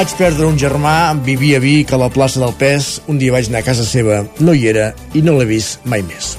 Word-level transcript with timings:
Vaig 0.00 0.14
perdre 0.16 0.46
un 0.48 0.54
germà, 0.56 1.12
vivia 1.20 1.58
a 1.58 1.60
Vic, 1.60 1.90
a 1.92 1.98
la 2.00 2.06
plaça 2.08 2.40
del 2.40 2.54
Pes. 2.56 2.86
Un 3.12 3.18
dia 3.20 3.34
vaig 3.34 3.50
anar 3.50 3.60
a 3.60 3.66
casa 3.66 3.84
seva, 3.84 4.22
no 4.40 4.54
hi 4.56 4.62
era 4.70 4.86
i 5.12 5.20
no 5.20 5.34
l'he 5.36 5.44
vist 5.50 5.84
mai 5.84 6.00
més. 6.00 6.30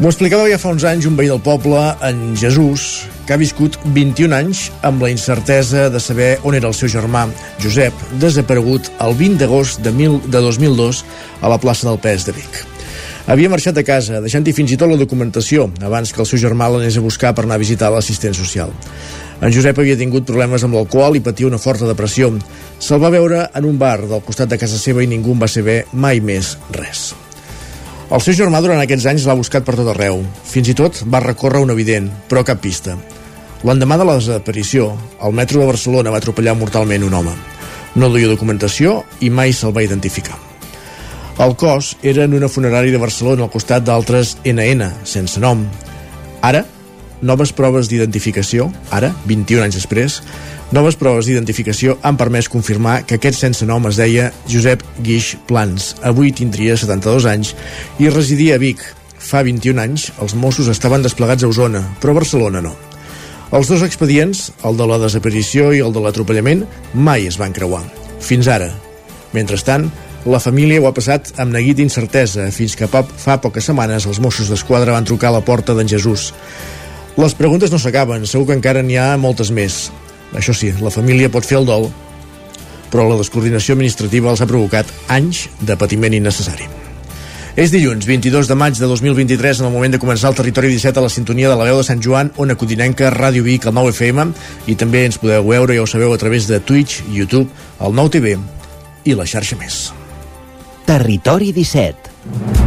M'ho 0.00 0.10
explicava 0.10 0.48
ja 0.50 0.58
fa 0.58 0.72
uns 0.74 0.82
anys 0.90 1.06
un 1.06 1.14
veí 1.14 1.30
del 1.30 1.38
poble, 1.38 1.84
en 2.02 2.34
Jesús, 2.34 3.04
que 3.28 3.36
ha 3.36 3.38
viscut 3.38 3.78
21 3.94 4.34
anys 4.40 4.66
amb 4.82 5.06
la 5.06 5.14
incertesa 5.14 5.86
de 5.86 6.02
saber 6.02 6.32
on 6.42 6.58
era 6.58 6.66
el 6.66 6.74
seu 6.74 6.90
germà, 6.90 7.28
Josep, 7.62 8.04
desaparegut 8.18 8.90
el 9.06 9.14
20 9.22 9.44
d'agost 9.44 9.86
de, 9.86 9.94
de 9.94 10.46
2002 10.50 11.06
a 11.46 11.54
la 11.54 11.62
plaça 11.62 11.86
del 11.86 12.02
Pes 12.02 12.26
de 12.26 12.34
Vic. 12.42 12.64
Havia 13.24 13.48
marxat 13.48 13.78
a 13.80 13.82
casa, 13.88 14.18
deixant-hi 14.20 14.52
fins 14.52 14.74
i 14.74 14.76
tot 14.76 14.90
la 14.90 14.98
documentació, 15.00 15.70
abans 15.80 16.10
que 16.12 16.20
el 16.20 16.26
seu 16.28 16.40
germà 16.42 16.66
l'anés 16.68 16.98
a 17.00 17.04
buscar 17.04 17.30
per 17.32 17.46
anar 17.46 17.56
a 17.56 17.62
visitar 17.62 17.88
l'assistent 17.88 18.36
social. 18.36 18.74
En 19.40 19.52
Josep 19.52 19.80
havia 19.80 19.96
tingut 19.96 20.26
problemes 20.28 20.62
amb 20.66 20.76
l'alcohol 20.76 21.16
i 21.16 21.22
patia 21.24 21.48
una 21.48 21.60
forta 21.62 21.88
depressió. 21.88 22.28
Se'l 22.78 23.00
va 23.00 23.12
veure 23.14 23.46
en 23.48 23.64
un 23.64 23.80
bar 23.80 23.96
del 24.04 24.20
costat 24.28 24.52
de 24.52 24.60
casa 24.60 24.76
seva 24.76 25.00
i 25.00 25.08
ningú 25.08 25.32
en 25.32 25.40
va 25.40 25.48
saber 25.48 25.86
mai 25.92 26.20
més 26.20 26.58
res. 26.76 27.14
El 28.12 28.20
seu 28.20 28.36
germà 28.36 28.60
durant 28.60 28.84
aquests 28.84 29.08
anys 29.08 29.24
l'ha 29.24 29.40
buscat 29.40 29.64
per 29.64 29.78
tot 29.80 29.88
arreu. 29.88 30.20
Fins 30.44 30.68
i 30.68 30.76
tot 30.76 31.00
va 31.08 31.24
recórrer 31.24 31.64
un 31.64 31.72
evident, 31.72 32.12
però 32.28 32.44
cap 32.44 32.60
pista. 32.60 32.98
L'endemà 33.64 33.96
de 33.96 34.04
la 34.04 34.20
desaparició, 34.20 34.92
el 35.24 35.32
metro 35.32 35.64
de 35.64 35.72
Barcelona 35.72 36.12
va 36.12 36.20
atropellar 36.20 36.60
mortalment 36.60 37.08
un 37.08 37.16
home. 37.16 37.38
No 37.96 38.12
duia 38.12 38.28
documentació 38.28 39.00
i 39.24 39.32
mai 39.32 39.56
se'l 39.56 39.72
va 39.72 39.88
identificar. 39.88 40.36
El 41.34 41.56
cos 41.58 41.96
era 42.06 42.22
en 42.28 42.34
una 42.36 42.46
funerària 42.46 42.94
de 42.94 43.00
Barcelona 43.02 43.42
al 43.48 43.50
costat 43.50 43.82
d'altres 43.82 44.36
NN, 44.46 44.86
sense 45.02 45.40
nom. 45.42 45.64
Ara, 46.46 46.62
noves 47.26 47.50
proves 47.56 47.90
d'identificació, 47.90 48.68
ara, 48.94 49.10
21 49.26 49.64
anys 49.64 49.80
després, 49.80 50.20
noves 50.70 50.94
proves 51.00 51.26
d'identificació 51.26 51.96
han 52.06 52.20
permès 52.20 52.48
confirmar 52.52 53.00
que 53.02 53.18
aquest 53.18 53.40
sense 53.42 53.66
nom 53.66 53.90
es 53.90 53.98
deia 53.98 54.30
Josep 54.46 54.84
Guix 55.02 55.34
Plans. 55.50 55.96
Avui 56.06 56.30
tindria 56.30 56.78
72 56.78 57.26
anys 57.26 57.52
i 57.98 58.12
residia 58.14 58.54
a 58.54 58.62
Vic. 58.62 58.86
Fa 59.18 59.42
21 59.42 59.82
anys, 59.82 60.08
els 60.22 60.38
Mossos 60.38 60.70
estaven 60.70 61.02
desplegats 61.02 61.42
a 61.42 61.50
Osona, 61.50 61.82
però 61.98 62.14
a 62.14 62.20
Barcelona 62.22 62.62
no. 62.62 62.76
Els 63.54 63.68
dos 63.70 63.82
expedients, 63.82 64.52
el 64.62 64.78
de 64.78 64.86
la 64.86 65.02
desaparició 65.02 65.72
i 65.74 65.82
el 65.82 65.94
de 65.94 66.02
l'atropellament, 66.02 66.64
mai 66.94 67.26
es 67.26 67.38
van 67.42 67.54
creuar. 67.54 67.82
Fins 68.22 68.46
ara. 68.50 68.70
Mentrestant, 69.34 69.90
la 70.24 70.40
família 70.40 70.80
ho 70.80 70.86
ha 70.88 70.94
passat 70.96 71.34
amb 71.42 71.52
neguit 71.52 71.76
d'incertesa, 71.76 72.46
fins 72.54 72.76
que 72.78 72.88
fa 72.88 73.36
poques 73.44 73.66
setmanes 73.68 74.06
els 74.08 74.20
Mossos 74.24 74.48
d'Esquadra 74.48 74.94
van 74.96 75.04
trucar 75.04 75.28
a 75.28 75.36
la 75.36 75.44
porta 75.44 75.74
d'en 75.76 75.88
Jesús. 75.88 76.30
Les 77.20 77.34
preguntes 77.36 77.70
no 77.70 77.78
s'acaben, 77.78 78.24
segur 78.26 78.48
que 78.48 78.56
encara 78.56 78.82
n'hi 78.82 78.96
ha 78.98 79.14
moltes 79.20 79.52
més. 79.54 79.90
Això 80.34 80.54
sí, 80.56 80.72
la 80.80 80.90
família 80.90 81.30
pot 81.30 81.44
fer 81.46 81.60
el 81.60 81.68
dol, 81.68 81.90
però 82.90 83.04
la 83.06 83.18
descoordinació 83.20 83.76
administrativa 83.76 84.32
els 84.32 84.40
ha 84.40 84.48
provocat 84.50 84.90
anys 85.12 85.44
de 85.60 85.76
patiment 85.76 86.16
innecessari. 86.16 86.70
És 87.54 87.70
dilluns, 87.70 88.06
22 88.08 88.48
de 88.50 88.56
maig 88.58 88.80
de 88.80 88.88
2023, 88.90 89.60
en 89.60 89.68
el 89.68 89.74
moment 89.76 89.92
de 89.94 90.00
començar 90.02 90.32
el 90.32 90.38
Territori 90.40 90.72
17 90.72 90.98
a 90.98 91.04
la 91.04 91.12
sintonia 91.12 91.52
de 91.52 91.58
la 91.60 91.68
veu 91.68 91.78
de 91.78 91.86
Sant 91.86 92.02
Joan, 92.02 92.32
Ona 92.42 92.56
Codinenca, 92.58 93.12
Ràdio 93.14 93.44
Vic, 93.46 93.68
el 93.70 93.76
9 93.76 93.94
FM, 93.94 94.30
i 94.66 94.74
també 94.74 95.04
ens 95.06 95.20
podeu 95.22 95.46
veure, 95.52 95.76
ja 95.76 95.84
ho 95.84 95.90
sabeu, 95.90 96.16
a 96.16 96.18
través 96.18 96.48
de 96.50 96.58
Twitch, 96.58 97.04
YouTube, 97.12 97.46
el 97.78 97.94
9 97.94 98.16
TV 98.16 98.38
i 99.04 99.14
la 99.14 99.28
xarxa 99.28 99.60
més. 99.60 99.84
Territori 100.84 101.50
17 101.52 102.63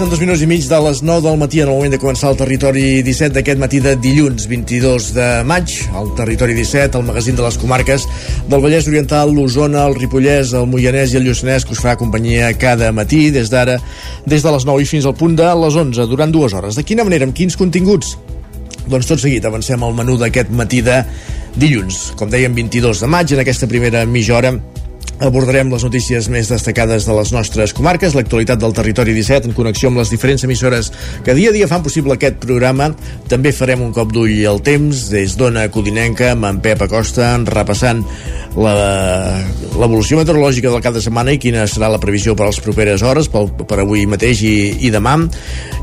Passen 0.00 0.14
dos 0.14 0.20
minuts 0.22 0.40
i 0.40 0.46
mig 0.48 0.62
de 0.64 0.76
les 0.80 1.02
9 1.04 1.20
del 1.26 1.36
matí 1.36 1.58
en 1.60 1.68
el 1.68 1.74
moment 1.76 1.92
de 1.92 1.98
començar 2.00 2.30
el 2.30 2.38
Territori 2.40 3.02
17 3.04 3.34
d'aquest 3.34 3.58
matí 3.60 3.82
de 3.84 3.90
dilluns 4.00 4.46
22 4.48 5.10
de 5.12 5.26
maig. 5.44 5.74
El 5.92 6.08
Territori 6.16 6.56
17, 6.56 6.96
el 6.96 7.04
magazín 7.04 7.36
de 7.36 7.44
les 7.44 7.58
comarques 7.60 8.06
del 8.48 8.62
Vallès 8.64 8.88
Oriental, 8.88 9.34
l'Osona, 9.36 9.84
el 9.84 9.98
Ripollès, 9.98 10.54
el 10.56 10.64
Moianès 10.72 11.12
i 11.12 11.20
el 11.20 11.28
Lluçanès 11.28 11.68
que 11.68 11.76
us 11.76 11.84
farà 11.84 11.98
companyia 12.00 12.48
cada 12.56 12.88
matí 12.96 13.26
des 13.28 13.52
d'ara, 13.52 13.76
des 14.24 14.40
de 14.40 14.56
les 14.56 14.64
9 14.64 14.80
i 14.80 14.88
fins 14.88 15.04
al 15.04 15.18
punt 15.20 15.36
de 15.36 15.52
les 15.66 15.76
11, 15.84 16.08
durant 16.08 16.32
dues 16.32 16.56
hores. 16.56 16.80
De 16.80 16.86
quina 16.88 17.04
manera, 17.04 17.28
amb 17.28 17.36
quins 17.36 17.60
continguts? 17.60 18.16
Doncs 18.88 19.04
tot 19.04 19.20
seguit 19.20 19.44
avancem 19.44 19.84
al 19.84 19.92
menú 19.92 20.16
d'aquest 20.16 20.48
matí 20.48 20.80
de 20.80 21.02
dilluns. 21.60 22.14
Com 22.16 22.32
dèiem, 22.32 22.56
22 22.56 23.04
de 23.04 23.16
maig, 23.18 23.36
en 23.36 23.44
aquesta 23.44 23.68
primera 23.68 24.08
mitja 24.08 24.40
hora 24.40 24.56
Abordarem 25.20 25.68
les 25.72 25.82
notícies 25.84 26.28
més 26.32 26.48
destacades 26.48 27.04
de 27.04 27.14
les 27.16 27.32
nostres 27.34 27.74
comarques, 27.76 28.14
l'actualitat 28.16 28.60
del 28.62 28.72
territori 28.76 29.12
17 29.16 29.50
en 29.50 29.56
connexió 29.56 29.90
amb 29.90 30.00
les 30.00 30.12
diferents 30.12 30.46
emissores 30.46 30.92
que 31.26 31.34
dia 31.36 31.50
a 31.50 31.56
dia 31.56 31.68
fan 31.68 31.82
possible 31.84 32.14
aquest 32.16 32.38
programa. 32.40 32.92
També 33.28 33.52
farem 33.52 33.82
un 33.84 33.92
cop 33.96 34.14
d'ull 34.14 34.38
al 34.48 34.62
temps 34.64 35.08
des 35.12 35.36
d'Ona 35.36 35.66
Codinenca 35.74 36.30
amb 36.32 36.48
en 36.48 36.62
Pep 36.64 36.86
Acosta 36.86 37.34
repassant 37.44 38.04
l'evolució 38.56 40.18
meteorològica 40.18 40.72
del 40.72 40.82
cap 40.82 40.96
de 40.96 41.02
setmana 41.04 41.34
i 41.36 41.38
quina 41.42 41.66
serà 41.70 41.90
la 41.92 42.00
previsió 42.02 42.34
per 42.34 42.48
les 42.48 42.58
properes 42.62 43.04
hores, 43.06 43.28
per, 43.30 43.44
per 43.50 43.78
avui 43.82 44.06
mateix 44.10 44.42
i, 44.42 44.56
i 44.86 44.90
demà. 44.90 45.18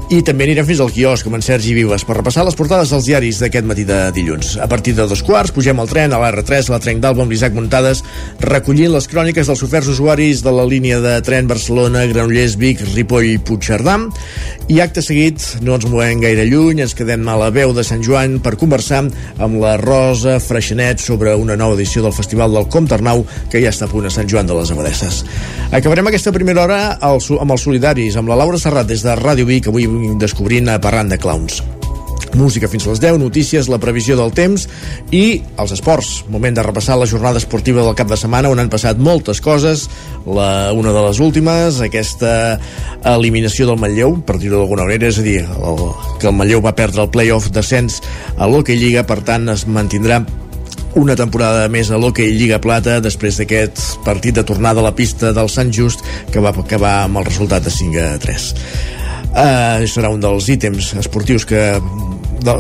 I 0.07 0.21
també 0.23 0.45
anirem 0.47 0.63
fins 0.67 0.79
al 0.79 0.91
quiosc 0.95 1.27
amb 1.27 1.35
en 1.35 1.43
Sergi 1.43 1.73
Vives 1.75 2.05
per 2.07 2.15
repassar 2.15 2.45
les 2.47 2.55
portades 2.55 2.91
dels 2.93 3.07
diaris 3.09 3.41
d'aquest 3.43 3.65
matí 3.67 3.83
de 3.87 3.97
dilluns. 4.15 4.53
A 4.63 4.67
partir 4.71 4.93
de 4.95 5.07
dos 5.07 5.23
quarts 5.27 5.51
pugem 5.55 5.79
al 5.83 5.89
tren 5.91 6.15
a 6.15 6.21
l'R3, 6.21 6.69
a 6.69 6.77
la 6.77 6.79
Trenc 6.83 7.03
d'Alba 7.03 7.25
amb 7.25 7.33
l'Isaac 7.35 7.55
Muntades, 7.55 8.03
recollint 8.39 8.93
les 8.95 9.07
cròniques 9.17 9.47
dels 9.49 9.61
oferts 9.65 9.87
usuaris 9.89 10.43
de 10.45 10.51
la 10.53 10.61
línia 10.69 10.99
de 11.01 11.15
tren 11.25 11.47
Barcelona, 11.49 12.03
Granollers, 12.05 12.53
Vic, 12.61 12.83
Ripoll 12.91 13.25
i 13.31 13.39
Puigcerdà. 13.41 13.95
I 14.69 14.77
acte 14.83 15.01
seguit, 15.01 15.41
no 15.65 15.73
ens 15.73 15.87
movem 15.89 16.21
gaire 16.21 16.45
lluny, 16.45 16.83
ens 16.85 16.93
quedem 16.93 17.23
a 17.25 17.37
la 17.39 17.47
veu 17.55 17.73
de 17.73 17.81
Sant 17.87 18.03
Joan 18.05 18.35
per 18.45 18.53
conversar 18.61 18.99
amb 19.41 19.57
la 19.63 19.73
Rosa 19.81 20.35
Freixenet 20.43 21.01
sobre 21.01 21.33
una 21.33 21.57
nova 21.57 21.73
edició 21.79 22.03
del 22.05 22.13
Festival 22.13 22.53
del 22.53 22.69
Comte 22.69 22.93
Arnau 22.93 23.23
que 23.49 23.63
ja 23.63 23.73
està 23.73 23.87
a 23.87 23.93
punt 23.93 24.05
a 24.05 24.13
Sant 24.13 24.29
Joan 24.29 24.45
de 24.45 24.59
les 24.59 24.73
Abadesses. 24.75 25.23
Acabarem 25.71 26.11
aquesta 26.11 26.35
primera 26.35 26.67
hora 26.67 26.83
amb 27.01 27.57
els 27.57 27.65
solidaris, 27.65 28.19
amb 28.21 28.29
la 28.29 28.37
Laura 28.37 28.61
Serrat 28.61 28.85
des 28.85 29.01
de 29.01 29.17
Ràdio 29.17 29.49
Vic, 29.49 29.71
avui 29.73 29.89
descobrint 30.21 30.69
a 30.69 30.77
Parlant 30.83 31.09
de 31.09 31.17
Clowns 31.17 31.63
música 32.35 32.67
fins 32.67 32.87
a 32.87 32.91
les 32.91 33.01
10, 33.03 33.19
notícies, 33.21 33.69
la 33.71 33.79
previsió 33.79 34.17
del 34.19 34.33
temps 34.35 34.67
i 35.15 35.41
els 35.61 35.73
esports. 35.75 36.23
Moment 36.33 36.57
de 36.57 36.65
repassar 36.65 36.97
la 36.99 37.07
jornada 37.09 37.39
esportiva 37.39 37.85
del 37.85 37.95
cap 37.95 38.09
de 38.09 38.17
setmana 38.19 38.51
on 38.51 38.59
han 38.59 38.71
passat 38.73 38.99
moltes 38.99 39.41
coses. 39.43 39.87
La, 40.25 40.73
una 40.75 40.91
de 40.95 41.05
les 41.07 41.21
últimes, 41.23 41.79
aquesta 41.85 42.57
eliminació 43.15 43.69
del 43.69 43.79
Manlleu, 43.79 44.17
per 44.27 44.39
dir-ho 44.41 44.59
d'alguna 44.59 44.87
manera, 44.89 45.07
és 45.07 45.21
a 45.21 45.25
dir, 45.25 45.39
el, 45.45 45.85
que 46.19 46.27
el 46.31 46.35
Manlleu 46.35 46.65
va 46.65 46.75
perdre 46.75 47.05
el 47.05 47.13
playoff 47.13 47.51
descens 47.55 48.01
a 48.35 48.49
l'Hockey 48.49 48.79
Lliga, 48.79 49.05
per 49.07 49.21
tant 49.27 49.47
es 49.53 49.67
mantindrà 49.69 50.23
una 50.97 51.15
temporada 51.15 51.67
més 51.69 51.91
a 51.91 51.97
l'Hockey 52.01 52.33
Lliga 52.33 52.57
Plata 52.63 52.97
després 53.03 53.37
d'aquest 53.37 54.01
partit 54.05 54.33
de 54.33 54.43
tornada 54.47 54.81
a 54.81 54.87
la 54.87 54.95
pista 54.97 55.29
del 55.35 55.49
Sant 55.53 55.69
Just 55.73 56.01
que 56.33 56.41
va 56.41 56.55
acabar 56.55 57.03
amb 57.03 57.21
el 57.21 57.27
resultat 57.29 57.67
de 57.67 57.73
5 57.73 58.01
a 58.01 58.15
3 58.23 58.47
eh, 59.37 59.87
serà 59.87 60.11
un 60.13 60.23
dels 60.23 60.49
ítems 60.49 60.95
esportius 60.99 61.45
que 61.47 61.61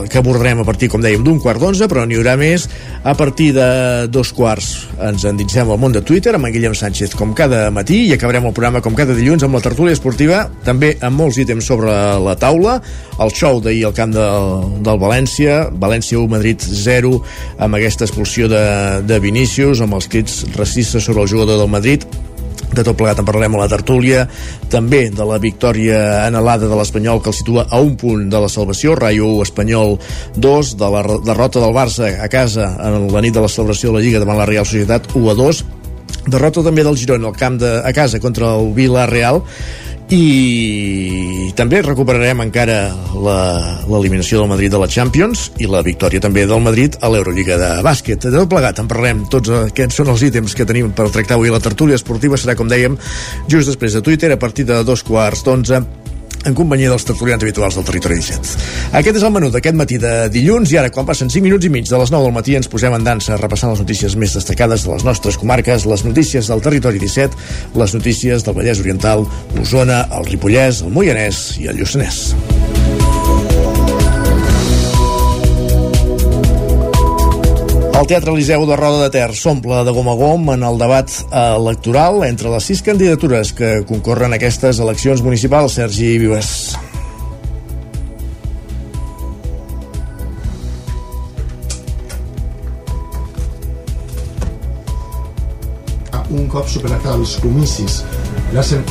que 0.09 0.17
abordarem 0.17 0.59
a 0.59 0.65
partir, 0.65 0.89
com 0.91 1.01
dèiem, 1.01 1.23
d'un 1.23 1.39
quart 1.39 1.61
d'onze, 1.61 1.87
però 1.87 2.03
n'hi 2.07 2.17
haurà 2.17 2.35
més 2.39 2.65
a 3.07 3.13
partir 3.17 3.51
de 3.55 4.07
dos 4.11 4.33
quarts. 4.35 4.87
Ens 5.03 5.23
endinsem 5.29 5.69
al 5.69 5.79
món 5.79 5.93
de 5.95 6.01
Twitter 6.05 6.33
amb 6.35 6.49
en 6.49 6.53
Guillem 6.55 6.75
Sánchez 6.75 7.15
com 7.15 7.33
cada 7.37 7.67
matí 7.71 8.01
i 8.07 8.13
acabarem 8.15 8.49
el 8.49 8.55
programa 8.57 8.81
com 8.83 8.97
cada 8.97 9.15
dilluns 9.15 9.45
amb 9.45 9.55
la 9.55 9.63
tertúlia 9.63 9.95
esportiva, 9.95 10.43
també 10.65 10.95
amb 10.99 11.21
molts 11.21 11.39
ítems 11.39 11.69
sobre 11.69 11.93
la 12.23 12.35
taula, 12.39 12.79
el 13.23 13.33
show 13.33 13.61
d'ahir 13.63 13.85
al 13.87 13.95
camp 13.97 14.15
del, 14.15 14.63
del 14.83 15.01
València, 15.01 15.59
València 15.71 16.19
1, 16.19 16.31
Madrid 16.35 16.67
0, 16.67 17.13
amb 17.63 17.79
aquesta 17.79 18.07
expulsió 18.09 18.51
de, 18.51 18.63
de 19.07 19.21
Vinícius, 19.23 19.83
amb 19.85 19.95
els 19.99 20.09
crits 20.11 20.43
racistes 20.57 21.07
sobre 21.07 21.23
el 21.23 21.31
jugador 21.31 21.61
del 21.61 21.71
Madrid, 21.71 22.03
de 22.77 22.85
tot 22.87 22.97
plegat 22.97 23.21
en 23.21 23.27
parlarem 23.27 23.55
a 23.57 23.63
la 23.63 23.69
tertúlia, 23.71 24.25
també 24.71 25.07
de 25.13 25.25
la 25.27 25.39
victòria 25.41 26.27
anhelada 26.27 26.69
de 26.69 26.77
l'Espanyol 26.77 27.21
que 27.23 27.31
el 27.33 27.37
situa 27.37 27.67
a 27.69 27.81
un 27.81 27.95
punt 27.99 28.27
de 28.29 28.41
la 28.43 28.49
salvació, 28.51 28.95
Rayo 28.95 29.27
1, 29.33 29.47
Espanyol 29.47 29.97
2, 30.35 30.75
de 30.77 30.91
la 30.93 31.03
derrota 31.25 31.63
del 31.63 31.75
Barça 31.75 32.11
a 32.21 32.29
casa 32.29 32.69
en 32.87 33.09
la 33.13 33.23
nit 33.25 33.35
de 33.35 33.43
la 33.43 33.51
celebració 33.51 33.91
de 33.91 33.97
la 33.97 34.05
Lliga 34.05 34.21
davant 34.23 34.39
la 34.39 34.47
Real 34.49 34.67
Societat 34.67 35.09
1 35.15 35.33
a 35.33 35.35
2, 35.37 35.63
derrota 36.27 36.63
també 36.63 36.85
del 36.85 36.97
Girona 36.99 37.31
al 37.31 37.37
camp 37.39 37.59
de, 37.61 37.73
a 37.83 37.93
casa 37.95 38.21
contra 38.23 38.53
el 38.59 38.73
Vila 38.77 39.07
Real 39.09 39.43
i 40.13 41.51
també 41.57 41.81
recuperarem 41.83 42.39
encara 42.45 42.77
l'eliminació 43.17 44.39
del 44.39 44.51
Madrid 44.51 44.71
de 44.71 44.79
la 44.79 44.87
Champions 44.87 45.49
i 45.59 45.67
la 45.67 45.83
victòria 45.83 46.23
també 46.23 46.45
del 46.47 46.63
Madrid 46.63 46.95
a 47.01 47.11
l'Eurolliga 47.11 47.57
de 47.59 47.71
bàsquet. 47.83 48.23
De 48.23 48.31
tot 48.37 48.51
plegat 48.51 48.79
en 48.79 48.87
parlarem, 48.87 49.25
tots 49.31 49.51
aquests 49.51 49.99
són 49.99 50.13
els 50.13 50.23
ítems 50.29 50.55
que 50.55 50.67
tenim 50.69 50.93
per 50.95 51.09
tractar 51.11 51.35
avui. 51.35 51.51
La 51.51 51.63
tertúlia 51.63 51.99
esportiva 51.99 52.39
serà, 52.39 52.55
com 52.55 52.71
dèiem, 52.71 52.95
just 53.51 53.73
després 53.73 53.97
de 53.97 54.03
Twitter, 54.05 54.31
a 54.31 54.39
partir 54.39 54.67
de 54.69 54.83
dos 54.87 55.03
quarts 55.03 55.43
d'onze 55.43 55.83
en 56.47 56.55
companyia 56.55 56.89
dels 56.91 57.05
tertulians 57.07 57.43
habituals 57.43 57.75
del 57.77 57.85
Territori 57.87 58.17
17. 58.21 58.55
Aquest 58.99 59.19
és 59.19 59.25
el 59.27 59.33
menú 59.35 59.51
d'aquest 59.53 59.77
matí 59.77 59.99
de 60.01 60.13
dilluns 60.33 60.71
i 60.71 60.79
ara, 60.79 60.91
quan 60.93 61.07
passen 61.07 61.31
5 61.33 61.43
minuts 61.43 61.67
i 61.67 61.73
mig 61.73 61.89
de 61.89 61.99
les 61.99 62.13
9 62.13 62.29
del 62.29 62.35
matí, 62.35 62.55
ens 62.57 62.71
posem 62.71 62.95
en 62.95 63.05
dansa 63.07 63.37
repassant 63.41 63.73
les 63.73 63.83
notícies 63.83 64.15
més 64.15 64.35
destacades 64.39 64.87
de 64.87 64.93
les 64.93 65.05
nostres 65.07 65.37
comarques, 65.37 65.85
les 65.85 66.05
notícies 66.07 66.47
del 66.47 66.63
Territori 66.63 67.03
17, 67.03 67.47
les 67.75 67.95
notícies 67.99 68.47
del 68.47 68.57
Vallès 68.57 68.83
Oriental, 68.83 69.27
l'Osona, 69.57 70.05
el 70.17 70.27
Ripollès, 70.31 70.83
el 70.87 70.95
Moianès 70.95 71.57
i 71.61 71.71
el 71.71 71.81
Lluçanès. 71.81 72.76
El 77.97 78.05
Teatre 78.05 78.29
Eliseu 78.29 78.61
de 78.69 78.75
Roda 78.77 79.07
de 79.07 79.09
Ter 79.09 79.31
s'omple 79.33 79.79
de 79.81 79.89
gom 79.89 80.05
a 80.11 80.13
gom 80.13 80.51
en 80.53 80.61
el 80.67 80.75
debat 80.77 81.09
electoral 81.33 82.21
entre 82.27 82.51
les 82.53 82.67
sis 82.69 82.83
candidatures 82.85 83.49
que 83.57 83.71
concorren 83.89 84.35
a 84.35 84.37
aquestes 84.37 84.77
eleccions 84.83 85.23
municipals. 85.25 85.79
Sergi 85.79 86.11
Vives. 86.21 86.77
un 96.37 96.45
cop 96.51 96.67
superat 96.69 97.05
els 97.15 97.37
comicis. 97.41 98.01
La 98.53 98.61
sen... 98.61 98.83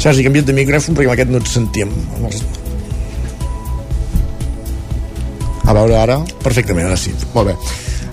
Sergi, 0.00 0.24
canvia't 0.24 0.48
de 0.48 0.56
micròfon 0.56 0.96
perquè 0.96 1.06
amb 1.06 1.14
aquest 1.14 1.30
no 1.30 1.38
et 1.38 1.52
sentíem. 1.52 1.92
A 5.68 5.76
veure 5.76 6.00
ara... 6.00 6.18
Perfectament, 6.42 6.88
ara 6.88 6.98
sí. 6.98 7.14
Molt 7.36 7.52
bé. 7.52 7.56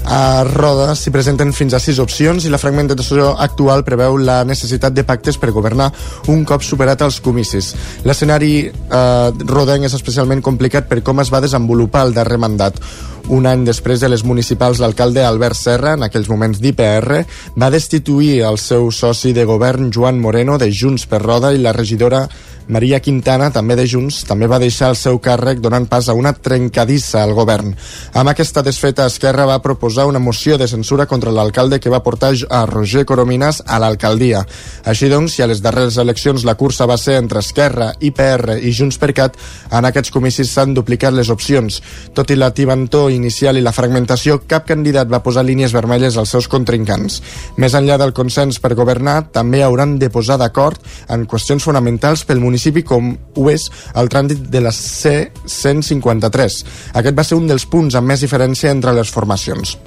A 0.07 0.43
Roda 0.47 0.93
s'hi 0.95 1.11
presenten 1.11 1.49
fins 1.51 1.73
a 1.75 1.81
sis 1.83 1.97
opcions 1.99 2.45
i 2.47 2.51
la 2.51 2.59
fragmentació 2.61 3.33
actual 3.43 3.83
preveu 3.83 4.15
la 4.21 4.37
necessitat 4.47 4.95
de 4.95 5.03
pactes 5.03 5.35
per 5.35 5.51
governar 5.51 5.89
un 6.31 6.45
cop 6.47 6.63
superat 6.63 7.03
els 7.03 7.19
comicis. 7.19 7.73
L'escenari 8.07 8.53
eh, 8.69 9.27
rodenc 9.51 9.89
és 9.89 9.97
especialment 9.99 10.43
complicat 10.45 10.87
per 10.87 11.01
com 11.03 11.19
es 11.19 11.33
va 11.33 11.43
desenvolupar 11.43 12.05
el 12.07 12.15
darrer 12.15 12.39
mandat. 12.39 12.79
Un 13.27 13.43
any 13.43 13.65
després 13.67 13.99
de 13.99 14.07
les 14.07 14.21
municipals, 14.23 14.79
l'alcalde 14.79 15.25
Albert 15.27 15.59
Serra, 15.59 15.97
en 15.97 16.05
aquells 16.05 16.29
moments 16.31 16.61
d'IPR, 16.63 17.25
va 17.59 17.69
destituir 17.73 18.37
el 18.47 18.55
seu 18.63 18.87
soci 18.95 19.33
de 19.35 19.43
govern 19.49 19.89
Joan 19.91 20.21
Moreno 20.23 20.55
de 20.61 20.69
Junts 20.71 21.03
per 21.11 21.19
Roda 21.25 21.51
i 21.51 21.59
la 21.59 21.75
regidora 21.75 22.23
Maria 22.67 22.99
Quintana, 22.99 23.47
també 23.55 23.77
de 23.79 23.85
Junts, 23.87 24.25
també 24.27 24.47
va 24.51 24.59
deixar 24.59 24.89
el 24.91 24.97
seu 24.99 25.21
càrrec 25.23 25.61
donant 25.63 25.85
pas 25.87 26.09
a 26.09 26.15
una 26.17 26.33
trencadissa 26.33 27.21
al 27.23 27.31
govern. 27.35 27.71
Amb 28.11 28.31
aquesta 28.33 28.63
desfeta, 28.63 29.05
Esquerra 29.07 29.45
va 29.47 29.61
proposar 29.63 30.03
una 30.09 30.19
moció 30.19 30.57
de 30.59 30.67
censura 30.67 31.05
contra 31.07 31.31
l'alcalde 31.31 31.79
que 31.79 31.89
va 31.89 32.01
portar 32.03 32.33
a 32.49 32.65
Roger 32.67 33.05
Corominas 33.07 33.61
a 33.65 33.79
l'alcaldia. 33.79 34.43
Així 34.83 35.07
doncs, 35.07 35.37
si 35.37 35.45
a 35.45 35.47
les 35.47 35.61
darreres 35.63 35.95
eleccions 36.03 36.43
la 36.43 36.57
cursa 36.59 36.85
va 36.85 36.97
ser 36.99 37.15
entre 37.21 37.39
Esquerra, 37.39 37.93
IPR 38.01 38.57
i 38.59 38.73
Junts 38.75 38.99
per 38.99 39.13
Cat, 39.15 39.39
en 39.71 39.87
aquests 39.87 40.11
comicis 40.11 40.51
s'han 40.51 40.75
duplicat 40.75 41.15
les 41.15 41.31
opcions. 41.31 41.79
Tot 42.13 42.35
i 42.35 42.35
la 42.35 42.51
tibantor 42.51 43.13
inicial 43.17 43.57
i 43.57 43.63
la 43.65 43.73
fragmentació, 43.75 44.39
cap 44.47 44.67
candidat 44.69 45.09
va 45.11 45.23
posar 45.25 45.43
línies 45.47 45.73
vermelles 45.75 46.17
als 46.17 46.31
seus 46.35 46.47
contrincants. 46.51 47.19
Més 47.57 47.75
enllà 47.77 47.97
del 47.99 48.13
consens 48.17 48.61
per 48.63 48.75
governar, 48.77 49.17
també 49.35 49.63
hauran 49.65 49.97
de 49.99 50.11
posar 50.13 50.37
d'acord 50.39 50.79
en 51.09 51.27
qüestions 51.27 51.65
fonamentals 51.67 52.23
pel 52.29 52.43
municipi 52.43 52.85
com 52.87 53.11
ho 53.35 53.49
és 53.51 53.67
el 53.97 54.13
trànsit 54.13 54.47
de 54.53 54.63
la 54.63 54.71
C-153. 54.71 56.63
Aquest 57.01 57.17
va 57.17 57.27
ser 57.27 57.41
un 57.41 57.49
dels 57.49 57.67
punts 57.67 57.97
amb 57.97 58.13
més 58.13 58.23
diferència 58.23 58.71
entre 58.71 58.95
les 58.95 59.11
formacions 59.11 59.77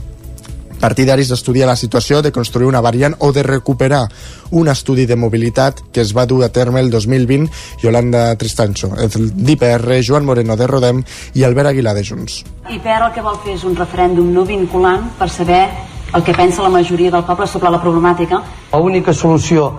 partidaris 0.81 1.29
d'estudiar 1.31 1.69
la 1.69 1.77
situació, 1.77 2.23
de 2.23 2.32
construir 2.32 2.69
una 2.69 2.81
variant 2.81 3.15
o 3.21 3.32
de 3.32 3.43
recuperar 3.43 4.09
un 4.50 4.69
estudi 4.69 5.06
de 5.06 5.17
mobilitat 5.17 5.85
que 5.93 6.00
es 6.00 6.15
va 6.17 6.27
dur 6.27 6.43
a 6.44 6.50
terme 6.50 6.81
el 6.81 6.91
2020 6.91 7.50
Yolanda 7.82 8.35
Tristancho, 8.37 8.91
d'IPR, 8.97 10.00
Joan 10.06 10.25
Moreno 10.25 10.56
de 10.56 10.67
Rodem 10.67 11.05
i 11.35 11.44
Albert 11.44 11.71
Aguilar 11.71 11.94
de 11.94 12.05
Junts. 12.05 12.43
IPR 12.71 13.06
el 13.06 13.15
que 13.15 13.25
vol 13.25 13.38
fer 13.44 13.55
és 13.59 13.65
un 13.69 13.77
referèndum 13.79 14.32
no 14.35 14.44
vinculant 14.49 15.11
per 15.19 15.31
saber 15.31 15.65
el 16.12 16.25
que 16.25 16.35
pensa 16.35 16.62
la 16.62 16.69
majoria 16.69 17.11
del 17.11 17.25
poble 17.25 17.47
sobre 17.47 17.71
la 17.71 17.81
problemàtica. 17.83 18.41
L'única 18.75 19.15
solució 19.15 19.71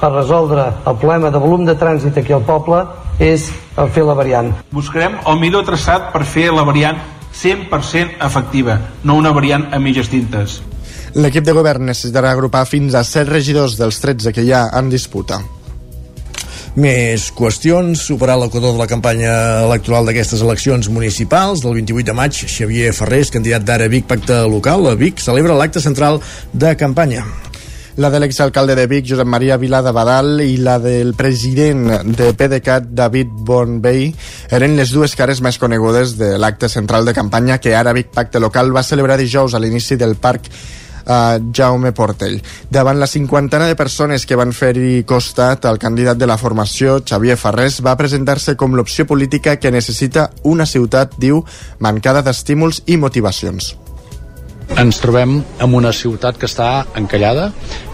per 0.00 0.12
resoldre 0.12 0.66
el 0.86 0.96
problema 0.96 1.30
de 1.30 1.38
volum 1.38 1.64
de 1.66 1.74
trànsit 1.78 2.20
aquí 2.20 2.32
al 2.32 2.46
poble 2.46 2.84
és 3.18 3.50
fer 3.94 4.04
la 4.06 4.14
variant. 4.14 4.52
Buscarem 4.72 5.18
el 5.26 5.40
millor 5.40 5.66
traçat 5.66 6.12
per 6.14 6.24
fer 6.24 6.50
la 6.54 6.64
variant 6.64 7.00
100% 7.34 8.18
efectiva, 8.26 8.80
no 9.04 9.16
una 9.16 9.32
variant 9.32 9.68
a 9.72 9.78
mitges 9.78 10.10
tintes. 10.10 10.60
L'equip 11.14 11.46
de 11.46 11.54
govern 11.56 11.88
necessitarà 11.90 12.30
agrupar 12.30 12.66
fins 12.68 12.94
a 12.94 13.02
7 13.06 13.30
regidors 13.30 13.78
dels 13.78 13.98
13 14.02 14.34
que 14.34 14.44
hi 14.46 14.52
ha 14.54 14.68
en 14.78 14.90
disputa. 14.92 15.40
Més 16.78 17.32
qüestions, 17.34 18.04
superar 18.06 18.36
l'equador 18.38 18.76
de 18.76 18.78
la 18.78 18.86
campanya 18.86 19.32
electoral 19.64 20.06
d'aquestes 20.06 20.44
eleccions 20.46 20.86
municipals 20.88 21.64
del 21.64 21.74
28 21.80 22.06
de 22.06 22.14
maig, 22.14 22.44
Xavier 22.46 22.94
Ferrés, 22.94 23.34
candidat 23.34 23.66
d'ara 23.66 23.90
Vic 23.90 24.06
Pacte 24.06 24.44
Local, 24.46 24.86
a 24.86 24.94
Vic, 24.94 25.18
celebra 25.18 25.58
l'acte 25.58 25.82
central 25.82 26.22
de 26.54 26.76
campanya 26.78 27.26
la 28.00 28.08
de 28.08 28.18
l'exalcalde 28.18 28.74
de 28.74 28.86
Vic, 28.86 29.04
Josep 29.04 29.28
Maria 29.28 29.58
Vila 29.60 29.82
de 29.84 29.90
Badal, 29.92 30.40
i 30.40 30.56
la 30.56 30.78
del 30.80 31.12
president 31.12 32.14
de 32.16 32.30
PDeCAT, 32.32 32.86
David 32.96 33.34
Bonvey, 33.44 34.06
eren 34.56 34.78
les 34.78 34.94
dues 34.96 35.12
cares 35.18 35.42
més 35.44 35.58
conegudes 35.60 36.14
de 36.16 36.30
l'acte 36.40 36.70
central 36.72 37.04
de 37.04 37.12
campanya 37.12 37.58
que 37.60 37.74
ara 37.76 37.92
Vic 37.92 38.08
Pacte 38.14 38.40
Local 38.40 38.72
va 38.72 38.86
celebrar 38.86 39.18
dijous 39.20 39.52
a 39.52 39.60
l'inici 39.60 40.00
del 40.00 40.16
parc 40.16 40.48
uh, 40.48 41.36
Jaume 41.52 41.92
Portell. 41.92 42.40
Davant 42.72 42.96
la 42.96 43.10
cinquantena 43.10 43.68
de 43.68 43.76
persones 43.76 44.24
que 44.24 44.40
van 44.40 44.56
fer-hi 44.56 45.04
costat, 45.04 45.68
el 45.68 45.76
candidat 45.76 46.16
de 46.16 46.30
la 46.30 46.40
formació, 46.40 47.02
Xavier 47.04 47.36
Farrés, 47.36 47.82
va 47.84 47.98
presentar-se 48.00 48.56
com 48.56 48.80
l'opció 48.80 49.04
política 49.04 49.58
que 49.60 49.76
necessita 49.76 50.30
una 50.48 50.64
ciutat, 50.64 51.20
diu, 51.20 51.44
mancada 51.84 52.24
d'estímuls 52.24 52.80
i 52.86 52.96
motivacions. 52.96 53.74
Ens 54.78 55.00
trobem 55.02 55.40
en 55.42 55.74
una 55.74 55.90
ciutat 55.92 56.38
que 56.38 56.46
està 56.46 56.86
encallada, 56.96 57.50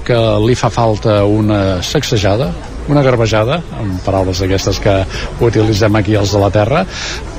que 0.07 0.17
li 0.45 0.55
fa 0.55 0.69
falta 0.71 1.23
una 1.25 1.81
sacsejada, 1.83 2.51
una 2.93 3.03
garbejada, 3.03 3.59
amb 3.81 3.99
paraules 4.05 4.43
d'aquestes 4.43 4.79
que 4.85 4.95
utilitzem 5.43 5.99
aquí 5.99 6.15
els 6.21 6.37
de 6.37 6.43
la 6.43 6.53
Terra, 6.55 6.85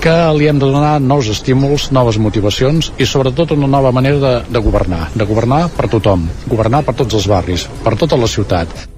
que 0.04 0.18
li 0.36 0.50
hem 0.50 0.60
de 0.60 0.68
donar 0.74 0.98
nous 1.00 1.30
estímuls, 1.32 1.92
noves 1.96 2.20
motivacions 2.20 2.92
i 2.98 3.08
sobretot 3.08 3.56
una 3.56 3.72
nova 3.72 3.94
manera 3.96 4.20
de, 4.26 4.36
de 4.52 4.66
governar, 4.68 5.08
de 5.16 5.30
governar 5.30 5.68
per 5.78 5.88
tothom, 5.96 6.28
governar 6.50 6.84
per 6.84 6.98
tots 7.00 7.22
els 7.22 7.32
barris, 7.32 7.70
per 7.86 7.96
tota 7.96 8.20
la 8.20 8.28
ciutat. 8.32 8.97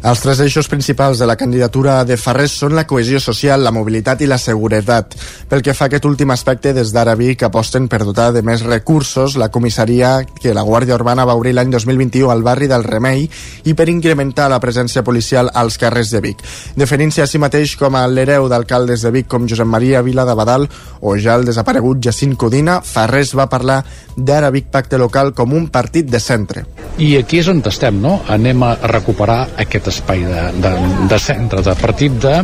Els 0.00 0.22
tres 0.24 0.38
eixos 0.40 0.64
principals 0.64 1.18
de 1.20 1.26
la 1.28 1.34
candidatura 1.36 1.98
de 2.08 2.16
Farrés 2.16 2.54
són 2.56 2.72
la 2.72 2.86
cohesió 2.88 3.18
social, 3.20 3.60
la 3.60 3.72
mobilitat 3.74 4.22
i 4.24 4.28
la 4.30 4.38
seguretat. 4.40 5.12
Pel 5.50 5.60
que 5.60 5.74
fa 5.76 5.84
a 5.84 5.90
aquest 5.90 6.06
últim 6.08 6.30
aspecte, 6.32 6.72
des 6.72 6.88
d'ara 6.94 7.12
Vic 7.20 7.42
aposten 7.44 7.84
per 7.84 7.98
dotar 8.08 8.30
de 8.32 8.40
més 8.40 8.64
recursos 8.64 9.36
la 9.36 9.50
comissaria 9.52 10.14
que 10.24 10.54
la 10.56 10.64
Guàrdia 10.64 10.96
Urbana 10.96 11.26
va 11.28 11.34
obrir 11.36 11.52
l'any 11.52 11.68
2021 11.74 12.30
al 12.32 12.40
barri 12.40 12.70
del 12.70 12.86
Remei 12.88 13.26
i 13.68 13.74
per 13.76 13.90
incrementar 13.92 14.48
la 14.48 14.60
presència 14.62 15.02
policial 15.04 15.50
als 15.52 15.76
carrers 15.76 16.14
de 16.16 16.22
Vic. 16.24 16.40
Definint-se 16.80 17.20
a 17.20 17.28
si 17.28 17.36
mateix 17.36 17.76
com 17.76 18.00
a 18.00 18.06
l'hereu 18.08 18.48
d'alcaldes 18.48 19.04
de 19.04 19.12
Vic 19.12 19.28
com 19.28 19.44
Josep 19.44 19.68
Maria 19.68 20.00
Vila 20.00 20.24
de 20.24 20.38
Badal 20.38 20.64
o 21.02 21.18
ja 21.20 21.36
el 21.36 21.44
desaparegut 21.44 22.00
Jacint 22.00 22.38
Codina, 22.40 22.80
Farrés 22.80 23.34
va 23.36 23.50
parlar 23.52 23.82
d'ara 24.16 24.48
Vic 24.48 24.72
Pacte 24.72 24.96
Local 24.96 25.34
com 25.36 25.52
un 25.52 25.68
partit 25.68 26.08
de 26.08 26.24
centre. 26.24 26.64
I 26.96 27.18
aquí 27.20 27.44
és 27.44 27.52
on 27.52 27.60
estem, 27.68 28.00
no? 28.00 28.22
Anem 28.32 28.64
a 28.64 28.74
recuperar 28.88 29.42
aquest 29.60 29.89
espai 29.90 30.24
de, 30.26 30.44
de, 30.64 30.74
de 31.10 31.18
centre, 31.22 31.62
de 31.66 31.74
partit 31.80 32.20
de 32.22 32.36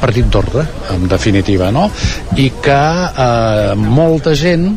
partit 0.00 0.26
d'ordre, 0.32 0.64
en 0.94 1.08
definitiva, 1.10 1.70
no? 1.74 1.88
I 2.38 2.48
que 2.62 2.80
eh, 3.10 3.74
molta 3.76 4.34
gent 4.38 4.70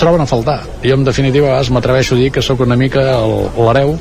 troben 0.00 0.22
a 0.22 0.28
faltar. 0.28 0.60
Jo, 0.84 0.96
en 0.96 1.04
definitiva, 1.04 1.58
m'atreveixo 1.72 2.16
a 2.16 2.20
dir 2.20 2.30
que 2.32 2.44
sóc 2.44 2.62
una 2.64 2.78
mica 2.78 3.02
l'hereu 3.56 3.96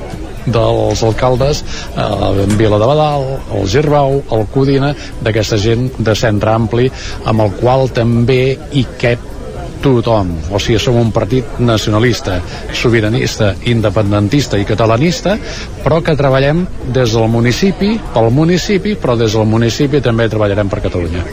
dels 0.49 1.01
alcaldes 1.03 1.63
eh, 1.95 2.45
Vila 2.59 2.79
de 2.79 2.91
Badal, 2.91 3.25
el 3.57 3.67
Girbau, 3.69 4.21
el 4.35 4.45
Codina, 4.53 4.93
d'aquesta 5.23 5.59
gent 5.59 5.89
de 5.97 6.15
centre 6.15 6.53
ampli, 6.53 6.87
amb 7.25 7.45
el 7.45 7.57
qual 7.59 7.89
també 7.95 8.57
hi 8.71 8.85
cap 9.01 9.38
tothom. 9.83 10.31
O 10.51 10.59
sigui, 10.59 10.79
som 10.79 10.97
un 10.99 11.11
partit 11.15 11.59
nacionalista, 11.59 12.39
sobiranista, 12.73 13.53
independentista 13.71 14.59
i 14.59 14.67
catalanista, 14.67 15.37
però 15.83 16.01
que 16.03 16.17
treballem 16.19 16.65
des 16.93 17.15
del 17.15 17.29
municipi, 17.31 17.95
pel 18.13 18.29
municipi, 18.33 18.95
però 18.99 19.17
des 19.17 19.33
del 19.33 19.47
municipi 19.49 20.01
també 20.01 20.29
treballarem 20.29 20.69
per 20.69 20.83
Catalunya. 20.89 21.25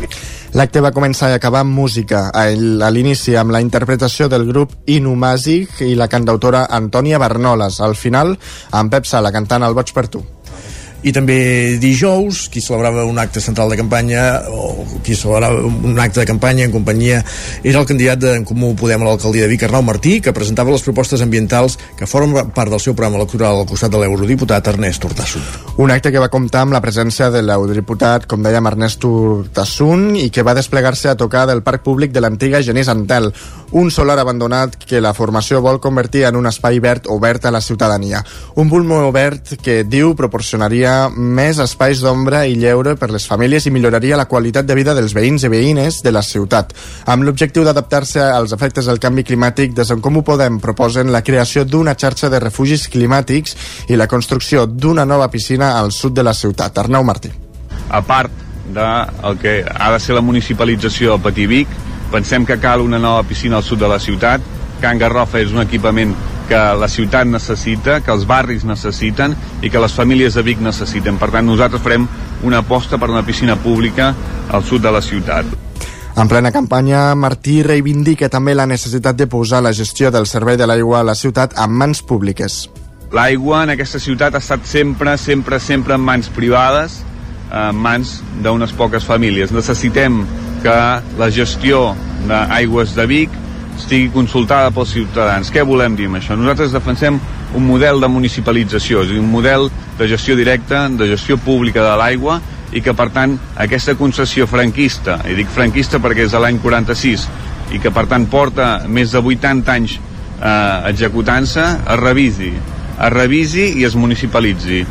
L'acte 0.56 0.80
va 0.80 0.92
començar 0.94 1.28
i 1.28 1.36
acabar 1.36 1.60
amb 1.64 1.74
música. 1.76 2.30
A 2.32 2.46
l'inici 2.94 3.34
amb 3.36 3.52
la 3.52 3.60
interpretació 3.60 4.30
del 4.32 4.46
grup 4.48 4.72
Inumàsic 4.86 5.82
i 5.84 5.92
la 5.98 6.08
cantautora 6.08 6.64
Antònia 6.70 7.20
Bernoles. 7.20 7.82
Al 7.84 7.96
final, 7.98 8.36
amb 8.70 8.92
Pep 8.94 9.04
Sala 9.04 9.34
cantant 9.34 9.66
El 9.66 9.76
boig 9.76 9.92
per 9.92 10.06
tu. 10.08 10.24
I 11.02 11.12
també 11.12 11.76
dijous 11.82 12.46
qui 12.52 12.62
celebrava 12.64 13.04
un 13.04 13.18
acte 13.18 13.40
central 13.40 13.70
de 13.70 13.76
campanya 13.78 14.24
o 14.48 14.86
qui 15.04 15.14
celebrava 15.14 15.60
un 15.66 15.98
acte 16.00 16.20
de 16.20 16.26
campanya 16.26 16.64
en 16.66 16.72
companyia 16.72 17.22
era 17.62 17.80
el 17.80 17.86
candidat 17.88 18.22
d'en 18.22 18.44
Comú 18.46 18.74
Podem 18.76 19.02
a 19.02 19.08
l'alcaldia 19.08 19.44
de 19.44 19.50
Vic, 19.52 19.66
Arnau 19.66 19.84
Martí 19.86 20.20
que 20.20 20.34
presentava 20.36 20.72
les 20.72 20.84
propostes 20.86 21.22
ambientals 21.22 21.78
que 21.98 22.08
formen 22.08 22.50
part 22.56 22.72
del 22.72 22.80
seu 22.80 22.94
programa 22.94 23.20
electoral 23.20 23.60
al 23.60 23.68
costat 23.68 23.92
de 23.92 24.00
l'eurodiputat 24.00 24.72
Ernest 24.72 25.04
Urtasun. 25.04 25.44
Un 25.82 25.92
acte 25.92 26.12
que 26.12 26.22
va 26.22 26.30
comptar 26.32 26.64
amb 26.64 26.74
la 26.76 26.80
presència 26.80 27.28
de 27.30 27.42
l'eurodiputat, 27.44 28.26
com 28.30 28.42
dèiem, 28.44 28.70
Ernest 28.72 29.04
Urtasun 29.04 30.16
i 30.20 30.28
que 30.32 30.44
va 30.46 30.56
desplegar-se 30.56 31.10
a 31.12 31.16
tocar 31.18 31.46
del 31.50 31.62
parc 31.66 31.84
públic 31.84 32.14
de 32.14 32.22
l'antiga 32.24 32.62
Genís 32.62 32.88
Antel, 32.88 33.30
un 33.72 33.90
solar 33.90 34.18
abandonat 34.20 34.76
que 34.86 35.02
la 35.02 35.14
formació 35.14 35.60
vol 35.64 35.80
convertir 35.82 36.24
en 36.28 36.38
un 36.38 36.46
espai 36.48 36.80
verd 36.80 37.10
obert 37.12 37.46
a 37.46 37.52
la 37.52 37.60
ciutadania. 37.60 38.22
Un 38.56 38.70
pulmó 38.70 39.02
obert 39.08 39.56
que 39.62 39.82
diu 39.84 40.14
proporcionaria 40.16 40.85
més 41.12 41.58
espais 41.62 42.00
d'ombra 42.04 42.44
i 42.46 42.56
lleure 42.60 42.94
per 43.00 43.08
les 43.12 43.26
famílies 43.28 43.66
i 43.66 43.72
milloraria 43.74 44.18
la 44.18 44.28
qualitat 44.30 44.66
de 44.66 44.76
vida 44.78 44.94
dels 44.96 45.14
veïns 45.16 45.44
i 45.46 45.50
veïnes 45.52 46.00
de 46.04 46.12
la 46.14 46.22
ciutat. 46.22 46.72
Amb 47.12 47.26
l'objectiu 47.26 47.64
d'adaptar-se 47.66 48.22
als 48.22 48.54
efectes 48.56 48.88
del 48.90 49.00
canvi 49.02 49.24
climàtic, 49.24 49.74
des 49.76 49.92
d'en 49.92 50.02
Comú 50.04 50.22
Podem 50.26 50.60
proposen 50.62 51.12
la 51.12 51.22
creació 51.26 51.64
d'una 51.64 51.94
xarxa 51.94 52.30
de 52.32 52.40
refugis 52.42 52.88
climàtics 52.92 53.56
i 53.88 53.96
la 53.96 54.08
construcció 54.10 54.66
d'una 54.66 55.04
nova 55.04 55.30
piscina 55.30 55.76
al 55.78 55.92
sud 55.92 56.16
de 56.16 56.26
la 56.26 56.34
ciutat. 56.34 56.78
Arnau 56.78 57.04
Martí. 57.04 57.30
A 57.90 58.02
part 58.02 58.32
del 58.74 59.38
que 59.38 59.64
ha 59.64 59.92
de 59.92 60.00
ser 60.00 60.14
la 60.14 60.24
municipalització 60.24 61.14
del 61.14 61.22
Patí 61.22 61.46
Vic, 61.46 61.68
pensem 62.10 62.46
que 62.46 62.58
cal 62.62 62.80
una 62.80 62.98
nova 62.98 63.22
piscina 63.22 63.58
al 63.58 63.64
sud 63.66 63.80
de 63.82 63.88
la 63.88 63.98
ciutat, 64.00 64.40
Can 64.80 64.98
Garrofa 65.00 65.40
és 65.42 65.52
un 65.54 65.62
equipament 65.62 66.14
que 66.46 66.58
la 66.78 66.88
ciutat 66.88 67.26
necessita, 67.26 68.00
que 68.04 68.12
els 68.14 68.26
barris 68.26 68.64
necessiten 68.64 69.34
i 69.62 69.70
que 69.70 69.82
les 69.82 69.94
famílies 69.94 70.36
de 70.38 70.44
Vic 70.46 70.62
necessiten. 70.62 71.18
Per 71.18 71.30
tant, 71.34 71.46
nosaltres 71.46 71.82
farem 71.82 72.06
una 72.46 72.62
aposta 72.62 72.98
per 72.98 73.10
una 73.10 73.24
piscina 73.26 73.56
pública 73.56 74.12
al 74.52 74.64
sud 74.64 74.84
de 74.86 74.92
la 74.92 75.02
ciutat. 75.02 75.46
En 76.16 76.28
plena 76.28 76.52
campanya, 76.52 77.10
Martí 77.14 77.58
reivindica 77.62 78.30
també 78.32 78.54
la 78.54 78.64
necessitat 78.64 79.18
de 79.18 79.26
posar 79.28 79.60
la 79.62 79.74
gestió 79.76 80.08
del 80.10 80.24
servei 80.26 80.56
de 80.56 80.64
l'aigua 80.66 81.02
a 81.02 81.04
la 81.04 81.14
ciutat 81.14 81.58
en 81.60 81.74
mans 81.76 82.00
públiques. 82.00 82.70
L'aigua 83.12 83.64
en 83.66 83.74
aquesta 83.74 84.00
ciutat 84.00 84.34
ha 84.34 84.40
estat 84.40 84.64
sempre, 84.66 85.18
sempre, 85.20 85.60
sempre 85.60 85.94
en 85.94 86.00
mans 86.06 86.30
privades, 86.32 87.02
en 87.52 87.76
mans 87.76 88.20
d'unes 88.42 88.72
poques 88.78 89.04
famílies. 89.04 89.52
Necessitem 89.52 90.22
que 90.64 90.78
la 91.20 91.28
gestió 91.30 91.90
d'aigües 92.26 92.96
de 92.96 93.06
Vic 93.06 93.36
estigui 93.76 94.10
consultada 94.14 94.72
pels 94.74 94.94
ciutadans. 94.96 95.50
Què 95.52 95.64
volem 95.66 95.96
dir 95.96 96.08
amb 96.10 96.20
això? 96.20 96.36
Nosaltres 96.36 96.74
defensem 96.74 97.20
un 97.56 97.66
model 97.66 98.00
de 98.02 98.10
municipalització, 98.10 99.02
és 99.04 99.10
a 99.10 99.14
dir, 99.14 99.22
un 99.22 99.30
model 99.30 99.68
de 99.98 100.08
gestió 100.10 100.36
directa, 100.36 100.86
de 100.88 101.08
gestió 101.12 101.38
pública 101.38 101.84
de 101.84 101.94
l'aigua, 102.00 102.40
i 102.74 102.82
que, 102.82 102.94
per 102.96 103.08
tant, 103.14 103.36
aquesta 103.62 103.94
concessió 103.96 104.46
franquista, 104.50 105.20
i 105.30 105.36
dic 105.38 105.50
franquista 105.52 106.00
perquè 106.02 106.26
és 106.26 106.34
de 106.34 106.42
l'any 106.42 106.58
46, 106.62 107.28
i 107.76 107.80
que, 107.82 107.92
per 107.94 108.06
tant, 108.10 108.26
porta 108.30 108.70
més 108.88 109.14
de 109.14 109.22
80 109.22 109.72
anys 109.72 109.96
eh, 109.96 110.90
executant-se, 110.90 111.66
es 111.86 112.00
revisi, 112.02 112.52
es 112.96 113.12
revisi 113.14 113.70
i 113.80 113.88
es 113.88 113.96
municipalitzi. 113.96 114.84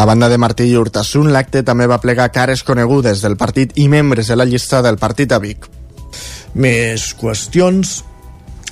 A 0.00 0.06
banda 0.06 0.30
de 0.32 0.38
Martí 0.38 0.70
i 0.70 0.76
Hurtasun, 0.78 1.32
l'acte 1.34 1.64
també 1.66 1.88
va 1.90 2.00
plegar 2.00 2.30
cares 2.32 2.62
conegudes 2.64 3.24
del 3.24 3.36
partit 3.36 3.76
i 3.76 3.88
membres 3.88 4.30
de 4.30 4.38
la 4.38 4.48
llista 4.48 4.80
del 4.86 5.00
partit 5.00 5.32
a 5.32 5.42
Vic. 5.42 5.79
Més 6.54 7.12
qüestions. 7.18 8.00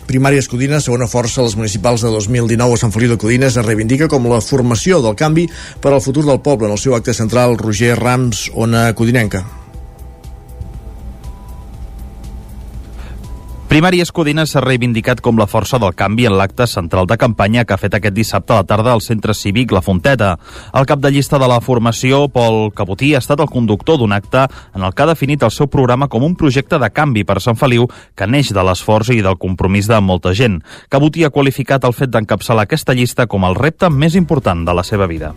Primàries 0.08 0.49
Codines, 0.49 0.87
segona 0.88 1.06
força 1.11 1.44
les 1.44 1.54
municipals 1.58 2.02
de 2.02 2.11
2019 2.14 2.78
a 2.78 2.80
Sant 2.80 2.94
Feliu 2.94 3.12
de 3.12 3.20
Codines, 3.20 3.58
es 3.61 3.66
reivindica 3.66 4.08
com 4.08 4.30
la 4.30 4.40
formació 4.40 5.02
del 5.04 5.18
canvi 5.20 5.44
per 5.82 5.92
al 5.92 6.00
futur 6.00 6.25
del 6.25 6.40
poble. 6.40 6.70
En 6.70 6.78
el 6.78 6.80
seu 6.80 6.97
acte 6.97 7.12
central, 7.12 7.58
Roger 7.61 7.94
Rams, 8.00 8.49
Ona 8.56 8.88
Codinenca. 8.97 9.44
Primàries 13.68 14.08
Codines 14.16 14.54
s'ha 14.54 14.62
reivindicat 14.64 15.18
com 15.20 15.37
la 15.37 15.44
força 15.44 15.76
del 15.76 15.92
canvi 15.92 16.25
en 16.25 16.38
l'acte 16.40 16.64
central 16.66 17.04
de 17.04 17.18
campanya 17.20 17.66
que 17.68 17.75
ha 17.75 17.80
fet 17.80 17.92
aquest 17.98 18.14
dissabte 18.16 18.54
a 18.54 18.62
la 18.62 18.64
tarda 18.64 18.94
al 18.96 19.02
centre 19.04 19.34
cívic 19.37 19.75
La 19.76 19.82
Fonteta. 19.84 20.30
El 20.72 20.87
cap 20.88 21.02
de 21.04 21.10
llista 21.12 21.37
de 21.37 21.50
la 21.52 21.58
formació, 21.60 22.22
Pol 22.32 22.72
Cabotí, 22.72 23.10
ha 23.12 23.20
estat 23.20 23.42
el 23.44 23.50
conductor 23.52 23.98
d'un 24.00 24.16
acte 24.16 24.46
en 24.72 24.87
el 24.88 24.94
que 24.94 25.04
ha 25.04 25.10
definit 25.12 25.44
el 25.44 25.52
seu 25.52 25.68
programa 25.68 26.08
com 26.08 26.25
un 26.25 26.32
projecte 26.32 26.80
de 26.80 26.88
canvi 26.88 27.26
per 27.28 27.42
Sant 27.44 27.60
Feliu 27.60 27.84
que 28.16 28.26
neix 28.26 28.54
de 28.56 28.64
l'esforç 28.64 29.12
i 29.12 29.20
del 29.20 29.37
compromís 29.37 29.92
de 29.92 30.00
molta 30.00 30.32
gent. 30.32 30.62
Cabotí 30.88 31.28
ha 31.28 31.34
qualificat 31.37 31.84
el 31.84 31.92
fet 31.92 32.08
d'encapçalar 32.08 32.64
aquesta 32.64 32.96
llista 32.96 33.28
com 33.28 33.44
el 33.44 33.60
repte 33.60 33.92
més 33.92 34.16
important 34.16 34.64
de 34.64 34.80
la 34.80 34.88
seva 34.94 35.04
vida. 35.12 35.34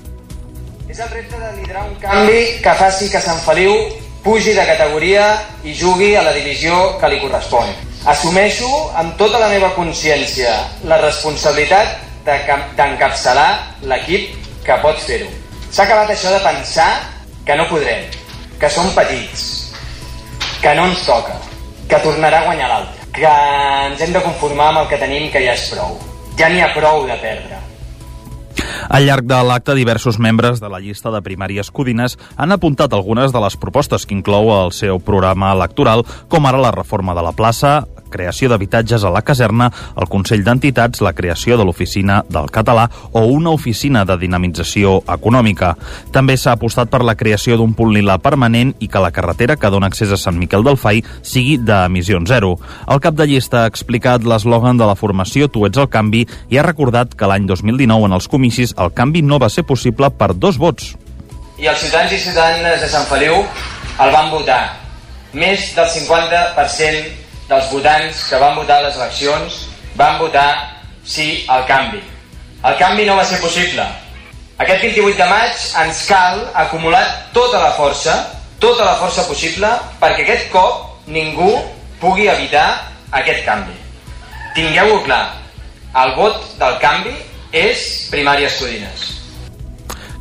És 0.87 1.03
el 1.03 1.11
repte 1.11 1.35
de 1.35 1.53
liderar 1.59 1.83
un 1.83 1.99
canvi 1.99 2.41
que 2.63 2.79
faci 2.79 3.11
que 3.11 3.19
Sant 3.19 3.43
Feliu 3.43 3.75
pugi 4.23 4.55
de 4.55 4.69
categoria 4.73 5.33
i 5.67 5.75
jugui 5.75 6.15
a 6.15 6.23
la 6.23 6.31
divisió 6.31 6.93
que 6.95 7.11
li 7.11 7.25
correspon. 7.27 7.90
Assumeixo 8.01 8.67
amb 8.97 9.13
tota 9.13 9.37
la 9.37 9.47
meva 9.51 9.67
consciència 9.75 10.55
la 10.89 10.97
responsabilitat 11.03 11.99
d'encapçalar 12.25 13.49
l'equip 13.85 14.31
que 14.65 14.77
pot 14.81 14.97
fer-ho. 15.05 15.29
S'ha 15.69 15.85
acabat 15.85 16.09
això 16.09 16.33
de 16.33 16.39
pensar 16.41 16.89
que 17.45 17.57
no 17.59 17.67
podrem, 17.69 18.09
que 18.57 18.73
som 18.73 18.89
petits, 18.97 19.45
que 20.63 20.73
no 20.73 20.87
ens 20.89 21.05
toca, 21.05 21.37
que 21.85 22.01
tornarà 22.01 22.41
a 22.41 22.47
guanyar 22.49 22.73
l'altre, 22.73 23.05
que 23.13 23.37
ens 23.85 24.01
hem 24.01 24.17
de 24.17 24.25
conformar 24.25 24.71
amb 24.71 24.83
el 24.83 24.89
que 24.89 25.01
tenim 25.05 25.29
que 25.29 25.45
ja 25.45 25.53
és 25.53 25.69
prou. 25.69 25.99
Ja 26.41 26.49
n'hi 26.49 26.65
ha 26.65 26.73
prou 26.73 27.05
de 27.05 27.21
perdre. 27.21 27.60
Al 28.89 29.05
llarg 29.07 29.27
de 29.29 29.39
l'acte, 29.45 29.75
diversos 29.77 30.19
membres 30.19 30.59
de 30.61 30.69
la 30.69 30.81
llista 30.83 31.11
de 31.13 31.21
primàries 31.25 31.71
codines 31.71 32.17
han 32.35 32.51
apuntat 32.51 32.93
algunes 32.93 33.31
de 33.31 33.41
les 33.43 33.57
propostes 33.57 34.05
que 34.05 34.17
inclou 34.17 34.51
el 34.55 34.73
seu 34.75 34.99
programa 34.99 35.53
electoral, 35.55 36.05
com 36.27 36.45
ara 36.45 36.61
la 36.61 36.73
reforma 36.75 37.15
de 37.17 37.25
la 37.25 37.35
plaça, 37.35 37.81
creació 38.11 38.51
d'habitatges 38.51 39.03
a 39.03 39.11
la 39.13 39.23
caserna, 39.25 39.71
el 39.95 40.09
Consell 40.11 40.43
d'Entitats, 40.45 41.01
la 41.01 41.15
creació 41.17 41.57
de 41.57 41.65
l'Oficina 41.65 42.21
del 42.29 42.51
Català 42.53 42.89
o 43.11 43.25
una 43.31 43.55
oficina 43.55 44.03
de 44.05 44.17
dinamització 44.21 44.99
econòmica. 45.07 45.73
També 46.13 46.35
s'ha 46.37 46.55
apostat 46.57 46.91
per 46.91 47.01
la 47.07 47.15
creació 47.15 47.57
d'un 47.57 47.73
punt 47.77 47.93
lila 47.95 48.17
permanent 48.21 48.75
i 48.79 48.89
que 48.91 49.01
la 49.01 49.13
carretera 49.15 49.57
que 49.57 49.71
dona 49.73 49.87
accés 49.91 50.11
a 50.11 50.19
Sant 50.19 50.37
Miquel 50.37 50.65
del 50.67 50.77
Fai 50.77 51.01
sigui 51.21 51.57
d'emissions 51.57 52.29
zero. 52.29 52.57
El 52.87 53.01
cap 53.01 53.15
de 53.15 53.27
llista 53.29 53.63
ha 53.63 53.71
explicat 53.71 54.27
l'eslògan 54.27 54.77
de 54.77 54.87
la 54.89 54.97
formació 54.99 55.47
Tu 55.51 55.65
ets 55.67 55.79
el 55.81 55.89
canvi 55.89 56.25
i 56.49 56.59
ha 56.59 56.67
recordat 56.67 57.15
que 57.15 57.29
l'any 57.29 57.47
2019 57.49 58.09
en 58.09 58.17
els 58.19 58.27
comicis 58.31 58.75
el 58.77 58.93
canvi 58.93 59.23
no 59.23 59.39
va 59.39 59.49
ser 59.49 59.63
possible 59.67 60.11
per 60.11 60.33
dos 60.35 60.59
vots. 60.61 60.93
I 61.61 61.69
els 61.69 61.81
ciutadans 61.83 62.13
i 62.13 62.19
ciutadanes 62.19 62.81
de 62.81 62.89
Sant 62.89 63.07
Feliu 63.09 63.41
el 64.01 64.13
van 64.13 64.31
votar. 64.33 64.61
Més 65.37 65.69
del 65.75 65.87
50% 65.87 67.20
dels 67.51 67.67
votants 67.71 68.23
que 68.29 68.39
van 68.39 68.55
votar 68.55 68.79
les 68.85 68.95
eleccions 68.95 69.65
van 69.99 70.17
votar 70.21 70.79
sí 71.03 71.43
al 71.51 71.65
canvi. 71.67 71.99
El 72.63 72.77
canvi 72.79 73.05
no 73.05 73.17
va 73.17 73.25
ser 73.27 73.41
possible. 73.41 73.83
Aquest 74.61 74.83
28 74.85 75.17
de 75.17 75.27
maig 75.27 75.63
ens 75.83 76.03
cal 76.07 76.43
acumular 76.63 77.03
tota 77.35 77.59
la 77.59 77.71
força, 77.75 78.15
tota 78.61 78.85
la 78.85 78.95
força 79.01 79.25
possible, 79.27 79.67
perquè 79.99 80.23
aquest 80.23 80.51
cop 80.53 81.07
ningú 81.07 81.51
pugui 81.99 82.29
evitar 82.29 82.67
aquest 83.11 83.43
canvi. 83.45 83.75
Tingueu-ho 84.55 85.01
clar, 85.07 85.23
el 86.03 86.13
vot 86.15 86.37
del 86.61 86.77
canvi 86.83 87.15
és 87.51 88.07
primàries 88.13 88.61
codines. 88.61 89.20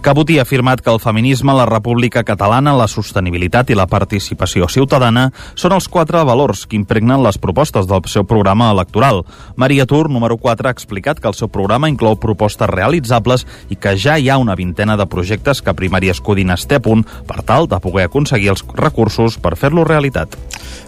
Cabotí 0.00 0.38
ha 0.38 0.42
afirmat 0.49 0.80
que 0.80 0.88
el 0.88 0.99
feminisme, 0.99 1.52
la 1.52 1.66
república 1.66 2.23
catalana, 2.25 2.73
la 2.73 2.87
sostenibilitat 2.88 3.69
i 3.69 3.75
la 3.76 3.85
participació 3.85 4.64
ciutadana 4.64 5.26
són 5.61 5.75
els 5.76 5.90
quatre 5.92 6.23
valors 6.25 6.62
que 6.64 6.78
impregnen 6.78 7.21
les 7.21 7.37
propostes 7.37 7.85
del 7.85 8.09
seu 8.09 8.25
programa 8.25 8.71
electoral. 8.73 9.21
Maria 9.61 9.85
Tur, 9.85 10.09
número 10.09 10.38
4, 10.40 10.71
ha 10.71 10.73
explicat 10.73 11.21
que 11.21 11.28
el 11.28 11.37
seu 11.37 11.52
programa 11.52 11.90
inclou 11.92 12.16
propostes 12.16 12.73
realitzables 12.73 13.45
i 13.69 13.76
que 13.76 13.92
ja 13.92 14.16
hi 14.16 14.30
ha 14.30 14.40
una 14.40 14.57
vintena 14.57 14.97
de 14.97 15.04
projectes 15.04 15.61
que 15.61 15.76
Primàries 15.76 16.25
Codines 16.25 16.64
té 16.64 16.80
a 16.80 16.85
punt 16.88 17.04
per 17.28 17.42
tal 17.45 17.69
de 17.69 17.76
poder 17.85 18.09
aconseguir 18.09 18.54
els 18.57 18.64
recursos 18.80 19.37
per 19.37 19.52
fer-lo 19.61 19.85
realitat. 19.85 20.33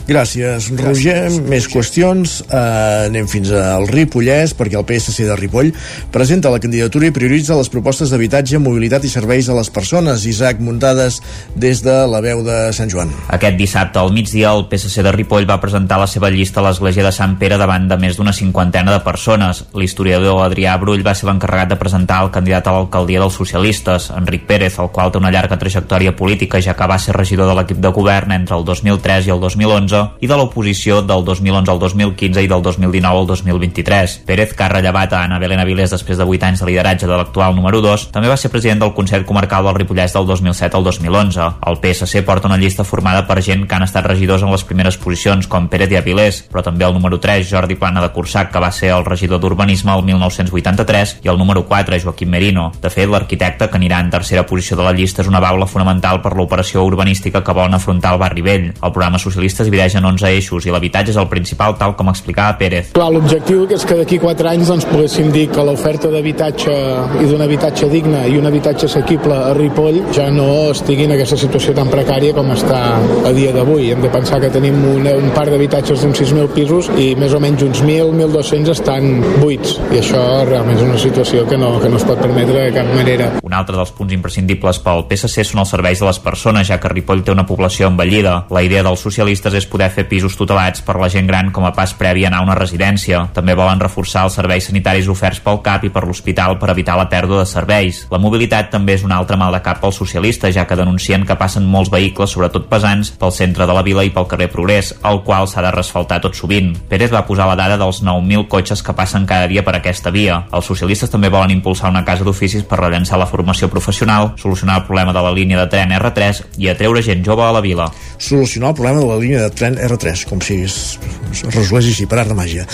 Gràcies, 0.02 0.66
Roger. 0.80 1.30
Més 1.47 1.68
qüestions. 1.71 2.40
Uh, 2.49 3.06
anem 3.06 3.28
fins 3.30 3.52
al 3.54 3.87
Ripollès, 3.87 4.50
perquè 4.59 4.75
el 4.80 4.87
PSC 4.88 5.28
de 5.28 5.37
Ripoll 5.38 5.71
presenta 6.14 6.50
la 6.50 6.59
candidatura 6.62 7.06
i 7.06 7.14
prioritza 7.14 7.54
les 7.54 7.71
propostes 7.71 8.11
d'habitatge, 8.11 8.59
mobilitat 8.62 9.06
i 9.06 9.12
serveis 9.12 9.47
a 9.49 9.54
les 9.54 9.71
persones. 9.71 10.26
Isaac 10.26 10.59
Muntades, 10.59 11.21
des 11.54 11.85
de 11.87 11.94
la 12.11 12.23
veu 12.25 12.42
de 12.42 12.56
Sant 12.75 12.90
Joan. 12.90 13.12
Aquest 13.30 13.59
dissabte 13.61 14.02
al 14.02 14.11
migdia, 14.14 14.50
el 14.50 14.66
PSC 14.71 15.04
de 15.06 15.12
Ripoll 15.14 15.47
va 15.47 15.61
presentar 15.62 16.00
la 16.02 16.11
seva 16.11 16.32
llista 16.35 16.59
a 16.61 16.66
l'església 16.66 17.06
de 17.06 17.14
Sant 17.14 17.38
Pere 17.38 17.61
davant 17.61 17.87
de 17.87 18.00
més 18.02 18.18
d'una 18.18 18.35
cinquantena 18.35 18.97
de 18.97 19.04
persones. 19.06 19.62
L'historiador 19.78 20.42
Adrià 20.49 20.75
Brull 20.82 21.06
va 21.06 21.14
ser 21.14 21.30
l'encarregat 21.30 21.71
de 21.71 21.78
presentar 21.78 22.25
el 22.26 22.32
candidat 22.35 22.66
a 22.66 22.75
l'alcaldia 22.75 23.23
dels 23.23 23.38
socialistes, 23.38 24.11
Enric 24.18 24.49
Pérez, 24.50 24.80
el 24.82 24.90
qual 24.90 25.14
té 25.14 25.23
una 25.23 25.30
llarga 25.30 25.61
trajectòria 25.62 26.16
política, 26.18 26.61
ja 26.61 26.75
que 26.75 26.90
va 26.90 26.99
ser 26.99 27.14
regidor 27.14 27.47
de 27.52 27.56
l'equip 27.61 27.78
de 27.78 27.94
govern 27.94 28.35
entre 28.35 28.59
el 28.59 28.66
2003 28.66 29.30
i 29.30 29.37
el 29.37 29.40
2011 29.40 29.91
2011 29.92 30.22
i 30.25 30.28
de 30.30 30.37
l'oposició 30.38 31.00
del 31.04 31.25
2011 31.25 31.70
al 31.70 31.78
2015 31.78 32.42
i 32.42 32.49
del 32.49 32.62
2019 32.62 33.20
al 33.20 33.26
2023. 33.26 34.16
Pérez, 34.26 34.54
que 34.56 34.64
ha 34.64 34.70
rellevat 34.72 35.12
a 35.12 35.22
Ana 35.26 35.38
Belén 35.38 35.61
Avilés 35.61 35.92
després 35.92 36.18
de 36.18 36.25
8 36.25 36.49
anys 36.49 36.62
de 36.62 36.68
lideratge 36.70 37.06
de 37.06 37.16
l'actual 37.16 37.54
número 37.56 37.82
2, 37.84 38.08
també 38.14 38.30
va 38.30 38.38
ser 38.40 38.50
president 38.50 38.80
del 38.82 38.94
Consell 38.96 39.26
Comarcal 39.28 39.66
del 39.68 39.78
Ripollès 39.82 40.14
del 40.16 40.26
2007 40.26 40.76
al 40.76 40.84
2011. 40.84 41.49
El 41.68 41.80
PSC 41.82 42.25
porta 42.25 42.49
una 42.49 42.58
llista 42.61 42.84
formada 42.84 43.26
per 43.26 43.42
gent 43.42 43.66
que 43.66 43.76
han 43.76 43.87
estat 43.87 44.06
regidors 44.06 44.42
en 44.42 44.52
les 44.52 44.64
primeres 44.64 44.96
posicions, 44.96 45.46
com 45.46 45.68
Pérez 45.68 45.92
i 45.92 46.00
Avilés, 46.00 46.42
però 46.50 46.64
també 46.64 46.87
el 46.87 46.94
número 46.96 47.20
3, 47.20 47.46
Jordi 47.50 47.76
Plana 47.76 48.02
de 48.02 48.12
Cursac, 48.14 48.52
que 48.52 48.62
va 48.62 48.72
ser 48.72 48.92
el 48.96 49.04
regidor 49.04 49.40
d'Urbanisme 49.40 49.92
el 49.92 50.04
1983, 50.08 51.18
i 51.22 51.28
el 51.28 51.38
número 51.38 51.66
4, 51.66 52.00
Joaquim 52.02 52.30
Merino. 52.32 52.70
De 52.80 52.90
fet, 52.90 53.11
l'arquitecte 53.11 53.68
que 53.68 53.78
anirà 53.78 54.00
en 54.00 54.11
tercera 54.11 54.46
posició 54.46 54.76
de 54.78 54.87
la 54.87 54.94
llista 54.96 55.22
és 55.22 55.28
una 55.28 55.42
baula 55.42 55.66
fonamental 55.66 56.22
per 56.22 56.34
l'operació 56.37 56.84
urbanística 56.87 57.42
que 57.42 57.56
volen 57.56 57.75
afrontar 57.75 58.14
el 58.14 58.22
barri 58.22 58.42
vell. 58.42 58.70
El 58.72 58.92
programa 58.92 59.18
socialista 59.18 59.62
es 59.62 59.70
divideix 59.82 59.96
en 59.98 60.04
11 60.06 60.30
eixos 60.36 60.66
i 60.66 60.72
l'habitatge 60.72 61.12
és 61.12 61.18
el 61.18 61.28
principal, 61.28 61.74
tal 61.78 61.94
com 61.96 62.10
explicava 62.12 62.56
Pérez. 62.58 62.92
Clar, 62.94 63.10
l'objectiu 63.12 63.66
és 63.70 63.84
que 63.84 63.96
d'aquí 63.98 64.18
4 64.22 64.48
anys 64.52 64.70
doncs, 64.70 64.86
poguéssim 64.86 65.30
dir 65.34 65.48
que 65.50 65.64
l'oferta 65.64 66.10
d'habitatge 66.12 66.74
i 67.22 67.26
d'un 67.26 67.42
habitatge 67.42 67.88
digne 67.90 68.26
i 68.30 68.38
un 68.38 68.46
habitatge 68.46 68.86
assequible 68.86 69.34
a 69.34 69.52
Ripoll 69.56 70.00
ja 70.14 70.28
no 70.30 70.70
estigui 70.70 71.06
en 71.08 71.14
aquesta 71.16 71.38
situació 71.40 71.74
tan 71.74 71.90
precària 71.90 72.34
com 72.36 72.52
està 72.54 72.80
a 73.26 73.32
dia 73.34 73.52
d'avui. 73.54 73.90
Hem 73.92 74.02
de 74.04 74.12
pensar 74.12 74.40
que 74.42 74.50
tenim 74.52 74.78
un, 74.92 75.06
un 75.08 75.30
parc 75.34 75.52
d'habitatges 75.52 76.04
d'uns 76.04 76.22
6.000 76.22 76.52
pisos 76.54 76.90
i 76.96 77.12
més 77.18 77.34
o 77.34 77.40
menys 77.42 77.64
uns 77.66 77.82
1.000, 77.82 78.14
1.200 78.22 78.72
estan 78.76 79.10
buits 79.40 79.78
i 79.90 80.00
això 80.00 80.22
realment 80.48 80.78
és 80.78 80.86
una 80.86 81.00
situació 81.00 81.46
que 81.48 81.58
no, 81.58 81.74
que 81.82 81.90
no 81.90 81.98
es 82.00 82.06
pot 82.06 82.20
permetre 82.22 82.68
de 82.68 82.76
cap 82.76 82.88
manera. 82.94 83.30
Un 83.42 83.56
altre 83.56 83.76
dels 83.78 83.92
punts 83.96 84.14
imprescindibles 84.14 84.80
pel 84.84 85.06
PSC 85.10 85.46
són 85.48 85.64
els 85.64 85.74
serveis 85.74 86.02
de 86.02 86.08
les 86.08 86.20
persones, 86.22 86.68
ja 86.68 86.78
que 86.80 86.90
Ripoll 86.92 87.24
té 87.26 87.34
una 87.34 87.46
població 87.48 87.90
envellida. 87.90 88.42
La 88.52 88.62
idea 88.64 88.84
dels 88.86 89.02
socialistes 89.02 89.54
és 89.58 89.66
poder 89.72 89.88
fer 89.94 90.04
pisos 90.10 90.36
tutelats 90.36 90.84
per 90.84 90.98
la 91.00 91.08
gent 91.12 91.26
gran 91.28 91.48
com 91.54 91.64
a 91.64 91.72
pas 91.72 91.94
previ 91.96 92.26
a 92.26 92.30
anar 92.30 92.42
a 92.42 92.46
una 92.46 92.56
residència. 92.58 93.24
També 93.32 93.56
volen 93.56 93.80
reforçar 93.80 94.26
els 94.26 94.36
serveis 94.36 94.68
sanitaris 94.68 95.08
oferts 95.08 95.40
pel 95.40 95.62
CAP 95.64 95.88
i 95.88 95.92
per 95.94 96.04
l'hospital 96.04 96.58
per 96.60 96.70
evitar 96.74 96.98
la 97.00 97.08
pèrdua 97.10 97.40
de 97.40 97.48
serveis. 97.48 98.04
La 98.12 98.20
mobilitat 98.20 98.70
també 98.72 98.98
és 98.98 99.06
un 99.06 99.14
altre 99.16 99.38
mal 99.40 99.54
de 99.56 99.62
cap 99.64 99.80
pels 99.80 99.96
socialistes, 99.98 100.54
ja 100.54 100.66
que 100.68 100.78
denuncien 100.78 101.24
que 101.26 101.38
passen 101.40 101.64
molts 101.64 101.90
vehicles, 101.92 102.34
sobretot 102.36 102.68
pesants, 102.70 103.14
pel 103.18 103.32
centre 103.32 103.66
de 103.66 103.76
la 103.76 103.84
vila 103.86 104.04
i 104.04 104.12
pel 104.12 104.28
carrer 104.28 104.50
Progrés, 104.52 104.92
el 105.08 105.22
qual 105.24 105.48
s'ha 105.48 105.64
de 105.64 105.72
resfaltar 105.72 106.20
tot 106.20 106.36
sovint. 106.36 106.74
Pérez 106.90 107.12
va 107.14 107.24
posar 107.26 107.48
la 107.48 107.56
dada 107.56 107.78
dels 107.80 108.02
9.000 108.04 108.48
cotxes 108.52 108.82
que 108.84 108.94
passen 108.96 109.26
cada 109.26 109.48
dia 109.48 109.64
per 109.64 109.76
aquesta 109.78 110.12
via. 110.12 110.42
Els 110.52 110.68
socialistes 110.68 111.10
també 111.10 111.30
volen 111.32 111.54
impulsar 111.54 111.90
una 111.90 112.04
casa 112.04 112.26
d'oficis 112.26 112.66
per 112.68 112.80
rellençar 112.82 113.20
la 113.20 113.30
formació 113.30 113.70
professional, 113.72 114.32
solucionar 114.36 114.80
el 114.82 114.86
problema 114.88 115.16
de 115.16 115.24
la 115.24 115.32
línia 115.32 115.62
de 115.62 115.68
tren 115.72 115.94
R3 115.96 116.58
i 116.60 116.68
atreure 116.68 117.02
gent 117.02 117.24
jove 117.24 117.46
a 117.46 117.52
la 117.54 117.64
vila. 117.64 117.88
Solucionar 118.18 118.72
el 118.72 118.78
problema 118.80 119.00
de 119.00 119.06
la 119.06 119.18
línia 119.22 119.42
de 119.46 119.50
tren 119.62 119.78
R3, 119.78 120.26
com 120.26 120.42
si 120.42 120.59
es, 120.66 120.99
es 121.31 121.73
així, 121.78 122.09
per 122.11 122.19
art 122.25 122.33
de 122.33 122.37
màgia. 122.38 122.66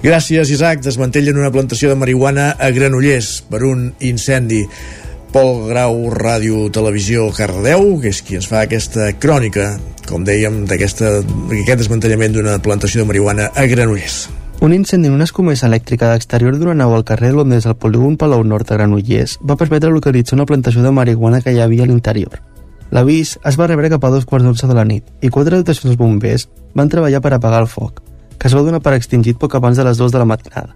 Gràcies, 0.00 0.48
Isaac. 0.48 0.80
Desmantellen 0.86 1.36
una 1.36 1.52
plantació 1.52 1.92
de 1.92 2.00
marihuana 2.00 2.54
a 2.56 2.72
Granollers 2.72 3.42
per 3.50 3.62
un 3.68 3.90
incendi. 4.00 4.64
Pol 5.30 5.68
Grau, 5.68 6.08
Ràdio 6.10 6.64
Televisió 6.74 7.28
Cardedeu, 7.36 8.00
que 8.02 8.10
és 8.10 8.18
qui 8.26 8.40
ens 8.40 8.48
fa 8.50 8.64
aquesta 8.64 9.12
crònica, 9.20 9.76
com 10.08 10.24
dèiem, 10.26 10.64
d'aquest 10.66 11.04
desmantellament 11.78 12.34
d'una 12.34 12.58
plantació 12.64 13.04
de 13.04 13.10
marihuana 13.12 13.52
a 13.54 13.68
Granollers. 13.70 14.24
Un 14.60 14.74
incendi 14.74 15.08
en 15.08 15.14
una 15.14 15.28
escomesa 15.28 15.68
elèctrica 15.70 16.10
d'exterior 16.10 16.58
d'una 16.58 16.74
nau 16.74 16.96
al 16.96 17.06
carrer 17.06 17.30
Londres 17.36 17.68
al 17.68 17.78
polígon 17.80 18.18
Palau 18.20 18.42
Nord 18.44 18.72
a 18.72 18.80
Granollers 18.80 19.38
va 19.40 19.60
permetre 19.60 19.92
localitzar 19.94 20.40
una 20.40 20.48
plantació 20.50 20.82
de 20.82 20.92
marihuana 20.92 21.44
que 21.44 21.54
hi 21.54 21.62
havia 21.62 21.86
a 21.86 21.92
l'interior. 21.92 22.42
L'avís 22.90 23.36
es 23.46 23.58
va 23.58 23.68
rebre 23.70 23.90
cap 23.92 24.04
a 24.04 24.10
dos 24.10 24.24
quarts 24.26 24.44
d'onze 24.46 24.66
de 24.66 24.74
la 24.74 24.84
nit 24.84 25.06
i 25.22 25.30
quatre 25.30 25.58
dotacions 25.60 25.96
bombers 25.96 26.48
van 26.74 26.88
treballar 26.90 27.20
per 27.22 27.34
apagar 27.36 27.60
el 27.62 27.68
foc, 27.70 28.00
que 28.38 28.48
es 28.48 28.56
va 28.56 28.64
donar 28.66 28.80
per 28.82 28.96
extingit 28.96 29.38
poc 29.38 29.54
abans 29.54 29.78
de 29.78 29.84
les 29.86 29.98
dues 29.98 30.12
de 30.12 30.18
la 30.18 30.26
matinada. 30.26 30.74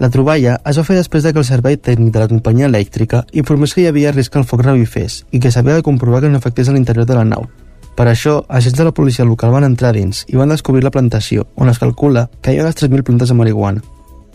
La 0.00 0.10
troballa 0.10 0.56
es 0.66 0.78
va 0.80 0.86
fer 0.88 0.96
després 0.96 1.22
de 1.22 1.32
que 1.32 1.38
el 1.38 1.46
servei 1.46 1.76
tècnic 1.76 2.14
de 2.14 2.24
la 2.24 2.30
companyia 2.30 2.70
elèctrica 2.70 3.26
informés 3.32 3.74
que 3.74 3.84
hi 3.84 3.90
havia 3.90 4.12
risc 4.12 4.32
que 4.32 4.40
el 4.40 4.48
foc 4.48 4.64
revifés 4.64 5.22
i 5.30 5.38
que 5.38 5.52
s'havia 5.52 5.76
de 5.78 5.86
comprovar 5.86 6.24
que 6.24 6.32
no 6.32 6.40
afectés 6.40 6.68
a 6.68 6.74
l'interior 6.74 7.06
de 7.06 7.18
la 7.20 7.28
nau, 7.28 7.46
per 7.94 8.08
això, 8.10 8.40
agents 8.48 8.74
de 8.78 8.84
la 8.88 8.92
policia 8.94 9.24
local 9.24 9.52
van 9.54 9.68
entrar 9.68 9.92
dins 9.94 10.24
i 10.26 10.34
van 10.36 10.50
descobrir 10.50 10.82
la 10.82 10.90
plantació, 10.90 11.46
on 11.54 11.70
es 11.70 11.78
calcula 11.78 12.26
que 12.42 12.50
hi 12.50 12.58
ha 12.58 12.64
unes 12.64 12.80
3.000 12.80 13.06
plantes 13.06 13.30
de 13.30 13.36
marihuana. 13.38 13.84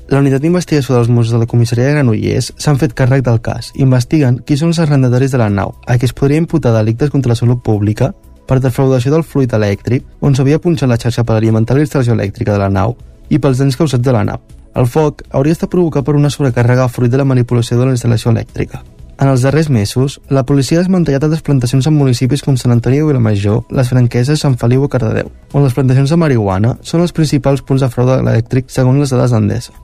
La 0.10 0.17
unitat 0.24 0.41
d'investigació 0.41 0.95
dels 0.95 1.10
Mossos 1.13 1.36
de 1.36 1.38
la 1.38 1.45
comissaria 1.45 1.86
de 1.86 1.91
Granollers 1.93 2.48
s'han 2.58 2.80
fet 2.82 2.95
càrrec 2.98 3.22
del 3.28 3.38
cas 3.45 3.67
investiguen 3.78 4.39
qui 4.41 4.56
són 4.58 4.72
els 4.72 4.80
arrendataris 4.82 5.36
de 5.36 5.38
la 5.38 5.52
nau, 5.54 5.76
a 5.86 6.00
qui 6.02 6.08
es 6.10 6.15
podria 6.17 6.41
imputar 6.41 6.72
delictes 6.74 7.12
contra 7.13 7.30
la 7.30 7.38
salut 7.38 7.62
pública 7.62 8.10
per 8.50 8.58
defraudació 8.58 9.12
del 9.13 9.22
fluid 9.22 9.54
elèctric, 9.54 10.08
on 10.26 10.34
s'havia 10.34 10.58
punxat 10.58 10.89
la 10.89 10.98
xarxa 10.98 11.22
per 11.22 11.36
alimentar 11.38 11.78
la 11.78 11.84
instal·lació 11.86 12.15
elèctrica 12.17 12.56
de 12.56 12.62
la 12.63 12.72
nau, 12.74 12.95
i 13.30 13.38
pels 13.38 13.62
danys 13.62 13.78
causats 13.78 14.02
de 14.02 14.15
la 14.15 14.24
nau. 14.26 14.39
El 14.74 14.88
foc 14.89 15.22
hauria 15.30 15.54
estat 15.54 15.69
provocat 15.69 16.08
per 16.08 16.15
una 16.17 16.32
sobrecàrrega 16.34 16.88
fruit 16.89 17.12
de 17.13 17.19
la 17.22 17.28
manipulació 17.30 17.78
de 17.78 17.86
la 17.86 17.93
instal·lació 17.93 18.34
elèctrica. 18.34 18.82
En 19.22 19.30
els 19.30 19.43
darrers 19.45 19.69
mesos, 19.69 20.15
la 20.34 20.41
policia 20.41 20.80
ha 20.80 20.82
desmantellat 20.82 21.28
altres 21.28 21.43
plantacions 21.45 21.86
en 21.86 21.93
municipis 21.93 22.41
com 22.41 22.58
Sant 22.58 22.74
Antoni 22.74 22.98
de 22.98 23.06
Vilamajor, 23.06 23.67
les 23.69 23.93
franqueses 23.93 24.41
Sant 24.41 24.58
Feliu 24.58 24.88
o 24.88 24.89
Cardedeu, 24.89 25.30
on 25.54 25.67
les 25.67 25.78
plantacions 25.78 26.10
de 26.10 26.17
marihuana 26.17 26.74
són 26.82 27.06
els 27.06 27.13
principals 27.13 27.62
punts 27.62 27.86
de 27.86 27.91
frau 27.93 28.10
elèctric 28.15 28.74
segons 28.74 29.04
les 29.04 29.13
dades 29.13 29.38
d'Endesa. 29.38 29.78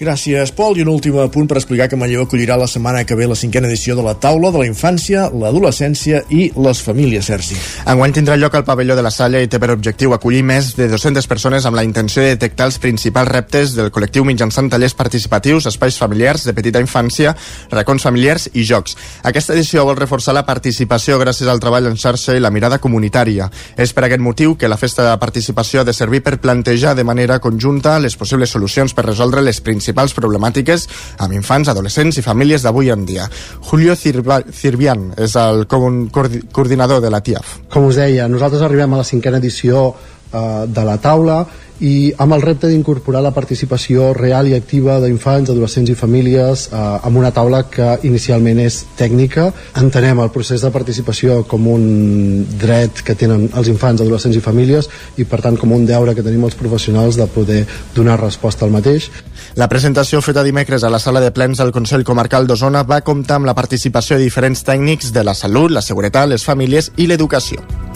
Gràcies, 0.00 0.48
Pol. 0.56 0.78
I 0.78 0.80
un 0.80 0.88
últim 0.88 1.12
punt 1.28 1.44
per 1.44 1.58
explicar 1.58 1.84
que 1.92 1.96
Manlleu 2.00 2.22
acollirà 2.24 2.54
la 2.56 2.64
setmana 2.70 3.02
que 3.04 3.12
ve 3.18 3.26
la 3.28 3.36
cinquena 3.36 3.68
edició 3.68 3.92
de 3.98 4.00
la 4.00 4.14
taula 4.16 4.48
de 4.48 4.62
la 4.62 4.64
infància, 4.64 5.26
l'adolescència 5.28 6.22
i 6.32 6.46
les 6.56 6.78
famílies, 6.80 7.26
Sergi. 7.28 7.58
Enguany 7.84 8.14
tindrà 8.16 8.38
lloc 8.40 8.56
al 8.56 8.64
pavelló 8.64 8.96
de 8.96 9.04
la 9.04 9.12
Salla 9.12 9.42
i 9.44 9.50
té 9.52 9.60
per 9.60 9.68
objectiu 9.74 10.14
acollir 10.16 10.40
més 10.40 10.70
de 10.78 10.86
200 10.88 11.28
persones 11.28 11.66
amb 11.68 11.76
la 11.76 11.84
intenció 11.84 12.24
de 12.24 12.30
detectar 12.32 12.70
els 12.70 12.78
principals 12.80 13.28
reptes 13.28 13.74
del 13.76 13.90
col·lectiu 13.92 14.24
mitjançant 14.24 14.70
tallers 14.72 14.96
participatius, 14.96 15.68
espais 15.68 16.00
familiars 16.00 16.48
de 16.48 16.56
petita 16.56 16.80
infància, 16.80 17.34
racons 17.68 18.08
familiars 18.08 18.48
i 18.54 18.64
jocs. 18.64 18.96
Aquesta 19.28 19.52
edició 19.52 19.84
vol 19.84 20.00
reforçar 20.00 20.32
la 20.32 20.46
participació 20.48 21.20
gràcies 21.20 21.52
al 21.52 21.60
treball 21.60 21.90
en 21.92 22.00
xarxa 22.00 22.38
i 22.38 22.40
la 22.40 22.48
mirada 22.48 22.80
comunitària. 22.80 23.50
És 23.76 23.92
per 23.92 24.08
aquest 24.08 24.24
motiu 24.24 24.56
que 24.56 24.72
la 24.72 24.80
festa 24.80 25.10
de 25.10 25.20
participació 25.20 25.84
ha 25.84 25.84
de 25.84 25.92
servir 25.92 26.24
per 26.24 26.38
plantejar 26.40 26.96
de 26.96 27.04
manera 27.04 27.36
conjunta 27.38 27.98
les 28.00 28.16
possibles 28.16 28.56
solucions 28.56 28.96
per 28.96 29.04
resoldre 29.04 29.44
les 29.44 29.60
principals 29.60 29.89
principals 29.90 30.14
problemàtiques 30.14 30.86
amb 31.18 31.34
infants, 31.34 31.68
adolescents 31.68 32.18
i 32.18 32.22
famílies 32.22 32.62
d'avui 32.62 32.90
en 32.90 33.04
dia. 33.06 33.26
Julio 33.70 33.96
Cirbian 33.96 35.10
és 35.18 35.34
el 35.36 35.66
coordinador 35.66 37.00
de 37.02 37.10
la 37.10 37.20
TIAF. 37.20 37.56
Com 37.72 37.88
us 37.88 37.98
deia, 37.98 38.28
nosaltres 38.28 38.62
arribem 38.62 38.94
a 38.94 39.02
la 39.02 39.04
cinquena 39.04 39.40
edició 39.42 39.90
eh, 39.90 40.66
de 40.66 40.84
la 40.86 40.96
taula 41.02 41.42
i 41.80 42.12
amb 42.20 42.36
el 42.36 42.42
repte 42.42 42.68
d'incorporar 42.68 43.22
la 43.24 43.32
participació 43.32 44.10
real 44.16 44.48
i 44.48 44.54
activa 44.56 44.98
d'infants, 45.00 45.50
adolescents 45.50 45.90
i 45.90 45.96
famílies 45.96 46.66
eh, 46.68 46.76
amb 46.76 47.20
una 47.20 47.32
taula 47.34 47.62
que 47.72 47.96
inicialment 48.06 48.60
és 48.62 48.82
tècnica. 48.98 49.48
Entenem 49.80 50.20
el 50.20 50.32
procés 50.34 50.64
de 50.64 50.70
participació 50.74 51.40
com 51.48 51.66
un 51.72 52.46
dret 52.60 53.02
que 53.04 53.16
tenen 53.16 53.48
els 53.56 53.72
infants, 53.72 54.04
adolescents 54.04 54.36
i 54.36 54.44
famílies 54.44 54.90
i 55.16 55.24
per 55.24 55.40
tant 55.44 55.56
com 55.60 55.72
un 55.72 55.86
deure 55.88 56.14
que 56.14 56.24
tenim 56.26 56.44
els 56.44 56.58
professionals 56.58 57.16
de 57.16 57.28
poder 57.32 57.64
donar 57.96 58.20
resposta 58.20 58.66
al 58.66 58.74
mateix. 58.76 59.10
La 59.56 59.68
presentació 59.68 60.20
feta 60.22 60.44
dimecres 60.46 60.84
a 60.84 60.92
la 60.92 61.00
sala 61.02 61.20
de 61.20 61.32
plens 61.32 61.58
del 61.58 61.72
Consell 61.72 62.04
Comarcal 62.04 62.46
d'Osona 62.46 62.84
va 62.84 63.00
comptar 63.06 63.40
amb 63.40 63.48
la 63.48 63.56
participació 63.56 64.18
de 64.18 64.28
diferents 64.28 64.64
tècnics 64.66 65.14
de 65.16 65.24
la 65.24 65.34
salut, 65.34 65.72
la 65.72 65.82
seguretat, 65.82 66.28
les 66.28 66.44
famílies 66.44 66.92
i 66.96 67.08
l'educació. 67.10 67.89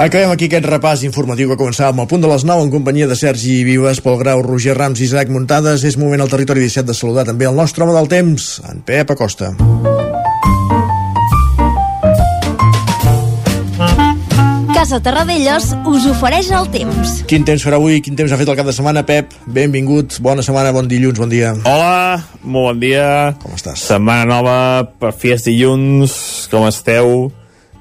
Acabem 0.00 0.30
aquí 0.32 0.46
aquest 0.48 0.64
repàs 0.64 1.02
informatiu 1.04 1.50
que 1.50 1.58
començava 1.60 1.92
amb 1.92 2.00
el 2.00 2.06
punt 2.08 2.22
de 2.24 2.28
les 2.30 2.40
9 2.48 2.62
en 2.64 2.70
companyia 2.72 3.04
de 3.04 3.12
Sergi 3.20 3.58
Vives, 3.68 3.98
Pol 4.00 4.14
Grau, 4.16 4.40
Roger 4.40 4.72
Rams 4.72 5.02
i 5.02 5.04
Isaac 5.04 5.28
Muntades. 5.28 5.82
És 5.84 5.98
moment 6.00 6.22
al 6.24 6.30
territori 6.32 6.62
17 6.64 6.88
de 6.88 6.94
saludar 6.96 7.26
també 7.28 7.44
el 7.44 7.58
nostre 7.58 7.84
home 7.84 7.92
del 7.92 8.08
temps, 8.08 8.46
en 8.64 8.80
Pep 8.80 9.12
Acosta. 9.12 9.50
Casa 14.72 15.02
Terradellos 15.04 15.66
us 15.84 16.06
ofereix 16.08 16.48
el 16.56 16.70
temps. 16.72 17.18
Quin 17.28 17.44
temps 17.44 17.66
farà 17.68 17.76
avui? 17.76 18.00
Quin 18.00 18.16
temps 18.16 18.32
ha 18.32 18.38
fet 18.40 18.48
el 18.48 18.56
cap 18.56 18.70
de 18.70 18.72
setmana, 18.72 19.02
Pep? 19.04 19.36
Benvingut, 19.44 20.16
bona 20.24 20.40
setmana, 20.40 20.72
bon 20.72 20.88
dilluns, 20.88 21.20
bon 21.20 21.28
dia. 21.28 21.52
Hola, 21.68 22.24
molt 22.40 22.70
bon 22.70 22.80
dia. 22.86 23.04
Com 23.44 23.52
estàs? 23.52 23.84
Setmana 23.92 24.24
nova, 24.32 24.56
per 24.96 25.12
fi 25.12 25.36
és 25.36 25.44
dilluns, 25.44 26.16
com 26.48 26.64
esteu? 26.72 27.28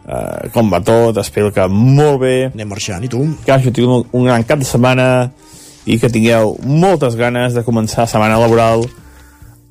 Uh, 0.09 0.49
com 0.49 0.71
va 0.73 0.79
tot, 0.81 1.19
espero 1.21 1.51
que 1.53 1.67
molt 1.69 2.23
bé. 2.23 2.35
Anem 2.49 2.71
marxant, 2.71 3.03
i 3.05 3.09
tu? 3.11 3.21
que 3.45 3.53
hagi 3.53 3.69
tingut 3.69 4.07
un, 4.09 4.21
un 4.21 4.25
gran 4.25 4.45
cap 4.49 4.57
de 4.57 4.65
setmana 4.65 5.05
i 5.85 5.99
que 6.01 6.09
tingueu 6.09 6.55
moltes 6.65 7.17
ganes 7.19 7.53
de 7.53 7.61
començar 7.65 8.07
la 8.07 8.09
setmana 8.09 8.39
laboral 8.41 8.87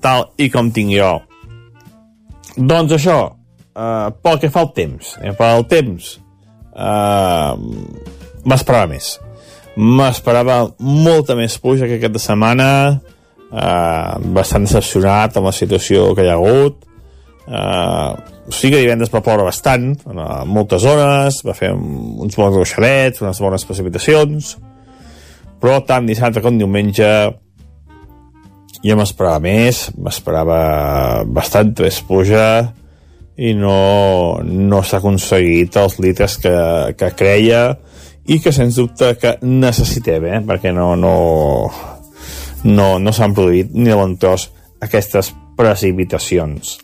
tal 0.02 0.28
i 0.38 0.46
com 0.50 0.70
tinc 0.74 0.94
jo 0.94 1.10
doncs 2.54 2.94
això 2.94 3.18
uh, 3.26 4.08
pel 4.22 4.38
que 4.42 4.50
fa 4.54 4.62
al 4.62 4.72
temps 4.76 5.12
eh, 5.18 5.34
pel 5.38 5.66
temps 5.70 6.14
uh, 6.78 7.54
m'esperava 8.48 8.88
més. 8.90 9.16
M'esperava 9.78 10.62
molta 10.82 11.36
més 11.38 11.54
pluja 11.62 11.86
que 11.86 11.98
aquesta 12.00 12.22
setmana 12.30 12.68
uh, 12.96 14.14
bastant 14.34 14.66
decepcionat 14.66 15.38
amb 15.38 15.50
la 15.50 15.54
situació 15.54 16.12
que 16.16 16.26
hi 16.26 16.32
ha 16.32 16.38
hagut 16.38 16.87
eh, 17.48 18.12
sí 18.52 18.70
que 18.70 18.80
divendres 18.80 19.12
va 19.12 19.22
ploure 19.24 19.46
bastant, 19.48 19.90
en 20.08 20.22
eh, 20.22 20.44
moltes 20.48 20.84
zones, 20.84 21.42
va 21.46 21.56
fer 21.56 21.72
uns 21.74 22.38
bons 22.38 22.56
ruixadets, 22.56 23.22
unes 23.24 23.42
bones 23.44 23.66
precipitacions, 23.68 24.56
però 25.58 25.80
tant 25.86 26.06
dissabte 26.06 26.42
com 26.44 26.58
diumenge 26.58 27.10
jo 28.84 28.96
m'esperava 28.98 29.40
més, 29.42 29.88
m'esperava 29.98 31.24
bastant 31.26 31.72
més 31.80 31.98
pluja 32.06 32.48
i 33.38 33.52
no, 33.54 34.38
no 34.42 34.82
s'ha 34.82 35.00
aconseguit 35.00 35.76
els 35.78 35.98
litres 36.02 36.38
que, 36.42 36.54
que 36.98 37.10
creia 37.18 37.62
i 38.28 38.38
que 38.42 38.52
sens 38.52 38.78
dubte 38.78 39.14
que 39.18 39.36
necessitem, 39.42 40.26
eh? 40.26 40.40
perquè 40.46 40.72
no, 40.74 40.92
no, 40.98 41.14
no, 42.68 42.88
no 42.98 43.14
s'han 43.14 43.34
produït 43.34 43.72
ni 43.74 43.88
de 43.90 44.36
aquestes 44.84 45.32
precipitacions. 45.58 46.76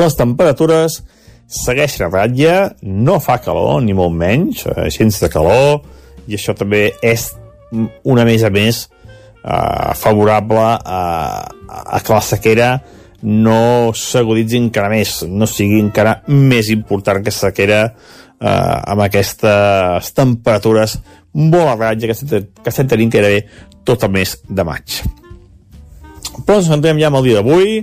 Les 0.00 0.16
temperatures 0.18 0.98
segueixen 1.46 2.06
a 2.06 2.10
ratlla, 2.10 2.56
no 2.82 3.20
fa 3.22 3.38
calor, 3.44 3.82
ni 3.84 3.94
molt 3.94 4.14
menys, 4.16 4.64
eh, 4.66 4.88
gens 4.90 5.20
de 5.22 5.30
calor, 5.30 5.84
i 6.26 6.38
això 6.38 6.54
també 6.56 6.88
és 7.02 7.30
una 8.02 8.24
més 8.24 8.42
a 8.42 8.50
més 8.54 8.84
eh, 8.86 9.94
favorable 10.00 10.64
a, 10.64 11.00
a 11.68 12.00
que 12.00 12.14
la 12.14 12.22
sequera 12.24 12.68
no 13.24 13.92
s'aguditzi 13.96 14.58
encara 14.60 14.90
més, 14.92 15.22
no 15.28 15.48
sigui 15.48 15.80
encara 15.80 16.18
més 16.28 16.68
important 16.72 17.22
que 17.24 17.32
sequera 17.32 17.80
eh, 17.88 18.48
amb 18.48 19.04
aquestes 19.06 20.12
temperatures 20.16 20.98
molt 21.34 21.70
a 21.72 21.76
ratlla 21.78 22.10
que 22.10 22.16
estem, 22.16 22.50
que 22.60 22.72
estem 22.72 22.90
tenint 22.90 23.12
gairebé 23.12 23.44
tot 23.84 24.04
el 24.06 24.12
mes 24.14 24.36
de 24.48 24.64
maig. 24.66 25.00
Però 26.44 26.58
ens 26.60 26.70
entrem 26.72 27.00
ja 27.00 27.10
amb 27.10 27.20
el 27.20 27.28
dia 27.28 27.40
d'avui. 27.40 27.82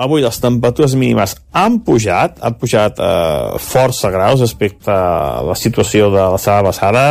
Avui 0.00 0.22
les 0.22 0.38
temperatures 0.40 0.94
mínimes 0.96 1.34
han 1.52 1.80
pujat, 1.84 2.38
han 2.40 2.56
pujat 2.60 3.00
eh, 3.00 3.56
força 3.60 4.12
graus 4.12 4.40
respecte 4.40 4.92
a 4.92 5.42
la 5.44 5.56
situació 5.58 6.08
de 6.14 6.20
la 6.20 6.38
setmana 6.40 6.70
passada. 6.70 7.04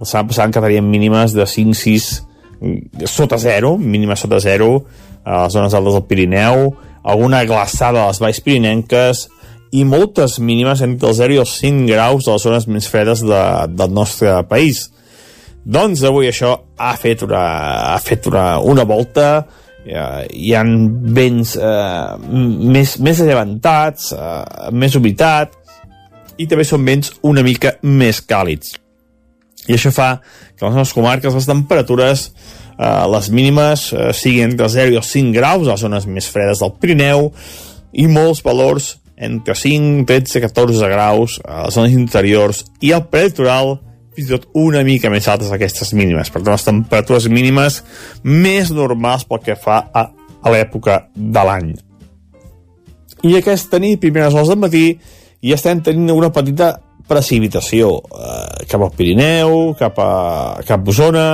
La 0.00 0.06
setmana 0.06 0.30
passada 0.32 0.54
quedarien 0.56 0.88
mínimes 0.90 1.36
de 1.36 1.46
5-6 1.46 2.12
sota 3.06 3.38
zero, 3.38 3.76
mínimes 3.78 4.20
sota 4.20 4.40
zero, 4.40 4.84
a 5.24 5.44
les 5.44 5.52
zones 5.52 5.74
altes 5.74 5.94
del 5.94 6.06
Pirineu, 6.08 6.74
alguna 7.02 7.44
glaçada 7.44 8.04
a 8.04 8.08
les 8.08 8.20
valls 8.20 8.40
pirinenques 8.40 9.26
i 9.74 9.84
moltes 9.84 10.38
mínimes 10.38 10.80
entre 10.86 11.10
el 11.10 11.16
0 11.18 11.34
i 11.34 11.40
els 11.42 11.56
5 11.60 11.88
graus 11.90 12.24
de 12.24 12.32
les 12.32 12.46
zones 12.46 12.68
més 12.70 12.88
fredes 12.88 13.24
de, 13.26 13.42
del 13.74 13.92
nostre 13.92 14.38
país. 14.48 14.86
Doncs 15.64 16.04
avui 16.04 16.28
això 16.28 16.54
ha 16.76 16.94
fet 17.00 17.24
una, 17.26 17.42
ha 17.92 17.98
fet 18.04 18.28
una, 18.30 18.60
una 18.60 18.84
volta, 18.88 19.44
hi 19.84 20.54
ha 20.56 20.62
vents 20.64 21.56
eh, 21.60 22.16
més, 22.20 22.96
més 23.04 23.20
llevantats, 23.20 24.12
eh, 24.16 24.70
més 24.72 24.96
humitat, 24.96 25.52
i 26.40 26.48
també 26.50 26.64
són 26.66 26.84
vents 26.86 27.12
una 27.22 27.44
mica 27.46 27.76
més 27.82 28.20
càlids. 28.24 28.74
I 29.68 29.76
això 29.76 29.92
fa 29.94 30.18
que 30.56 30.66
les 30.66 30.74
nostres 30.74 30.96
comarques 30.96 31.36
les 31.36 31.48
temperatures 31.48 32.26
eh, 32.78 33.06
les 33.12 33.30
mínimes 33.30 33.86
eh, 33.92 34.10
siguin 34.16 34.50
entre 34.50 34.68
0 34.68 34.94
i 34.94 35.00
els 35.00 35.12
5 35.14 35.32
graus 35.36 35.66
a 35.66 35.72
les 35.72 35.84
zones 35.86 36.08
més 36.10 36.28
fredes 36.30 36.60
del 36.60 36.74
Pirineu 36.80 37.30
i 37.92 38.06
molts 38.10 38.42
valors 38.44 38.94
entre 39.16 39.54
5, 39.54 40.04
13, 40.08 40.40
14 40.42 40.90
graus 40.90 41.38
a 41.46 41.64
les 41.66 41.76
zones 41.78 41.94
interiors 41.94 42.64
i 42.82 42.92
al 42.92 43.06
prelitoral 43.08 43.78
fins 44.14 44.28
i 44.28 44.34
tot 44.34 44.46
una 44.58 44.84
mica 44.86 45.10
més 45.12 45.26
altes 45.30 45.50
aquestes 45.54 45.92
mínimes. 45.96 46.30
Per 46.30 46.42
tant, 46.42 46.54
les 46.54 46.66
temperatures 46.66 47.28
mínimes 47.32 47.80
més 48.22 48.70
normals 48.74 49.26
pel 49.28 49.42
que 49.44 49.58
fa 49.58 49.80
a, 49.92 50.06
a 50.40 50.54
l'època 50.54 51.04
de 51.14 51.44
l'any. 51.48 51.74
I 53.24 53.38
aquesta 53.38 53.80
nit, 53.80 54.00
primeres 54.02 54.34
hores 54.36 54.52
del 54.52 54.60
matí, 54.60 54.86
ja 55.44 55.58
estem 55.58 55.80
tenint 55.84 56.12
una 56.14 56.32
petita 56.32 56.74
precipitació 57.08 57.98
eh, 58.00 58.64
cap 58.68 58.84
al 58.84 58.92
Pirineu, 58.96 59.74
cap 59.78 59.98
a, 60.00 60.10
cap 60.64 60.84
a 60.84 60.92
Osona, 60.92 61.28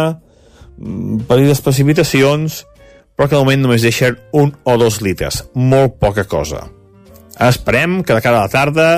mm, 0.76 1.24
petites 1.30 1.62
precipitacions, 1.66 2.64
però 3.14 3.28
que 3.28 3.36
de 3.36 3.42
moment 3.42 3.66
només 3.66 3.86
deixen 3.86 4.18
un 4.32 4.54
o 4.64 4.76
dos 4.80 5.00
litres, 5.04 5.44
molt 5.54 5.98
poca 6.02 6.24
cosa. 6.24 6.64
Esperem 7.40 8.00
que 8.04 8.16
de 8.16 8.22
cara 8.24 8.40
a 8.40 8.46
la 8.46 8.52
tarda 8.52 8.88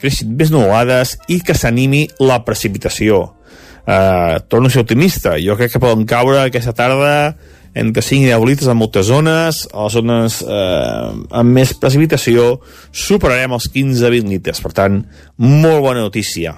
creixin 0.00 0.34
més 0.38 0.52
nuvolades 0.54 1.16
i 1.28 1.40
que 1.44 1.56
s'animi 1.56 2.06
la 2.22 2.40
precipitació. 2.46 3.24
Uh, 3.88 4.36
torno 4.52 4.68
a 4.68 4.72
ser 4.72 4.82
optimista. 4.84 5.38
Jo 5.40 5.56
crec 5.56 5.72
que 5.74 5.80
poden 5.82 6.04
caure 6.08 6.42
aquesta 6.42 6.74
tarda 6.76 7.36
entre 7.78 8.02
5 8.02 8.26
i 8.26 8.32
10 8.32 8.44
litres 8.46 8.68
en 8.68 8.78
moltes 8.78 9.06
zones, 9.06 9.62
a 9.72 9.84
les 9.86 9.94
zones 9.94 10.40
eh, 10.42 11.10
amb 11.40 11.54
més 11.54 11.74
precipitació 11.78 12.56
superarem 12.90 13.54
els 13.54 13.68
15-20 13.74 14.32
litres, 14.32 14.60
per 14.64 14.72
tant, 14.74 14.98
molt 15.38 15.84
bona 15.84 16.02
notícia. 16.02 16.56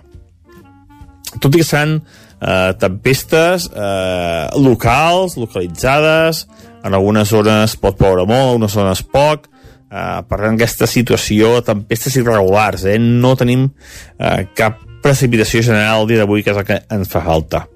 Tot 1.37 1.53
i 1.53 1.61
que 1.61 1.67
seran 1.67 1.99
eh, 1.99 2.73
tempestes 2.81 3.69
eh, 3.69 4.47
locals, 4.65 5.37
localitzades, 5.41 6.47
en 6.81 6.97
algunes 6.97 7.29
zones 7.29 7.77
pot 7.77 7.99
ploure 7.99 8.25
molt, 8.25 8.41
en 8.41 8.55
algunes 8.55 8.79
zones 8.79 9.05
poc, 9.05 9.51
eh, 9.91 10.21
per 10.29 10.39
tant, 10.39 10.57
aquesta 10.57 10.89
situació 10.91 11.59
tempestes 11.67 12.17
irregulars, 12.21 12.87
eh, 12.87 12.99
no 12.99 13.35
tenim 13.37 13.69
eh, 13.69 14.47
cap 14.57 14.81
precipitació 15.03 15.63
general 15.65 16.07
dia 16.09 16.23
d'avui, 16.23 16.45
que 16.45 16.55
és 16.55 16.61
el 16.61 16.69
que 16.69 16.83
ens 16.93 17.11
fa 17.11 17.25
falta. 17.25 17.67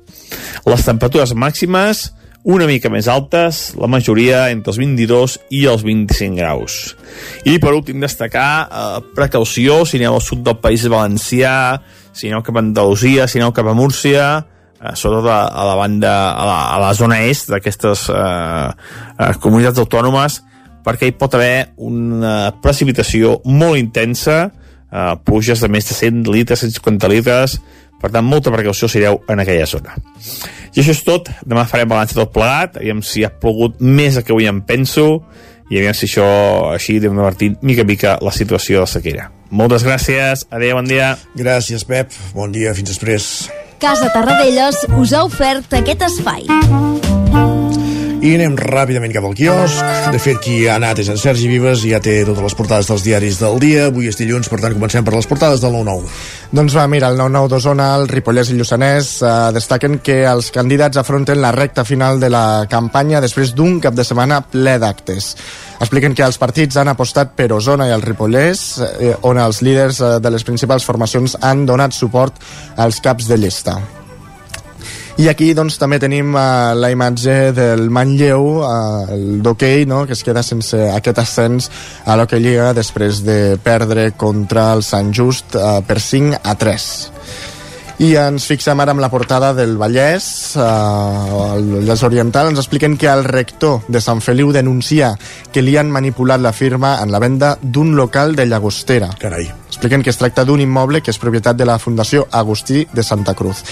Les 0.68 0.84
temperatures 0.84 1.34
màximes 1.36 2.08
una 2.44 2.66
mica 2.68 2.90
més 2.92 3.06
altes, 3.08 3.70
la 3.80 3.88
majoria 3.88 4.50
entre 4.52 4.68
els 4.74 4.78
22 4.78 5.36
i 5.56 5.62
els 5.70 5.84
25 5.86 6.36
graus. 6.36 6.74
I 7.48 7.56
per 7.58 7.72
últim 7.72 8.02
destacar 8.04 8.48
eh, 8.64 8.98
precaució 9.16 9.82
si 9.88 9.96
aneu 9.96 10.18
al 10.18 10.24
sud 10.24 10.44
del 10.44 10.58
País 10.60 10.84
Valencià, 10.92 11.80
si 12.12 12.28
aneu 12.28 12.44
cap 12.44 12.60
a 12.60 12.64
Andalusia, 12.64 13.24
si 13.28 13.40
aneu 13.40 13.54
cap 13.56 13.70
a 13.70 13.76
Múrcia, 13.76 14.26
eh, 14.76 14.92
sobretot 14.92 15.30
a, 15.32 15.40
a 15.48 15.64
la 15.70 15.78
banda, 15.80 16.12
a 16.36 16.44
la, 16.44 16.58
a 16.74 16.82
la 16.84 16.92
zona 16.92 17.22
est 17.24 17.48
d'aquestes 17.48 18.10
eh, 18.12 18.68
eh, 18.68 19.32
comunitats 19.40 19.80
autònomes, 19.80 20.42
perquè 20.84 21.08
hi 21.08 21.16
pot 21.16 21.34
haver 21.36 21.70
una 21.76 22.52
precipitació 22.62 23.38
molt 23.44 23.80
intensa, 23.80 24.50
eh, 24.92 25.14
pluges 25.24 25.64
de 25.64 25.70
més 25.72 25.88
de 25.88 25.96
100 25.96 26.28
litres, 26.30 26.60
150 26.60 27.10
litres, 27.10 27.58
per 28.00 28.10
tant, 28.12 28.26
molta 28.26 28.52
precaució 28.52 28.88
si 28.90 29.00
aneu 29.00 29.22
en 29.32 29.40
aquella 29.40 29.66
zona. 29.66 29.96
I 30.74 30.82
això 30.82 30.92
és 30.92 31.02
tot. 31.06 31.30
Demà 31.46 31.64
farem 31.70 31.88
balanç 31.88 32.12
de 32.12 32.20
tot 32.20 32.34
plegat, 32.34 32.76
aviam 32.82 33.00
si 33.06 33.24
ha 33.24 33.30
pogut 33.30 33.80
més 33.80 34.18
del 34.18 34.26
que 34.26 34.34
avui 34.34 34.48
em 34.50 34.60
penso, 34.66 35.22
i 35.70 35.78
aviam 35.80 35.96
si 35.96 36.04
això 36.10 36.26
així 36.74 36.98
anem 37.00 37.16
divertint 37.16 37.56
mica 37.64 37.86
a 37.86 37.88
mica 37.88 38.18
la 38.20 38.34
situació 38.34 38.84
de 38.84 38.90
sequera. 38.92 39.30
Moltes 39.54 39.86
gràcies, 39.86 40.44
adeu, 40.50 40.76
bon 40.76 40.90
dia. 40.90 41.14
Gràcies, 41.38 41.86
Pep. 41.88 42.12
Bon 42.34 42.52
dia, 42.52 42.74
fins 42.76 42.92
després. 42.92 43.30
Casa 43.80 44.10
Tarradellas 44.12 44.84
us 44.98 45.16
ha 45.16 45.24
ofert 45.24 45.80
aquest 45.80 46.04
espai. 46.10 46.48
I 48.24 48.30
anem 48.38 48.54
ràpidament 48.56 49.12
cap 49.12 49.26
al 49.28 49.34
quiosc. 49.36 49.80
De 50.08 50.16
fet, 50.22 50.38
qui 50.40 50.62
ha 50.64 50.78
anat 50.78 51.02
és 51.02 51.10
en 51.12 51.18
Sergi 51.20 51.44
Vives 51.50 51.82
i 51.84 51.90
ja 51.92 51.98
té 52.00 52.14
totes 52.24 52.40
les 52.46 52.54
portades 52.56 52.88
dels 52.88 53.02
diaris 53.04 53.36
del 53.36 53.58
dia. 53.60 53.82
Avui 53.90 54.08
és 54.08 54.16
dilluns, 54.16 54.48
per 54.48 54.62
tant, 54.62 54.72
comencem 54.72 55.04
per 55.04 55.12
les 55.12 55.26
portades 55.28 55.60
del 55.60 55.74
9-9. 55.76 56.08
Doncs 56.56 56.76
va, 56.78 56.86
mira, 56.88 57.10
el 57.12 57.18
9-9 57.20 57.50
d'Osona, 57.52 57.88
el 57.98 58.08
Ripollès 58.08 58.48
i 58.48 58.56
Lluçanès 58.56 59.10
eh, 59.20 59.32
destaquen 59.52 59.98
que 60.00 60.22
els 60.30 60.48
candidats 60.54 60.96
afronten 61.02 61.42
la 61.42 61.50
recta 61.52 61.84
final 61.84 62.16
de 62.22 62.30
la 62.32 62.64
campanya 62.70 63.20
després 63.20 63.52
d'un 63.52 63.76
cap 63.84 63.98
de 63.98 64.06
setmana 64.08 64.40
ple 64.54 64.78
d'actes. 64.80 65.34
Expliquen 65.84 66.16
que 66.16 66.24
els 66.24 66.40
partits 66.40 66.78
han 66.80 66.88
apostat 66.88 67.34
per 67.36 67.50
Osona 67.52 67.90
i 67.90 67.92
el 67.92 68.06
Ripollès, 68.06 68.62
eh, 68.86 69.12
on 69.28 69.42
els 69.42 69.60
líders 69.60 70.00
eh, 70.00 70.14
de 70.24 70.32
les 70.32 70.48
principals 70.48 70.88
formacions 70.88 71.36
han 71.42 71.66
donat 71.68 71.92
suport 71.92 72.40
als 72.80 73.02
caps 73.04 73.28
de 73.28 73.38
llista. 73.44 73.76
I 75.14 75.28
aquí 75.30 75.52
doncs, 75.54 75.76
també 75.78 76.00
tenim 76.02 76.32
uh, 76.34 76.74
la 76.74 76.88
imatge 76.90 77.52
del 77.54 77.86
Manlleu, 77.94 78.48
uh, 78.66 79.04
el 79.14 79.42
d'hoquei, 79.46 79.84
no? 79.86 80.00
que 80.08 80.16
es 80.16 80.24
queda 80.26 80.42
sense 80.42 80.74
aquest 80.90 81.20
ascens 81.22 81.70
a 82.02 82.16
l'Hockey 82.18 82.42
Lliga 82.42 82.72
després 82.74 83.22
de 83.22 83.54
perdre 83.62 84.08
contra 84.18 84.72
el 84.74 84.82
Sant 84.82 85.12
Just 85.14 85.54
uh, 85.54 85.78
per 85.86 86.00
5 86.02 86.42
a 86.42 86.56
3. 86.58 86.88
I 88.02 88.08
ens 88.18 88.48
fixem 88.50 88.80
ara 88.82 88.90
amb 88.90 88.98
la 88.98 89.08
portada 89.08 89.52
del 89.54 89.76
Vallès, 89.78 90.24
eh, 90.58 90.62
el 91.54 91.68
Vallès 91.76 92.02
Oriental, 92.02 92.48
ens 92.50 92.58
expliquen 92.58 92.96
que 92.98 93.06
el 93.06 93.22
rector 93.22 93.84
de 93.86 94.00
Sant 94.02 94.18
Feliu 94.18 94.50
denuncia 94.50 95.12
que 95.54 95.62
li 95.62 95.76
han 95.78 95.92
manipulat 95.94 96.42
la 96.42 96.52
firma 96.52 96.96
en 97.04 97.14
la 97.14 97.20
venda 97.22 97.54
d'un 97.62 97.94
local 97.94 98.34
de 98.34 98.48
Llagostera. 98.50 99.12
Carai. 99.20 99.46
Expliquen 99.68 100.02
que 100.02 100.10
es 100.10 100.18
tracta 100.18 100.42
d'un 100.44 100.60
immoble 100.60 101.04
que 101.06 101.14
és 101.14 101.22
propietat 101.22 101.54
de 101.54 101.70
la 101.70 101.78
Fundació 101.78 102.26
Agustí 102.32 102.82
de 102.92 103.06
Santa 103.06 103.38
Cruz. 103.38 103.62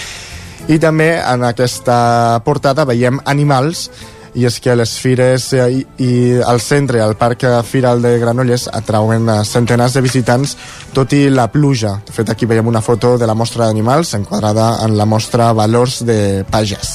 I 0.71 0.77
també 0.79 1.17
en 1.19 1.43
aquesta 1.43 2.39
portada 2.45 2.85
veiem 2.87 3.17
animals 3.27 3.89
i 4.33 4.45
és 4.47 4.57
que 4.63 4.73
les 4.75 4.93
fires 4.97 5.49
eh, 5.53 5.65
i, 5.69 5.81
i 6.01 6.11
el 6.39 6.61
centre, 6.63 7.01
el 7.03 7.17
Parc 7.19 7.43
Firal 7.67 8.01
de 8.01 8.15
Granollers 8.21 8.69
atrauen 8.71 9.29
centenars 9.45 9.97
de 9.97 10.01
visitants 10.01 10.55
tot 10.95 11.13
i 11.13 11.27
la 11.29 11.49
pluja. 11.53 11.97
De 12.07 12.15
fet, 12.15 12.31
aquí 12.31 12.49
veiem 12.49 12.67
una 12.67 12.81
foto 12.81 13.17
de 13.19 13.29
la 13.29 13.35
mostra 13.37 13.67
d'animals 13.67 14.15
enquadrada 14.17 14.85
en 14.87 14.97
la 14.97 15.05
mostra 15.05 15.51
Valors 15.53 16.01
de 16.07 16.45
Pagès. 16.49 16.93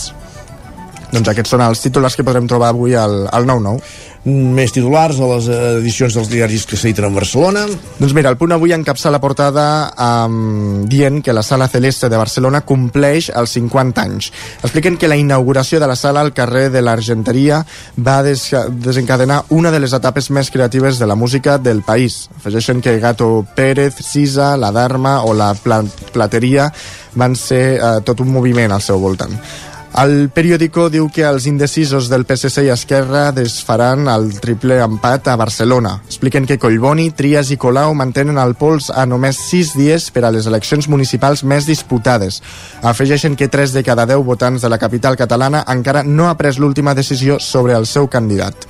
Doncs 1.12 1.31
aquests 1.31 1.54
són 1.54 1.64
els 1.64 1.81
títols 1.81 2.18
que 2.18 2.24
podrem 2.26 2.48
trobar 2.48 2.72
avui 2.74 2.96
al, 2.98 3.22
al 3.33 3.46
9-9. 3.48 3.81
Més 4.29 4.75
titulars 4.75 5.17
a 5.23 5.27
les 5.31 5.47
edicions 5.81 6.12
dels 6.19 6.29
diaris 6.29 6.67
que 6.69 6.77
s'editen 6.77 7.07
a 7.07 7.12
Barcelona. 7.14 7.62
Doncs 7.97 8.12
mira, 8.17 8.29
el 8.29 8.37
punt 8.37 8.53
avui 8.53 8.75
encapça 8.77 9.12
la 9.12 9.21
portada 9.23 9.64
um, 9.95 10.85
dient 10.91 11.23
que 11.25 11.33
la 11.33 11.45
Sala 11.47 11.69
Celeste 11.73 12.11
de 12.12 12.21
Barcelona 12.21 12.61
compleix 12.69 13.31
els 13.33 13.55
50 13.57 14.05
anys. 14.05 14.29
Expliquen 14.61 14.99
que 15.01 15.09
la 15.09 15.17
inauguració 15.17 15.81
de 15.81 15.88
la 15.88 15.97
sala 15.97 16.21
al 16.21 16.35
carrer 16.37 16.67
de 16.75 16.83
l'Argenteria 16.85 17.62
va 17.97 18.19
des 18.27 18.45
desencadenar 18.69 19.45
una 19.57 19.73
de 19.73 19.81
les 19.81 19.97
etapes 19.97 20.29
més 20.35 20.53
creatives 20.53 21.01
de 21.01 21.09
la 21.09 21.17
música 21.17 21.57
del 21.57 21.81
país. 21.87 22.27
Afegeixen 22.37 22.83
que 22.85 22.99
Gato 23.01 23.47
Pérez, 23.57 23.97
Sisa, 24.05 24.57
la 24.61 24.73
Dharma 24.73 25.23
o 25.25 25.33
la 25.33 25.55
Pla 25.55 25.81
Plateria 26.12 26.69
van 27.17 27.37
ser 27.37 27.79
uh, 27.81 27.99
tot 28.05 28.21
un 28.21 28.33
moviment 28.35 28.77
al 28.77 28.85
seu 28.85 29.01
voltant. 29.01 29.33
El 29.96 30.29
periòdico 30.31 30.85
diu 30.92 31.09
que 31.11 31.24
els 31.24 31.46
indecisos 31.48 32.11
del 32.12 32.27
PSC 32.29 32.66
i 32.66 32.68
Esquerra 32.70 33.33
desfaran 33.33 34.07
el 34.12 34.29
triple 34.38 34.77
empat 34.85 35.31
a 35.33 35.37
Barcelona. 35.40 35.94
Expliquen 36.07 36.46
que 36.46 36.59
Collboni, 36.61 37.09
Trias 37.16 37.51
i 37.51 37.57
Colau 37.57 37.94
mantenen 37.96 38.38
el 38.38 38.55
pols 38.55 38.90
a 38.92 39.07
només 39.09 39.40
6 39.48 39.72
dies 39.81 40.11
per 40.14 40.27
a 40.29 40.31
les 40.31 40.46
eleccions 40.46 40.90
municipals 40.92 41.42
més 41.42 41.66
disputades. 41.66 42.42
Afegeixen 42.83 43.35
que 43.35 43.48
3 43.48 43.74
de 43.74 43.83
cada 43.83 44.07
10 44.07 44.22
votants 44.29 44.62
de 44.62 44.70
la 44.70 44.79
capital 44.79 45.16
catalana 45.16 45.64
encara 45.66 46.05
no 46.05 46.29
ha 46.29 46.37
pres 46.37 46.61
l'última 46.61 46.94
decisió 46.94 47.40
sobre 47.40 47.74
el 47.74 47.87
seu 47.87 48.07
candidat. 48.12 48.68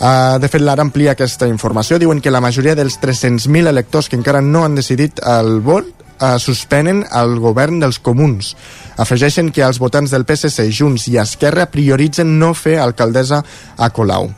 Uh, 0.00 0.38
de 0.40 0.48
fet, 0.48 0.62
l'ara 0.64 0.80
amplia 0.80 1.12
aquesta 1.12 1.48
informació. 1.48 1.98
Diuen 2.00 2.22
que 2.24 2.32
la 2.32 2.40
majoria 2.40 2.76
dels 2.76 3.00
300.000 3.02 3.68
electors 3.68 4.08
que 4.08 4.16
encara 4.16 4.40
no 4.40 4.64
han 4.64 4.78
decidit 4.78 5.20
el 5.26 5.58
vot 5.60 5.99
uh, 6.20 6.36
suspenen 6.38 7.04
el 7.16 7.38
govern 7.40 7.80
dels 7.80 7.98
comuns. 7.98 8.54
Afegeixen 9.00 9.50
que 9.50 9.64
els 9.66 9.80
votants 9.80 10.12
del 10.12 10.26
PSC, 10.28 10.68
Junts 10.70 11.08
i 11.08 11.18
Esquerra 11.18 11.70
prioritzen 11.72 12.38
no 12.38 12.52
fer 12.54 12.78
alcaldessa 12.78 13.42
a 13.76 13.90
Colau. 13.90 14.30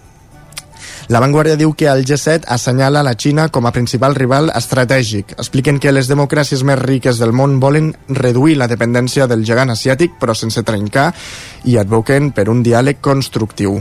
La 1.10 1.20
Vanguardia 1.20 1.58
diu 1.58 1.74
que 1.74 1.88
el 1.90 2.04
G7 2.06 2.46
assenyala 2.54 3.02
la 3.02 3.16
Xina 3.18 3.48
com 3.52 3.66
a 3.66 3.72
principal 3.74 4.14
rival 4.14 4.52
estratègic. 4.54 5.34
Expliquen 5.34 5.80
que 5.82 5.92
les 5.92 6.08
democràcies 6.08 6.62
més 6.64 6.78
riques 6.78 7.18
del 7.18 7.34
món 7.34 7.58
volen 7.60 7.90
reduir 8.08 8.56
la 8.56 8.68
dependència 8.70 9.26
del 9.26 9.44
gegant 9.44 9.74
asiàtic, 9.74 10.14
però 10.20 10.34
sense 10.38 10.62
trencar, 10.62 11.10
i 11.64 11.76
advoquen 11.76 12.30
per 12.32 12.48
un 12.48 12.62
diàleg 12.62 13.02
constructiu. 13.02 13.80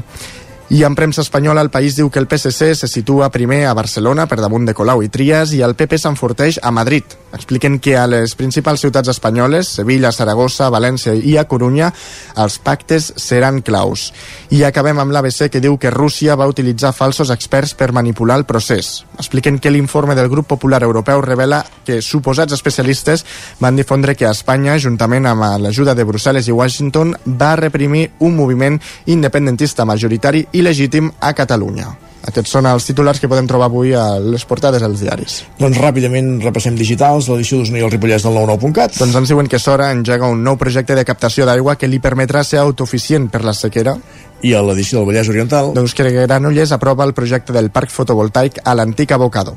I 0.71 0.85
en 0.87 0.95
premsa 0.95 1.21
espanyola 1.21 1.61
el 1.61 1.69
país 1.69 1.97
diu 1.99 2.09
que 2.09 2.19
el 2.19 2.29
PSC 2.31 2.73
se 2.75 2.87
situa 2.87 3.29
primer 3.29 3.65
a 3.67 3.73
Barcelona 3.77 4.25
per 4.25 4.39
damunt 4.39 4.65
de 4.65 4.73
Colau 4.73 5.03
i 5.03 5.11
Trias 5.11 5.53
i 5.53 5.61
el 5.61 5.75
PP 5.75 5.99
s'enforteix 5.99 6.61
a 6.63 6.71
Madrid. 6.71 7.20
Expliquen 7.33 7.79
que 7.79 7.95
a 7.97 8.07
les 8.07 8.35
principals 8.35 8.81
ciutats 8.83 9.07
espanyoles, 9.11 9.69
Sevilla, 9.77 10.11
Saragossa, 10.11 10.69
València 10.69 11.13
i 11.15 11.37
a 11.39 11.45
Corunya, 11.47 11.91
els 12.35 12.57
pactes 12.59 13.11
seran 13.15 13.61
claus. 13.63 14.09
I 14.51 14.65
acabem 14.67 14.99
amb 14.99 15.15
l'ABC 15.15 15.47
que 15.51 15.63
diu 15.63 15.77
que 15.79 15.93
Rússia 15.93 16.35
va 16.35 16.49
utilitzar 16.51 16.93
falsos 16.93 17.31
experts 17.31 17.73
per 17.79 17.91
manipular 17.95 18.37
el 18.41 18.45
procés. 18.45 19.05
Expliquen 19.17 19.59
que 19.59 19.71
l'informe 19.71 20.15
del 20.15 20.29
Grup 20.29 20.51
Popular 20.51 20.83
Europeu 20.83 21.23
revela 21.23 21.63
que 21.87 22.01
suposats 22.01 22.53
especialistes 22.53 23.25
van 23.59 23.79
difondre 23.79 24.15
que 24.19 24.29
Espanya, 24.29 24.77
juntament 24.77 25.29
amb 25.31 25.47
l'ajuda 25.63 25.95
de 25.95 26.05
Brussel·les 26.05 26.51
i 26.51 26.55
Washington, 26.55 27.15
va 27.25 27.55
reprimir 27.55 28.09
un 28.19 28.35
moviment 28.35 28.79
independentista 29.05 29.85
majoritari 29.85 30.47
i 30.51 30.63
legítim 30.65 31.11
a 31.19 31.33
Catalunya. 31.33 32.10
Aquests 32.29 32.53
són 32.53 32.67
els 32.69 32.85
titulars 32.85 33.19
que 33.19 33.29
podem 33.31 33.47
trobar 33.49 33.67
avui 33.71 33.95
a 33.97 34.19
les 34.21 34.43
portades 34.45 34.83
dels 34.83 35.01
diaris. 35.01 35.37
Doncs 35.57 35.79
ràpidament 35.81 36.35
repassem 36.43 36.77
digitals, 36.77 37.29
l'edició 37.31 37.61
d'Osona 37.61 37.81
i 37.81 37.85
el 37.85 37.93
Ripollès 37.93 38.25
del 38.27 38.37
99.cat. 38.37 38.99
Doncs 39.01 39.17
ens 39.21 39.33
diuen 39.33 39.49
que 39.49 39.59
Sora 39.59 39.89
engega 39.95 40.29
un 40.29 40.43
nou 40.45 40.59
projecte 40.61 40.97
de 40.97 41.05
captació 41.07 41.49
d'aigua 41.49 41.77
que 41.81 41.89
li 41.89 42.01
permetrà 42.03 42.45
ser 42.45 42.61
autoficient 42.61 43.29
per 43.33 43.41
la 43.47 43.55
sequera. 43.57 43.97
I 44.41 44.53
a 44.57 44.61
l'edició 44.65 44.99
del 44.99 45.09
Vallès 45.09 45.29
Oriental? 45.29 45.71
Doncs 45.75 45.93
que 45.97 46.09
Granollers 46.09 46.73
aprova 46.73 47.05
el 47.05 47.13
projecte 47.17 47.53
del 47.53 47.69
parc 47.73 47.91
fotovoltaic 47.93 48.61
a 48.65 48.73
l'antic 48.77 49.13
Abocado. 49.13 49.55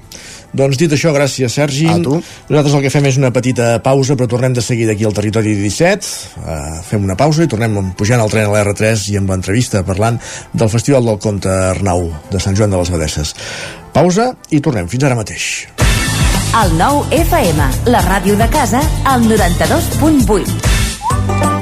Doncs 0.55 0.79
dit 0.79 0.93
això, 0.95 1.11
gràcies 1.15 1.57
Sergi. 1.57 1.89
A 1.91 1.97
tu. 2.03 2.21
Nosaltres 2.51 2.77
el 2.79 2.85
que 2.85 2.93
fem 2.93 3.09
és 3.11 3.19
una 3.19 3.33
petita 3.35 3.81
pausa, 3.83 4.15
però 4.15 4.29
tornem 4.31 4.55
de 4.55 4.63
seguida 4.63 4.95
aquí 4.95 5.07
al 5.09 5.17
territori 5.17 5.57
17. 5.59 6.13
Uh, 6.39 6.83
fem 6.87 7.05
una 7.05 7.19
pausa 7.19 7.43
i 7.43 7.51
tornem 7.51 7.95
pujant 7.99 8.23
al 8.23 8.31
tren 8.31 8.47
a 8.47 8.55
l'R3 8.55 9.09
i 9.15 9.19
amb 9.19 9.35
l'entrevista 9.35 9.83
parlant 9.87 10.21
del 10.53 10.71
Festival 10.71 11.11
del 11.11 11.19
Conte 11.23 11.51
Arnau 11.51 12.07
de 12.31 12.43
Sant 12.43 12.59
Joan 12.59 12.71
de 12.71 12.83
les 12.83 12.93
Abadesses. 12.93 13.35
Pausa 13.95 14.33
i 14.51 14.63
tornem. 14.63 14.91
Fins 14.91 15.09
ara 15.09 15.19
mateix. 15.19 15.49
El 16.55 16.77
nou 16.79 17.03
FM, 17.11 17.67
la 17.91 18.05
ràdio 18.07 18.39
de 18.39 18.47
casa, 18.53 18.85
al 19.11 19.27
92.8. 19.27 21.54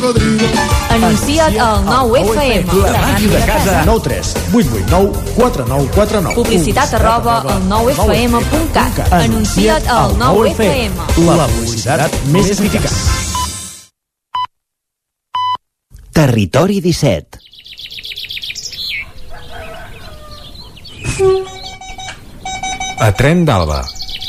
cocodrilo. 0.00 0.46
Anuncia't 0.90 1.58
al 1.58 1.84
9FM. 1.84 2.72
La 2.82 3.00
màquina 3.00 3.38
de 3.38 3.44
casa. 3.44 3.82
9 3.84 4.00
3 4.02 4.34
8 4.52 4.68
8 4.72 4.86
9 4.90 5.12
4 5.36 5.66
9 5.66 5.88
4 5.94 6.20
9. 6.20 6.34
Publicitat 6.34 6.94
arroba 6.94 7.40
al 7.40 7.62
9FM.cat. 7.68 9.12
Anuncia't 9.12 9.88
al 9.88 10.16
9FM. 10.20 10.92
La 11.26 11.48
publicitat 11.48 12.12
més 12.32 12.50
eficaç. 12.50 12.92
Territori 16.16 16.80
17 16.80 17.44
A 22.98 23.12
Tren 23.12 23.44
d'Alba. 23.44 23.95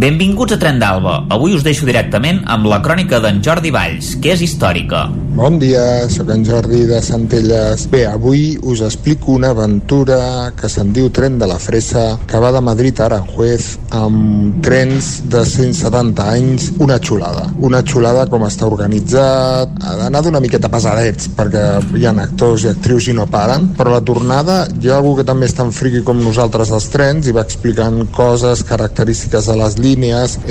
Benvinguts 0.00 0.54
a 0.54 0.56
Tren 0.56 0.78
d'Alba. 0.80 1.26
Avui 1.34 1.52
us 1.52 1.64
deixo 1.66 1.84
directament 1.84 2.38
amb 2.48 2.70
la 2.70 2.78
crònica 2.80 3.18
d'en 3.20 3.42
Jordi 3.44 3.68
Valls, 3.74 4.14
que 4.22 4.30
és 4.32 4.40
històrica. 4.46 5.10
Bon 5.36 5.58
dia, 5.60 6.08
sóc 6.08 6.30
en 6.32 6.40
Jordi 6.44 6.86
de 6.88 7.02
Centelles. 7.04 7.84
Bé, 7.92 8.06
avui 8.08 8.54
us 8.64 8.80
explico 8.86 9.34
una 9.36 9.50
aventura 9.52 10.52
que 10.56 10.70
se'n 10.72 10.94
diu 10.96 11.10
Tren 11.12 11.36
de 11.40 11.48
la 11.50 11.58
Fressa, 11.60 12.14
que 12.24 12.40
va 12.40 12.48
de 12.54 12.62
Madrid 12.64 12.96
a 12.96 13.10
Aranjuez 13.10 13.66
amb 13.98 14.62
trens 14.64 15.10
de 15.28 15.44
170 15.44 16.30
anys, 16.32 16.70
una 16.80 16.96
xulada. 16.96 17.50
Una 17.60 17.82
xulada 17.84 18.24
com 18.32 18.46
està 18.48 18.70
organitzat, 18.72 19.76
ha 19.84 19.94
d'anar 20.00 20.24
d'una 20.24 20.40
miqueta 20.40 20.72
pesadets, 20.72 21.28
perquè 21.36 21.66
hi 22.00 22.08
ha 22.08 22.16
actors 22.24 22.64
i 22.64 22.72
actrius 22.72 23.10
i 23.12 23.18
no 23.20 23.28
paren, 23.28 23.68
però 23.76 23.92
la 23.98 24.00
tornada 24.00 24.62
hi 24.80 24.88
ha 24.88 24.96
algú 24.96 25.18
que 25.20 25.28
també 25.28 25.44
és 25.50 25.56
tan 25.60 25.76
friqui 25.76 26.00
com 26.08 26.24
nosaltres 26.24 26.72
als 26.72 26.88
trens 26.88 27.28
i 27.28 27.36
va 27.36 27.44
explicant 27.44 28.06
coses, 28.16 28.64
característiques 28.64 29.52
de 29.52 29.60
les 29.60 29.76
línies. 29.76 29.89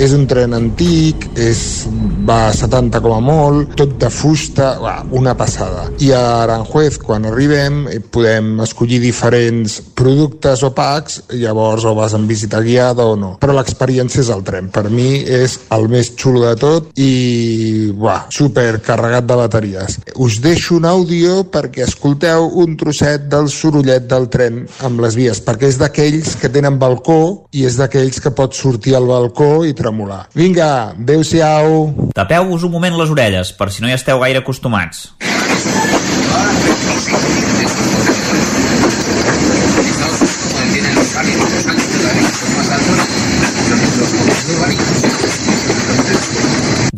És 0.00 0.12
un 0.16 0.26
tren 0.28 0.54
antic, 0.56 1.28
és, 1.38 1.86
va 2.26 2.48
a 2.48 2.54
70 2.56 3.00
com 3.04 3.14
a 3.16 3.20
molt, 3.24 3.74
tot 3.78 3.96
de 4.00 4.10
fusta, 4.12 4.72
una 5.16 5.34
passada. 5.38 5.86
I 6.02 6.12
a 6.16 6.20
Aranjuez, 6.42 6.98
quan 6.98 7.26
arribem, 7.28 7.86
eh, 7.88 8.00
podem 8.00 8.60
escollir 8.64 9.00
diferents 9.00 9.80
productes 9.94 10.62
o 10.66 10.72
packs, 10.76 11.22
llavors 11.32 11.84
o 11.84 11.94
vas 11.94 12.14
en 12.14 12.26
visita 12.26 12.60
guiada 12.60 13.06
o 13.06 13.16
no. 13.16 13.36
Però 13.40 13.54
l'experiència 13.56 14.22
és 14.22 14.30
el 14.32 14.44
tren. 14.44 14.70
Per 14.70 14.88
mi 14.90 15.22
és 15.24 15.58
el 15.70 15.88
més 15.88 16.12
xulo 16.16 16.44
de 16.44 16.54
tot 16.60 16.90
i, 16.98 17.90
va, 17.96 18.26
super 18.30 18.80
carregat 18.84 19.26
de 19.26 19.38
bateries. 19.40 19.98
Us 20.16 20.40
deixo 20.42 20.76
un 20.76 20.86
àudio 20.88 21.44
perquè 21.50 21.86
escolteu 21.86 22.50
un 22.62 22.76
trosset 22.80 23.28
del 23.30 23.48
sorollet 23.52 24.06
del 24.10 24.28
tren 24.32 24.64
amb 24.86 25.00
les 25.04 25.16
vies, 25.18 25.42
perquè 25.44 25.70
és 25.70 25.78
d'aquells 25.80 26.36
que 26.40 26.52
tenen 26.52 26.78
balcó 26.80 27.20
i 27.52 27.66
és 27.68 27.76
d'aquells 27.80 28.20
que 28.20 28.32
pot 28.36 28.56
sortir 28.56 28.96
al 28.96 29.08
balcó 29.08 29.29
i 29.66 29.74
tremolar. 29.76 30.26
Vinga, 30.34 30.92
adeu-siau! 30.92 32.10
Tapeu-vos 32.14 32.66
un 32.66 32.74
moment 32.74 32.98
les 32.98 33.10
orelles, 33.10 33.54
per 33.56 33.70
si 33.70 33.82
no 33.82 33.88
hi 33.90 33.96
esteu 33.96 34.20
gaire 34.22 34.42
acostumats. 34.42 35.10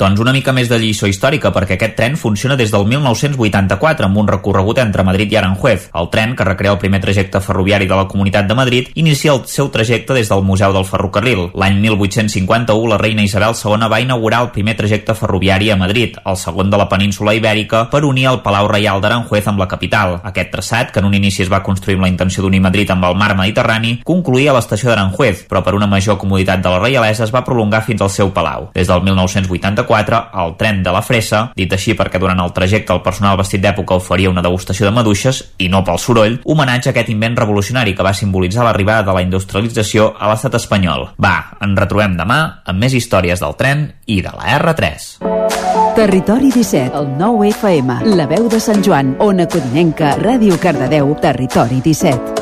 Doncs 0.02 0.18
una 0.18 0.32
mica 0.34 0.50
més 0.50 0.66
de 0.66 0.80
lliçó 0.82 1.06
històrica, 1.06 1.52
perquè 1.54 1.76
aquest 1.76 1.92
tren 1.94 2.16
funciona 2.18 2.56
des 2.58 2.72
del 2.74 2.88
1984 2.90 4.08
amb 4.08 4.16
un 4.18 4.26
recorregut 4.26 4.80
entre 4.82 5.04
Madrid 5.06 5.30
i 5.30 5.36
Aranjuez. 5.38 5.84
El 5.94 6.08
tren, 6.10 6.32
que 6.34 6.42
recrea 6.42 6.72
el 6.72 6.80
primer 6.82 6.98
trajecte 7.04 7.38
ferroviari 7.38 7.86
de 7.86 7.94
la 7.94 8.08
Comunitat 8.10 8.48
de 8.48 8.56
Madrid, 8.58 8.88
inicia 8.98 9.30
el 9.30 9.44
seu 9.46 9.70
trajecte 9.70 10.16
des 10.16 10.26
del 10.28 10.42
Museu 10.42 10.74
del 10.74 10.88
Ferrocarril. 10.88 11.44
L'any 11.54 11.78
1851, 11.84 12.88
la 12.90 12.98
reina 12.98 13.22
Isabel 13.22 13.54
II 13.54 13.86
va 13.92 14.00
inaugurar 14.02 14.40
el 14.42 14.50
primer 14.50 14.74
trajecte 14.74 15.14
ferroviari 15.14 15.70
a 15.70 15.76
Madrid, 15.78 16.18
el 16.26 16.36
segon 16.36 16.74
de 16.74 16.82
la 16.82 16.88
península 16.90 17.36
Ibèrica, 17.38 17.84
per 17.94 18.02
unir 18.02 18.26
el 18.32 18.40
Palau 18.42 18.66
Reial 18.74 18.98
d'Aranjuez 18.98 19.52
amb 19.54 19.62
la 19.62 19.70
capital. 19.70 20.16
Aquest 20.32 20.50
traçat, 20.50 20.90
que 20.90 20.98
en 20.98 21.06
un 21.12 21.14
inici 21.14 21.46
es 21.46 21.52
va 21.52 21.62
construir 21.62 22.00
amb 22.00 22.08
la 22.08 22.10
intenció 22.10 22.42
d'unir 22.42 22.64
Madrid 22.66 22.90
amb 22.90 23.06
el 23.06 23.14
mar 23.14 23.36
Mediterrani, 23.38 24.00
concluïa 24.02 24.50
a 24.50 24.58
l'estació 24.58 24.90
d'Aranjuez, 24.90 25.46
però 25.46 25.62
per 25.62 25.78
una 25.78 25.86
major 25.86 26.18
comoditat 26.18 26.58
de 26.58 26.74
la 26.74 26.82
reialesa 26.82 27.22
es 27.22 27.30
va 27.30 27.46
prolongar 27.46 27.84
fins 27.86 28.02
al 28.02 28.10
seu 28.10 28.34
palau. 28.34 28.72
Des 28.74 28.90
del 28.90 29.06
1984 29.06 29.91
el 29.98 30.56
tren 30.58 30.82
de 30.82 30.92
la 30.94 31.02
Fressa, 31.02 31.42
dit 31.56 31.72
així 31.72 31.94
perquè 31.98 32.20
durant 32.20 32.40
el 32.40 32.52
trajecte 32.56 32.94
el 32.94 33.02
personal 33.04 33.38
vestit 33.40 33.62
d'època 33.62 33.98
oferia 34.00 34.30
una 34.30 34.42
degustació 34.42 34.86
de 34.86 34.94
maduixes, 34.96 35.42
i 35.58 35.68
no 35.68 35.84
pel 35.84 35.98
soroll, 35.98 36.40
homenatge 36.44 36.90
a 36.90 36.92
aquest 36.92 37.12
invent 37.12 37.36
revolucionari 37.38 37.94
que 37.94 38.06
va 38.06 38.14
simbolitzar 38.14 38.64
l'arribada 38.64 39.06
de 39.06 39.16
la 39.16 39.22
industrialització 39.22 40.12
a 40.18 40.30
l'estat 40.30 40.56
espanyol. 40.60 41.10
Va, 41.20 41.36
ens 41.60 41.78
retrobem 41.78 42.16
demà 42.18 42.40
amb 42.64 42.82
més 42.82 42.94
històries 42.94 43.42
del 43.42 43.56
tren 43.58 43.88
i 44.06 44.20
de 44.24 44.32
la 44.34 44.58
R3. 44.58 45.10
Territori 45.92 46.48
17, 46.50 46.96
el 46.96 47.10
9 47.18 47.50
FM, 47.52 47.98
la 48.16 48.26
veu 48.26 48.48
de 48.48 48.60
Sant 48.60 48.80
Joan, 48.84 49.16
Ona 49.20 49.44
Codinenca, 49.46 50.16
Ràdio 50.16 50.56
Cardedeu, 50.60 51.12
Territori 51.20 51.82
17. 51.84 52.40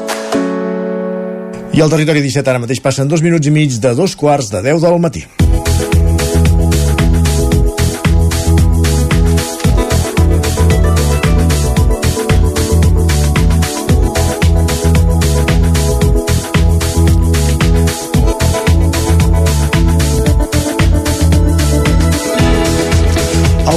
I 1.74 1.82
al 1.82 1.90
territori 1.90 2.22
17 2.22 2.50
ara 2.50 2.62
mateix 2.62 2.80
passen 2.82 3.10
dos 3.10 3.22
minuts 3.22 3.46
i 3.46 3.54
mig 3.54 3.78
de 3.82 3.94
dos 3.94 4.16
quarts 4.18 4.50
de 4.50 4.62
10 4.62 4.82
del 4.86 4.98
matí. 5.02 5.26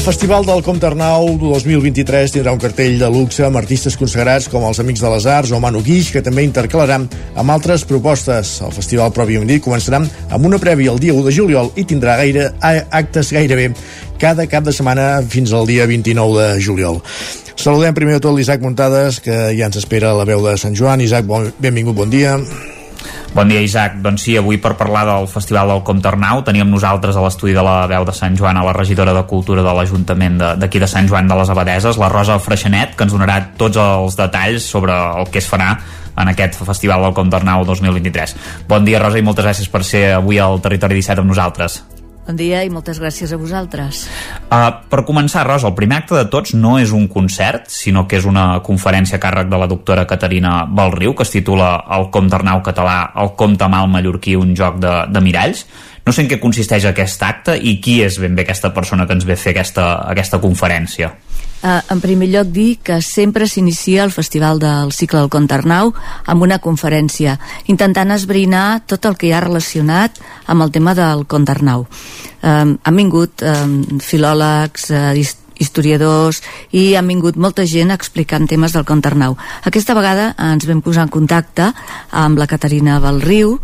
Festival 0.04 0.44
del 0.44 0.62
Comte 0.62 0.84
Arnau 0.84 1.30
2023 1.40 2.34
tindrà 2.36 2.52
un 2.52 2.60
cartell 2.60 2.98
de 3.00 3.08
luxe 3.08 3.46
amb 3.46 3.56
artistes 3.56 3.96
consagrats 3.96 4.50
com 4.52 4.66
els 4.68 4.82
Amics 4.84 5.00
de 5.00 5.12
les 5.14 5.28
Arts 5.32 5.54
o 5.56 5.62
Manu 5.64 5.80
Guix, 5.80 6.10
que 6.12 6.20
també 6.20 6.44
intercalarà 6.44 6.98
amb 7.40 7.54
altres 7.54 7.86
propostes. 7.88 8.52
El 8.68 8.76
festival 8.76 9.16
pròpiament 9.16 9.48
dit 9.48 9.64
començarà 9.64 10.02
amb 10.04 10.50
una 10.50 10.60
prèvia 10.60 10.92
el 10.92 11.00
dia 11.00 11.16
1 11.16 11.24
de 11.24 11.36
juliol 11.40 11.72
i 11.80 11.88
tindrà 11.88 12.18
gaire 12.20 12.50
actes 12.60 13.32
gairebé 13.32 13.72
cada 14.20 14.44
cap 14.52 14.68
de 14.68 14.76
setmana 14.76 15.08
fins 15.24 15.56
al 15.56 15.72
dia 15.72 15.88
29 15.88 16.36
de 16.42 16.62
juliol. 16.68 17.00
Saludem 17.56 17.96
primer 17.96 18.20
de 18.20 18.28
tot 18.28 18.36
l'Isaac 18.36 18.60
Muntades, 18.60 19.24
que 19.24 19.56
ja 19.56 19.72
ens 19.72 19.80
espera 19.80 20.12
a 20.12 20.20
la 20.20 20.28
veu 20.28 20.44
de 20.44 20.60
Sant 20.60 20.76
Joan. 20.76 21.00
Isaac, 21.00 21.24
bon, 21.32 21.48
benvingut, 21.64 21.96
bon 21.96 22.12
dia. 22.12 22.36
Bon 23.34 23.50
dia, 23.50 23.64
Isaac. 23.66 23.96
Doncs 23.98 24.28
sí, 24.28 24.36
avui 24.38 24.60
per 24.62 24.76
parlar 24.78 25.08
del 25.08 25.26
Festival 25.26 25.72
del 25.72 25.80
Comte 25.82 26.06
Arnau 26.06 26.44
teníem 26.46 26.70
nosaltres 26.70 27.18
a 27.18 27.24
l'estudi 27.24 27.56
de 27.58 27.64
la 27.66 27.88
veu 27.90 28.06
de 28.06 28.14
Sant 28.14 28.36
Joan 28.38 28.60
a 28.62 28.66
la 28.68 28.76
regidora 28.78 29.16
de 29.16 29.24
Cultura 29.26 29.64
de 29.66 29.74
l'Ajuntament 29.74 30.38
d'aquí 30.62 30.78
de, 30.78 30.86
de 30.86 30.92
Sant 30.92 31.10
Joan 31.10 31.26
de 31.28 31.38
les 31.40 31.50
Abadeses, 31.50 31.98
la 31.98 32.12
Rosa 32.14 32.38
Freixenet, 32.38 32.94
que 32.94 33.08
ens 33.08 33.16
donarà 33.16 33.40
tots 33.58 33.82
els 33.82 34.20
detalls 34.20 34.70
sobre 34.76 34.94
el 34.94 35.32
que 35.34 35.42
es 35.42 35.50
farà 35.50 35.72
en 36.14 36.30
aquest 36.30 36.62
Festival 36.62 37.08
del 37.08 37.18
Comte 37.18 37.40
Arnau 37.40 37.66
2023. 37.66 38.38
Bon 38.70 38.86
dia, 38.86 39.02
Rosa, 39.02 39.18
i 39.18 39.26
moltes 39.26 39.50
gràcies 39.50 39.74
per 39.74 39.82
ser 39.82 40.12
avui 40.20 40.38
al 40.38 40.62
Territori 40.62 41.02
17 41.02 41.26
amb 41.26 41.34
nosaltres. 41.34 41.82
Bon 42.24 42.38
dia 42.40 42.62
i 42.64 42.70
moltes 42.72 43.02
gràcies 43.04 43.34
a 43.36 43.38
vosaltres. 43.40 44.06
Uh, 44.48 44.70
per 44.88 45.02
començar, 45.04 45.42
Rosa, 45.44 45.68
el 45.68 45.76
primer 45.76 45.98
acte 46.00 46.16
de 46.16 46.24
tots 46.32 46.54
no 46.56 46.78
és 46.80 46.94
un 46.96 47.10
concert, 47.12 47.68
sinó 47.68 48.06
que 48.08 48.16
és 48.16 48.28
una 48.30 48.62
conferència 48.64 49.20
a 49.20 49.24
càrrec 49.24 49.50
de 49.52 49.60
la 49.60 49.68
doctora 49.68 50.06
Caterina 50.08 50.62
Balriu, 50.64 51.12
que 51.20 51.28
es 51.28 51.34
titula 51.34 51.74
El 51.98 52.08
Comte 52.16 52.40
Arnau 52.40 52.64
català, 52.64 53.12
el 53.20 53.34
Comte 53.36 53.68
mal 53.68 53.92
mallorquí, 53.92 54.38
un 54.40 54.56
joc 54.56 54.80
de, 54.80 54.94
de 55.12 55.24
miralls. 55.26 55.66
No 56.08 56.16
sé 56.16 56.24
en 56.24 56.32
què 56.32 56.40
consisteix 56.40 56.88
aquest 56.88 57.28
acte 57.28 57.58
i 57.60 57.76
qui 57.84 58.00
és 58.08 58.16
ben 58.24 58.40
bé 58.40 58.48
aquesta 58.48 58.72
persona 58.76 59.04
que 59.08 59.20
ens 59.20 59.28
ve 59.28 59.36
a 59.36 59.44
fer 59.44 59.52
aquesta, 59.58 59.90
aquesta 60.16 60.40
conferència. 60.40 61.12
Uh, 61.64 61.80
en 61.94 62.02
primer 62.04 62.28
lloc 62.28 62.50
dir 62.52 62.80
que 62.84 62.98
sempre 63.00 63.46
s'inicia 63.48 64.04
el 64.04 64.12
Festival 64.12 64.60
del 64.60 64.92
Cicle 64.92 65.22
del 65.22 65.30
Comte 65.32 65.56
Arnau 65.56 65.94
amb 66.28 66.44
una 66.44 66.58
conferència, 66.60 67.38
intentant 67.72 68.12
esbrinar 68.12 68.82
tot 68.84 69.08
el 69.08 69.16
que 69.16 69.30
hi 69.30 69.32
ha 69.32 69.40
relacionat 69.46 70.20
amb 70.52 70.66
el 70.66 70.74
tema 70.76 70.92
del 70.98 71.24
Comte 71.24 71.56
Arnau. 71.56 71.86
Um, 72.44 72.76
han 72.84 73.00
vingut 73.00 73.46
um, 73.48 73.80
filòlegs, 74.04 74.90
uh, 74.92 75.16
historiadors 75.64 76.42
i 76.76 76.98
han 77.00 77.08
vingut 77.08 77.40
molta 77.40 77.64
gent 77.70 77.96
explicant 77.96 78.50
temes 78.50 78.76
del 78.76 78.84
Comte 78.84 79.08
Arnau. 79.08 79.38
Aquesta 79.64 79.96
vegada 79.96 80.34
ens 80.52 80.68
vam 80.68 80.84
posar 80.84 81.08
en 81.08 81.16
contacte 81.16 81.72
amb 82.12 82.44
la 82.44 82.50
Caterina 82.52 83.00
Balriu, 83.00 83.56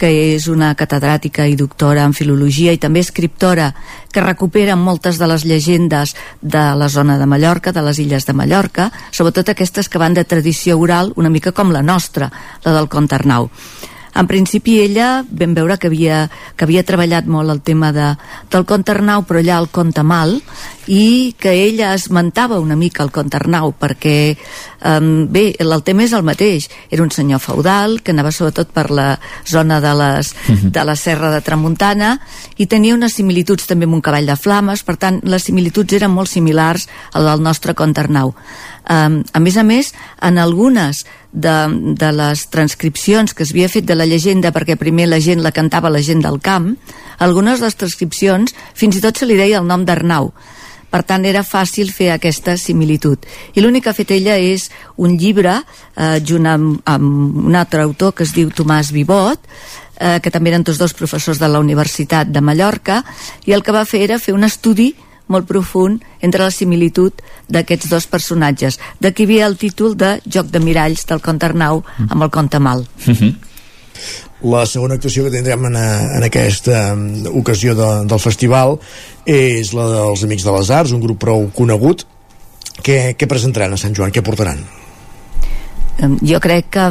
que 0.00 0.08
és 0.32 0.46
una 0.48 0.72
catedràtica 0.78 1.44
i 1.44 1.58
doctora 1.60 2.06
en 2.08 2.14
filologia 2.16 2.72
i 2.72 2.80
també 2.80 3.02
escriptora 3.04 3.68
que 4.10 4.24
recupera 4.24 4.78
moltes 4.80 5.20
de 5.20 5.28
les 5.28 5.44
llegendes 5.44 6.14
de 6.40 6.64
la 6.80 6.88
zona 6.88 7.18
de 7.20 7.28
Mallorca, 7.28 7.74
de 7.76 7.84
les 7.84 8.00
illes 8.00 8.24
de 8.24 8.32
Mallorca, 8.32 8.88
sobretot 9.12 9.52
aquestes 9.52 9.92
que 9.92 10.00
van 10.00 10.16
de 10.16 10.24
tradició 10.24 10.78
oral 10.80 11.12
una 11.20 11.28
mica 11.28 11.52
com 11.52 11.72
la 11.72 11.84
nostra, 11.84 12.30
la 12.64 12.76
del 12.78 12.88
Comte 12.88 13.18
Arnau. 13.18 13.50
En 14.14 14.26
principi 14.26 14.80
ella 14.80 15.24
vam 15.28 15.54
veure 15.54 15.78
que 15.78 15.88
havia, 15.90 16.24
que 16.56 16.66
havia 16.66 16.84
treballat 16.86 17.26
molt 17.30 17.50
el 17.50 17.60
tema 17.62 17.92
de, 17.92 18.14
del 18.50 18.66
conte 18.66 18.92
Arnau 18.94 19.24
però 19.28 19.40
allà 19.42 19.58
el 19.60 19.70
conte 19.70 20.02
mal 20.02 20.40
i 20.90 21.36
que 21.38 21.52
ella 21.52 21.92
esmentava 21.94 22.58
una 22.58 22.74
mica 22.76 23.04
el 23.04 23.12
conte 23.14 23.38
Arnau 23.38 23.70
perquè 23.78 24.34
um, 24.82 25.26
bé, 25.30 25.54
el, 25.62 25.74
tema 25.86 26.02
és 26.02 26.14
el 26.16 26.24
mateix 26.26 26.66
era 26.90 27.04
un 27.04 27.12
senyor 27.14 27.38
feudal 27.42 28.00
que 28.02 28.10
anava 28.10 28.32
sobretot 28.34 28.72
per 28.74 28.88
la 28.90 29.12
zona 29.46 29.80
de, 29.80 29.94
les, 29.94 30.34
Mhm. 30.48 30.72
de 30.72 30.84
la 30.84 30.96
serra 30.96 31.30
de 31.30 31.40
Tramuntana 31.40 32.18
i 32.56 32.66
tenia 32.66 32.94
unes 32.94 33.14
similituds 33.14 33.66
també 33.66 33.86
amb 33.86 33.94
un 33.94 34.02
cavall 34.02 34.26
de 34.26 34.36
flames 34.36 34.82
per 34.82 34.96
tant 34.96 35.20
les 35.22 35.44
similituds 35.44 35.94
eren 35.94 36.10
molt 36.10 36.28
similars 36.28 36.88
al 37.12 37.24
del 37.28 37.42
nostre 37.42 37.74
conte 37.74 38.00
Arnau 38.00 38.34
um, 38.88 39.22
a 39.32 39.40
més 39.40 39.56
a 39.56 39.62
més 39.62 39.94
en 40.20 40.38
algunes 40.38 41.04
de, 41.32 41.56
de 41.94 42.12
les 42.12 42.46
transcripcions 42.50 43.34
que 43.34 43.46
s'havia 43.46 43.70
fet 43.70 43.86
de 43.86 43.96
la 43.96 44.06
llegenda 44.06 44.50
perquè 44.54 44.76
primer 44.78 45.06
la 45.08 45.20
gent 45.22 45.42
la 45.44 45.54
cantava 45.54 45.92
la 45.92 46.02
gent 46.02 46.22
del 46.24 46.40
camp 46.42 46.72
algunes 47.18 47.60
de 47.60 47.68
les 47.68 47.76
transcripcions 47.76 48.54
fins 48.74 48.96
i 48.96 49.02
tot 49.04 49.18
se 49.18 49.28
li 49.28 49.38
deia 49.38 49.60
el 49.60 49.68
nom 49.68 49.84
d'Arnau. 49.84 50.32
Per 50.90 51.04
tant 51.06 51.22
era 51.28 51.44
fàcil 51.46 51.92
fer 51.94 52.08
aquesta 52.10 52.56
similitud. 52.58 53.22
I 53.54 53.62
l'únic 53.62 53.84
que 53.84 53.92
ha 53.92 53.94
fet 53.94 54.10
ella 54.10 54.34
és 54.42 54.66
un 54.98 55.14
llibre 55.20 55.60
eh, 55.60 56.18
junt 56.26 56.48
amb, 56.50 56.80
amb 56.90 57.44
un 57.46 57.54
altre 57.54 57.84
autor 57.84 58.16
que 58.16 58.26
es 58.26 58.34
diu 58.34 58.50
Tomàs 58.50 58.90
Vivot 58.90 59.38
eh, 60.00 60.18
que 60.18 60.32
també 60.34 60.50
eren 60.50 60.66
tots 60.66 60.80
dos 60.80 60.96
professors 60.96 61.38
de 61.38 61.46
la 61.46 61.62
Universitat 61.62 62.32
de 62.32 62.42
Mallorca 62.42 63.04
i 63.46 63.54
el 63.54 63.62
que 63.62 63.76
va 63.76 63.86
fer 63.86 64.02
era 64.08 64.18
fer 64.18 64.34
un 64.34 64.48
estudi 64.48 64.90
molt 65.30 65.48
profund 65.48 66.02
entre 66.20 66.44
la 66.44 66.54
similitud 66.54 67.22
d'aquests 67.48 67.90
dos 67.90 68.08
personatges. 68.10 68.80
D'aquí 69.00 69.26
ve 69.30 69.40
el 69.46 69.56
títol 69.60 69.96
de 69.96 70.18
Joc 70.26 70.50
de 70.50 70.62
miralls 70.62 71.06
del 71.06 71.22
conte 71.24 71.48
Arnau 71.48 71.84
amb 72.08 72.22
el 72.22 72.30
conte 72.34 72.58
mal. 72.58 72.84
La 74.40 74.64
segona 74.64 74.96
actuació 74.96 75.26
que 75.26 75.34
tindrem 75.34 75.66
en, 75.68 75.76
en 75.76 76.24
aquesta 76.24 76.94
mm, 76.94 77.34
ocasió 77.36 77.74
de, 77.76 77.88
del 78.08 78.22
festival 78.22 78.78
és 79.28 79.74
la 79.76 79.84
dels 79.92 80.24
Amics 80.24 80.46
de 80.48 80.54
les 80.56 80.72
Arts, 80.72 80.96
un 80.96 81.04
grup 81.04 81.20
prou 81.20 81.50
conegut. 81.56 82.06
Què, 82.80 83.12
què 83.20 83.28
presentaran 83.28 83.76
a 83.76 83.80
Sant 83.80 83.92
Joan? 83.96 84.14
Què 84.14 84.24
portaran? 84.24 84.64
Jo 86.00 86.38
crec 86.40 86.70
que 86.72 86.84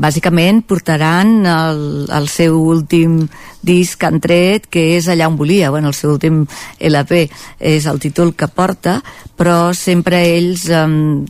bàsicament 0.00 0.62
portaran 0.64 1.44
el, 1.44 1.82
el 2.08 2.28
seu 2.32 2.56
últim 2.56 3.26
disc 3.64 3.98
que 4.00 4.08
han 4.08 4.22
tret, 4.24 4.68
que 4.72 4.94
és 4.96 5.08
Allà 5.12 5.28
on 5.28 5.36
volia, 5.36 5.70
bueno, 5.72 5.90
el 5.92 5.96
seu 5.96 6.14
últim 6.14 6.44
LP 6.80 7.26
és 7.60 7.84
el 7.90 8.00
títol 8.00 8.32
que 8.32 8.48
porta, 8.48 9.00
però 9.36 9.74
sempre 9.76 10.22
ells 10.32 10.64
um, 10.72 11.26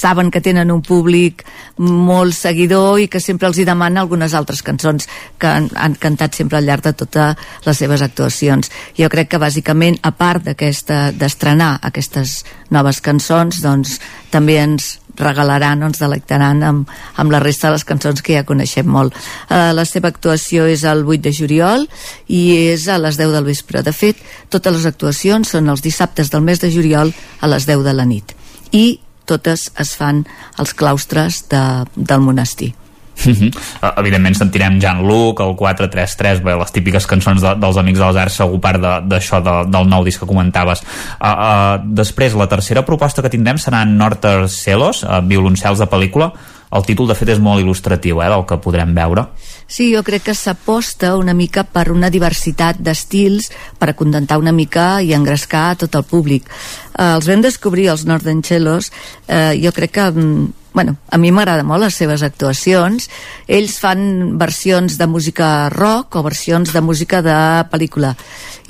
saben 0.00 0.30
que 0.30 0.40
tenen 0.40 0.70
un 0.70 0.82
públic 0.86 1.42
molt 1.80 2.34
seguidor 2.38 3.00
i 3.02 3.08
que 3.10 3.20
sempre 3.20 3.50
els 3.50 3.58
hi 3.58 3.66
demana 3.68 4.04
algunes 4.04 4.34
altres 4.38 4.62
cançons 4.62 5.08
que 5.38 5.50
han, 5.50 5.68
han 5.74 5.98
cantat 5.98 6.38
sempre 6.38 6.60
al 6.60 6.70
llarg 6.70 6.86
de 6.86 6.94
totes 7.02 7.50
les 7.66 7.82
seves 7.82 8.06
actuacions. 8.06 8.70
Jo 8.96 9.10
crec 9.12 9.34
que 9.34 9.42
bàsicament, 9.42 9.98
a 10.02 10.14
part 10.14 10.46
d'estrenar 10.46 11.72
aquestes 11.82 12.44
noves 12.70 13.02
cançons, 13.02 13.58
doncs 13.64 13.98
també 14.30 14.60
ens 14.62 14.99
regalaran 15.18 15.82
o 15.82 15.90
ens 15.90 16.00
delectaran 16.02 16.62
amb, 16.66 16.90
amb 17.16 17.32
la 17.32 17.40
resta 17.42 17.68
de 17.68 17.78
les 17.78 17.86
cançons 17.88 18.22
que 18.22 18.36
ja 18.38 18.46
coneixem 18.48 18.88
molt. 18.88 19.16
Uh, 19.48 19.70
la 19.76 19.84
seva 19.88 20.10
actuació 20.12 20.66
és 20.70 20.84
el 20.88 21.04
8 21.06 21.22
de 21.28 21.34
juliol 21.34 21.86
i 22.28 22.42
és 22.72 22.88
a 22.88 22.98
les 23.02 23.18
10 23.20 23.34
del 23.36 23.48
vespre. 23.48 23.84
De 23.86 23.94
fet, 23.94 24.18
totes 24.48 24.76
les 24.76 24.88
actuacions 24.90 25.54
són 25.56 25.68
els 25.68 25.84
dissabtes 25.84 26.30
del 26.32 26.44
mes 26.46 26.60
de 26.62 26.72
juliol 26.72 27.14
a 27.40 27.50
les 27.50 27.68
10 27.68 27.86
de 27.86 27.96
la 27.96 28.08
nit. 28.08 28.36
I 28.72 29.00
totes 29.30 29.70
es 29.78 29.94
fan 29.98 30.24
als 30.58 30.74
claustres 30.74 31.44
de, 31.50 31.62
del 31.94 32.22
monestir. 32.24 32.74
Uh, 33.20 33.90
evidentment 34.00 34.36
sentirem 34.38 34.78
Jan 34.80 35.02
Luc, 35.06 35.40
el 35.44 35.54
433 35.58 36.40
bé, 36.44 36.54
les 36.56 36.72
típiques 36.72 37.06
cançons 37.06 37.42
de, 37.42 37.54
dels 37.60 37.76
Amics 37.80 37.98
de 38.00 38.06
les 38.10 38.20
Arts 38.22 38.38
segur 38.42 38.60
part 38.60 38.80
de- 38.80 39.00
d'això 39.12 39.40
de, 39.44 39.56
del 39.70 39.88
nou 39.90 40.04
disc 40.06 40.20
que 40.22 40.28
comentaves. 40.30 40.82
Uh, 41.18 41.26
uh, 41.26 41.82
després 41.84 42.34
la 42.38 42.48
tercera 42.48 42.84
proposta 42.86 43.22
que 43.22 43.32
tindrem 43.32 43.58
serà 43.60 43.84
Norter 43.88 44.48
Celos, 44.48 45.02
uh, 45.04 45.20
violoncels 45.20 45.78
de 45.82 45.86
pel·lícula 45.90 46.32
el 46.70 46.86
títol 46.86 47.08
de 47.10 47.16
fet 47.18 47.32
és 47.34 47.40
molt 47.42 47.62
il·lustratiu 47.62 48.20
eh, 48.22 48.28
del 48.30 48.44
que 48.46 48.60
podrem 48.62 48.94
veure. 48.94 49.26
Sí, 49.66 49.90
jo 49.94 50.04
crec 50.06 50.28
que 50.28 50.36
s'aposta 50.38 51.16
una 51.18 51.34
mica 51.34 51.64
per 51.66 51.88
una 51.90 52.10
diversitat 52.10 52.78
d'estils 52.78 53.50
per 53.78 53.90
acontentar 53.90 54.38
una 54.38 54.54
mica 54.54 55.00
i 55.02 55.12
engrescar 55.16 55.74
tot 55.82 55.98
el 55.98 56.06
públic. 56.06 56.46
Eh, 56.46 57.10
els 57.16 57.26
vam 57.26 57.42
descobrir, 57.42 57.90
els 57.90 58.06
Nordencellos, 58.06 58.92
eh, 59.26 59.58
jo 59.62 59.74
crec 59.74 59.98
que 59.98 60.08
mm, 60.10 60.48
bueno, 60.72 60.94
a 61.10 61.18
mi 61.18 61.32
m'agrada 61.34 61.64
molt 61.66 61.82
les 61.82 61.96
seves 61.98 62.22
actuacions. 62.22 63.08
Ells 63.50 63.78
fan 63.82 64.38
versions 64.38 64.94
de 65.00 65.08
música 65.10 65.68
rock 65.74 66.14
o 66.14 66.22
versions 66.22 66.70
de 66.70 66.80
música 66.80 67.22
de 67.26 67.34
pel·lícula. 67.72 68.14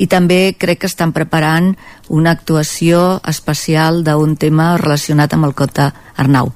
I 0.00 0.08
també 0.08 0.54
crec 0.56 0.80
que 0.80 0.88
estan 0.88 1.12
preparant 1.12 1.74
una 2.08 2.32
actuació 2.32 3.20
especial 3.28 4.00
d'un 4.04 4.38
tema 4.40 4.72
relacionat 4.80 5.36
amb 5.36 5.50
el 5.50 5.54
conte 5.54 5.90
Arnau 6.16 6.54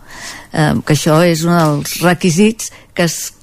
eh, 0.55 0.73
que 0.87 0.95
això 0.95 1.21
és 1.27 1.45
un 1.45 1.59
dels 1.59 1.99
requisits 2.05 2.71
que 2.95 3.09
es 3.11 3.35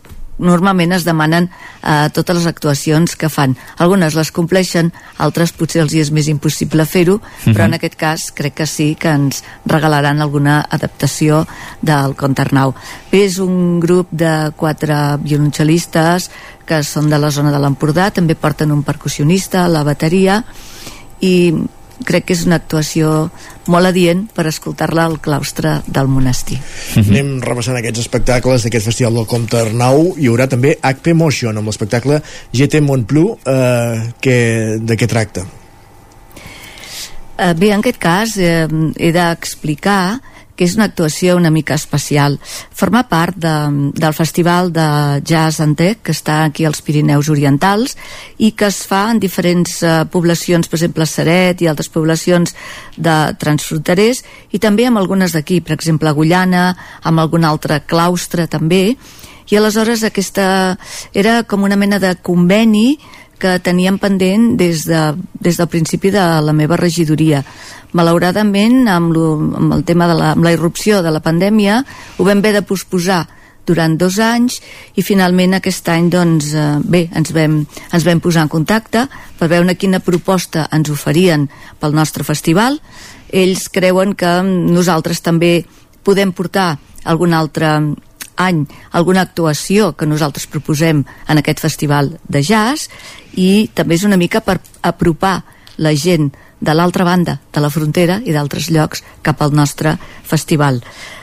normalment 0.42 0.92
es 0.96 1.06
demanen 1.06 1.48
a 1.82 2.08
eh, 2.08 2.10
totes 2.14 2.40
les 2.40 2.48
actuacions 2.50 3.16
que 3.16 3.30
fan. 3.30 3.54
Algunes 3.78 4.16
les 4.18 4.32
compleixen, 4.34 4.92
altres 5.22 5.54
potser 5.56 5.84
els 5.84 5.94
hi 5.94 6.02
és 6.02 6.12
més 6.12 6.28
impossible 6.32 6.86
fer-ho, 6.90 7.20
però 7.46 7.68
en 7.68 7.78
aquest 7.78 7.98
cas 8.00 8.28
crec 8.36 8.58
que 8.62 8.68
sí 8.68 8.94
que 9.00 9.14
ens 9.14 9.44
regalaran 9.70 10.22
alguna 10.22 10.62
adaptació 10.70 11.46
del 11.82 12.16
conte 12.18 12.44
Arnau. 12.44 12.74
Bé, 13.12 13.26
és 13.28 13.38
un 13.44 13.80
grup 13.84 14.10
de 14.12 14.52
quatre 14.58 14.98
violoncel·listes 15.22 16.32
que 16.66 16.82
són 16.88 17.10
de 17.12 17.20
la 17.22 17.32
zona 17.32 17.54
de 17.54 17.62
l'Empordà, 17.62 18.10
també 18.12 18.36
porten 18.36 18.74
un 18.74 18.84
percussionista, 18.88 19.68
la 19.70 19.86
bateria, 19.86 20.42
i 21.22 21.54
crec 22.02 22.26
que 22.26 22.34
és 22.34 22.48
una 22.48 22.58
actuació 22.58 23.30
molt 23.70 23.92
adient 23.92 24.24
per 24.34 24.48
escoltar-la 24.50 25.06
al 25.06 25.20
claustre 25.22 25.78
del 25.86 26.10
monestir. 26.10 26.58
Anem 27.02 27.36
repassant 27.46 27.78
aquests 27.78 28.06
espectacles 28.06 28.66
d'aquest 28.66 28.90
Festival 28.90 29.20
del 29.20 29.30
Comte 29.30 29.60
Arnau. 29.62 30.16
Hi 30.18 30.30
haurà 30.32 30.48
també 30.50 30.78
HP 30.82 31.14
Motion 31.18 31.62
amb 31.62 31.70
l'espectacle 31.70 32.22
GT 32.54 32.82
Montplu. 32.86 33.28
Eh, 33.46 34.12
que, 34.22 34.38
de 34.82 34.98
què 34.98 35.10
tracta? 35.10 35.46
Eh, 37.38 37.54
bé, 37.58 37.72
en 37.72 37.82
aquest 37.82 38.02
cas 38.02 38.36
eh, 38.38 38.66
he 38.98 39.14
d'explicar 39.16 40.20
que 40.56 40.66
és 40.68 40.76
una 40.78 40.88
actuació 40.90 41.38
una 41.38 41.52
mica 41.54 41.76
especial. 41.78 42.38
Forma 42.72 43.04
part 43.10 43.38
de, 43.42 43.54
del 43.96 44.14
Festival 44.18 44.72
de 44.74 44.88
Jazz 45.26 45.62
Antec, 45.64 46.02
que 46.06 46.16
està 46.16 46.44
aquí 46.46 46.66
als 46.68 46.84
Pirineus 46.86 47.30
Orientals, 47.34 47.96
i 48.38 48.52
que 48.58 48.70
es 48.70 48.82
fa 48.88 49.08
en 49.12 49.22
diferents 49.24 49.80
eh, 49.84 49.96
poblacions, 50.12 50.68
per 50.68 50.80
exemple, 50.80 51.08
Seret 51.10 51.62
i 51.62 51.72
altres 51.72 51.90
poblacions 51.90 52.56
de 52.98 53.18
transfronterers, 53.42 54.24
i 54.52 54.60
també 54.60 54.86
amb 54.88 55.02
algunes 55.02 55.34
d'aquí, 55.36 55.62
per 55.66 55.76
exemple, 55.78 56.10
Agullana, 56.10 56.72
amb 57.04 57.24
algun 57.24 57.48
altre 57.48 57.82
claustre 57.88 58.48
també, 58.52 58.96
i 59.52 59.58
aleshores 59.60 60.06
aquesta 60.08 60.78
era 61.12 61.42
com 61.44 61.66
una 61.68 61.76
mena 61.76 62.00
de 62.00 62.14
conveni 62.24 62.96
que 63.42 63.58
teníem 63.64 63.98
pendent 64.02 64.56
des, 64.60 64.86
de, 64.86 65.02
des 65.42 65.58
del 65.58 65.70
principi 65.72 66.14
de 66.14 66.24
la 66.46 66.54
meva 66.54 66.78
regidoria. 66.78 67.42
Malauradament, 67.98 68.86
amb, 68.88 69.12
lo, 69.16 69.34
amb 69.60 69.76
el 69.76 69.86
tema 69.88 70.08
de 70.08 70.16
la, 70.20 70.32
amb 70.36 70.46
la 70.46 70.54
irrupció 70.54 71.02
de 71.02 71.12
la 71.12 71.24
pandèmia, 71.26 71.82
ho 72.18 72.28
vam 72.28 72.40
haver 72.40 72.60
de 72.60 72.66
posposar 72.68 73.26
durant 73.66 73.96
dos 73.98 74.18
anys 74.22 74.60
i 74.98 75.04
finalment 75.06 75.54
aquest 75.58 75.90
any 75.94 76.10
doncs, 76.14 76.54
eh, 76.58 76.68
bé, 76.82 77.06
ens 77.14 77.34
vam, 77.34 77.62
ens 77.94 78.06
vam 78.06 78.22
posar 78.22 78.46
en 78.46 78.52
contacte 78.52 79.06
per 79.38 79.50
veure 79.52 79.78
quina 79.78 80.02
proposta 80.02 80.68
ens 80.74 80.90
oferien 80.90 81.48
pel 81.80 81.94
nostre 81.94 82.26
festival 82.28 82.80
ells 83.32 83.68
creuen 83.72 84.16
que 84.18 84.32
nosaltres 84.44 85.22
també 85.24 85.62
podem 86.04 86.34
portar 86.36 86.76
algun 87.06 87.34
altre 87.34 87.70
any 88.36 88.66
alguna 88.92 89.26
actuació 89.26 89.92
que 89.98 90.08
nosaltres 90.08 90.48
proposem 90.48 91.04
en 91.28 91.42
aquest 91.42 91.60
festival 91.60 92.16
de 92.28 92.44
jazz 92.44 92.90
i 93.36 93.70
també 93.74 93.96
és 93.96 94.06
una 94.08 94.20
mica 94.20 94.42
per 94.42 94.60
apropar 94.82 95.42
la 95.78 95.94
gent 95.96 96.32
de 96.62 96.74
l'altra 96.78 97.04
banda 97.04 97.40
de 97.54 97.62
la 97.62 97.72
frontera 97.74 98.20
i 98.24 98.34
d'altres 98.36 98.70
llocs 98.70 99.02
cap 99.26 99.42
al 99.42 99.54
nostre 99.54 99.96
festival. 100.24 100.82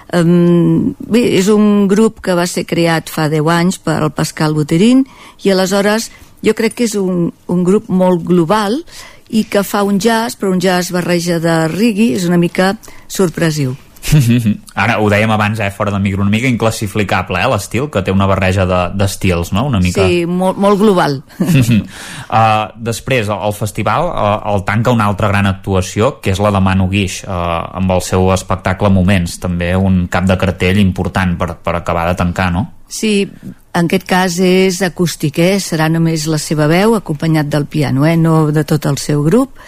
Um, 0.08 0.94
bé, 0.98 1.22
és 1.38 1.48
un 1.52 1.86
grup 1.88 2.22
que 2.24 2.34
va 2.34 2.46
ser 2.48 2.64
creat 2.66 3.12
fa 3.12 3.28
10 3.28 3.52
anys 3.52 3.78
per 3.78 4.00
el 4.02 4.10
Pascal 4.16 4.56
Boterin 4.56 5.04
i 5.44 5.52
aleshores 5.52 6.08
jo 6.42 6.54
crec 6.56 6.78
que 6.78 6.88
és 6.88 6.96
un, 6.98 7.28
un 7.46 7.64
grup 7.66 7.88
molt 7.90 8.24
global 8.26 8.80
i 9.28 9.44
que 9.44 9.62
fa 9.62 9.82
un 9.84 9.98
jazz, 10.00 10.38
però 10.38 10.52
un 10.54 10.62
jazz 10.62 10.92
barreja 10.94 11.38
de 11.42 11.66
reggae, 11.68 12.14
és 12.16 12.24
una 12.24 12.40
mica 12.40 12.72
sorpresiu. 13.06 13.76
Ara, 14.82 14.98
ho 15.02 15.08
dèiem 15.10 15.30
abans, 15.34 15.60
eh, 15.60 15.70
fora 15.74 15.92
de 15.92 15.98
micro, 16.02 16.22
una 16.22 16.30
mica 16.30 16.48
inclassificable, 16.48 17.40
eh, 17.40 17.48
l'estil, 17.50 17.88
que 17.90 18.02
té 18.02 18.14
una 18.14 18.28
barreja 18.30 18.66
de- 18.68 18.84
d'estils, 18.98 19.52
no?, 19.52 19.66
una 19.68 19.80
mica... 19.82 20.06
Sí, 20.06 20.24
molt, 20.26 20.58
molt 20.60 20.80
global. 20.80 21.20
uh, 21.40 22.70
després, 22.76 23.28
el 23.32 23.56
festival 23.56 24.08
uh, 24.08 24.54
el 24.54 24.64
tanca 24.68 24.94
una 24.94 25.08
altra 25.10 25.28
gran 25.32 25.46
actuació, 25.50 26.18
que 26.22 26.32
és 26.34 26.40
la 26.42 26.52
de 26.54 26.62
Manu 26.64 26.88
Guix, 26.92 27.22
uh, 27.26 27.76
amb 27.78 27.96
el 27.96 28.02
seu 28.06 28.30
espectacle 28.34 28.90
Moments, 28.92 29.38
també 29.42 29.74
un 29.76 30.06
cap 30.12 30.26
de 30.28 30.38
cartell 30.40 30.80
important 30.80 31.36
per, 31.38 31.54
per 31.62 31.76
acabar 31.78 32.08
de 32.10 32.18
tancar, 32.18 32.50
no? 32.54 32.66
Sí, 32.88 33.28
en 33.74 33.86
aquest 33.86 34.06
cas 34.08 34.38
és 34.42 34.80
acústic, 34.82 35.38
eh? 35.38 35.58
serà 35.60 35.88
només 35.92 36.26
la 36.26 36.38
seva 36.40 36.66
veu 36.70 36.94
acompanyat 36.96 37.50
del 37.52 37.66
piano, 37.66 38.06
eh? 38.08 38.16
no 38.16 38.50
de 38.54 38.64
tot 38.64 38.86
el 38.88 38.98
seu 38.98 39.22
grup 39.26 39.58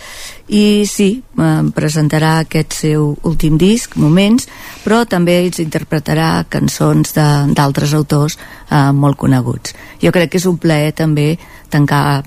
i 0.49 0.87
sí, 0.89 1.11
eh, 1.21 1.61
presentarà 1.77 2.39
aquest 2.41 2.75
seu 2.81 3.13
últim 3.29 3.59
disc, 3.61 3.95
Moments, 4.01 4.49
però 4.85 5.05
també 5.07 5.39
ens 5.45 5.61
interpretarà 5.63 6.45
cançons 6.51 7.15
d'altres 7.15 7.95
autors 7.95 8.39
eh, 8.41 8.91
molt 8.93 9.21
coneguts. 9.21 9.77
Jo 10.03 10.13
crec 10.17 10.33
que 10.33 10.43
és 10.43 10.49
un 10.49 10.59
plaer 10.59 10.93
també 10.97 11.37
tancar, 11.71 12.25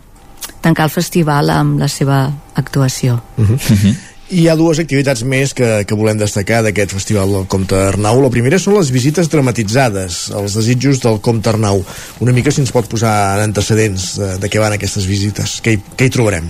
tancar 0.62 0.88
el 0.88 0.94
festival 0.94 1.52
amb 1.52 1.82
la 1.82 1.90
seva 1.92 2.30
actuació. 2.56 3.20
Uh 3.38 3.50
-huh. 3.50 3.60
Uh 3.60 3.78
-huh. 3.84 3.96
Hi 4.32 4.46
ha 4.48 4.56
dues 4.56 4.80
activitats 4.80 5.26
més 5.28 5.52
que, 5.52 5.68
que 5.84 5.96
volem 6.00 6.16
destacar 6.16 6.62
d'aquest 6.64 6.94
festival 6.96 7.34
del 7.36 7.48
Comte 7.52 7.76
Arnau. 7.76 8.22
La 8.24 8.32
primera 8.32 8.56
són 8.62 8.78
les 8.78 8.88
visites 8.96 9.28
dramatitzades, 9.28 10.30
els 10.32 10.56
desitjos 10.56 11.02
del 11.04 11.20
Comte 11.20 11.52
Arnau. 11.52 11.84
Una 12.24 12.32
mica 12.32 12.52
si 12.52 12.64
ens 12.64 12.72
pot 12.72 12.88
posar 12.88 13.12
en 13.36 13.50
antecedents 13.50 14.14
de, 14.22 14.30
de 14.40 14.50
què 14.50 14.64
van 14.64 14.78
aquestes 14.78 15.10
visites. 15.10 15.58
Què 15.66 15.76
hi, 15.76 15.82
què 16.00 16.08
hi 16.08 16.14
trobarem? 16.16 16.48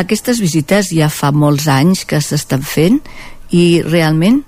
Aquestes 0.00 0.40
visites 0.40 0.94
ja 0.96 1.10
fa 1.12 1.28
molts 1.32 1.68
anys 1.68 2.06
que 2.08 2.22
s'estan 2.24 2.64
fent 2.64 3.02
i 3.52 3.82
realment 3.84 4.40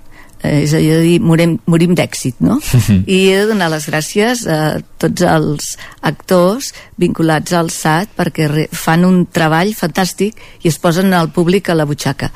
eh, 0.43 0.63
és 0.63 0.73
a 0.73 0.79
dir, 0.79 1.19
morim, 1.21 1.57
morim 1.69 1.95
d'èxit, 1.97 2.39
no? 2.43 2.59
I 3.05 3.19
he 3.29 3.37
de 3.41 3.47
donar 3.51 3.69
les 3.73 3.87
gràcies 3.89 4.45
a 4.47 4.79
tots 5.01 5.25
els 5.25 5.73
actors 6.01 6.73
vinculats 7.01 7.53
al 7.53 7.71
SAT 7.73 8.15
perquè 8.17 8.67
fan 8.71 9.05
un 9.07 9.23
treball 9.31 9.73
fantàstic 9.77 10.39
i 10.63 10.71
es 10.71 10.79
posen 10.79 11.13
al 11.13 11.31
públic 11.35 11.69
a 11.69 11.77
la 11.77 11.87
butxaca. 11.89 12.31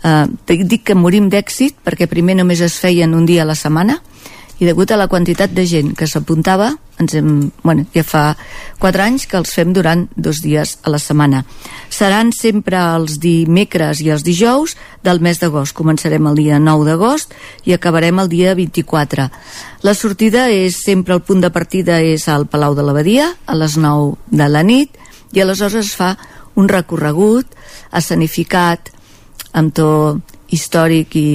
Eh, 0.00 0.26
dic 0.64 0.86
que 0.88 0.96
morim 0.96 1.28
d'èxit 1.32 1.82
perquè 1.84 2.08
primer 2.08 2.38
només 2.38 2.62
es 2.64 2.78
feien 2.80 3.14
un 3.14 3.26
dia 3.28 3.44
a 3.44 3.50
la 3.50 3.58
setmana 3.58 4.00
i 4.60 4.68
degut 4.68 4.92
a 4.92 4.98
la 5.00 5.08
quantitat 5.08 5.52
de 5.56 5.64
gent 5.66 5.94
que 5.96 6.06
s'apuntava 6.06 6.74
ens 7.00 7.14
hem, 7.16 7.50
bueno, 7.64 7.86
ja 7.94 8.04
fa 8.04 8.22
4 8.78 9.02
anys 9.02 9.24
que 9.26 9.38
els 9.40 9.54
fem 9.56 9.72
durant 9.72 10.04
dos 10.20 10.42
dies 10.44 10.76
a 10.84 10.92
la 10.92 10.98
setmana. 11.00 11.46
Seran 11.88 12.28
sempre 12.36 12.76
els 12.76 13.16
dimecres 13.22 14.02
i 14.04 14.10
els 14.12 14.20
dijous 14.26 14.76
del 15.02 15.22
mes 15.24 15.40
d'agost. 15.40 15.72
Començarem 15.72 16.28
el 16.28 16.36
dia 16.36 16.60
9 16.60 16.84
d'agost 16.84 17.32
i 17.64 17.72
acabarem 17.72 18.20
el 18.20 18.28
dia 18.28 18.52
24 18.54 19.30
la 19.82 19.94
sortida 19.94 20.50
és 20.52 20.76
sempre 20.76 21.14
el 21.16 21.22
punt 21.24 21.40
de 21.40 21.48
partida 21.48 22.02
és 22.04 22.26
al 22.28 22.44
Palau 22.52 22.74
de 22.76 22.84
l'Abadia 22.84 23.30
a 23.48 23.54
les 23.56 23.78
9 23.80 24.18
de 24.28 24.48
la 24.52 24.60
nit 24.60 24.98
i 25.32 25.40
aleshores 25.40 25.86
es 25.86 25.94
fa 25.96 26.10
un 26.60 26.68
recorregut 26.68 27.48
escenificat 27.96 28.90
amb 29.56 29.72
to 29.72 29.88
històric 30.52 31.16
i 31.16 31.28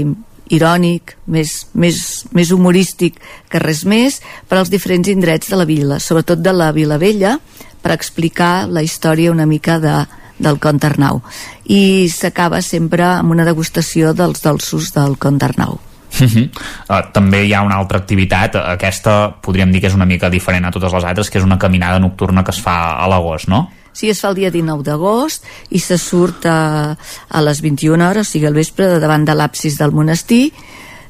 irònic, 0.54 1.16
més, 1.26 1.68
més, 1.74 2.26
més 2.36 2.52
humorístic 2.52 3.18
que 3.50 3.62
res 3.62 3.86
més, 3.86 4.22
per 4.50 4.60
als 4.60 4.70
diferents 4.70 5.10
indrets 5.10 5.50
de 5.50 5.58
la 5.58 5.66
vila, 5.66 6.00
sobretot 6.00 6.42
de 6.42 6.54
la 6.54 6.72
Vila 6.76 7.00
Vella, 7.02 7.38
per 7.82 7.94
explicar 7.94 8.68
la 8.70 8.84
història 8.86 9.32
una 9.32 9.46
mica 9.46 9.80
de, 9.80 9.96
del 10.38 10.60
Conte 10.60 10.88
Arnau. 10.88 11.22
I 11.66 12.08
s'acaba 12.14 12.62
sempre 12.62 13.06
amb 13.08 13.34
una 13.34 13.46
degustació 13.46 14.14
dels 14.14 14.42
dolços 14.44 14.94
del 14.96 15.18
Conte 15.18 15.46
Arnau. 15.46 15.80
Uh 16.16 16.28
-huh. 16.28 16.50
uh, 16.90 17.12
també 17.12 17.44
hi 17.44 17.54
ha 17.54 17.62
una 17.62 17.76
altra 17.76 17.98
activitat 17.98 18.56
aquesta 18.56 19.36
podríem 19.42 19.72
dir 19.72 19.82
que 19.82 19.88
és 19.88 19.94
una 19.94 20.06
mica 20.06 20.30
diferent 20.30 20.66
a 20.66 20.72
totes 20.72 20.94
les 20.94 21.04
altres 21.04 21.30
que 21.30 21.38
és 21.38 21.44
una 21.44 21.60
caminada 21.60 22.00
nocturna 22.00 22.44
que 22.44 22.52
es 22.52 22.62
fa 22.62 22.96
a 22.96 23.08
l'agost, 23.08 23.48
no? 23.50 23.70
Sí, 23.96 24.10
es 24.12 24.20
fa 24.20 24.34
el 24.34 24.40
dia 24.42 24.52
19 24.52 24.84
d'agost 24.84 25.46
i 25.72 25.80
se 25.80 25.96
surt 25.98 26.46
a, 26.52 26.96
a 26.96 27.44
les 27.48 27.62
21 27.64 28.04
hores, 28.04 28.28
o 28.28 28.32
sigui 28.36 28.50
al 28.50 28.58
vespre, 28.58 28.90
davant 29.00 29.24
de 29.24 29.36
l'absis 29.38 29.80
del 29.80 29.96
monestir. 29.96 30.50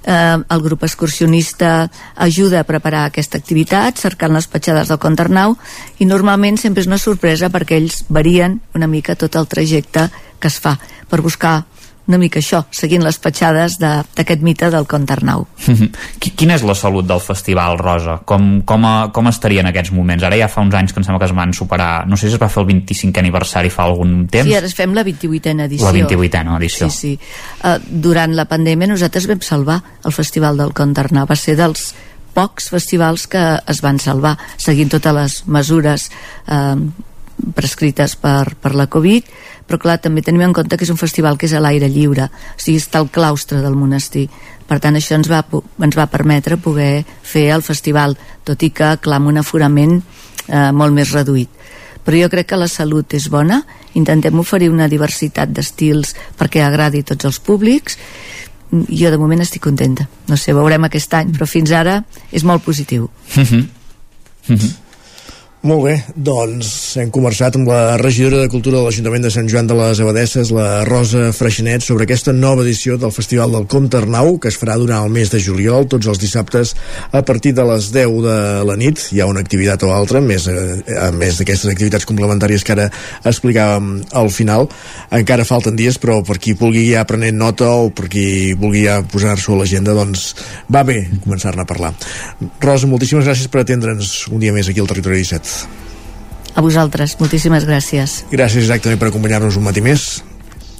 Eh, 0.05 0.37
el 0.37 0.61
grup 0.61 0.85
excursionista 0.85 1.89
ajuda 2.13 2.61
a 2.61 2.67
preparar 2.69 3.07
aquesta 3.07 3.39
activitat 3.41 3.97
cercant 3.97 4.37
les 4.37 4.45
petjades 4.45 4.91
del 4.91 5.01
Comte 5.01 5.25
Arnau 5.25 5.55
i 5.97 6.05
normalment 6.05 6.61
sempre 6.61 6.85
és 6.85 6.89
una 6.91 7.01
sorpresa 7.01 7.49
perquè 7.49 7.79
ells 7.81 8.03
varien 8.13 8.59
una 8.77 8.85
mica 8.85 9.17
tot 9.17 9.33
el 9.33 9.49
trajecte 9.49 10.11
que 10.37 10.51
es 10.53 10.59
fa 10.61 10.77
per 11.09 11.25
buscar 11.25 11.63
una 12.05 12.19
mica 12.21 12.39
això, 12.41 12.61
seguint 12.75 13.03
les 13.05 13.17
petjades 13.21 13.77
d'aquest 13.81 14.39
de, 14.41 14.45
mite 14.45 14.69
del 14.73 14.85
Comte 14.89 15.15
Arnau. 15.15 15.47
Quina 16.21 16.57
és 16.57 16.65
la 16.67 16.75
salut 16.77 17.07
del 17.07 17.21
Festival 17.23 17.79
Rosa? 17.81 18.19
Com, 18.29 18.61
com, 18.67 18.85
a, 18.85 18.95
com 19.15 19.29
estaria 19.31 19.63
en 19.63 19.71
aquests 19.71 19.93
moments? 19.95 20.25
Ara 20.27 20.37
ja 20.39 20.49
fa 20.51 20.63
uns 20.65 20.75
anys 20.77 20.93
que 20.93 21.01
em 21.01 21.07
sembla 21.07 21.23
que 21.23 21.29
es 21.29 21.35
van 21.35 21.53
superar, 21.57 22.05
no 22.09 22.19
sé 22.19 22.29
si 22.29 22.37
es 22.37 22.41
va 22.41 22.49
fer 22.51 22.63
el 22.63 22.69
25è 22.73 23.23
aniversari 23.23 23.73
fa 23.73 23.87
algun 23.89 24.25
temps. 24.29 24.49
Sí, 24.49 24.57
ara 24.57 24.69
fem 24.69 24.93
la 24.97 25.05
28a 25.07 25.55
edició. 25.65 25.87
La 25.89 25.95
28a 25.97 26.57
edició. 26.59 26.89
Sí, 26.93 27.15
sí. 27.15 27.61
Uh, 27.63 27.77
durant 28.05 28.35
la 28.37 28.45
pandèmia 28.49 28.91
nosaltres 28.91 29.29
vam 29.31 29.41
salvar 29.45 29.81
el 30.05 30.13
Festival 30.13 30.61
del 30.61 30.75
Comte 30.77 31.01
Arnau. 31.01 31.25
Va 31.29 31.39
ser 31.39 31.57
dels 31.57 31.93
pocs 32.35 32.69
festivals 32.69 33.25
que 33.31 33.41
es 33.71 33.81
van 33.81 33.99
salvar, 34.03 34.35
seguint 34.59 34.91
totes 34.91 35.15
les 35.15 35.35
mesures 35.47 36.09
eh, 36.51 36.75
prescrites 37.55 38.15
per, 38.19 38.55
per 38.59 38.73
la 38.75 38.87
Covid, 38.91 39.31
però 39.65 39.79
clar, 39.81 39.97
també 40.01 40.21
tenim 40.21 40.43
en 40.45 40.53
compte 40.53 40.77
que 40.77 40.85
és 40.85 40.91
un 40.93 40.99
festival 40.99 41.37
que 41.37 41.47
és 41.49 41.53
a 41.53 41.61
l'aire 41.63 41.89
lliure, 41.89 42.29
o 42.29 42.61
sigui, 42.61 42.77
està 42.81 43.01
al 43.01 43.09
claustre 43.09 43.61
del 43.63 43.75
monestir. 43.75 44.27
Per 44.67 44.79
tant, 44.81 44.95
això 44.97 45.17
ens 45.17 45.29
va, 45.29 45.41
ens 45.81 45.97
va 45.97 46.05
permetre 46.09 46.57
poder 46.57 47.05
fer 47.23 47.49
el 47.53 47.65
festival, 47.65 48.17
tot 48.45 48.61
i 48.63 48.69
que, 48.69 48.95
clar, 49.01 49.19
amb 49.21 49.33
un 49.33 49.41
aforament 49.41 49.97
eh, 49.97 50.71
molt 50.71 50.93
més 50.93 51.13
reduït. 51.13 51.49
Però 52.05 52.21
jo 52.21 52.29
crec 52.29 52.51
que 52.51 52.61
la 52.61 52.69
salut 52.69 53.13
és 53.17 53.25
bona, 53.33 53.63
intentem 53.97 54.37
oferir 54.37 54.69
una 54.69 54.87
diversitat 54.87 55.49
d'estils 55.49 56.13
perquè 56.37 56.61
agradi 56.61 57.01
a 57.01 57.09
tots 57.13 57.25
els 57.25 57.41
públics, 57.41 57.97
jo 58.71 59.11
de 59.11 59.17
moment 59.17 59.41
estic 59.41 59.63
contenta. 59.65 60.05
No 60.29 60.37
sé, 60.37 60.53
veurem 60.53 60.85
aquest 60.85 61.13
any, 61.17 61.33
però 61.33 61.47
fins 61.49 61.73
ara 61.73 62.03
és 62.31 62.43
molt 62.43 62.63
positiu. 62.63 63.09
Mm 63.35 63.43
-hmm. 63.43 63.67
Mm 64.47 64.55
-hmm. 64.55 64.84
Molt 65.65 65.81
bé, 65.81 65.93
doncs 66.13 66.67
hem 67.01 67.09
conversat 67.09 67.55
amb 67.57 67.65
la 67.71 67.95
regidora 67.97 68.43
de 68.43 68.49
Cultura 68.53 68.77
de 68.77 68.85
l'Ajuntament 68.85 69.23
de 69.25 69.31
Sant 69.33 69.47
Joan 69.49 69.65
de 69.65 69.73
les 69.73 69.97
Abadesses, 70.03 70.51
la 70.53 70.83
Rosa 70.85 71.31
Freixenet, 71.33 71.81
sobre 71.81 72.05
aquesta 72.05 72.29
nova 72.37 72.61
edició 72.61 72.99
del 73.01 73.09
Festival 73.09 73.55
del 73.55 73.65
Comte 73.65 73.97
Arnau, 73.97 74.35
que 74.37 74.51
es 74.53 74.59
farà 74.61 74.75
durant 74.77 75.07
el 75.07 75.15
mes 75.15 75.31
de 75.33 75.39
juliol, 75.41 75.87
tots 75.89 76.05
els 76.11 76.21
dissabtes, 76.21 76.75
a 77.09 77.23
partir 77.25 77.55
de 77.57 77.65
les 77.65 77.87
10 77.95 78.13
de 78.27 78.35
la 78.69 78.75
nit. 78.77 79.01
Hi 79.09 79.23
ha 79.23 79.27
una 79.31 79.41
activitat 79.41 79.87
o 79.87 79.89
altra, 79.95 80.21
més, 80.21 80.45
eh, 80.45 80.83
a 81.01 81.09
més 81.17 81.41
d'aquestes 81.41 81.73
activitats 81.73 82.05
complementàries 82.05 82.61
que 82.61 82.77
ara 82.77 82.85
explicàvem 83.25 83.89
al 84.21 84.29
final. 84.29 84.69
Encara 85.09 85.49
falten 85.49 85.81
dies, 85.81 85.97
però 85.97 86.19
per 86.21 86.37
qui 86.37 86.53
vulgui 86.53 86.91
ja 86.91 87.07
prenent 87.09 87.41
nota 87.41 87.71
o 87.73 87.89
per 87.89 88.05
qui 88.13 88.53
vulgui 88.53 88.85
ja 88.85 88.99
posar-s'ho 89.01 89.57
a 89.57 89.63
l'agenda, 89.63 89.97
doncs 89.97 90.35
va 90.69 90.85
bé 90.85 91.07
començar-ne 91.25 91.65
a 91.65 91.69
parlar. 91.73 91.95
Rosa, 92.61 92.85
moltíssimes 92.85 93.25
gràcies 93.25 93.49
per 93.49 93.65
atendre'ns 93.65 94.27
un 94.29 94.45
dia 94.45 94.53
més 94.53 94.69
aquí 94.69 94.85
al 94.85 94.93
Territori 94.93 95.25
17. 95.25 95.54
A 96.55 96.63
vosaltres, 96.63 97.17
moltíssimes 97.19 97.65
gràcies. 97.67 98.21
Gràcies, 98.31 98.63
Isaac, 98.63 98.85
també 98.85 98.99
per 99.01 99.11
acompanyar-nos 99.11 99.57
un 99.59 99.67
matí 99.67 99.83
més. 99.83 100.23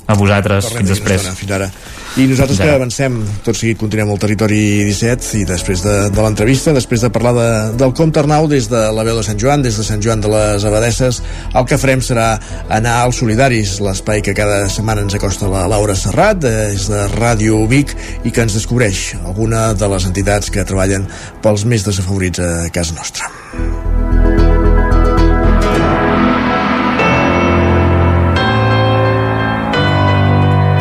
A 0.06 0.14
vosaltres, 0.14 0.68
fins 0.70 0.92
després. 0.92 1.18
Estona, 1.24 1.36
fins 1.36 1.52
ara. 1.56 1.68
I 2.16 2.28
nosaltres 2.30 2.60
que 2.62 2.68
avancem, 2.72 3.16
tot 3.44 3.58
seguit 3.58 3.80
continuem 3.82 4.12
al 4.14 4.20
territori 4.22 4.60
17 4.86 5.42
i 5.42 5.48
després 5.50 5.82
de, 5.84 5.96
de 6.14 6.22
l'entrevista, 6.24 6.72
després 6.78 7.02
de 7.04 7.10
parlar 7.12 7.34
de, 7.36 7.48
del 7.82 7.92
Comte 7.98 8.22
Arnau 8.22 8.46
des 8.48 8.70
de 8.72 8.84
la 8.96 9.04
veu 9.04 9.18
de 9.18 9.26
Sant 9.26 9.42
Joan, 9.42 9.66
des 9.66 9.76
de 9.76 9.84
Sant 9.84 10.04
Joan 10.06 10.22
de 10.24 10.32
les 10.32 10.64
Abadesses, 10.70 11.20
el 11.52 11.68
que 11.68 11.80
farem 11.82 12.06
serà 12.06 12.28
anar 12.70 13.00
als 13.02 13.20
Solidaris, 13.20 13.80
l'espai 13.84 14.24
que 14.24 14.38
cada 14.38 14.64
setmana 14.72 15.04
ens 15.04 15.18
acosta 15.18 15.52
la 15.52 15.66
Laura 15.68 15.98
Serrat, 16.00 16.40
des 16.46 16.88
de 16.92 17.08
Ràdio 17.18 17.66
Vic, 17.68 17.98
i 18.24 18.32
que 18.32 18.46
ens 18.46 18.56
descobreix 18.56 19.10
alguna 19.26 19.72
de 19.74 19.90
les 19.92 20.08
entitats 20.08 20.54
que 20.54 20.64
treballen 20.64 21.10
pels 21.44 21.66
més 21.68 21.84
desafavorits 21.90 22.46
a 22.46 22.54
casa 22.72 22.96
nostra. 22.96 23.34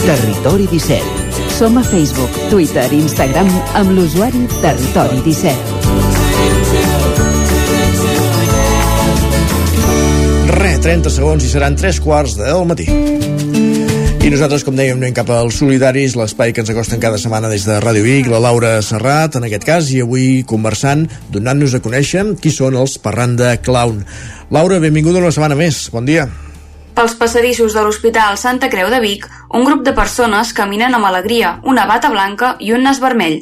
Territori 0.00 0.66
17. 0.66 1.02
Som 1.58 1.76
a 1.76 1.82
Facebook, 1.84 2.30
Twitter 2.48 2.86
i 2.88 3.02
Instagram 3.02 3.48
amb 3.76 3.90
l'usuari 3.92 4.46
Territori 4.62 5.20
17. 5.26 5.54
Re, 10.56 10.72
30 10.80 11.12
segons 11.12 11.44
i 11.44 11.52
seran 11.52 11.76
3 11.76 12.00
quarts 12.00 12.38
del 12.40 12.64
matí. 12.64 12.88
I 14.20 14.28
nosaltres, 14.32 14.64
com 14.64 14.76
dèiem, 14.76 14.96
anem 14.96 15.14
cap 15.16 15.28
als 15.36 15.60
solidaris, 15.60 16.16
l'espai 16.16 16.52
que 16.56 16.64
ens 16.64 16.72
acosten 16.72 17.00
cada 17.00 17.20
setmana 17.20 17.52
des 17.52 17.64
de 17.68 17.76
Ràdio 17.80 18.04
Vic, 18.04 18.28
la 18.32 18.40
Laura 18.40 18.82
Serrat, 18.84 19.36
en 19.36 19.44
aquest 19.48 19.64
cas, 19.68 19.92
i 19.92 20.00
avui 20.04 20.44
conversant, 20.48 21.08
donant-nos 21.32 21.76
a 21.76 21.84
conèixer 21.84 22.24
qui 22.40 22.52
són 22.52 22.76
els 22.76 22.96
Parranda 23.00 23.56
Clown. 23.60 24.04
Laura, 24.48 24.80
benvinguda 24.80 25.20
una 25.20 25.32
setmana 25.32 25.56
més. 25.60 25.90
Bon 25.92 26.08
dia. 26.08 26.28
Pels 27.00 27.14
passadissos 27.16 27.72
de 27.72 27.80
l'Hospital 27.80 28.36
Santa 28.36 28.68
Creu 28.68 28.90
de 28.92 28.98
Vic, 29.00 29.22
un 29.56 29.62
grup 29.64 29.86
de 29.86 29.94
persones 29.96 30.50
caminen 30.52 30.92
amb 30.92 31.06
alegria, 31.08 31.54
una 31.64 31.86
bata 31.88 32.10
blanca 32.12 32.50
i 32.60 32.74
un 32.76 32.84
nas 32.84 33.00
vermell. 33.00 33.38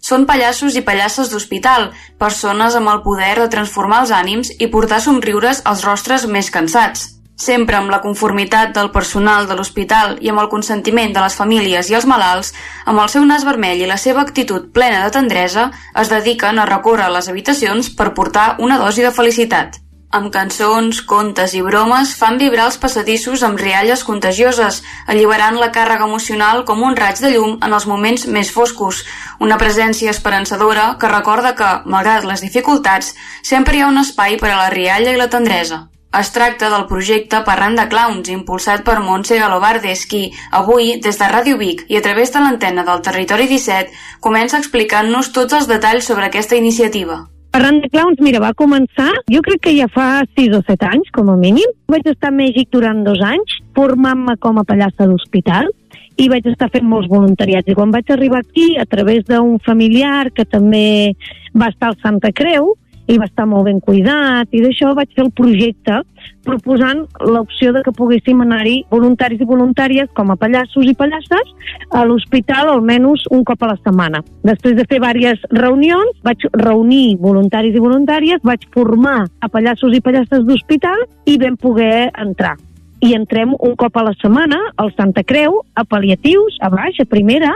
Són 0.00 0.24
pallassos 0.24 0.78
i 0.80 0.82
pallasses 0.86 1.28
d'hospital, 1.28 1.90
persones 2.16 2.78
amb 2.80 2.88
el 2.94 3.02
poder 3.04 3.34
de 3.42 3.50
transformar 3.52 4.00
els 4.06 4.14
ànims 4.22 4.54
i 4.56 4.70
portar 4.72 5.02
somriures 5.04 5.60
als 5.68 5.84
rostres 5.84 6.24
més 6.24 6.48
cansats. 6.48 7.04
Sempre 7.36 7.76
amb 7.76 7.92
la 7.92 8.00
conformitat 8.00 8.72
del 8.72 8.88
personal 8.96 9.52
de 9.52 9.60
l'hospital 9.60 10.16
i 10.24 10.32
amb 10.32 10.40
el 10.40 10.48
consentiment 10.48 11.12
de 11.12 11.28
les 11.28 11.36
famílies 11.36 11.92
i 11.92 12.00
els 12.00 12.08
malalts, 12.08 12.54
amb 12.88 13.04
el 13.04 13.12
seu 13.12 13.28
nas 13.28 13.44
vermell 13.44 13.84
i 13.84 13.90
la 13.90 14.00
seva 14.00 14.24
actitud 14.24 14.72
plena 14.72 15.04
de 15.04 15.12
tendresa, 15.20 15.68
es 15.92 16.08
dediquen 16.08 16.56
a 16.56 16.70
recórrer 16.72 17.12
les 17.12 17.28
habitacions 17.28 17.92
per 17.92 18.14
portar 18.16 18.54
una 18.64 18.80
dosi 18.80 19.04
de 19.04 19.12
felicitat. 19.12 19.83
Amb 20.14 20.30
cançons, 20.30 21.00
contes 21.10 21.56
i 21.58 21.60
bromes 21.66 22.12
fan 22.14 22.36
vibrar 22.38 22.68
els 22.68 22.76
passadissos 22.78 23.40
amb 23.42 23.58
rialles 23.58 24.04
contagioses, 24.06 24.76
alliberant 25.10 25.58
la 25.58 25.72
càrrega 25.74 26.06
emocional 26.06 26.62
com 26.68 26.84
un 26.86 26.94
raig 26.94 27.18
de 27.18 27.32
llum 27.32 27.56
en 27.58 27.74
els 27.74 27.86
moments 27.90 28.28
més 28.36 28.52
foscos. 28.54 29.00
Una 29.42 29.58
presència 29.58 30.14
esperançadora 30.14 30.84
que 31.00 31.10
recorda 31.10 31.56
que, 31.58 31.72
malgrat 31.96 32.28
les 32.30 32.46
dificultats, 32.46 33.10
sempre 33.42 33.74
hi 33.74 33.82
ha 33.82 33.90
un 33.90 33.98
espai 34.04 34.38
per 34.38 34.52
a 34.52 34.60
la 34.60 34.70
rialla 34.76 35.10
i 35.10 35.18
la 35.18 35.30
tendresa. 35.34 35.80
Es 36.14 36.30
tracta 36.30 36.70
del 36.70 36.86
projecte 36.86 37.42
Parrant 37.42 37.74
de 37.74 37.90
Clowns, 37.90 38.30
impulsat 38.30 38.86
per 38.86 39.00
Montse 39.02 39.42
Galobardes, 39.42 40.06
qui, 40.06 40.28
avui, 40.62 40.94
des 41.02 41.18
de 41.18 41.34
Ràdio 41.34 41.58
Vic 41.58 41.88
i 41.90 41.98
a 41.98 42.06
través 42.06 42.30
de 42.30 42.38
l'antena 42.38 42.86
del 42.86 43.02
Territori 43.02 43.50
17, 43.50 43.90
comença 44.22 44.62
explicant-nos 44.62 45.34
tots 45.34 45.58
els 45.58 45.66
detalls 45.66 46.06
sobre 46.06 46.30
aquesta 46.30 46.54
iniciativa. 46.54 47.24
Parrant 47.54 47.76
de 47.84 47.86
Clowns, 47.86 48.18
mira, 48.18 48.40
va 48.42 48.48
començar, 48.58 49.12
jo 49.30 49.38
crec 49.46 49.60
que 49.62 49.72
ja 49.76 49.84
fa 49.86 50.24
6 50.34 50.56
o 50.56 50.58
7 50.66 50.88
anys, 50.88 51.10
com 51.14 51.28
a 51.30 51.36
mínim. 51.38 51.68
Vaig 51.86 52.08
estar 52.10 52.32
a 52.32 52.34
Mèxic 52.34 52.72
durant 52.74 53.04
dos 53.06 53.20
anys, 53.22 53.60
formant-me 53.78 54.34
com 54.42 54.58
a 54.58 54.64
pallassa 54.66 55.06
d'hospital, 55.06 55.70
i 56.18 56.26
vaig 56.32 56.48
estar 56.50 56.66
fent 56.74 56.88
molts 56.90 57.06
voluntariats. 57.12 57.70
I 57.70 57.76
quan 57.78 57.94
vaig 57.94 58.10
arribar 58.10 58.40
aquí, 58.42 58.72
a 58.74 58.88
través 58.90 59.22
d'un 59.30 59.60
familiar 59.62 60.32
que 60.34 60.42
també 60.42 61.14
va 61.54 61.70
estar 61.70 61.92
al 61.92 62.00
Santa 62.02 62.32
Creu, 62.34 62.72
i 63.06 63.18
va 63.20 63.28
estar 63.28 63.46
molt 63.48 63.68
ben 63.68 63.80
cuidat 63.84 64.52
i 64.54 64.62
d'això 64.64 64.94
vaig 64.96 65.10
fer 65.16 65.24
el 65.26 65.32
projecte 65.36 66.00
proposant 66.44 67.04
l'opció 67.20 67.72
de 67.76 67.82
que 67.84 67.92
poguéssim 67.96 68.40
anar-hi 68.44 68.76
voluntaris 68.90 69.40
i 69.40 69.48
voluntàries 69.48 70.10
com 70.16 70.32
a 70.32 70.38
pallassos 70.40 70.88
i 70.88 70.96
pallasses 70.96 71.52
a 71.90 72.04
l'hospital 72.08 72.70
almenys 72.72 73.24
un 73.30 73.44
cop 73.44 73.62
a 73.64 73.72
la 73.72 73.78
setmana. 73.80 74.20
Després 74.44 74.76
de 74.76 74.84
fer 74.88 75.00
diverses 75.00 75.44
reunions, 75.52 76.12
vaig 76.24 76.44
reunir 76.60 77.16
voluntaris 77.20 77.76
i 77.76 77.82
voluntàries, 77.82 78.44
vaig 78.44 78.68
formar 78.76 79.24
a 79.40 79.48
pallassos 79.48 79.96
i 79.96 80.04
pallasses 80.04 80.44
d'hospital 80.44 81.04
i 81.26 81.38
vam 81.40 81.58
poder 81.60 82.10
entrar 82.20 82.56
i 83.04 83.12
entrem 83.12 83.52
un 83.58 83.74
cop 83.76 83.96
a 84.00 84.04
la 84.06 84.14
setmana 84.16 84.56
al 84.80 84.92
Santa 84.96 85.24
Creu, 85.28 85.58
a 85.76 85.84
paliatius, 85.84 86.56
a 86.64 86.70
baix, 86.72 86.96
a 87.02 87.04
primera, 87.08 87.50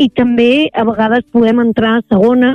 i 0.00 0.08
també 0.08 0.70
a 0.72 0.86
vegades 0.88 1.26
podem 1.34 1.60
entrar 1.66 1.98
a 1.98 2.04
segona 2.08 2.54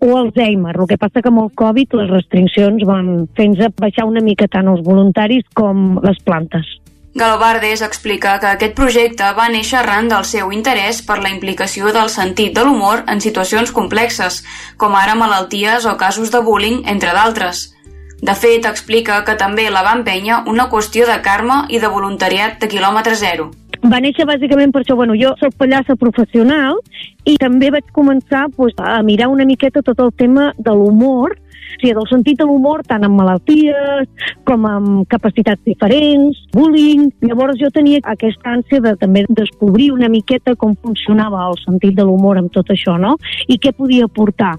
o 0.00 0.16
Alzheimer. 0.16 0.76
El 0.78 0.88
que 0.90 0.98
passa 0.98 1.22
que 1.22 1.30
amb 1.32 1.42
el 1.44 1.54
Covid 1.58 1.96
les 2.00 2.10
restriccions 2.10 2.84
van 2.88 3.26
fer-nos 3.38 3.72
baixar 3.78 4.06
una 4.08 4.24
mica 4.24 4.48
tant 4.50 4.68
els 4.70 4.84
voluntaris 4.86 5.46
com 5.54 5.98
les 6.04 6.20
plantes. 6.24 6.78
Galobardes 7.18 7.80
explica 7.82 8.36
que 8.38 8.46
aquest 8.46 8.76
projecte 8.78 9.26
va 9.34 9.48
néixer 9.50 9.80
arran 9.80 10.10
del 10.10 10.26
seu 10.28 10.52
interès 10.54 11.00
per 11.02 11.16
la 11.18 11.32
implicació 11.32 11.90
del 11.96 12.12
sentit 12.14 12.54
de 12.54 12.62
l'humor 12.62 13.02
en 13.10 13.20
situacions 13.24 13.72
complexes, 13.74 14.44
com 14.76 14.94
ara 14.94 15.16
malalties 15.18 15.88
o 15.88 15.96
casos 15.98 16.30
de 16.30 16.42
bullying, 16.46 16.84
entre 16.86 17.16
d'altres. 17.16 17.64
De 18.22 18.34
fet, 18.34 18.66
explica 18.66 19.22
que 19.24 19.34
també 19.38 19.68
la 19.70 19.82
va 19.86 19.96
empènyer 19.98 20.44
una 20.52 20.68
qüestió 20.70 21.06
de 21.10 21.18
karma 21.22 21.64
i 21.68 21.82
de 21.82 21.90
voluntariat 21.90 22.60
de 22.62 22.70
quilòmetre 22.70 23.14
zero. 23.18 23.50
Va 23.86 24.00
néixer 24.02 24.26
bàsicament 24.26 24.72
per 24.74 24.82
això, 24.82 24.96
bueno, 24.98 25.14
jo 25.14 25.34
soc 25.38 25.54
pallassa 25.58 25.94
professional 25.98 26.80
i 27.28 27.36
també 27.38 27.70
vaig 27.70 27.86
començar 27.94 28.48
pues, 28.56 28.74
a 28.78 28.98
mirar 29.06 29.28
una 29.30 29.46
miqueta 29.46 29.84
tot 29.86 30.00
el 30.02 30.10
tema 30.18 30.50
de 30.58 30.74
l'humor, 30.74 31.36
o 31.38 31.80
sigui, 31.80 31.92
del 31.94 32.08
sentit 32.10 32.40
de 32.40 32.46
l'humor 32.48 32.82
tant 32.88 33.06
amb 33.06 33.20
malalties 33.20 34.08
com 34.48 34.66
amb 34.66 35.06
capacitats 35.12 35.62
diferents, 35.68 36.40
bullying... 36.56 37.12
Llavors 37.28 37.58
jo 37.60 37.70
tenia 37.74 38.00
aquesta 38.10 38.56
ànsia 38.56 38.82
de 38.82 38.96
també 38.98 39.24
descobrir 39.28 39.92
una 39.94 40.08
miqueta 40.10 40.56
com 40.56 40.74
funcionava 40.82 41.44
el 41.50 41.58
sentit 41.62 41.94
de 41.94 42.06
l'humor 42.08 42.40
amb 42.40 42.50
tot 42.54 42.72
això, 42.74 42.96
no? 42.98 43.14
I 43.46 43.60
què 43.62 43.74
podia 43.76 44.08
aportar. 44.08 44.56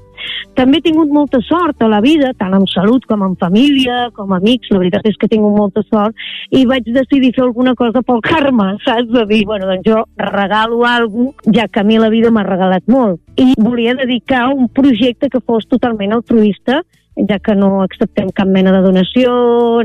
També 0.58 0.80
he 0.80 0.86
tingut 0.90 1.12
molta 1.14 1.40
sort 1.46 1.82
a 1.84 1.90
la 1.92 2.02
vida, 2.04 2.34
tant 2.40 2.56
en 2.58 2.66
salut 2.72 3.06
com 3.10 3.24
en 3.26 3.36
família, 3.40 4.10
com 4.16 4.34
amics, 4.36 4.72
la 4.74 4.82
veritat 4.84 5.08
és 5.10 5.18
que 5.18 5.30
he 5.30 5.34
tingut 5.36 5.56
molta 5.56 5.84
sort, 5.88 6.16
i 6.52 6.66
vaig 6.70 6.88
decidir 6.92 7.32
fer 7.36 7.46
alguna 7.46 7.76
cosa 7.80 8.04
pel 8.06 8.22
karma, 8.26 8.74
saps? 8.86 9.10
De 9.14 9.26
dir, 9.30 9.44
bueno, 9.50 9.70
doncs 9.70 9.88
jo 9.88 10.04
regalo 10.20 10.84
alguna 10.86 11.34
cosa, 11.36 11.56
ja 11.56 11.68
que 11.68 11.82
a 11.82 11.84
mi 11.84 11.98
la 12.00 12.10
vida 12.10 12.32
m'ha 12.32 12.46
regalat 12.46 12.88
molt. 12.88 13.20
I 13.40 13.54
volia 13.58 13.96
dedicar 13.96 14.48
un 14.54 14.68
projecte 14.68 15.30
que 15.30 15.42
fos 15.46 15.68
totalment 15.70 16.14
altruista, 16.16 16.82
ja 17.28 17.40
que 17.40 17.56
no 17.56 17.82
acceptem 17.84 18.30
cap 18.36 18.48
mena 18.48 18.72
de 18.76 18.82
donació 18.86 19.32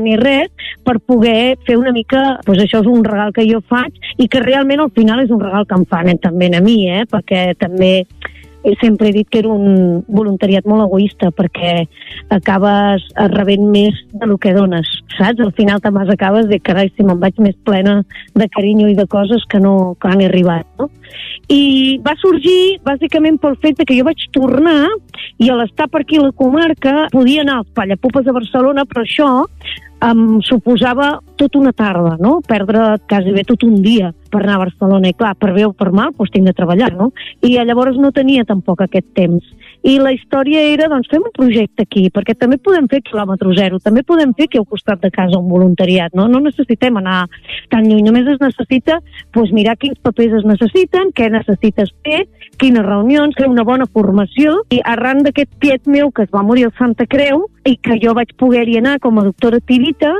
ni 0.01 0.15
res, 0.19 0.51
per 0.85 0.99
poder 0.99 1.57
fer 1.67 1.77
una 1.79 1.91
mica, 1.95 2.37
doncs 2.45 2.63
això 2.63 2.81
és 2.83 2.89
un 2.91 3.03
regal 3.03 3.33
que 3.35 3.47
jo 3.49 3.61
faig 3.69 3.97
i 4.21 4.29
que 4.31 4.43
realment 4.43 4.83
al 4.83 4.93
final 4.95 5.23
és 5.23 5.33
un 5.33 5.41
regal 5.41 5.67
que 5.67 5.79
em 5.79 5.85
fan 5.89 6.11
eh, 6.13 6.19
també 6.21 6.51
a 6.53 6.61
mi, 6.63 6.77
eh, 6.91 7.03
perquè 7.09 7.47
també 7.59 8.05
sempre 8.81 9.09
he 9.09 9.13
dit 9.13 9.29
que 9.29 9.39
era 9.43 9.51
un 9.51 10.03
voluntariat 10.07 10.65
molt 10.65 10.87
egoista 10.87 11.31
perquè 11.35 11.85
acabes 12.33 13.05
rebent 13.33 13.67
més 13.71 13.97
de 14.13 14.29
lo 14.29 14.39
que 14.41 14.55
dones, 14.55 14.89
saps? 15.17 15.41
Al 15.43 15.53
final 15.57 15.81
te 15.81 15.91
m'has 15.93 16.09
acabes 16.09 16.49
de 16.49 16.59
carai, 16.59 16.89
si 16.95 17.05
me'n 17.05 17.21
vaig 17.21 17.37
més 17.43 17.57
plena 17.67 17.99
de 18.33 18.49
carinyo 18.49 18.89
i 18.89 18.97
de 18.97 19.07
coses 19.07 19.45
que 19.49 19.61
no 19.61 19.95
que 20.01 20.09
han 20.09 20.23
arribat, 20.25 20.65
no? 20.79 20.89
I 21.51 21.99
va 22.05 22.15
sorgir 22.17 22.79
bàsicament 22.85 23.37
pel 23.41 23.57
fet 23.61 23.83
que 23.85 23.97
jo 23.97 24.05
vaig 24.07 24.23
tornar 24.33 24.89
i 25.37 25.49
a 25.49 25.57
l'estar 25.59 25.87
per 25.91 26.01
aquí 26.01 26.17
la 26.17 26.31
comarca 26.33 27.05
podia 27.13 27.43
anar 27.43 27.59
als 27.61 27.73
Pallapupes 27.77 28.25
de 28.25 28.33
Barcelona, 28.33 28.85
però 28.89 29.03
això 29.03 29.29
em 30.05 30.41
suposava 30.43 31.19
tota 31.39 31.59
una 31.59 31.71
tarda, 31.73 32.15
no? 32.19 32.39
Perdre 32.45 32.97
quasi 33.09 33.31
bé 33.33 33.45
tot 33.47 33.63
un 33.63 33.79
dia 33.81 34.11
per 34.31 34.41
anar 34.43 34.57
a 34.57 34.63
Barcelona. 34.65 35.09
I 35.09 35.17
clar, 35.17 35.35
per 35.39 35.53
bé 35.55 35.65
o 35.65 35.71
per 35.73 35.91
mal, 35.91 36.11
doncs 36.17 36.33
tinc 36.33 36.49
de 36.49 36.53
treballar, 36.53 36.91
no? 36.97 37.11
I 37.41 37.55
llavors 37.63 37.97
no 38.01 38.11
tenia 38.15 38.45
tampoc 38.45 38.83
aquest 38.85 39.07
temps. 39.17 39.45
I 39.85 39.99
la 40.01 40.09
història 40.15 40.63
era, 40.73 40.87
doncs, 40.89 41.05
fem 41.11 41.21
un 41.27 41.33
projecte 41.35 41.83
aquí, 41.85 42.07
perquè 42.13 42.33
també 42.33 42.57
podem 42.57 42.87
fer 42.89 43.03
quilòmetre 43.05 43.51
zero, 43.57 43.77
també 43.83 44.01
podem 44.01 44.31
fer 44.33 44.47
aquí 44.49 44.57
al 44.57 44.65
costat 44.65 45.03
de 45.03 45.11
casa 45.13 45.37
un 45.37 45.45
voluntariat, 45.51 46.15
no? 46.17 46.25
No 46.31 46.41
necessitem 46.41 46.97
anar 46.97 47.19
tan 47.69 47.85
lluny, 47.85 48.01
només 48.07 48.25
es 48.33 48.41
necessita 48.41 48.97
doncs, 49.35 49.53
mirar 49.53 49.75
quins 49.77 49.99
papers 50.01 50.39
es 50.39 50.47
necessiten, 50.49 51.11
què 51.13 51.29
necessites 51.29 51.93
fer, 52.07 52.23
quines 52.57 52.85
reunions, 52.87 53.37
fer 53.37 53.45
una 53.51 53.67
bona 53.67 53.85
formació, 53.85 54.63
i 54.73 54.81
arran 54.95 55.21
d'aquest 55.27 55.53
tiet 55.61 55.85
meu 55.85 56.09
que 56.09 56.25
es 56.25 56.33
va 56.33 56.41
morir 56.41 56.65
al 56.65 56.73
Santa 56.79 57.05
Creu, 57.05 57.45
i 57.65 57.77
que 57.77 57.99
jo 58.01 58.17
vaig 58.17 58.33
poder-hi 58.41 58.79
anar 58.81 58.97
com 59.05 59.21
a 59.21 59.27
doctora 59.29 59.61
Tirita, 59.61 60.15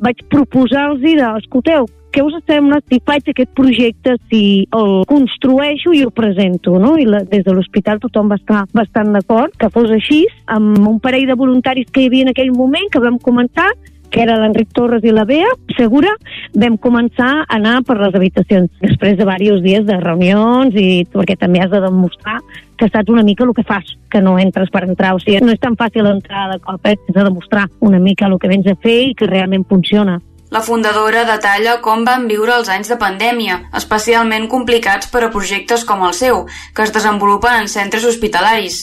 vaig 0.00 0.22
proposar-los 0.32 1.00
de, 1.04 1.16
escolteu, 1.40 1.88
què 2.10 2.22
us 2.26 2.34
sembla 2.48 2.80
si 2.90 2.98
faig 3.06 3.28
aquest 3.30 3.52
projecte, 3.54 4.16
si 4.30 4.42
el 4.76 5.04
construeixo 5.10 5.92
i 5.94 6.02
el 6.02 6.10
presento, 6.10 6.74
no? 6.82 6.96
I 6.98 7.06
la, 7.06 7.22
des 7.30 7.44
de 7.46 7.54
l'hospital 7.54 8.00
tothom 8.02 8.32
va 8.32 8.38
estar 8.40 8.64
bastant 8.74 9.12
d'acord 9.14 9.54
que 9.60 9.70
fos 9.70 9.92
així, 9.94 10.24
amb 10.50 10.78
un 10.80 10.98
parell 11.02 11.28
de 11.30 11.38
voluntaris 11.38 11.90
que 11.92 12.02
hi 12.02 12.10
havia 12.10 12.26
en 12.26 12.32
aquell 12.34 12.50
moment, 12.56 12.88
que 12.90 13.02
vam 13.02 13.20
començar, 13.22 13.68
que 14.10 14.22
era 14.24 14.38
l'Enric 14.40 14.72
Torres 14.76 15.04
i 15.06 15.12
la 15.14 15.24
Bea, 15.28 15.48
segura, 15.76 16.12
vam 16.54 16.76
començar 16.82 17.30
a 17.40 17.46
anar 17.56 17.80
per 17.86 17.98
les 18.00 18.16
habitacions. 18.16 18.70
Després 18.82 19.16
de 19.16 19.24
diversos 19.24 19.62
dies 19.64 19.86
de 19.86 19.98
reunions 20.00 20.74
i 20.74 21.04
perquè 21.10 21.38
també 21.38 21.62
has 21.62 21.70
de 21.72 21.82
demostrar 21.84 22.40
que 22.80 22.88
saps 22.88 23.12
una 23.12 23.22
mica 23.22 23.44
el 23.44 23.52
que 23.54 23.66
fas, 23.66 23.94
que 24.10 24.22
no 24.24 24.38
entres 24.40 24.70
per 24.72 24.86
entrar. 24.86 25.14
O 25.14 25.20
sigui, 25.20 25.40
no 25.44 25.52
és 25.52 25.60
tan 25.60 25.76
fàcil 25.76 26.08
entrar 26.08 26.48
de 26.52 26.58
cop, 26.64 26.80
eh? 26.86 26.96
has 26.96 27.14
de 27.14 27.24
demostrar 27.28 27.68
una 27.80 28.00
mica 28.00 28.26
el 28.26 28.38
que 28.40 28.50
vens 28.50 28.66
a 28.66 28.76
fer 28.80 28.98
i 29.10 29.14
que 29.14 29.28
realment 29.28 29.66
funciona. 29.68 30.20
La 30.50 30.64
fundadora 30.66 31.22
detalla 31.28 31.76
com 31.84 32.02
van 32.02 32.24
viure 32.26 32.56
els 32.56 32.70
anys 32.72 32.88
de 32.90 32.96
pandèmia, 32.98 33.60
especialment 33.78 34.48
complicats 34.50 35.06
per 35.12 35.22
a 35.22 35.30
projectes 35.30 35.84
com 35.86 36.02
el 36.02 36.16
seu, 36.18 36.42
que 36.74 36.82
es 36.82 36.94
desenvolupen 36.96 37.60
en 37.60 37.70
centres 37.70 38.08
hospitalaris. 38.08 38.80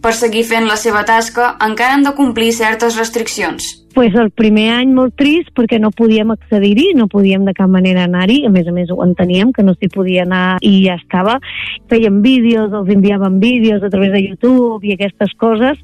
Per 0.00 0.14
seguir 0.16 0.46
fent 0.48 0.64
la 0.64 0.78
seva 0.80 1.04
tasca, 1.04 1.56
encara 1.60 1.98
han 1.98 2.08
de 2.08 2.14
complir 2.16 2.54
certes 2.56 2.96
restriccions. 2.96 3.79
Pues 3.94 4.14
el 4.14 4.30
primer 4.30 4.68
any 4.76 4.92
molt 4.94 5.16
trist 5.18 5.50
perquè 5.56 5.80
no 5.82 5.90
podíem 5.90 6.30
accedir-hi, 6.30 6.92
no 6.94 7.08
podíem 7.10 7.42
de 7.48 7.54
cap 7.56 7.70
manera 7.70 8.04
anar-hi, 8.06 8.44
a 8.46 8.52
més 8.54 8.68
a 8.70 8.74
més 8.74 8.90
ho 8.90 9.00
enteníem 9.02 9.50
que 9.52 9.64
no 9.66 9.74
s'hi 9.74 9.90
podia 9.90 10.22
anar 10.28 10.60
i 10.62 10.76
ja 10.84 10.94
estava. 11.00 11.40
Fèiem 11.90 12.20
vídeos, 12.22 12.70
els 12.70 12.94
enviàvem 12.94 13.40
vídeos 13.42 13.82
a 13.82 13.90
través 13.90 14.14
de 14.14 14.22
YouTube 14.28 14.86
i 14.86 14.94
aquestes 14.94 15.34
coses, 15.42 15.80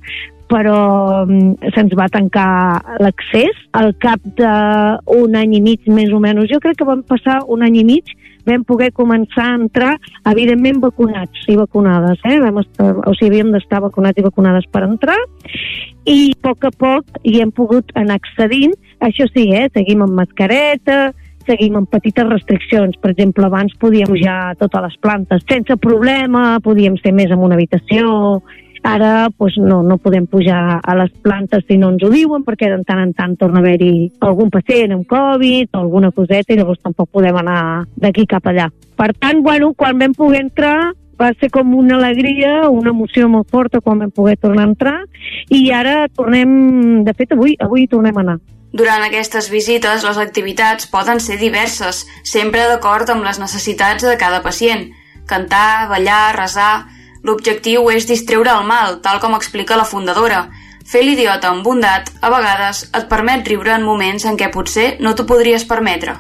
però 0.47 1.27
mm, 1.27 1.73
se'ns 1.75 1.97
va 1.99 2.07
tancar 2.15 2.97
l'accés. 3.03 3.59
Al 3.75 3.93
cap 4.03 4.23
d'un 4.39 5.37
any 5.43 5.59
i 5.59 5.63
mig, 5.65 5.91
més 5.91 6.15
o 6.15 6.23
menys, 6.23 6.51
jo 6.53 6.63
crec 6.63 6.79
que 6.79 6.89
vam 6.89 7.03
passar 7.07 7.43
un 7.51 7.67
any 7.67 7.83
i 7.83 7.87
mig 7.91 8.16
vam 8.47 8.65
poder 8.65 8.93
començar 8.97 9.51
a 9.51 9.59
entrar, 9.59 9.93
evidentment 10.31 10.81
vacunats 10.85 11.47
i 11.51 11.59
vacunades, 11.59 12.23
eh? 12.25 12.39
Vam 12.43 12.63
estar, 12.63 12.93
o 13.03 13.15
sigui, 13.15 13.33
havíem 13.35 13.53
d'estar 13.55 13.83
vacunats 13.85 14.19
i 14.19 14.27
vacunades 14.27 14.67
per 14.73 14.85
entrar, 14.87 15.19
i 16.07 16.33
a 16.33 16.41
poc 16.49 16.67
a 16.69 16.73
poc 16.73 17.23
hi 17.27 17.41
hem 17.43 17.53
pogut 17.55 17.91
anar 17.99 18.21
accedint, 18.21 18.75
això 19.05 19.27
sí, 19.33 19.51
eh? 19.53 19.67
seguim 19.75 20.05
amb 20.07 20.15
mascareta, 20.17 21.11
seguim 21.47 21.79
amb 21.79 21.91
petites 21.91 22.27
restriccions. 22.29 22.99
Per 23.03 23.13
exemple, 23.13 23.47
abans 23.47 23.75
podíem 23.83 24.11
pujar 24.11 24.37
a 24.51 24.55
totes 24.59 24.87
les 24.89 24.97
plantes 25.03 25.45
sense 25.51 25.77
problema, 25.83 26.61
podíem 26.63 26.99
ser 27.03 27.15
més 27.15 27.31
en 27.31 27.43
una 27.43 27.59
habitació, 27.59 28.41
Ara 28.87 29.31
pues, 29.37 29.57
no, 29.59 29.83
no 29.83 29.99
podem 29.99 30.29
pujar 30.31 30.79
a 30.79 30.95
les 31.01 31.11
plantes 31.25 31.65
si 31.67 31.79
no 31.81 31.91
ens 31.91 32.05
ho 32.07 32.11
diuen, 32.13 32.45
perquè 32.47 32.71
de 32.71 32.79
tant 32.87 33.03
en 33.03 33.15
tant 33.19 33.35
torna 33.41 33.59
a 33.59 33.65
haver-hi 33.65 34.11
algun 34.23 34.53
pacient 34.55 34.95
amb 34.95 35.09
Covid 35.11 35.75
o 35.75 35.83
alguna 35.83 36.13
coseta 36.15 36.55
i 36.55 36.61
llavors 36.61 36.83
tampoc 36.85 37.11
podem 37.11 37.41
anar 37.43 37.59
d'aquí 37.99 38.29
cap 38.31 38.47
allà. 38.47 38.69
Per 38.97 39.11
tant, 39.19 39.43
bueno, 39.43 39.73
quan 39.75 39.99
vam 39.99 40.15
poder 40.15 40.45
entrar 40.47 40.93
va 41.19 41.33
ser 41.41 41.51
com 41.51 41.75
una 41.75 41.97
alegria, 41.97 42.69
una 42.71 42.93
emoció 42.93 43.29
molt 43.29 43.49
forta 43.51 43.81
quan 43.81 44.05
vam 44.05 44.13
poder 44.13 44.37
tornar 44.37 44.67
a 44.67 44.71
entrar 44.71 44.97
i 45.51 45.71
ara 45.73 46.05
tornem, 46.13 47.03
de 47.05 47.15
fet 47.17 47.33
avui, 47.33 47.57
avui 47.59 47.89
tornem 47.89 48.17
a 48.17 48.25
anar. 48.25 48.39
Durant 48.77 49.03
aquestes 49.07 49.49
visites, 49.49 50.05
les 50.05 50.19
activitats 50.21 50.89
poden 50.93 51.23
ser 51.25 51.39
diverses, 51.41 52.05
sempre 52.29 52.67
d'acord 52.69 53.09
amb 53.09 53.25
les 53.25 53.41
necessitats 53.41 54.05
de 54.05 54.19
cada 54.21 54.43
pacient. 54.47 54.91
Cantar, 55.27 55.89
ballar, 55.91 56.37
resar... 56.37 56.75
L'objectiu 57.27 57.89
és 57.91 58.07
distreure 58.07 58.53
el 58.55 58.67
mal, 58.69 59.01
tal 59.03 59.19
com 59.19 59.35
explica 59.35 59.79
la 59.79 59.87
fundadora. 59.89 60.45
Fer 60.87 61.03
l'idiota 61.03 61.51
amb 61.51 61.65
bondat, 61.67 62.13
a 62.23 62.31
vegades, 62.31 62.85
et 62.95 63.09
permet 63.11 63.49
riure 63.51 63.73
en 63.75 63.83
moments 63.83 64.29
en 64.31 64.39
què 64.39 64.53
potser 64.55 64.93
no 65.03 65.17
t'ho 65.17 65.27
podries 65.27 65.67
permetre. 65.67 66.15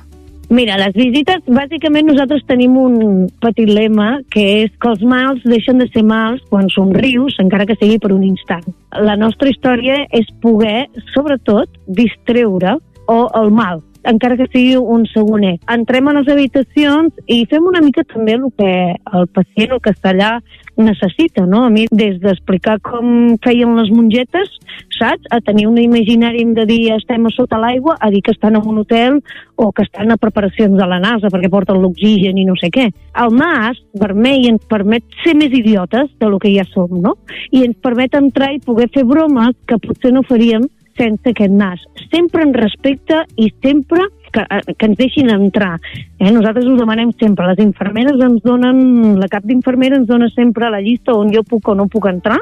Mira, 0.51 0.77
les 0.79 0.95
visites, 0.95 1.43
bàsicament 1.47 2.07
nosaltres 2.11 2.43
tenim 2.47 2.75
un 2.79 2.99
petit 3.43 3.71
lema 3.71 4.21
que 4.35 4.45
és 4.65 4.75
que 4.83 4.91
els 4.93 5.03
mals 5.03 5.47
deixen 5.47 5.83
de 5.83 5.87
ser 5.95 6.03
mals 6.07 6.43
quan 6.51 6.71
somrius, 6.75 7.39
encara 7.43 7.67
que 7.67 7.79
sigui 7.79 7.99
per 8.03 8.13
un 8.15 8.23
instant. 8.27 8.67
La 8.95 9.15
nostra 9.19 9.51
història 9.51 10.05
és 10.15 10.27
poder, 10.43 10.89
sobretot, 11.15 11.71
distreure 11.87 12.79
o 13.11 13.21
el 13.43 13.55
mal, 13.55 13.83
encara 14.07 14.39
que 14.39 14.49
sigui 14.53 14.77
un 14.77 15.07
segonet. 15.11 15.61
Entrem 15.73 16.09
a 16.09 16.17
les 16.19 16.31
habitacions 16.33 17.15
i 17.27 17.45
fem 17.51 17.67
una 17.67 17.83
mica 17.85 18.07
també 18.13 18.39
el 18.39 18.49
que 18.57 18.71
el 19.19 19.29
pacient, 19.35 19.75
el 19.77 19.83
que 19.83 19.95
allà, 20.07 20.37
necessita, 20.77 21.47
no? 21.47 21.65
A 21.65 21.71
mi, 21.71 21.87
des 21.91 22.19
d'explicar 22.21 22.79
com 22.85 23.37
feien 23.45 23.75
les 23.79 23.91
mongetes, 23.91 24.53
saps? 24.99 25.25
A 25.33 25.41
tenir 25.41 25.67
un 25.69 25.79
imaginari 25.81 26.45
de 26.57 26.67
dir 26.69 26.93
estem 26.97 27.27
a 27.27 27.33
sota 27.33 27.59
l'aigua, 27.59 27.97
a 28.01 28.11
dir 28.13 28.23
que 28.23 28.35
estan 28.37 28.57
en 28.57 28.69
un 28.69 28.79
hotel 28.85 29.23
o 29.57 29.73
que 29.73 29.83
estan 29.83 30.13
a 30.13 30.19
preparacions 30.21 30.77
de 30.77 30.87
la 30.87 31.01
NASA 31.01 31.33
perquè 31.33 31.51
porten 31.51 31.81
l'oxigen 31.81 32.39
i 32.39 32.45
no 32.45 32.57
sé 32.61 32.71
què. 32.73 32.91
El 33.25 33.35
nas 33.37 33.81
vermell 33.97 34.47
ens 34.53 34.65
permet 34.69 35.05
ser 35.25 35.35
més 35.35 35.53
idiotes 35.57 36.13
de 36.21 36.29
lo 36.29 36.39
que 36.39 36.53
ja 36.53 36.67
som, 36.69 36.93
no? 37.01 37.17
I 37.51 37.65
ens 37.65 37.81
permet 37.83 38.15
entrar 38.15 38.53
i 38.53 38.61
poder 38.61 38.91
fer 38.93 39.07
bromes 39.09 39.57
que 39.67 39.81
potser 39.81 40.13
no 40.13 40.27
faríem 40.29 40.69
sense 40.99 41.33
aquest 41.33 41.53
nas. 41.53 41.83
Sempre 42.11 42.45
en 42.47 42.55
respecte 42.55 43.23
i 43.37 43.51
sempre 43.63 44.09
que, 44.33 44.41
eh, 44.41 44.75
que 44.77 44.87
ens 44.87 44.99
deixin 44.99 45.31
entrar. 45.31 45.81
Eh? 46.19 46.31
Nosaltres 46.31 46.67
ho 46.67 46.77
demanem 46.77 47.13
sempre. 47.21 47.47
Les 47.53 47.63
infermeres 47.65 48.21
ens 48.21 48.43
donen, 48.43 49.19
la 49.21 49.29
cap 49.33 49.45
d'infermera 49.45 49.97
ens 49.97 50.09
dona 50.09 50.29
sempre 50.35 50.71
la 50.71 50.81
llista 50.81 51.15
on 51.15 51.33
jo 51.33 51.43
puc 51.43 51.69
o 51.69 51.75
no 51.75 51.89
puc 51.89 52.09
entrar, 52.11 52.39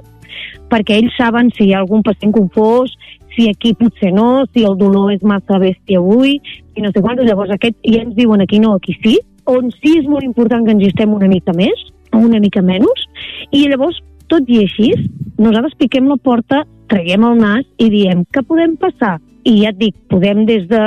perquè 0.71 0.99
ells 0.99 1.15
saben 1.17 1.51
si 1.55 1.69
hi 1.69 1.75
ha 1.75 1.83
algun 1.83 2.03
pacient 2.03 2.33
confós, 2.35 2.95
si 3.35 3.49
aquí 3.51 3.75
potser 3.75 4.13
no, 4.15 4.47
si 4.53 4.65
el 4.65 4.77
dolor 4.79 5.13
és 5.13 5.23
massa 5.23 5.59
bèstia 5.59 5.99
avui, 5.99 6.39
i 6.75 6.83
no 6.83 6.91
sé 6.95 7.03
quant. 7.03 7.21
Llavors 7.21 7.55
aquest 7.55 7.79
ja 7.83 8.03
ens 8.03 8.15
diuen 8.19 8.43
aquí 8.43 8.61
no, 8.63 8.75
aquí 8.79 8.97
sí. 9.03 9.19
On 9.51 9.69
sí 9.83 9.99
és 9.99 10.07
molt 10.09 10.25
important 10.25 10.65
que 10.65 10.73
ens 10.73 10.87
estem 10.89 11.13
una 11.13 11.29
mica 11.29 11.53
més, 11.53 11.91
o 12.15 12.23
una 12.23 12.41
mica 12.41 12.63
menys, 12.63 13.09
i 13.51 13.67
llavors, 13.69 13.99
tot 14.31 14.49
i 14.49 14.63
així, 14.63 14.93
nosaltres 15.37 15.75
piquem 15.81 16.07
la 16.09 16.17
porta 16.17 16.63
traiem 16.89 17.24
el 17.28 17.39
nas 17.41 17.70
i 17.78 17.91
diem 17.93 18.24
que 18.32 18.43
podem 18.47 18.76
passar. 18.80 19.18
I 19.45 19.59
ja 19.61 19.70
et 19.74 19.76
dic, 19.76 19.97
podem 20.09 20.47
des 20.49 20.62
de 20.70 20.80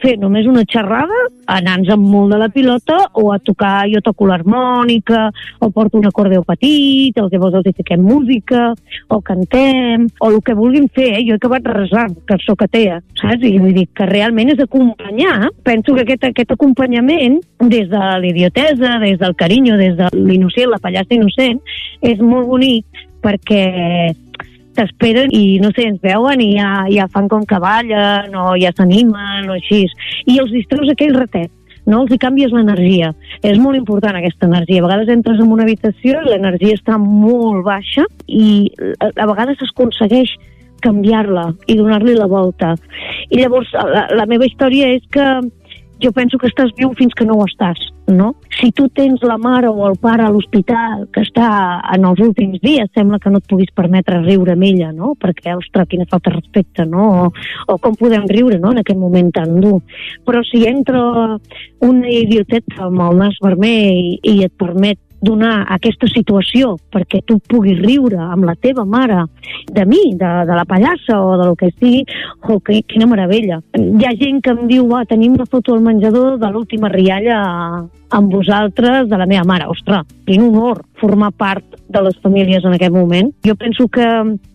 fer 0.00 0.14
només 0.16 0.46
una 0.48 0.62
xerrada, 0.64 1.18
anar-nos 1.52 1.90
amb 1.92 2.06
molt 2.08 2.32
de 2.32 2.38
la 2.40 2.48
pilota, 2.48 2.96
o 3.20 3.26
a 3.34 3.36
tocar, 3.44 3.84
jo 3.92 4.00
toco 4.04 4.30
l'harmònica, 4.30 5.26
o 5.60 5.68
porto 5.70 6.00
un 6.00 6.08
acordeó 6.08 6.40
petit, 6.48 7.20
o 7.20 7.28
llavors 7.28 7.58
els 7.60 7.76
fiquem 7.76 8.00
música, 8.00 8.70
o 9.12 9.20
cantem, 9.20 10.08
o 10.24 10.30
el 10.30 10.40
que 10.40 10.56
vulguin 10.56 10.88
fer, 10.88 11.10
eh? 11.18 11.26
jo 11.28 11.36
he 11.36 11.40
acabat 11.42 11.68
resant, 11.68 12.16
que 12.24 12.40
sóc 12.46 12.64
atea, 12.64 13.02
saps? 13.20 13.44
I 13.44 13.60
vull 13.60 13.76
dir 13.76 13.86
que 13.92 14.08
realment 14.08 14.54
és 14.56 14.64
acompanyar, 14.64 15.52
penso 15.62 15.92
que 15.92 16.06
aquest, 16.06 16.24
aquest 16.32 16.56
acompanyament, 16.56 17.42
des 17.60 17.92
de 17.92 18.04
l'idiotesa, 18.24 18.96
des 19.04 19.20
del 19.20 19.36
carinyo, 19.36 19.76
des 19.76 20.00
de 20.00 20.08
l'innocent, 20.16 20.72
la 20.72 20.80
pallassa 20.80 21.12
innocent, 21.12 21.60
és 22.00 22.24
molt 22.24 22.48
bonic 22.48 23.04
perquè 23.22 23.66
t'esperen 24.76 25.32
i 25.36 25.58
no 25.62 25.72
sé, 25.76 25.86
ens 25.90 26.02
veuen 26.04 26.40
i 26.40 26.52
ja, 26.56 26.84
ja 26.92 27.08
fan 27.12 27.28
com 27.32 27.44
que 27.48 27.60
ballen 27.62 28.36
o 28.36 28.52
ja 28.60 28.72
s'animen 28.76 29.50
o 29.50 29.56
així. 29.58 29.84
I 30.26 30.38
els 30.42 30.54
distreus 30.54 30.92
aquell 30.92 31.18
ratet 31.18 31.52
no 31.86 32.02
els 32.04 32.12
hi 32.14 32.18
canvies 32.22 32.52
l'energia. 32.54 33.10
És 33.42 33.58
molt 33.58 33.78
important 33.78 34.16
aquesta 34.18 34.46
energia. 34.46 34.82
A 34.82 34.86
vegades 34.86 35.10
entres 35.10 35.40
en 35.42 35.50
una 35.54 35.66
habitació 35.66 36.20
i 36.20 36.30
l'energia 36.30 36.78
està 36.78 36.98
molt 37.00 37.64
baixa 37.66 38.06
i 38.28 38.70
a, 39.00 39.10
a 39.10 39.28
vegades 39.30 39.58
s'aconsegueix 39.60 40.36
canviar-la 40.82 41.48
i 41.70 41.78
donar-li 41.78 42.14
la 42.18 42.28
volta. 42.30 42.74
I 43.30 43.42
llavors 43.42 43.70
la, 43.74 44.06
la 44.14 44.26
meva 44.30 44.46
història 44.46 44.90
és 44.96 45.04
que 45.14 45.26
jo 46.02 46.10
penso 46.14 46.38
que 46.38 46.50
estàs 46.50 46.72
viu 46.78 46.90
fins 46.98 47.14
que 47.14 47.26
no 47.26 47.38
ho 47.38 47.46
estàs, 47.46 47.78
no? 48.16 48.34
Si 48.58 48.70
tu 48.76 48.88
tens 48.94 49.22
la 49.26 49.38
mare 49.40 49.68
o 49.68 49.86
el 49.88 49.96
pare 50.00 50.26
a 50.26 50.30
l'hospital 50.32 51.06
que 51.12 51.24
està 51.26 51.48
en 51.94 52.06
els 52.08 52.20
últims 52.22 52.60
dies, 52.62 52.90
sembla 52.94 53.20
que 53.22 53.32
no 53.32 53.40
et 53.42 53.48
puguis 53.50 53.72
permetre 53.74 54.22
riure 54.22 54.56
amb 54.56 54.66
ella, 54.68 54.92
no? 54.96 55.14
Perquè, 55.20 55.56
ostres, 55.58 55.88
quina 55.90 56.08
falta 56.10 56.30
de 56.30 56.36
respecte, 56.36 56.86
no? 56.88 57.06
O, 57.24 57.30
o 57.74 57.78
com 57.82 57.96
podem 57.98 58.26
riure, 58.30 58.58
no?, 58.62 58.72
en 58.72 58.82
aquest 58.82 59.00
moment 59.00 59.32
tan 59.34 59.58
dur. 59.60 59.80
Però 60.26 60.42
si 60.48 60.64
entra 60.68 61.02
una 61.82 62.12
idioteta 62.12 62.86
amb 62.88 63.06
el 63.08 63.22
nas 63.24 63.40
vermell 63.42 64.02
i, 64.02 64.18
i 64.34 64.42
et 64.46 64.54
permet 64.58 65.00
donar 65.22 65.62
aquesta 65.70 66.08
situació 66.10 66.74
perquè 66.92 67.22
tu 67.26 67.38
puguis 67.48 67.78
riure 67.80 68.18
amb 68.20 68.44
la 68.48 68.56
teva 68.58 68.84
mare 68.84 69.22
de 69.70 69.86
mi, 69.86 70.02
de, 70.18 70.32
de 70.48 70.58
la 70.58 70.66
pallassa 70.68 71.20
o 71.22 71.36
de 71.38 71.48
lo 71.48 71.56
que 71.56 71.70
sigui, 71.78 72.02
oh, 72.48 72.58
que, 72.60 72.82
quina 72.90 73.08
meravella. 73.08 73.60
Hi 73.78 74.06
ha 74.08 74.14
gent 74.18 74.42
que 74.42 74.54
em 74.54 74.66
diu, 74.70 74.88
va, 74.90 75.04
tenim 75.08 75.38
una 75.38 75.46
foto 75.46 75.76
al 75.76 75.84
menjador 75.86 76.38
de 76.42 76.50
l'última 76.52 76.90
rialla 76.92 77.40
amb 78.12 78.34
vosaltres 78.34 79.08
de 79.08 79.18
la 79.18 79.26
meva 79.30 79.46
mare. 79.48 79.70
Ostres, 79.72 80.04
quin 80.26 80.46
honor 80.48 80.84
formar 81.00 81.32
part 81.32 81.64
de 81.92 82.02
les 82.02 82.16
famílies 82.22 82.64
en 82.64 82.76
aquest 82.76 82.94
moment. 82.94 83.30
Jo 83.46 83.56
penso 83.58 83.88
que, 83.88 84.08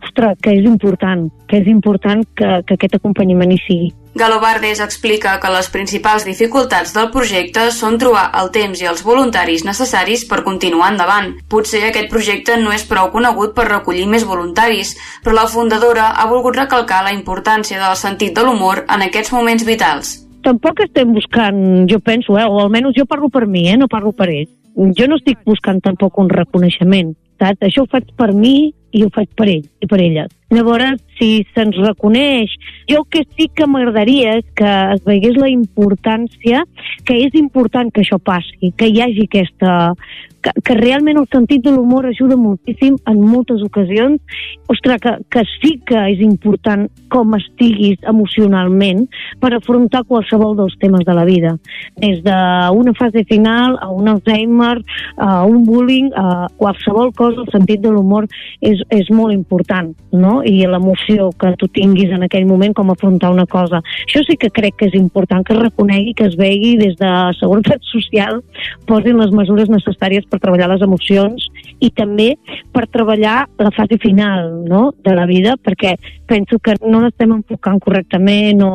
ostres, 0.03 0.38
que 0.41 0.57
és 0.57 0.65
important, 0.65 1.28
que 1.47 1.61
és 1.61 1.72
important 1.72 2.26
que, 2.36 2.59
que 2.65 2.78
aquest 2.78 2.99
acompanyament 2.99 3.53
hi 3.53 3.61
sigui. 3.65 3.93
Galo 4.18 4.39
Bardes 4.41 4.80
explica 4.82 5.36
que 5.38 5.49
les 5.53 5.68
principals 5.70 6.24
dificultats 6.26 6.95
del 6.95 7.11
projecte 7.13 7.68
són 7.70 7.99
trobar 8.01 8.32
el 8.41 8.49
temps 8.55 8.82
i 8.82 8.88
els 8.89 9.03
voluntaris 9.05 9.61
necessaris 9.68 10.24
per 10.26 10.41
continuar 10.47 10.89
endavant. 10.95 11.36
Potser 11.51 11.84
aquest 11.86 12.09
projecte 12.09 12.57
no 12.57 12.74
és 12.74 12.88
prou 12.89 13.11
conegut 13.13 13.53
per 13.53 13.68
recollir 13.70 14.07
més 14.09 14.26
voluntaris, 14.26 14.95
però 15.22 15.38
la 15.38 15.45
fundadora 15.51 16.09
ha 16.18 16.26
volgut 16.32 16.57
recalcar 16.57 17.03
la 17.05 17.13
importància 17.13 17.78
del 17.84 17.99
sentit 17.99 18.34
de 18.34 18.47
l'humor 18.47 18.88
en 18.89 19.05
aquests 19.05 19.36
moments 19.38 19.68
vitals. 19.70 20.18
Tampoc 20.47 20.82
estem 20.82 21.13
buscant, 21.13 21.57
jo 21.91 21.99
penso, 21.99 22.38
eh, 22.39 22.45
o 22.47 22.57
almenys 22.63 22.97
jo 22.97 23.05
parlo 23.05 23.30
per 23.30 23.45
mi, 23.45 23.68
eh, 23.70 23.78
no 23.78 23.86
parlo 23.91 24.13
per 24.15 24.30
ells. 24.32 24.49
Jo 24.78 25.07
no 25.09 25.17
estic 25.17 25.39
buscant 25.45 25.82
tampoc 25.82 26.19
un 26.21 26.30
reconeixement. 26.30 27.15
Saps? 27.41 27.63
Això 27.65 27.84
ho 27.84 27.89
faig 27.89 28.11
per 28.17 28.32
mi 28.34 28.73
i 28.92 29.04
ho 29.04 29.10
faig 29.14 29.30
per 29.36 29.50
ell 29.52 29.66
i 29.82 29.88
per 29.90 30.02
elles. 30.02 30.34
Llavors, 30.48 31.02
si 31.20 31.42
se'ns 31.52 31.76
reconeix, 31.82 32.54
jo 32.88 33.02
que 33.12 33.26
sí 33.36 33.50
que 33.52 33.68
m'agradaria 33.68 34.38
que 34.56 34.70
es 34.94 35.02
veigués 35.04 35.36
la 35.36 35.50
importància, 35.52 36.64
que 37.04 37.18
és 37.26 37.36
important 37.36 37.92
que 37.92 38.06
això 38.06 38.20
passi, 38.20 38.72
que 38.78 38.88
hi 38.88 39.04
hagi 39.04 39.28
aquesta... 39.28 39.76
Que, 40.38 40.52
que 40.64 40.76
realment 40.78 41.18
el 41.18 41.26
sentit 41.34 41.64
de 41.66 41.72
l'humor 41.74 42.06
ajuda 42.06 42.36
moltíssim 42.38 42.94
en 43.10 43.22
moltes 43.26 43.64
ocasions. 43.66 44.22
Ostres, 44.70 45.02
que, 45.02 45.14
que 45.34 45.42
sí 45.58 45.72
que 45.90 46.04
és 46.14 46.22
important 46.22 46.86
com 47.12 47.34
estiguis 47.36 47.98
emocionalment 48.08 49.08
per 49.42 49.50
afrontar 49.58 50.04
qualsevol 50.06 50.54
dels 50.60 50.78
temes 50.80 51.04
de 51.10 51.16
la 51.18 51.26
vida. 51.28 51.56
Des 51.98 52.22
d'una 52.24 52.94
fase 52.96 53.26
final 53.28 53.80
a 53.82 53.90
un 53.92 54.14
Alzheimer, 54.14 54.78
a 55.18 55.42
un 55.50 55.66
bullying, 55.66 56.14
a 56.14 56.48
qualsevol 56.62 57.12
cosa, 57.18 57.42
el 57.42 57.52
sentit 57.52 57.82
de 57.82 57.92
l'humor 57.92 58.30
és 58.62 58.76
és, 58.78 58.84
és 59.01 59.09
molt 59.13 59.34
important, 59.34 59.91
no? 60.13 60.39
I 60.45 60.65
l'emoció 60.69 61.32
que 61.39 61.53
tu 61.59 61.69
tinguis 61.73 62.13
en 62.13 62.25
aquell 62.28 62.47
moment 62.49 62.75
com 62.78 62.91
afrontar 62.93 63.32
una 63.34 63.47
cosa. 63.49 63.82
Això 64.05 64.23
sí 64.28 64.38
que 64.39 64.51
crec 64.53 64.78
que 64.80 64.89
és 64.91 64.97
important 64.97 65.45
que 65.45 65.55
es 65.55 65.61
reconegui, 65.61 66.13
que 66.17 66.28
es 66.30 66.38
vegi 66.39 66.75
des 66.80 66.97
de 67.01 67.13
Seguretat 67.39 67.84
Social 67.91 68.41
posin 68.88 69.19
les 69.19 69.34
mesures 69.36 69.71
necessàries 69.71 70.28
per 70.30 70.41
treballar 70.43 70.69
les 70.73 70.86
emocions 70.86 71.49
i 71.80 71.89
també 71.95 72.34
per 72.74 72.88
treballar 72.91 73.45
la 73.59 73.72
fase 73.76 73.97
final 74.01 74.63
no? 74.68 74.91
de 75.03 75.13
la 75.15 75.26
vida, 75.30 75.55
perquè 75.61 75.95
penso 76.28 76.59
que 76.59 76.76
no 76.84 77.01
l'estem 77.01 77.32
enfocant 77.34 77.80
correctament 77.84 78.61
o 78.65 78.72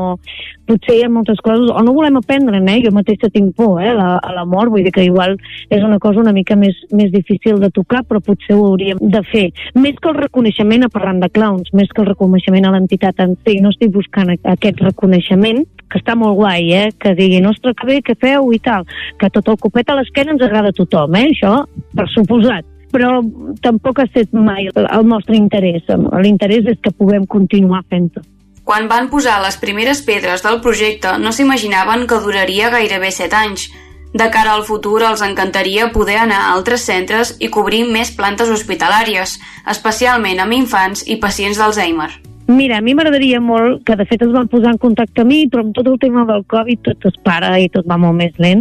potser 0.66 0.96
hi 0.96 1.02
ha 1.04 1.10
moltes 1.12 1.40
coses, 1.44 1.68
o 1.68 1.82
no 1.84 1.94
volem 1.94 2.16
aprendre, 2.20 2.60
eh? 2.62 2.78
jo 2.84 2.92
mateixa 2.94 3.30
tinc 3.32 3.54
por 3.58 3.82
eh? 3.82 3.92
la, 3.96 4.16
a 4.22 4.32
la 4.34 4.44
mort, 4.48 4.72
vull 4.72 4.84
dir 4.86 4.92
que 4.94 5.04
igual 5.04 5.36
és 5.68 5.82
una 5.84 5.98
cosa 6.02 6.22
una 6.22 6.32
mica 6.32 6.56
més, 6.56 6.78
més 6.92 7.12
difícil 7.12 7.60
de 7.60 7.70
tocar, 7.74 8.04
però 8.08 8.22
potser 8.24 8.56
ho 8.56 8.66
hauríem 8.70 9.02
de 9.02 9.22
fer. 9.30 9.46
Més 9.74 9.98
que 10.00 10.10
el 10.12 10.18
reconeixement 10.20 10.86
a 10.86 10.90
parlant 10.92 11.20
de 11.22 11.30
clowns, 11.34 11.72
més 11.76 11.90
que 11.92 12.02
el 12.04 12.10
reconeixement 12.12 12.66
a 12.68 12.74
l'entitat 12.76 13.20
en 13.24 13.36
si, 13.44 13.58
no 13.60 13.72
estic 13.74 13.92
buscant 13.94 14.32
aquest 14.32 14.82
reconeixement, 14.82 15.64
que 15.92 16.00
està 16.00 16.16
molt 16.16 16.38
guai, 16.38 16.70
eh? 16.72 16.90
que 16.98 17.12
diguin, 17.18 17.46
ostres, 17.50 17.76
que 17.78 17.88
bé, 17.88 18.00
que 18.06 18.16
feu 18.16 18.48
i 18.54 18.60
tal, 18.64 18.86
que 19.20 19.30
tot 19.34 19.52
el 19.52 19.60
copet 19.60 19.90
a 19.92 19.98
l'esquena 19.98 20.32
ens 20.32 20.44
agrada 20.46 20.72
a 20.72 20.78
tothom, 20.78 21.18
eh? 21.20 21.28
això, 21.34 21.58
per 21.92 22.08
suposat 22.14 22.64
però 22.92 23.20
tampoc 23.64 23.98
ha 23.98 24.06
estat 24.08 24.32
mai 24.32 24.68
el 24.72 25.06
nostre 25.08 25.36
interès. 25.38 25.88
L'interès 26.24 26.68
és 26.74 26.78
que 26.82 26.94
puguem 26.94 27.26
continuar 27.26 27.82
fent-ho. 27.90 28.22
Quan 28.64 28.86
van 28.88 29.08
posar 29.10 29.40
les 29.42 29.56
primeres 29.58 30.04
pedres 30.06 30.44
del 30.44 30.60
projecte 30.62 31.16
no 31.18 31.32
s'imaginaven 31.34 32.06
que 32.06 32.20
duraria 32.22 32.70
gairebé 32.70 33.10
7 33.10 33.38
anys. 33.40 33.70
De 34.12 34.28
cara 34.30 34.52
al 34.54 34.66
futur 34.68 35.00
els 35.08 35.22
encantaria 35.24 35.88
poder 35.92 36.18
anar 36.22 36.42
a 36.42 36.50
altres 36.54 36.84
centres 36.86 37.36
i 37.40 37.48
cobrir 37.48 37.86
més 37.88 38.12
plantes 38.14 38.52
hospitalàries, 38.52 39.38
especialment 39.74 40.44
amb 40.44 40.60
infants 40.60 41.06
i 41.08 41.16
pacients 41.16 41.58
d'Alzheimer. 41.58 42.12
Mira, 42.52 42.76
a 42.78 42.82
mi 42.84 42.92
m'agradaria 42.92 43.38
molt, 43.40 43.78
que 43.86 43.94
de 43.96 44.04
fet 44.04 44.22
es 44.26 44.32
van 44.32 44.48
posar 44.52 44.74
en 44.74 44.78
contacte 44.80 45.22
amb 45.22 45.30
mi, 45.32 45.46
però 45.48 45.62
amb 45.64 45.72
tot 45.72 45.86
el 45.88 45.94
tema 46.02 46.26
del 46.28 46.42
Covid 46.52 46.82
tot 46.84 47.06
es 47.08 47.14
para 47.24 47.52
i 47.56 47.70
tot 47.72 47.86
va 47.88 47.96
molt 48.02 48.18
més 48.18 48.34
lent, 48.44 48.60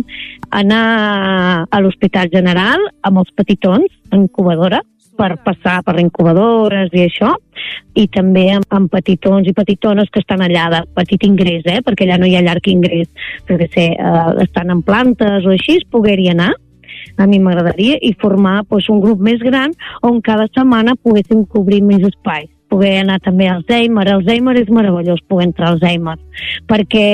anar 0.56 0.84
a 1.68 1.82
l'Hospital 1.84 2.30
General 2.32 2.86
amb 3.10 3.20
els 3.20 3.34
petitons, 3.36 3.90
en 4.14 4.24
incubadora, 4.30 4.80
per 5.20 5.34
passar 5.44 5.82
per 5.84 5.98
incubadores 6.00 6.94
i 6.96 7.04
això, 7.04 7.34
i 8.00 8.06
també 8.16 8.46
amb, 8.54 8.70
amb 8.72 8.94
petitons 8.94 9.50
i 9.52 9.56
petitones 9.58 10.08
que 10.14 10.24
estan 10.24 10.46
allà 10.46 10.70
de 10.72 10.82
petit 10.96 11.28
ingrés, 11.28 11.68
eh? 11.68 11.82
perquè 11.84 12.08
allà 12.08 12.22
no 12.22 12.32
hi 12.32 12.38
ha 12.40 12.46
llarg 12.48 12.72
ingrés, 12.72 13.12
perquè 13.50 13.68
sé, 13.76 13.90
eh, 13.98 14.24
estan 14.46 14.72
en 14.72 14.86
plantes 14.88 15.44
o 15.44 15.52
així, 15.58 15.82
poder-hi 15.92 16.32
anar, 16.32 16.54
a 17.20 17.28
mi 17.28 17.44
m'agradaria, 17.44 18.00
i 18.00 18.16
formar 18.24 18.62
pues, 18.72 18.88
un 18.88 19.04
grup 19.04 19.20
més 19.20 19.44
gran 19.44 19.76
on 20.08 20.24
cada 20.24 20.48
setmana 20.54 20.96
poguéssim 20.96 21.44
cobrir 21.52 21.84
més 21.84 22.08
espais 22.08 22.48
poder 22.72 22.96
anar 23.02 23.20
també 23.24 23.50
a 23.50 23.58
Alzheimer. 23.60 24.08
Alzheimer 24.08 24.56
és 24.62 24.72
meravellós 24.72 25.22
poder 25.28 25.50
entrar 25.50 25.70
a 25.70 25.76
Alzheimer, 25.76 26.18
perquè 26.72 27.06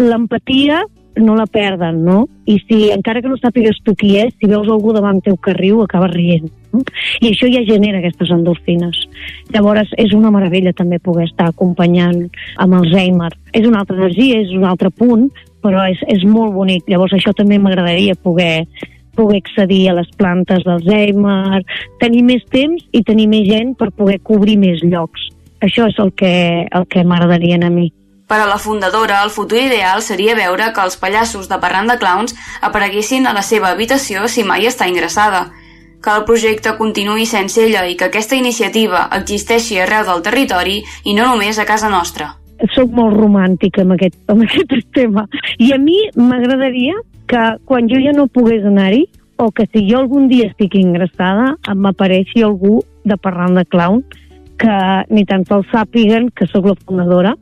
l'empatia 0.00 0.82
no 1.20 1.34
la 1.36 1.44
perden, 1.46 2.04
no? 2.04 2.24
I 2.48 2.56
si, 2.64 2.78
encara 2.90 3.20
que 3.20 3.28
no 3.28 3.36
sàpigues 3.36 3.82
tu 3.84 3.94
qui 3.98 4.14
és, 4.20 4.32
si 4.40 4.48
veus 4.48 4.68
algú 4.72 4.94
davant 4.96 5.20
teu 5.24 5.36
que 5.36 5.52
riu, 5.58 5.82
acabes 5.84 6.14
rient. 6.14 6.48
No? 6.72 6.80
I 7.20 7.32
això 7.34 7.50
ja 7.52 7.60
genera 7.68 8.00
aquestes 8.00 8.32
endorfines. 8.32 8.96
Llavors, 9.52 9.92
és 10.00 10.14
una 10.16 10.32
meravella 10.32 10.72
també 10.76 10.98
poder 10.98 11.28
estar 11.28 11.50
acompanyant 11.50 12.24
amb 12.64 12.78
Alzheimer. 12.80 13.32
És 13.52 13.68
una 13.68 13.82
altra 13.84 13.98
energia, 14.00 14.40
és 14.40 14.54
un 14.56 14.64
altre 14.64 14.90
punt, 14.90 15.28
però 15.62 15.84
és, 15.90 16.00
és 16.10 16.24
molt 16.24 16.56
bonic. 16.56 16.88
Llavors, 16.88 17.12
això 17.16 17.34
també 17.36 17.60
m'agradaria 17.60 18.16
poder 18.16 18.64
poder 19.16 19.42
accedir 19.42 19.88
a 19.90 19.96
les 19.98 20.10
plantes 20.18 20.64
d'Alzheimer, 20.66 21.62
tenir 22.00 22.22
més 22.26 22.44
temps 22.52 22.84
i 22.92 23.02
tenir 23.06 23.28
més 23.28 23.48
gent 23.48 23.74
per 23.78 23.90
poder 23.96 24.18
cobrir 24.22 24.58
més 24.60 24.82
llocs. 24.84 25.28
Això 25.62 25.86
és 25.88 25.98
el 26.02 26.12
que, 26.18 26.32
el 26.66 26.86
que 26.90 27.04
m'agradaria 27.04 27.60
a 27.62 27.70
mi. 27.70 27.92
Per 28.26 28.40
a 28.40 28.48
la 28.48 28.58
fundadora, 28.58 29.22
el 29.22 29.30
futur 29.30 29.58
ideal 29.60 30.02
seria 30.02 30.34
veure 30.34 30.70
que 30.72 30.80
els 30.80 30.96
pallassos 30.96 31.48
de 31.50 31.58
Parran 31.60 31.90
de 31.90 31.98
Clowns 32.00 32.34
apareguessin 32.60 33.26
a 33.26 33.34
la 33.36 33.42
seva 33.42 33.70
habitació 33.70 34.24
si 34.26 34.42
mai 34.42 34.66
està 34.66 34.88
ingressada, 34.88 35.50
que 36.02 36.10
el 36.10 36.24
projecte 36.24 36.74
continuï 36.78 37.26
sense 37.28 37.62
ella 37.62 37.84
i 37.86 37.96
que 37.96 38.08
aquesta 38.08 38.38
iniciativa 38.38 39.08
existeixi 39.20 39.78
arreu 39.78 40.08
del 40.08 40.24
territori 40.26 40.80
i 41.04 41.14
no 41.14 41.28
només 41.28 41.58
a 41.58 41.68
casa 41.68 41.92
nostra. 41.92 42.32
Soc 42.70 42.92
molt 42.94 43.16
romàntica 43.18 43.82
amb 43.82 43.96
aquest, 43.96 44.18
amb 44.30 44.44
aquest 44.46 44.74
tema 44.98 45.26
i 45.58 45.72
a 45.74 45.78
mi 45.82 45.98
m'agradaria 46.16 46.94
que 47.26 47.42
quan 47.66 47.88
jo 47.90 47.98
ja 48.02 48.12
no 48.14 48.28
pogués 48.28 48.64
anar-hi, 48.68 49.06
o 49.42 49.50
que 49.50 49.66
si 49.72 49.86
jo 49.88 50.02
algun 50.02 50.28
dia 50.28 50.50
estic 50.50 50.76
ingressada, 50.78 51.54
em 51.70 51.86
apareixi 51.88 52.44
algú 52.44 52.82
de 53.08 53.16
parlant 53.16 53.56
de 53.58 53.64
clown 53.64 54.02
que 54.60 54.76
ni 55.10 55.24
tan 55.26 55.46
sols 55.48 55.66
sàpiguen 55.72 56.28
que 56.36 56.46
sóc 56.46 56.68
la 56.68 56.76
fundadora 56.84 57.32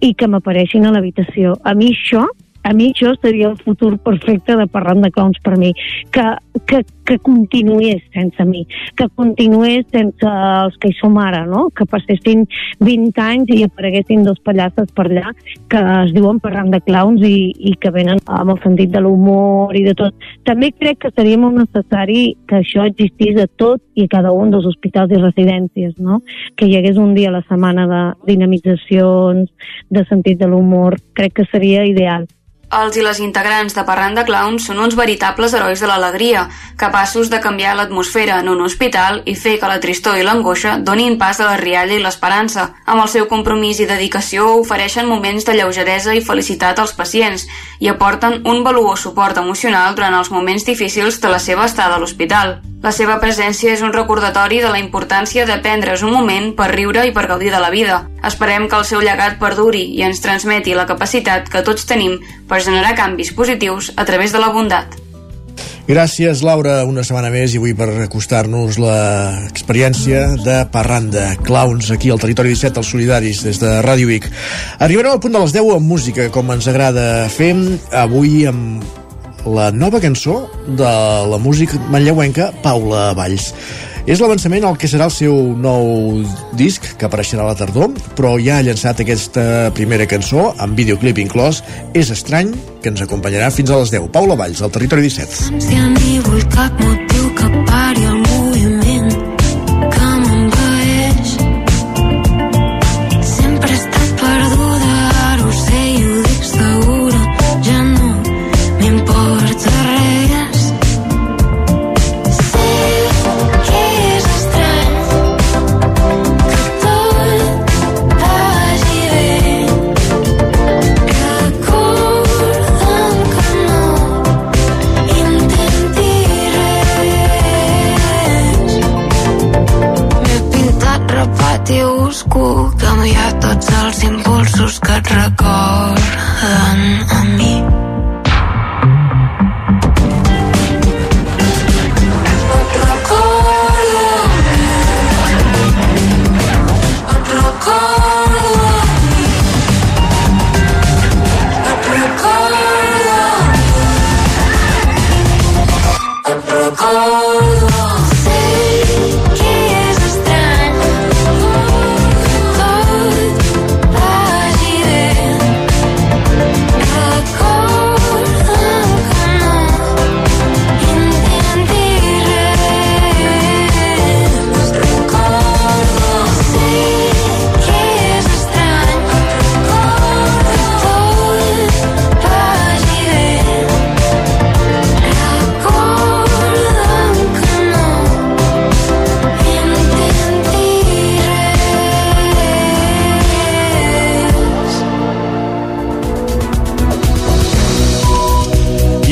i 0.00 0.12
que 0.14 0.28
m'apareixin 0.30 0.86
a 0.86 0.92
l'habitació. 0.94 1.56
A 1.64 1.74
mi 1.74 1.90
això 1.94 2.28
a 2.62 2.74
mi 2.76 2.90
això 2.92 3.14
seria 3.22 3.48
el 3.48 3.56
futur 3.56 3.94
perfecte 4.04 4.56
de 4.56 4.66
Parlant 4.68 5.00
de 5.00 5.10
Clowns 5.10 5.38
per 5.42 5.56
mi, 5.56 5.72
que, 6.12 6.24
que, 6.68 6.82
que 7.10 7.18
continués 7.18 8.04
sense 8.14 8.44
mi, 8.46 8.60
que 8.94 9.08
continués 9.18 9.82
sense 9.90 10.22
els 10.30 10.76
que 10.78 10.92
hi 10.92 10.94
som 11.00 11.16
ara, 11.18 11.40
no? 11.42 11.64
que 11.74 11.82
passessin 11.90 12.44
20 12.78 13.18
anys 13.24 13.50
i 13.50 13.64
apareguessin 13.66 14.22
dos 14.22 14.38
pallasses 14.46 14.92
per 14.94 15.08
allà 15.08 15.32
que 15.72 15.82
es 16.04 16.14
diuen 16.14 16.38
Parlant 16.38 16.70
de 16.70 16.78
Clowns 16.86 17.26
i, 17.26 17.50
i 17.50 17.74
que 17.82 17.90
venen 17.90 18.22
amb 18.30 18.54
el 18.54 18.62
sentit 18.62 18.94
de 18.94 19.02
l'humor 19.02 19.74
i 19.74 19.82
de 19.88 19.96
tot. 19.98 20.14
També 20.46 20.70
crec 20.70 21.02
que 21.02 21.10
seria 21.16 21.40
molt 21.42 21.58
necessari 21.58 22.36
que 22.46 22.60
això 22.62 22.86
existís 22.86 23.42
a 23.42 23.50
tot 23.58 23.82
i 23.98 24.06
a 24.06 24.14
cada 24.14 24.30
un 24.30 24.54
dels 24.54 24.70
hospitals 24.70 25.10
i 25.10 25.18
residències, 25.18 25.96
no? 25.98 26.22
que 26.54 26.70
hi 26.70 26.78
hagués 26.78 27.00
un 27.00 27.16
dia 27.18 27.34
a 27.34 27.40
la 27.40 27.46
setmana 27.48 27.90
de 27.90 28.04
dinamitzacions, 28.30 29.50
de 29.90 30.06
sentit 30.06 30.38
de 30.38 30.46
l'humor, 30.46 31.00
crec 31.18 31.40
que 31.40 31.50
seria 31.50 31.82
ideal. 31.90 32.30
Els 32.70 32.94
i 32.94 33.02
les 33.02 33.18
integrants 33.18 33.74
de 33.74 33.82
Parrand 33.82 34.14
de 34.14 34.22
Clowns 34.28 34.68
són 34.68 34.78
uns 34.78 34.94
veritables 34.94 35.56
herois 35.58 35.80
de 35.82 35.88
l'alegria, 35.90 36.44
capaços 36.78 37.26
de 37.32 37.40
canviar 37.42 37.72
l'atmosfera 37.74 38.36
en 38.44 38.52
un 38.52 38.62
hospital 38.62 39.24
i 39.26 39.34
fer 39.34 39.56
que 39.58 39.70
la 39.72 39.80
tristor 39.82 40.20
i 40.20 40.22
l'angoixa 40.22 40.76
donin 40.78 41.18
pas 41.18 41.40
a 41.40 41.48
la 41.48 41.58
rialla 41.58 41.98
i 41.98 42.04
l'esperança. 42.04 42.68
Amb 42.86 43.02
el 43.02 43.10
seu 43.10 43.26
compromís 43.26 43.82
i 43.82 43.90
dedicació 43.90 44.46
ofereixen 44.62 45.10
moments 45.10 45.50
de 45.50 45.58
lleugeresa 45.58 46.14
i 46.14 46.22
felicitat 46.22 46.78
als 46.78 46.94
pacients 46.94 47.48
i 47.80 47.90
aporten 47.90 48.44
un 48.46 48.62
valuós 48.62 49.02
suport 49.02 49.42
emocional 49.42 49.98
durant 49.98 50.14
els 50.14 50.30
moments 50.30 50.62
difícils 50.62 51.18
de 51.18 51.34
la 51.34 51.42
seva 51.42 51.66
estada 51.66 51.98
a 51.98 51.98
l'hospital. 51.98 52.60
La 52.80 52.94
seva 52.96 53.18
presència 53.20 53.74
és 53.74 53.82
un 53.84 53.92
recordatori 53.92 54.62
de 54.62 54.70
la 54.72 54.78
importància 54.80 55.44
de 55.44 55.58
prendre's 55.60 56.00
un 56.06 56.14
moment 56.14 56.54
per 56.56 56.70
riure 56.70 57.02
i 57.04 57.12
per 57.12 57.26
gaudir 57.28 57.50
de 57.52 57.60
la 57.60 57.68
vida. 57.68 57.98
Esperem 58.24 58.70
que 58.70 58.78
el 58.78 58.86
seu 58.88 59.02
llegat 59.04 59.36
perduri 59.40 59.82
i 59.98 60.00
ens 60.06 60.22
transmeti 60.24 60.72
la 60.72 60.86
capacitat 60.88 61.50
que 61.52 61.60
tots 61.66 61.84
tenim 61.88 62.16
per 62.48 62.59
generar 62.64 62.96
canvis 62.98 63.32
positius 63.36 63.92
a 63.96 64.04
través 64.08 64.32
de 64.32 64.42
la 64.42 64.50
bondat. 64.54 64.98
Gràcies, 65.90 66.44
Laura, 66.46 66.84
una 66.86 67.02
setmana 67.02 67.32
més 67.34 67.50
i 67.50 67.58
avui 67.58 67.72
per 67.74 67.88
acostar-nos 68.04 68.76
l'experiència 68.78 70.36
de 70.38 70.60
Parranda 70.70 71.32
Clowns 71.42 71.90
aquí 71.90 72.12
al 72.14 72.20
Territori 72.22 72.52
17 72.54 72.78
als 72.78 72.92
Solidaris 72.94 73.42
des 73.42 73.58
de 73.58 73.72
Ràdio 73.82 74.06
Vic. 74.06 74.28
Arribarem 74.78 75.16
al 75.16 75.22
punt 75.24 75.34
de 75.34 75.42
les 75.42 75.56
10 75.56 75.74
amb 75.80 75.90
música, 75.90 76.28
com 76.30 76.54
ens 76.54 76.70
agrada 76.70 77.26
fer 77.34 77.50
avui 77.90 78.44
amb 78.46 78.86
la 79.50 79.72
nova 79.72 79.98
cançó 80.04 80.44
de 80.68 80.94
la 81.32 81.38
música 81.42 81.80
manlleuenca 81.90 82.52
Paula 82.62 83.10
Valls. 83.18 83.50
És 84.06 84.20
l'avançament 84.20 84.64
al 84.64 84.78
que 84.80 84.88
serà 84.90 85.08
el 85.10 85.14
seu 85.14 85.34
nou 85.56 86.20
disc, 86.58 86.84
que 86.96 87.08
apareixerà 87.08 87.44
a 87.44 87.50
la 87.50 87.58
tardor, 87.58 87.92
però 88.16 88.36
ja 88.40 88.58
ha 88.58 88.66
llançat 88.66 89.02
aquesta 89.04 89.70
primera 89.76 90.08
cançó, 90.10 90.50
amb 90.58 90.78
videoclip 90.78 91.18
inclòs, 91.18 91.62
És 91.94 92.10
estrany, 92.10 92.52
que 92.82 92.88
ens 92.88 93.02
acompanyarà 93.02 93.50
fins 93.50 93.70
a 93.70 93.78
les 93.80 93.90
10. 93.90 94.08
Paula 94.14 94.36
Valls, 94.38 94.62
al 94.62 94.70
Territori 94.70 95.02
17. 95.08 95.60
Si 95.60 95.76
cap 96.54 96.80
motiu 96.80 97.34
que 97.34 97.50
pari 97.66 98.09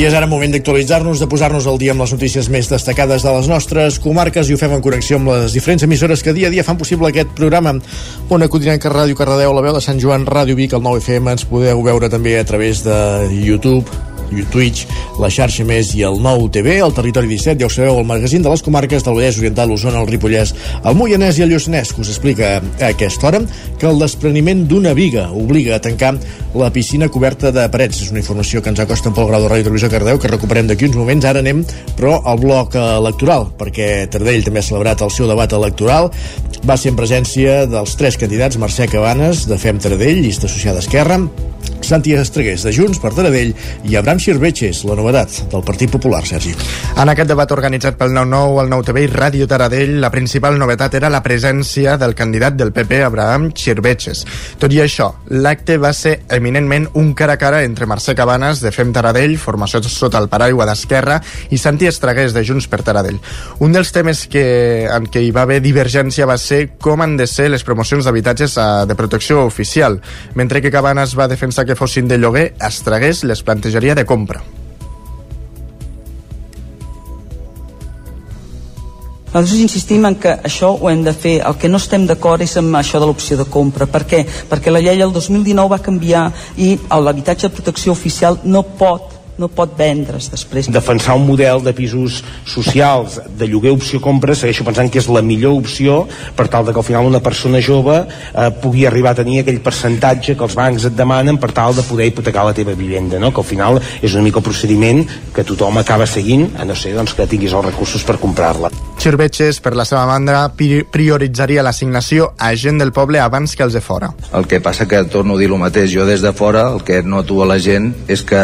és 0.09 0.15
ara 0.17 0.25
moment 0.25 0.49
d'actualitzar-nos, 0.49 1.19
de 1.21 1.27
posar-nos 1.29 1.67
al 1.69 1.77
dia 1.77 1.93
amb 1.93 2.01
les 2.01 2.13
notícies 2.15 2.47
més 2.49 2.69
destacades 2.71 3.21
de 3.21 3.33
les 3.35 3.49
nostres 3.51 3.99
comarques 4.01 4.49
i 4.49 4.55
ho 4.55 4.57
fem 4.57 4.73
en 4.73 4.81
connexió 4.81 5.19
amb 5.19 5.29
les 5.29 5.53
diferents 5.53 5.85
emissores 5.85 6.23
que 6.25 6.33
dia 6.33 6.49
a 6.49 6.53
dia 6.53 6.65
fan 6.65 6.79
possible 6.81 7.11
aquest 7.11 7.35
programa. 7.37 7.75
Ona 8.33 8.49
Codinenca, 8.49 8.89
Ràdio 8.89 9.17
Cardedeu, 9.19 9.53
la 9.53 9.65
veu 9.67 9.77
de 9.77 9.85
Sant 9.85 10.01
Joan, 10.01 10.25
Ràdio 10.25 10.57
Vic, 10.57 10.73
el 10.73 10.81
9FM, 10.81 11.35
ens 11.37 11.45
podeu 11.45 11.85
veure 11.85 12.09
també 12.09 12.39
a 12.39 12.45
través 12.47 12.81
de 12.87 12.97
YouTube, 13.37 13.85
Twitch, 14.51 14.85
la 15.19 15.29
xarxa 15.33 15.65
Més 15.67 15.93
i 15.97 16.03
el 16.07 16.19
nou 16.23 16.47
TV, 16.53 16.79
el 16.83 16.93
Territori 16.95 17.29
17, 17.31 17.59
ja 17.61 17.67
ho 17.67 17.73
sabeu, 17.73 17.99
el 17.99 18.07
magazín 18.07 18.45
de 18.45 18.51
les 18.51 18.63
comarques 18.65 19.05
del 19.05 19.17
Vallès 19.17 19.39
Oriental, 19.41 19.69
l'Osona, 19.69 20.01
el 20.01 20.09
Ripollès, 20.09 20.53
el 20.83 20.97
Moianès 20.97 21.39
i 21.39 21.45
el 21.45 21.53
Lluçanès, 21.53 21.93
que 21.93 22.03
us 22.03 22.11
explica 22.13 22.57
a 22.59 22.91
aquesta 22.91 23.29
hora 23.29 23.41
que 23.79 23.87
el 23.89 23.99
despreniment 24.01 24.65
d'una 24.69 24.93
viga 24.97 25.29
obliga 25.35 25.75
a 25.75 25.81
tancar 25.83 26.15
la 26.53 26.71
piscina 26.73 27.09
coberta 27.09 27.51
de 27.51 27.65
parets. 27.69 28.01
És 28.03 28.11
una 28.13 28.21
informació 28.23 28.61
que 28.61 28.71
ens 28.71 28.81
acosta 28.81 29.13
Pol 29.13 29.27
Grau 29.29 29.43
de 29.43 29.51
Ràdio 29.51 29.67
Televisió 29.69 29.89
Cardeu, 29.91 30.19
que 30.19 30.31
recuperem 30.31 30.69
d'aquí 30.69 30.89
uns 30.89 30.97
moments. 30.97 31.27
Ara 31.29 31.43
anem, 31.43 31.63
però, 31.97 32.19
al 32.25 32.41
bloc 32.41 32.75
electoral, 32.79 33.49
perquè 33.59 34.07
Tardell 34.11 34.45
també 34.45 34.63
ha 34.63 34.69
celebrat 34.69 35.03
el 35.05 35.13
seu 35.13 35.29
debat 35.29 35.53
electoral. 35.53 36.09
Va 36.67 36.77
ser 36.77 36.93
en 36.93 36.99
presència 36.99 37.63
dels 37.69 37.95
tres 37.99 38.17
candidats, 38.19 38.59
Mercè 38.59 38.89
Cabanes, 38.91 39.45
de 39.49 39.59
Fem 39.61 39.79
Taradell, 39.79 40.23
llista 40.25 40.49
associada 40.49 40.83
Esquerra, 40.83 41.21
Santi 41.89 42.13
Estregués, 42.13 42.61
de 42.61 42.69
Junts 42.69 42.99
per 43.01 43.09
Taradell, 43.17 43.55
i 43.89 43.95
Abraham 43.97 44.19
Xirvetxes, 44.21 44.83
la 44.85 44.93
novetat 44.93 45.39
del 45.49 45.63
Partit 45.65 45.89
Popular, 45.89 46.19
Sergi. 46.27 46.51
En 47.01 47.09
aquest 47.09 47.31
debat 47.31 47.49
organitzat 47.49 47.95
pel 47.97 48.11
9-9, 48.13 48.59
el 48.61 48.69
9TV 48.69 49.01
i 49.07 49.09
Ràdio 49.09 49.47
Taradell, 49.49 49.95
la 50.03 50.11
principal 50.13 50.59
novetat 50.61 50.99
era 50.99 51.09
la 51.09 51.23
presència 51.25 51.95
del 51.97 52.13
candidat 52.13 52.59
del 52.59 52.69
PP, 52.75 52.99
Abraham 53.07 53.47
Xirvetxes. 53.57 54.21
Tot 54.61 54.75
i 54.75 54.83
això, 54.83 55.07
l'acte 55.33 55.79
va 55.81 55.89
ser 55.97 56.19
eminentment 56.29 56.85
un 57.01 57.15
cara 57.17 57.39
a 57.39 57.41
cara 57.41 57.63
entre 57.65 57.89
Mercè 57.89 58.13
Cabanes, 58.13 58.61
de 58.61 58.69
Fem 58.75 58.93
Taradell, 58.93 59.39
formació 59.41 59.81
sota 59.81 60.21
el 60.21 60.29
paraigua 60.29 60.69
d'Esquerra, 60.69 61.17
i 61.49 61.57
Santi 61.57 61.89
Estregués, 61.89 62.37
de 62.37 62.45
Junts 62.45 62.69
per 62.69 62.83
Taradell. 62.85 63.17
Un 63.65 63.73
dels 63.73 63.89
temes 63.95 64.27
que, 64.29 64.45
en 64.93 65.09
què 65.09 65.25
hi 65.25 65.33
va 65.33 65.47
haver 65.47 65.57
divergència 65.65 66.29
va 66.29 66.37
ser 66.37 66.75
com 66.77 67.01
han 67.01 67.17
de 67.17 67.25
ser 67.25 67.49
les 67.49 67.65
promocions 67.65 68.05
d'habitatges 68.05 68.59
eh, 68.61 68.69
de 68.85 68.99
protecció 68.99 69.41
oficial, 69.49 69.97
mentre 70.37 70.61
que 70.61 70.69
Cabanes 70.69 71.17
va 71.17 71.31
defensar 71.31 71.65
que 71.65 71.78
fossin 71.79 72.07
de 72.11 72.19
lloguer, 72.19 72.53
Estregués 72.67 73.23
les 73.23 73.43
plantejaria 73.43 73.95
de 73.95 74.05
compra. 74.05 74.43
Nosaltres 79.29 79.59
insistim 79.61 80.07
en 80.09 80.15
que 80.17 80.31
això 80.47 80.71
ho 80.73 80.89
hem 80.89 81.03
de 81.05 81.13
fer. 81.13 81.35
El 81.45 81.57
que 81.61 81.69
no 81.69 81.77
estem 81.77 82.07
d'acord 82.09 82.41
és 82.41 82.55
amb 82.57 82.79
això 82.79 82.97
de 82.97 83.05
l'opció 83.05 83.37
de 83.37 83.45
compra. 83.45 83.85
Per 83.85 84.01
què? 84.09 84.23
Perquè 84.49 84.73
la 84.73 84.81
llei 84.81 85.03
el 85.05 85.13
2019 85.13 85.69
va 85.69 85.77
canviar 85.85 86.23
i 86.57 86.71
l'habitatge 86.89 87.47
de 87.47 87.53
protecció 87.53 87.93
oficial 87.93 88.39
no 88.43 88.63
pot 88.81 89.18
no 89.39 89.47
pot 89.47 89.75
vendre's 89.79 90.29
després. 90.31 90.69
Defensar 90.71 91.15
un 91.17 91.25
model 91.27 91.63
de 91.63 91.73
pisos 91.75 92.19
socials 92.45 93.19
de 93.39 93.47
lloguer 93.47 93.73
opció 93.73 94.01
compra 94.03 94.35
segueixo 94.35 94.65
pensant 94.67 94.91
que 94.91 94.99
és 95.01 95.09
la 95.09 95.23
millor 95.25 95.57
opció 95.57 96.01
per 96.35 96.49
tal 96.51 96.67
de 96.67 96.75
que 96.75 96.81
al 96.83 96.87
final 96.87 97.07
una 97.07 97.23
persona 97.23 97.61
jove 97.63 98.01
eh, 98.03 98.49
pugui 98.61 98.85
arribar 98.85 99.15
a 99.15 99.21
tenir 99.21 99.41
aquell 99.41 99.61
percentatge 99.63 100.35
que 100.35 100.45
els 100.45 100.57
bancs 100.59 100.89
et 100.89 100.97
demanen 100.97 101.39
per 101.39 101.51
tal 101.55 101.75
de 101.75 101.85
poder 101.87 102.09
hipotecar 102.09 102.45
la 102.45 102.55
teva 102.57 102.75
vivenda, 102.77 103.19
no? 103.19 103.31
que 103.33 103.41
al 103.41 103.47
final 103.47 103.79
és 104.01 104.13
una 104.13 104.25
mica 104.25 104.39
el 104.43 104.45
procediment 104.45 105.03
que 105.35 105.45
tothom 105.47 105.79
acaba 105.79 106.07
seguint, 106.09 106.49
a 106.59 106.67
no 106.67 106.75
ser 106.75 106.93
doncs, 106.97 107.15
que 107.15 107.27
tinguis 107.29 107.55
els 107.55 107.65
recursos 107.71 108.03
per 108.05 108.19
comprar-la. 108.21 108.71
Xirvetxes, 108.99 109.61
per 109.63 109.75
la 109.79 109.85
seva 109.87 110.03
banda, 110.09 110.41
prioritzaria 110.91 111.63
l'assignació 111.63 112.33
a 112.37 112.51
gent 112.59 112.81
del 112.81 112.91
poble 112.95 113.21
abans 113.23 113.55
que 113.55 113.63
els 113.63 113.77
de 113.77 113.83
fora. 113.83 114.11
El 114.35 114.47
que 114.47 114.59
passa 114.63 114.87
que, 114.89 115.05
torno 115.07 115.37
a 115.37 115.39
dir 115.39 115.47
el 115.47 115.59
mateix, 115.61 115.93
jo 115.93 116.07
des 116.07 116.23
de 116.25 116.33
fora 116.35 116.67
el 116.73 116.83
que 116.83 117.01
noto 117.03 117.39
a 117.43 117.47
la 117.47 117.59
gent 117.63 117.93
és 118.11 118.25
que 118.27 118.43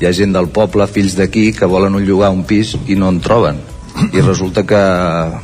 hi 0.00 0.06
ha 0.08 0.14
gent 0.16 0.32
del 0.32 0.48
poble, 0.48 0.86
fills 0.88 1.14
d'aquí, 1.18 1.50
que 1.52 1.68
volen 1.68 1.94
un 1.98 2.06
llogar 2.06 2.30
un 2.32 2.46
pis 2.48 2.72
i 2.88 2.96
no 2.96 3.10
en 3.12 3.20
troben. 3.20 3.60
I 4.14 4.22
resulta 4.22 4.62
que 4.64 4.80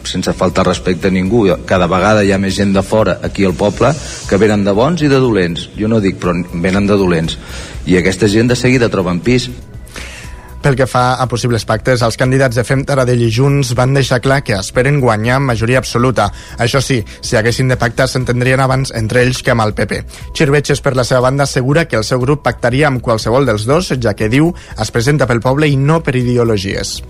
sense 0.09 0.33
falta 0.33 0.65
respecte 0.65 1.11
a 1.11 1.13
ningú 1.13 1.45
cada 1.67 1.89
vegada 1.91 2.23
hi 2.25 2.33
ha 2.33 2.39
més 2.41 2.55
gent 2.57 2.73
de 2.73 2.83
fora 2.83 3.19
aquí 3.27 3.45
al 3.45 3.57
poble 3.59 3.91
que 4.31 4.39
venen 4.41 4.65
de 4.65 4.73
bons 4.73 5.03
i 5.03 5.11
de 5.13 5.21
dolents. 5.21 5.69
Jo 5.77 5.91
no 5.93 6.01
dic 6.01 6.17
però 6.23 6.33
venen 6.55 6.87
de 6.87 6.97
dolents. 6.97 7.37
I 7.87 7.99
aquesta 7.99 8.31
gent 8.33 8.49
de 8.49 8.57
seguida 8.57 8.89
troben 8.89 9.21
pis 9.21 9.51
pel 10.63 10.77
que 10.79 10.87
fa 10.91 11.17
a 11.21 11.27
possibles 11.31 11.67
pactes, 11.69 12.03
els 12.03 12.19
candidats 12.21 12.57
de 12.59 12.65
Fem 12.67 12.85
Taradell 12.87 13.23
i 13.27 13.31
Junts 13.33 13.75
van 13.79 13.95
deixar 13.97 14.21
clar 14.25 14.43
que 14.47 14.57
esperen 14.59 15.01
guanyar 15.03 15.41
amb 15.41 15.53
majoria 15.53 15.83
absoluta. 15.83 16.31
Això 16.59 16.83
sí, 16.85 17.03
si 17.21 17.37
haguessin 17.37 17.69
de 17.73 17.79
pactar 17.81 18.09
s'entendrien 18.11 18.63
abans 18.65 18.95
entre 18.97 19.23
ells 19.27 19.43
que 19.43 19.55
amb 19.55 19.67
el 19.67 19.75
PP. 19.77 20.03
Xirvetxes, 20.37 20.83
per 20.83 20.97
la 20.97 21.05
seva 21.05 21.25
banda, 21.29 21.45
assegura 21.45 21.87
que 21.87 22.01
el 22.01 22.07
seu 22.09 22.23
grup 22.23 22.45
pactaria 22.47 22.89
amb 22.91 23.03
qualsevol 23.03 23.47
dels 23.47 23.69
dos, 23.69 23.93
ja 24.01 24.17
que 24.17 24.33
diu 24.33 24.53
es 24.79 24.91
presenta 24.95 25.29
pel 25.29 25.45
poble 25.45 25.69
i 25.69 25.77
no 25.77 26.03
per 26.03 26.17
ideologies. 26.17 27.01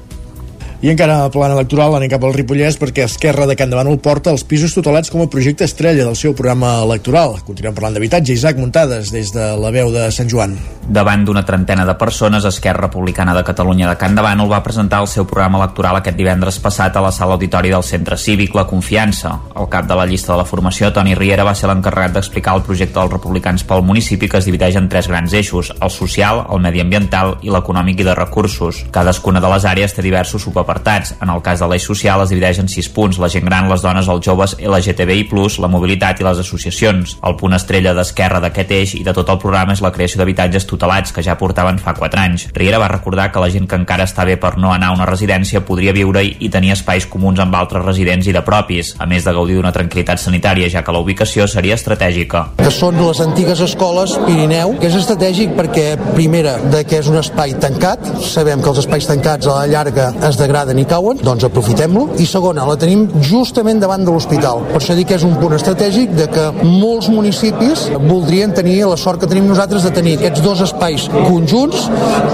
I 0.86 0.92
encara 0.92 1.24
a 1.24 1.30
plan 1.34 1.50
electoral 1.50 1.96
anem 1.96 2.06
cap 2.12 2.22
al 2.22 2.34
Ripollès 2.36 2.76
perquè 2.78 3.08
Esquerra 3.08 3.42
de 3.50 3.56
Can 3.58 3.72
Bànol 3.74 3.96
porta 3.98 4.30
els 4.30 4.44
pisos 4.46 4.70
tutelats 4.70 5.10
com 5.10 5.24
a 5.24 5.26
projecte 5.26 5.66
estrella 5.66 6.04
del 6.06 6.14
seu 6.14 6.30
programa 6.38 6.76
electoral. 6.84 7.40
Continuem 7.42 7.74
parlant 7.74 7.96
d'habitatge. 7.96 8.36
Isaac 8.38 8.60
Muntades, 8.62 9.10
des 9.10 9.32
de 9.34 9.48
la 9.58 9.72
veu 9.74 9.90
de 9.90 10.06
Sant 10.14 10.30
Joan. 10.30 10.54
Davant 10.86 11.24
d'una 11.26 11.42
trentena 11.42 11.82
de 11.82 11.96
persones, 11.98 12.44
Esquerra 12.46 12.84
Republicana 12.84 13.34
de 13.34 13.42
Catalunya 13.42 13.88
de 13.90 13.96
Can 13.98 14.14
Bànol 14.14 14.52
va 14.52 14.62
presentar 14.62 15.00
el 15.02 15.08
seu 15.10 15.26
programa 15.26 15.58
electoral 15.58 15.98
aquest 15.98 16.14
divendres 16.14 16.60
passat 16.62 16.94
a 16.94 17.02
la 17.02 17.10
sala 17.10 17.34
auditori 17.34 17.74
del 17.74 17.82
Centre 17.82 18.14
Cívic 18.14 18.54
La 18.54 18.68
Confiança. 18.70 19.32
El 19.58 19.66
cap 19.66 19.90
de 19.90 19.96
la 19.98 20.06
llista 20.06 20.36
de 20.36 20.38
la 20.38 20.46
formació, 20.46 20.92
Toni 20.94 21.18
Riera, 21.18 21.42
va 21.42 21.56
ser 21.58 21.66
l'encarregat 21.66 22.14
d'explicar 22.14 22.54
el 22.54 22.62
projecte 22.62 23.00
dels 23.00 23.10
republicans 23.16 23.66
pel 23.66 23.82
municipi 23.82 24.30
que 24.30 24.38
es 24.38 24.46
divideix 24.46 24.78
en 24.78 24.86
tres 24.86 25.10
grans 25.10 25.34
eixos, 25.34 25.72
el 25.80 25.90
social, 25.90 26.44
el 26.46 26.62
mediambiental 26.62 27.40
i 27.42 27.50
l'econòmic 27.50 28.06
i 28.06 28.06
de 28.06 28.14
recursos. 28.14 28.84
Cadascuna 28.94 29.42
de 29.42 29.50
les 29.56 29.66
àrees 29.66 29.98
té 29.98 30.06
diversos 30.06 30.46
subapartats. 30.76 31.14
En 31.20 31.30
el 31.30 31.42
cas 31.42 31.60
de 31.60 31.68
l'eix 31.68 31.84
social 31.84 32.22
es 32.22 32.30
divideix 32.30 32.58
en 32.60 32.68
sis 32.68 32.88
punts, 32.88 33.18
la 33.18 33.28
gent 33.28 33.44
gran, 33.44 33.68
les 33.68 33.82
dones, 33.82 34.08
els 34.08 34.24
joves, 34.24 34.56
LGTBI+, 34.60 35.28
la 35.58 35.68
mobilitat 35.68 36.20
i 36.20 36.24
les 36.24 36.38
associacions. 36.38 37.18
El 37.22 37.36
punt 37.36 37.54
estrella 37.54 37.94
d'esquerra 37.94 38.40
d'aquest 38.40 38.70
eix 38.70 38.94
i 38.94 39.04
de 39.04 39.12
tot 39.12 39.28
el 39.28 39.38
programa 39.38 39.72
és 39.72 39.82
la 39.82 39.92
creació 39.92 40.18
d'habitatges 40.20 40.66
tutelats 40.66 41.12
que 41.12 41.22
ja 41.22 41.36
portaven 41.38 41.78
fa 41.78 41.94
4 41.94 42.20
anys. 42.20 42.48
Riera 42.54 42.78
va 42.78 42.88
recordar 42.88 43.30
que 43.32 43.40
la 43.40 43.50
gent 43.50 43.66
que 43.66 43.76
encara 43.76 44.04
està 44.04 44.24
bé 44.24 44.36
per 44.36 44.56
no 44.58 44.72
anar 44.72 44.88
a 44.90 44.96
una 44.96 45.06
residència 45.06 45.64
podria 45.64 45.92
viure-hi 45.92 46.36
i 46.40 46.50
tenir 46.50 46.72
espais 46.72 47.06
comuns 47.06 47.40
amb 47.40 47.54
altres 47.54 47.84
residents 47.84 48.26
i 48.26 48.32
de 48.32 48.42
propis, 48.42 48.94
a 48.98 49.06
més 49.06 49.24
de 49.24 49.32
gaudir 49.32 49.56
d'una 49.56 49.72
tranquil·litat 49.72 50.20
sanitària, 50.20 50.68
ja 50.70 50.82
que 50.84 50.92
la 50.92 51.00
ubicació 51.00 51.46
seria 51.48 51.76
estratègica. 51.76 52.46
Que 52.60 52.70
són 52.70 52.98
les 53.00 53.20
antigues 53.24 53.60
escoles 53.64 54.16
Pirineu, 54.26 54.76
que 54.80 54.90
és 54.90 54.98
estratègic 54.98 55.54
perquè, 55.56 55.86
primera, 56.14 56.56
de 56.72 56.84
que 56.84 57.00
és 57.00 57.10
un 57.10 57.18
espai 57.20 57.56
tancat, 57.62 58.02
sabem 58.26 58.62
que 58.62 58.72
els 58.72 58.82
espais 58.84 59.06
tancats 59.08 59.46
a 59.46 59.60
la 59.60 59.66
llarga 59.70 60.10
es 60.26 60.38
degraden 60.38 60.55
i 60.56 60.84
cauen, 60.88 61.18
doncs 61.20 61.44
aprofitem-lo. 61.44 62.06
I 62.16 62.24
segona, 62.24 62.64
la 62.64 62.78
tenim 62.80 63.02
justament 63.20 63.76
davant 63.76 64.04
de 64.06 64.12
l'hospital. 64.12 64.62
Per 64.70 64.78
això 64.78 64.94
dic 64.96 65.10
que 65.10 65.18
és 65.18 65.24
un 65.26 65.34
punt 65.36 65.52
estratègic 65.52 66.14
de 66.16 66.24
que 66.32 66.46
molts 66.64 67.10
municipis 67.12 67.90
voldrien 68.06 68.54
tenir 68.56 68.78
la 68.88 68.96
sort 68.96 69.20
que 69.20 69.28
tenim 69.28 69.44
nosaltres 69.50 69.84
de 69.84 69.92
tenir 69.92 70.14
aquests 70.16 70.40
dos 70.40 70.62
espais 70.64 71.04
conjunts 71.12 71.90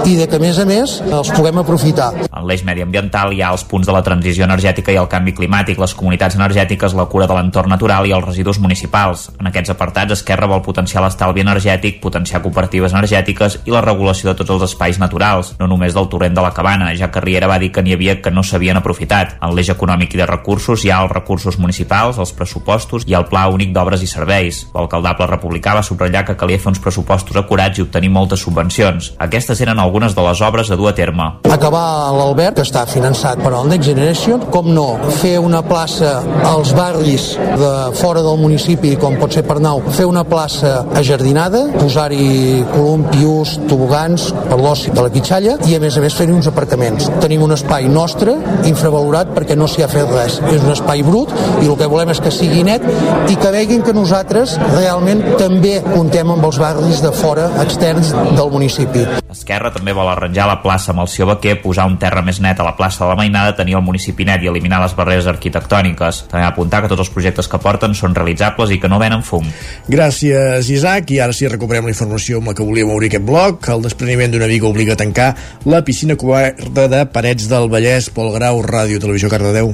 i 0.07 0.15
de 0.15 0.27
que, 0.29 0.39
a 0.39 0.39
més 0.39 0.59
a 0.59 0.65
més, 0.65 0.93
els 1.03 1.31
puguem 1.35 1.59
aprofitar. 1.59 2.13
En 2.29 2.47
l'eix 2.47 2.63
mediambiental 2.63 3.33
hi 3.35 3.41
ha 3.43 3.51
els 3.51 3.65
punts 3.67 3.89
de 3.89 3.95
la 3.95 4.03
transició 4.05 4.47
energètica 4.47 4.95
i 4.95 5.01
el 5.01 5.11
canvi 5.11 5.35
climàtic, 5.35 5.81
les 5.83 5.97
comunitats 5.99 6.39
energètiques, 6.39 6.95
la 6.95 7.09
cura 7.11 7.27
de 7.27 7.35
l'entorn 7.35 7.75
natural 7.75 8.07
i 8.07 8.15
els 8.15 8.25
residus 8.29 8.61
municipals. 8.63 9.27
En 9.41 9.51
aquests 9.51 9.75
apartats, 9.75 10.15
Esquerra 10.15 10.47
vol 10.47 10.63
potenciar 10.63 11.03
l'estalvi 11.03 11.43
energètic, 11.43 11.99
potenciar 11.99 12.39
cooperatives 12.45 12.95
energètiques 12.95 13.59
i 13.67 13.75
la 13.75 13.83
regulació 13.83 14.31
de 14.31 14.37
tots 14.39 14.55
els 14.55 14.69
espais 14.71 15.01
naturals, 15.03 15.57
no 15.59 15.67
només 15.67 15.91
del 15.91 16.07
torrent 16.07 16.39
de 16.39 16.47
la 16.47 16.55
cabana, 16.55 16.93
ja 16.95 17.11
que 17.11 17.19
Riera 17.19 17.51
va 17.51 17.59
dir 17.59 17.73
que 17.73 17.83
n'hi 17.83 17.97
havia 17.97 18.12
que 18.21 18.31
no 18.31 18.43
s'havien 18.43 18.77
aprofitat. 18.77 19.37
En 19.41 19.55
l'eix 19.55 19.71
econòmic 19.73 20.13
i 20.13 20.21
de 20.21 20.27
recursos 20.29 20.83
hi 20.83 20.91
ha 20.91 21.01
els 21.03 21.11
recursos 21.11 21.57
municipals, 21.57 22.19
els 22.21 22.33
pressupostos 22.37 23.07
i 23.07 23.15
el 23.17 23.25
Pla 23.31 23.47
Únic 23.49 23.73
d'Obres 23.73 24.03
i 24.03 24.09
Serveis. 24.09 24.67
L'alcaldable 24.75 25.27
republicà 25.29 25.73
va 25.77 25.83
subratllar 25.83 26.25
que 26.27 26.37
calia 26.37 26.59
fer 26.61 26.73
uns 26.73 26.81
pressupostos 26.83 27.37
acurats 27.39 27.79
i 27.79 27.85
obtenir 27.85 28.11
moltes 28.13 28.43
subvencions. 28.45 29.13
Aquestes 29.17 29.61
eren 29.65 29.79
algunes 29.79 30.13
de 30.15 30.27
les 30.27 30.41
obres 30.45 30.69
a 30.69 30.77
dur 30.77 30.91
a 30.91 30.95
terme. 30.95 31.29
Acabar 31.49 32.11
l'Albert, 32.13 32.59
que 32.59 32.67
està 32.67 32.85
finançat 32.89 33.41
per 33.41 33.53
al 33.53 33.69
Next 33.71 33.89
Generation, 33.89 34.45
com 34.53 34.69
no, 34.75 34.87
fer 35.21 35.37
una 35.41 35.63
plaça 35.65 36.19
als 36.45 36.73
barris 36.77 37.33
de 37.39 37.73
fora 37.97 38.21
del 38.25 38.37
municipi, 38.41 38.95
com 38.99 39.17
pot 39.21 39.33
ser 39.33 39.45
Pernau, 39.47 39.81
fer 39.95 40.05
una 40.09 40.23
plaça 40.27 40.83
ajardinada, 40.99 41.65
posar-hi 41.79 42.63
columpius, 42.73 43.57
tobogans, 43.69 44.29
per 44.49 44.59
l'oci 44.59 44.93
de 44.93 45.01
la 45.01 45.11
Quitxalla, 45.13 45.57
i 45.69 45.77
a 45.77 45.81
més 45.81 45.97
a 45.97 46.03
més 46.03 46.15
fer-hi 46.17 46.35
uns 46.35 46.49
aparcaments. 46.51 47.09
Tenim 47.23 47.43
un 47.45 47.55
espai 47.55 47.89
nou 47.89 48.02
nostre, 48.03 48.35
infravalorat 48.67 49.31
perquè 49.35 49.55
no 49.59 49.67
s'hi 49.69 49.85
ha 49.85 49.89
fet 49.91 50.09
res. 50.11 50.39
És 50.51 50.61
un 50.61 50.73
espai 50.75 51.03
brut 51.05 51.31
i 51.63 51.67
el 51.67 51.77
que 51.79 51.89
volem 51.89 52.11
és 52.13 52.21
que 52.23 52.31
sigui 52.33 52.63
net 52.67 52.83
i 53.31 53.37
que 53.39 53.51
veguin 53.53 53.83
que 53.85 53.95
nosaltres 53.95 54.57
realment 54.73 55.23
també 55.39 55.77
comptem 55.87 56.33
amb 56.33 56.49
els 56.49 56.59
barris 56.59 57.03
de 57.03 57.13
fora 57.15 57.49
externs 57.63 58.11
del 58.35 58.51
municipi. 58.51 59.05
Esquerra 59.33 59.71
també 59.73 59.95
vol 59.95 60.09
arranjar 60.11 60.45
la 60.49 60.59
plaça 60.61 60.91
amb 60.93 61.01
el 61.03 61.09
seu 61.09 61.25
Baquer, 61.29 61.55
posar 61.63 61.87
un 61.89 61.95
terra 62.01 62.21
més 62.25 62.39
net 62.43 62.59
a 62.59 62.67
la 62.67 62.75
plaça 62.77 63.01
de 63.03 63.09
la 63.09 63.17
Mainada, 63.17 63.55
tenir 63.57 63.77
el 63.79 63.85
municipi 63.85 64.27
net 64.27 64.43
i 64.43 64.49
eliminar 64.51 64.81
les 64.83 64.93
barreres 64.97 65.29
arquitectòniques. 65.31 66.25
També 66.29 66.45
apuntar 66.45 66.83
que 66.83 66.91
tots 66.91 67.05
els 67.05 67.11
projectes 67.13 67.49
que 67.49 67.59
porten 67.63 67.95
són 67.97 68.13
realitzables 68.17 68.73
i 68.75 68.79
que 68.81 68.91
no 68.91 68.99
venen 69.01 69.23
fum. 69.25 69.47
Gràcies, 69.89 70.69
Isaac. 70.69 71.15
I 71.15 71.21
ara 71.25 71.33
sí 71.33 71.49
recuperem 71.49 71.87
la 71.87 71.95
informació 71.95 72.41
amb 72.41 72.51
la 72.51 72.57
que 72.57 72.67
volíem 72.67 72.91
obrir 72.93 73.09
aquest 73.09 73.25
bloc. 73.25 73.69
El 73.73 73.85
despreniment 73.87 74.35
d'una 74.35 74.49
viga 74.51 74.69
obliga 74.69 74.93
a 74.97 75.01
tancar 75.01 75.31
la 75.65 75.81
piscina 75.85 76.17
coberta 76.19 76.87
de 76.91 77.03
Parets 77.13 77.49
del 77.49 77.69
Vallès. 77.71 77.92
Pol 77.93 78.31
Grau, 78.33 78.63
Ràdio 78.65 78.97
Televisió 78.97 79.29
Cardedeu. 79.29 79.67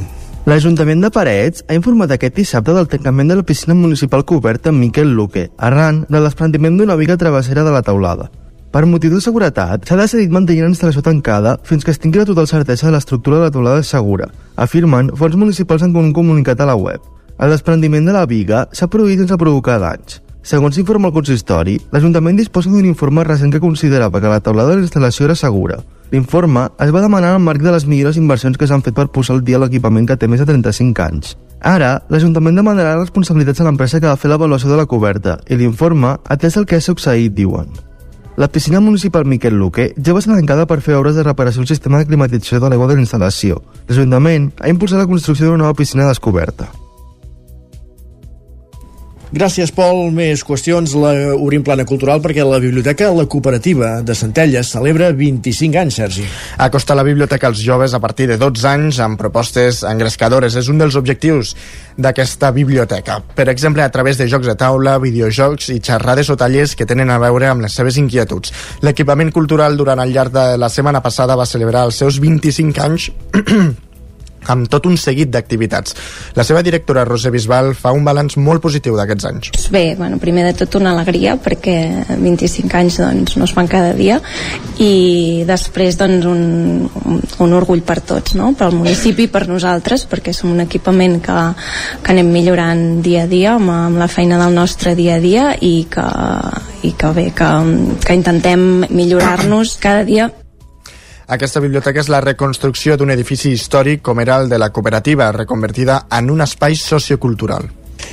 L'Ajuntament 0.43 0.99
de 0.99 1.09
Parets 1.13 1.63
ha 1.69 1.75
informat 1.77 2.11
aquest 2.11 2.35
dissabte 2.35 2.73
del 2.75 2.87
tancament 2.91 3.29
de 3.31 3.37
la 3.39 3.45
piscina 3.47 3.75
municipal 3.77 4.25
coberta 4.27 4.73
Miquel 4.75 5.13
Luque, 5.15 5.45
arran 5.55 6.01
del 6.09 6.25
desprendiment 6.27 6.75
d'una 6.75 6.97
viga 6.99 7.15
travessera 7.15 7.63
de 7.63 7.71
la 7.71 7.81
taulada. 7.81 8.27
Per 8.75 8.83
motiu 8.85 9.13
de 9.13 9.21
seguretat, 9.23 9.87
s'ha 9.87 9.95
decidit 9.95 10.35
mantenir 10.35 10.65
la 10.65 10.71
instal·lació 10.73 10.99
tancada 11.05 11.55
fins 11.63 11.85
que 11.85 11.93
es 11.95 11.99
tingui 12.03 12.19
la 12.19 12.27
total 12.27 12.49
certesa 12.51 12.89
de 12.89 12.91
l'estructura 12.97 13.37
de 13.37 13.45
la 13.47 13.53
taulada 13.55 13.85
segura, 13.87 14.27
afirmen 14.57 15.13
fons 15.15 15.37
municipals 15.39 15.85
en 15.87 15.95
un 15.95 16.11
comunicat 16.11 16.59
a 16.59 16.67
la 16.67 16.75
web. 16.75 16.99
El 17.39 17.55
desprendiment 17.55 18.03
de 18.03 18.17
la 18.17 18.25
viga 18.25 18.65
s'ha 18.73 18.89
produït 18.91 19.23
sense 19.23 19.39
provocar 19.39 19.79
danys. 19.79 20.19
Segons 20.43 20.75
s'informa 20.75 21.07
el 21.07 21.15
consistori, 21.15 21.77
l'Ajuntament 21.93 22.35
disposa 22.35 22.67
d'un 22.67 22.83
informe 22.83 23.23
recent 23.23 23.53
que 23.53 23.63
considerava 23.63 24.19
que 24.19 24.27
la 24.27 24.41
taulada 24.43 24.75
de 24.75 24.81
la 24.81 24.87
instal·lació 24.89 25.29
era 25.29 25.39
segura. 25.39 25.79
L'informe 26.11 26.63
es 26.81 26.89
va 26.89 27.03
demanar 27.03 27.35
al 27.35 27.43
marc 27.45 27.61
de 27.61 27.71
les 27.73 27.85
millors 27.85 28.17
inversions 28.17 28.57
que 28.57 28.65
s'han 28.65 28.81
fet 28.85 28.95
per 28.97 29.11
posar 29.13 29.35
al 29.35 29.43
dia 29.45 29.59
l'equipament 29.61 30.07
que 30.09 30.17
té 30.17 30.27
més 30.27 30.41
de 30.41 30.47
35 30.49 31.03
anys. 31.05 31.35
Ara, 31.61 31.99
l'Ajuntament 32.09 32.57
demanarà 32.57 32.95
responsabilitats 32.97 33.61
a 33.61 33.67
l'empresa 33.67 33.99
que 33.99 34.09
va 34.09 34.17
fer 34.17 34.31
l'avaluació 34.31 34.71
de 34.71 34.79
la 34.79 34.87
coberta 34.89 35.37
i 35.49 35.59
l'informe 35.59 36.15
atès 36.25 36.57
el 36.57 36.65
que 36.65 36.79
ha 36.79 36.81
succeït, 36.81 37.35
diuen. 37.37 37.69
La 38.39 38.47
piscina 38.47 38.79
municipal 38.79 39.25
Miquel 39.27 39.57
Luque 39.59 39.91
ja 39.99 40.13
va 40.15 40.21
ser 40.23 40.33
tancada 40.33 40.65
per 40.65 40.79
fer 40.81 40.95
obres 40.97 41.19
de 41.19 41.27
reparació 41.27 41.61
al 41.61 41.69
sistema 41.69 41.99
de 41.99 42.07
climatització 42.09 42.63
de 42.63 42.71
l'aigua 42.71 42.87
de 42.89 42.95
la 42.95 43.03
instal·lació. 43.05 43.61
L'Ajuntament 43.89 44.53
ha 44.63 44.71
impulsat 44.71 45.03
la 45.03 45.09
construcció 45.11 45.49
d'una 45.49 45.65
nova 45.65 45.77
piscina 45.77 46.07
descoberta. 46.07 46.71
Gràcies, 49.29 49.69
Pol. 49.69 50.07
Més 50.09 50.41
qüestions. 50.41 50.95
La 50.97 51.11
obrim 51.35 51.61
plana 51.61 51.83
cultural 51.85 52.17
perquè 52.23 52.41
la 52.41 52.57
Biblioteca 52.61 53.11
La 53.13 53.27
Cooperativa 53.29 53.99
de 54.01 54.15
Centelles 54.17 54.71
celebra 54.73 55.11
25 55.13 55.77
anys, 55.77 55.99
Sergi. 55.99 56.23
Acosta 56.57 56.95
la 56.97 57.03
biblioteca 57.05 57.45
als 57.47 57.61
joves 57.61 57.93
a 57.93 57.99
partir 58.01 58.25
de 58.31 58.39
12 58.41 58.65
anys 58.67 58.99
amb 59.05 59.19
propostes 59.21 59.83
engrescadores. 59.85 60.57
És 60.57 60.69
un 60.73 60.81
dels 60.81 60.97
objectius 60.97 61.53
d'aquesta 61.95 62.49
biblioteca. 62.55 63.19
Per 63.35 63.45
exemple, 63.53 63.83
a 63.85 63.91
través 63.93 64.17
de 64.17 64.25
jocs 64.31 64.49
de 64.49 64.55
taula, 64.57 64.97
videojocs 64.97 65.69
i 65.75 65.77
xerrades 65.77 66.31
o 66.33 66.37
tallers 66.37 66.73
que 66.73 66.87
tenen 66.89 67.13
a 67.13 67.19
veure 67.21 67.51
amb 67.51 67.61
les 67.61 67.75
seves 67.77 67.99
inquietuds. 68.01 68.55
L'equipament 68.81 69.29
cultural 69.35 69.77
durant 69.77 70.01
el 70.01 70.15
llarg 70.15 70.33
de 70.33 70.47
la 70.57 70.71
setmana 70.73 71.03
passada 71.05 71.37
va 71.37 71.45
celebrar 71.45 71.85
els 71.85 72.01
seus 72.01 72.17
25 72.17 72.81
anys 72.81 73.11
amb 74.47 74.69
tot 74.71 74.87
un 74.89 74.97
seguit 74.97 75.29
d'activitats. 75.31 75.95
La 76.37 76.45
seva 76.47 76.63
directora, 76.65 77.05
Roser 77.07 77.31
Bisbal, 77.33 77.73
fa 77.77 77.91
un 77.95 78.05
balanç 78.07 78.37
molt 78.39 78.63
positiu 78.63 78.95
d'aquests 78.97 79.27
anys. 79.29 79.51
Bé, 79.73 79.95
bueno, 79.97 80.19
primer 80.21 80.45
de 80.47 80.53
tot 80.61 80.79
una 80.79 80.93
alegria 80.95 81.35
perquè 81.41 81.75
25 82.19 82.79
anys 82.79 82.99
doncs, 83.01 83.37
no 83.39 83.47
es 83.47 83.53
fan 83.55 83.69
cada 83.69 83.93
dia 83.97 84.19
i 84.79 85.43
després 85.47 85.97
doncs, 85.99 86.25
un, 86.29 86.89
un 87.43 87.55
orgull 87.57 87.83
per 87.85 87.99
tots, 88.01 88.35
no? 88.39 88.53
pel 88.57 88.75
municipi 88.77 89.27
i 89.27 89.31
per 89.31 89.45
nosaltres 89.49 90.05
perquè 90.09 90.33
som 90.35 90.51
un 90.53 90.63
equipament 90.65 91.19
que, 91.23 91.37
que 92.03 92.15
anem 92.15 92.31
millorant 92.33 92.83
dia 93.05 93.25
a 93.25 93.31
dia 93.31 93.55
amb, 93.57 93.71
amb 93.75 94.01
la 94.01 94.09
feina 94.11 94.39
del 94.41 94.55
nostre 94.55 94.95
dia 94.95 95.17
a 95.17 95.23
dia 95.23 95.51
i 95.59 95.85
que, 95.91 96.07
i 96.87 96.93
que 96.97 97.13
bé, 97.15 97.29
que, 97.35 97.49
que 98.05 98.17
intentem 98.17 98.85
millorar-nos 98.89 99.77
cada 99.81 100.05
dia 100.07 100.29
aquesta 101.29 101.61
biblioteca 101.61 102.01
és 102.01 102.07
la 102.09 102.21
reconstrucció 102.25 102.95
d'un 102.97 103.13
edifici 103.13 103.51
històric 103.53 104.01
com 104.01 104.19
era 104.23 104.39
el 104.41 104.49
de 104.49 104.57
la 104.57 104.71
cooperativa, 104.73 105.31
reconvertida 105.31 106.07
en 106.17 106.31
un 106.33 106.41
espai 106.41 106.75
sociocultural. 106.75 107.69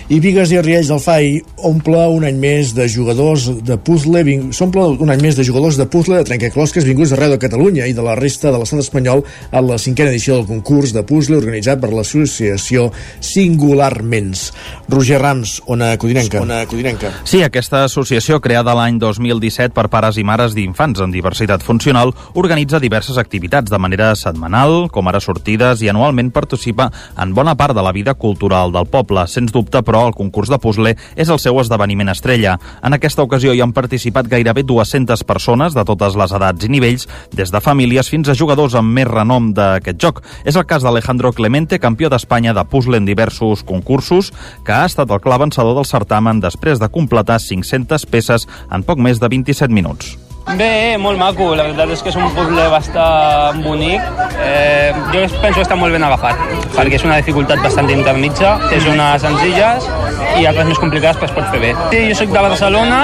I 0.07 0.21
Vigues 0.23 0.53
i 0.55 0.61
Riells 0.63 0.87
del 0.87 1.01
FAI 1.03 1.31
omple 1.67 1.99
un 2.15 2.23
any 2.29 2.37
més 2.39 2.69
de 2.77 2.85
jugadors 2.87 3.49
de 3.67 3.75
puzzle, 3.83 4.21
s'omple 4.55 4.85
un 5.03 5.11
any 5.11 5.23
més 5.25 5.35
de 5.35 5.43
jugadors 5.43 5.75
de 5.81 5.87
puzzle 5.91 6.21
de 6.21 6.27
trencaclosques 6.29 6.85
vinguts 6.87 7.11
d'arreu 7.11 7.33
de 7.33 7.41
Catalunya 7.43 7.89
i 7.91 7.95
de 7.97 8.05
la 8.07 8.15
resta 8.15 8.53
de 8.55 8.61
l'estat 8.61 8.85
espanyol 8.85 9.25
a 9.51 9.63
la 9.67 9.81
cinquena 9.83 10.13
edició 10.13 10.37
del 10.37 10.47
concurs 10.47 10.93
de 10.95 11.03
puzzle 11.03 11.41
organitzat 11.41 11.83
per 11.83 11.91
l'associació 11.91 12.93
Singularments. 13.19 14.53
Roger 14.95 15.19
Rams, 15.19 15.57
Ona 15.75 15.89
Codinenca. 15.99 16.45
Ona 16.47 16.61
Codinenca. 16.71 17.11
Sí, 17.27 17.43
aquesta 17.43 17.83
associació, 17.89 18.39
creada 18.39 18.77
l'any 18.79 19.03
2017 19.03 19.75
per 19.75 19.89
pares 19.91 20.23
i 20.23 20.27
mares 20.29 20.55
d'infants 20.55 21.03
amb 21.03 21.19
diversitat 21.19 21.67
funcional, 21.67 22.15
organitza 22.39 22.79
diverses 22.79 23.19
activitats 23.19 23.75
de 23.75 23.83
manera 23.83 24.13
setmanal, 24.15 24.87
com 24.95 25.11
ara 25.11 25.19
sortides, 25.19 25.83
i 25.83 25.91
anualment 25.91 26.31
participa 26.31 26.93
en 27.19 27.35
bona 27.35 27.59
part 27.59 27.75
de 27.75 27.83
la 27.83 27.91
vida 27.91 28.15
cultural 28.15 28.71
del 28.71 28.87
poble. 28.87 29.27
Sens 29.27 29.51
dubte, 29.51 29.83
però, 29.83 29.96
el 30.05 30.15
concurs 30.17 30.51
de 30.53 30.59
puzzle 30.61 30.95
és 31.17 31.31
el 31.33 31.41
seu 31.43 31.61
esdeveniment 31.63 32.11
estrella. 32.13 32.57
En 32.85 32.97
aquesta 32.97 33.25
ocasió 33.25 33.55
hi 33.55 33.63
han 33.65 33.75
participat 33.77 34.29
gairebé 34.29 34.67
200 34.67 35.25
persones 35.25 35.75
de 35.77 35.85
totes 35.89 36.19
les 36.19 36.37
edats 36.37 36.67
i 36.67 36.73
nivells, 36.73 37.09
des 37.33 37.53
de 37.53 37.63
famílies 37.63 38.11
fins 38.13 38.29
a 38.29 38.37
jugadors 38.37 38.77
amb 38.79 38.93
més 38.97 39.09
renom 39.09 39.53
d'aquest 39.57 40.03
joc. 40.03 40.23
És 40.45 40.57
el 40.57 40.67
cas 40.67 40.85
d'Alejandro 40.85 41.33
Clemente, 41.33 41.81
campió 41.81 42.11
d'Espanya 42.13 42.55
de 42.57 42.65
puzzle 42.65 43.01
en 43.01 43.09
diversos 43.09 43.65
concursos, 43.65 44.33
que 44.65 44.73
ha 44.73 44.85
estat 44.87 45.11
el 45.11 45.23
clar 45.25 45.41
vencedor 45.47 45.77
del 45.79 45.89
certamen 45.89 46.41
després 46.41 46.83
de 46.83 46.93
completar 46.93 47.41
500 47.41 48.07
peces 48.07 48.49
en 48.71 48.87
poc 48.87 48.99
més 48.99 49.21
de 49.23 49.29
27 49.33 49.73
minuts. 49.73 50.17
Bé, 50.55 50.97
molt 50.97 51.19
maco. 51.19 51.49
La 51.59 51.65
veritat 51.67 51.91
és 51.91 52.03
que 52.05 52.13
és 52.13 52.17
un 52.21 52.31
puzzle 52.37 52.69
bastant 52.71 53.59
bonic. 53.65 54.03
Eh, 54.39 54.95
jo 55.11 55.25
penso 55.43 55.59
que 55.59 55.65
està 55.65 55.79
molt 55.79 55.97
ben 55.97 56.05
agafat, 56.07 56.39
perquè 56.77 57.01
és 57.01 57.07
una 57.09 57.19
dificultat 57.19 57.63
bastant 57.65 57.91
intermitja. 57.91 58.55
Té 58.71 58.79
zones 58.85 59.27
senzilles 59.27 59.91
i 60.39 60.47
altres 60.47 60.71
més 60.71 60.79
complicades 60.79 61.19
que 61.19 61.27
es 61.27 61.35
pot 61.35 61.51
fer 61.51 61.63
bé. 61.65 61.75
Sí, 61.91 62.03
jo 62.13 62.19
sóc 62.23 62.35
de 62.37 62.45
Barcelona, 62.47 63.01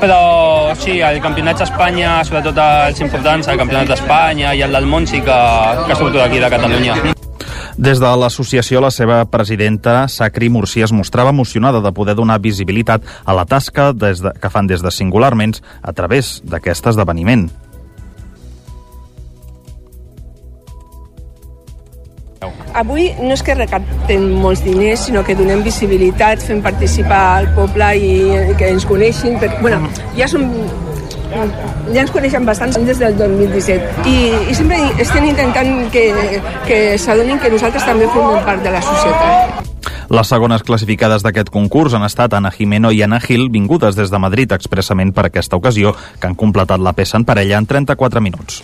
però 0.00 0.20
sí, 0.80 1.00
el 1.04 1.20
campionat 1.24 1.60
d'Espanya, 1.60 2.20
sobretot 2.24 2.62
els 2.64 3.04
importants, 3.04 3.52
el 3.52 3.60
campionat 3.60 3.92
d'Espanya 3.92 4.54
i 4.56 4.64
el 4.64 4.78
del 4.80 4.88
món 4.88 5.06
sí 5.06 5.20
que, 5.20 5.42
que 5.88 5.98
surto 5.98 6.22
d'aquí, 6.22 6.40
de 6.40 6.56
Catalunya. 6.56 7.21
Des 7.76 8.00
de 8.02 8.12
l'associació, 8.18 8.80
la 8.84 8.92
seva 8.94 9.22
presidenta, 9.30 10.06
Sacri 10.08 10.50
Murcia, 10.52 10.84
es 10.84 10.92
mostrava 10.92 11.30
emocionada 11.30 11.80
de 11.80 11.92
poder 11.92 12.16
donar 12.18 12.40
visibilitat 12.40 13.02
a 13.24 13.34
la 13.36 13.46
tasca 13.46 13.92
des 13.92 14.22
de, 14.22 14.32
que 14.38 14.50
fan 14.52 14.70
des 14.70 14.82
de 14.82 14.90
Singularments 14.90 15.62
a 15.82 15.92
través 15.92 16.40
d'aquest 16.44 16.92
esdeveniment. 16.92 17.48
Avui 22.74 23.10
no 23.20 23.34
és 23.36 23.42
que 23.44 23.54
recaptem 23.54 24.24
molts 24.40 24.62
diners, 24.64 25.04
sinó 25.06 25.20
que 25.26 25.36
donem 25.36 25.60
visibilitat, 25.62 26.40
fem 26.42 26.62
participar 26.64 27.20
al 27.36 27.50
poble 27.56 27.90
i 28.00 28.54
que 28.58 28.70
ens 28.72 28.86
coneixin. 28.88 29.36
Per, 29.42 29.50
bueno, 29.60 29.90
ja 30.16 30.28
som 30.30 30.48
ja 31.32 32.04
ens 32.04 32.12
coneixen 32.14 32.46
bastant 32.46 32.72
des 32.86 33.00
del 33.00 33.16
2017 33.18 34.06
i, 34.08 34.16
i 34.50 34.56
sempre 34.56 34.78
estem 35.02 35.26
intentant 35.30 35.90
que, 35.92 36.06
que 36.68 36.80
s'adonin 37.00 37.40
que 37.42 37.52
nosaltres 37.52 37.86
també 37.88 38.08
formem 38.12 38.42
part 38.46 38.64
de 38.64 38.72
la 38.74 38.82
societat. 38.84 39.68
Les 40.12 40.28
segones 40.28 40.60
classificades 40.66 41.22
d'aquest 41.24 41.48
concurs 41.52 41.94
han 41.96 42.04
estat 42.04 42.34
Ana 42.36 42.50
Jimeno 42.52 42.90
i 42.92 43.00
Ana 43.04 43.20
Gil, 43.22 43.46
vingudes 43.52 43.96
des 43.96 44.10
de 44.12 44.18
Madrid 44.20 44.52
expressament 44.52 45.14
per 45.16 45.24
aquesta 45.28 45.56
ocasió, 45.56 45.94
que 46.20 46.28
han 46.28 46.36
completat 46.36 46.82
la 46.84 46.92
peça 46.92 47.16
en 47.16 47.24
parella 47.24 47.56
en 47.56 47.68
34 47.70 48.20
minuts. 48.20 48.60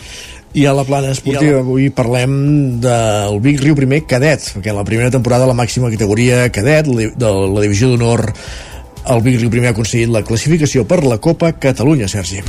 I 0.56 0.64
a 0.68 0.74
la 0.76 0.84
plana 0.84 1.12
esportiva 1.12 1.60
avui 1.60 1.88
parlem 1.92 2.80
del 2.84 3.40
Vic 3.44 3.62
Riu 3.64 3.76
Primer 3.76 4.02
Cadet, 4.08 4.44
perquè 4.56 4.72
en 4.72 4.78
la 4.80 4.84
primera 4.84 5.12
temporada 5.12 5.48
la 5.48 5.56
màxima 5.56 5.90
categoria 5.92 6.48
cadet 6.52 6.88
de 6.88 7.32
la 7.32 7.64
divisió 7.64 7.92
d'honor 7.92 8.32
el 9.08 9.22
Vic 9.24 9.44
primer 9.50 9.70
ha 9.70 9.72
aconseguit 9.72 10.10
la 10.12 10.22
classificació 10.26 10.84
per 10.88 11.00
la 11.04 11.16
Copa 11.22 11.52
Catalunya, 11.60 12.08
Sergi. 12.08 12.42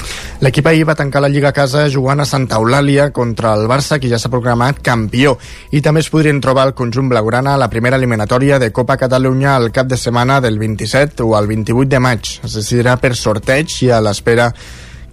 L'equip 0.43 0.67
ahir 0.67 0.85
va 0.89 0.95
tancar 0.99 1.21
la 1.23 1.29
Lliga 1.31 1.53
a 1.53 1.55
casa 1.55 1.85
jugant 1.91 2.19
a 2.19 2.27
Santa 2.27 2.59
Eulàlia 2.59 3.09
contra 3.15 3.53
el 3.55 3.67
Barça, 3.71 3.99
que 3.99 4.11
ja 4.11 4.19
s'ha 4.19 4.31
programat 4.33 4.81
campió. 4.83 5.37
I 5.71 5.81
també 5.85 6.03
es 6.03 6.11
podrien 6.11 6.41
trobar 6.43 6.67
el 6.67 6.75
conjunt 6.75 7.09
blaugrana 7.11 7.55
a 7.55 7.61
la 7.61 7.69
primera 7.71 7.97
eliminatòria 7.97 8.59
de 8.59 8.71
Copa 8.75 8.97
Catalunya 8.97 9.55
al 9.55 9.71
cap 9.71 9.87
de 9.87 9.97
setmana 9.97 10.41
del 10.41 10.59
27 10.59 11.23
o 11.23 11.37
el 11.39 11.47
28 11.47 11.89
de 11.89 12.03
maig. 12.03 12.35
Es 12.43 12.59
decidirà 12.59 12.97
per 12.99 13.15
sorteig 13.15 13.79
i 13.85 13.91
a 13.95 14.03
l'espera 14.03 14.51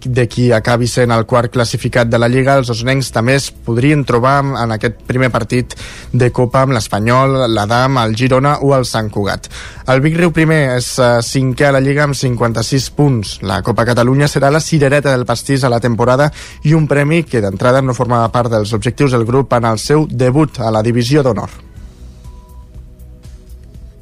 de 0.05 0.27
qui 0.29 0.51
acabi 0.53 0.89
sent 0.91 1.13
el 1.15 1.25
quart 1.27 1.53
classificat 1.53 2.11
de 2.11 2.19
la 2.21 2.29
Lliga, 2.29 2.57
els 2.61 2.71
osonencs 2.73 3.09
també 3.15 3.37
es 3.39 3.49
podrien 3.51 4.05
trobar 4.05 4.39
en 4.45 4.75
aquest 4.75 5.01
primer 5.09 5.31
partit 5.35 5.73
de 6.13 6.31
Copa 6.35 6.65
amb 6.67 6.77
l'Espanyol, 6.77 7.47
l'Adam, 7.55 7.99
el 8.03 8.17
Girona 8.19 8.59
o 8.61 8.75
el 8.77 8.85
Sant 8.89 9.11
Cugat. 9.15 9.49
El 9.89 10.03
Vic 10.05 10.19
Riu 10.19 10.33
primer 10.35 10.61
és 10.77 10.89
uh, 10.99 11.21
cinquè 11.23 11.69
a 11.69 11.75
la 11.77 11.83
Lliga 11.85 12.05
amb 12.05 12.19
56 12.19 12.89
punts. 12.97 13.37
La 13.47 13.63
Copa 13.67 13.87
Catalunya 13.89 14.29
serà 14.29 14.51
la 14.51 14.61
cirereta 14.61 15.13
del 15.15 15.27
pastís 15.29 15.65
a 15.65 15.71
la 15.73 15.81
temporada 15.81 16.31
i 16.67 16.75
un 16.75 16.89
premi 16.91 17.23
que 17.25 17.41
d'entrada 17.45 17.83
no 17.83 17.95
formava 17.95 18.33
part 18.35 18.53
dels 18.53 18.75
objectius 18.77 19.15
del 19.15 19.25
grup 19.25 19.55
en 19.57 19.71
el 19.71 19.79
seu 19.79 20.09
debut 20.11 20.61
a 20.61 20.75
la 20.75 20.83
divisió 20.83 21.23
d'honor. 21.23 21.63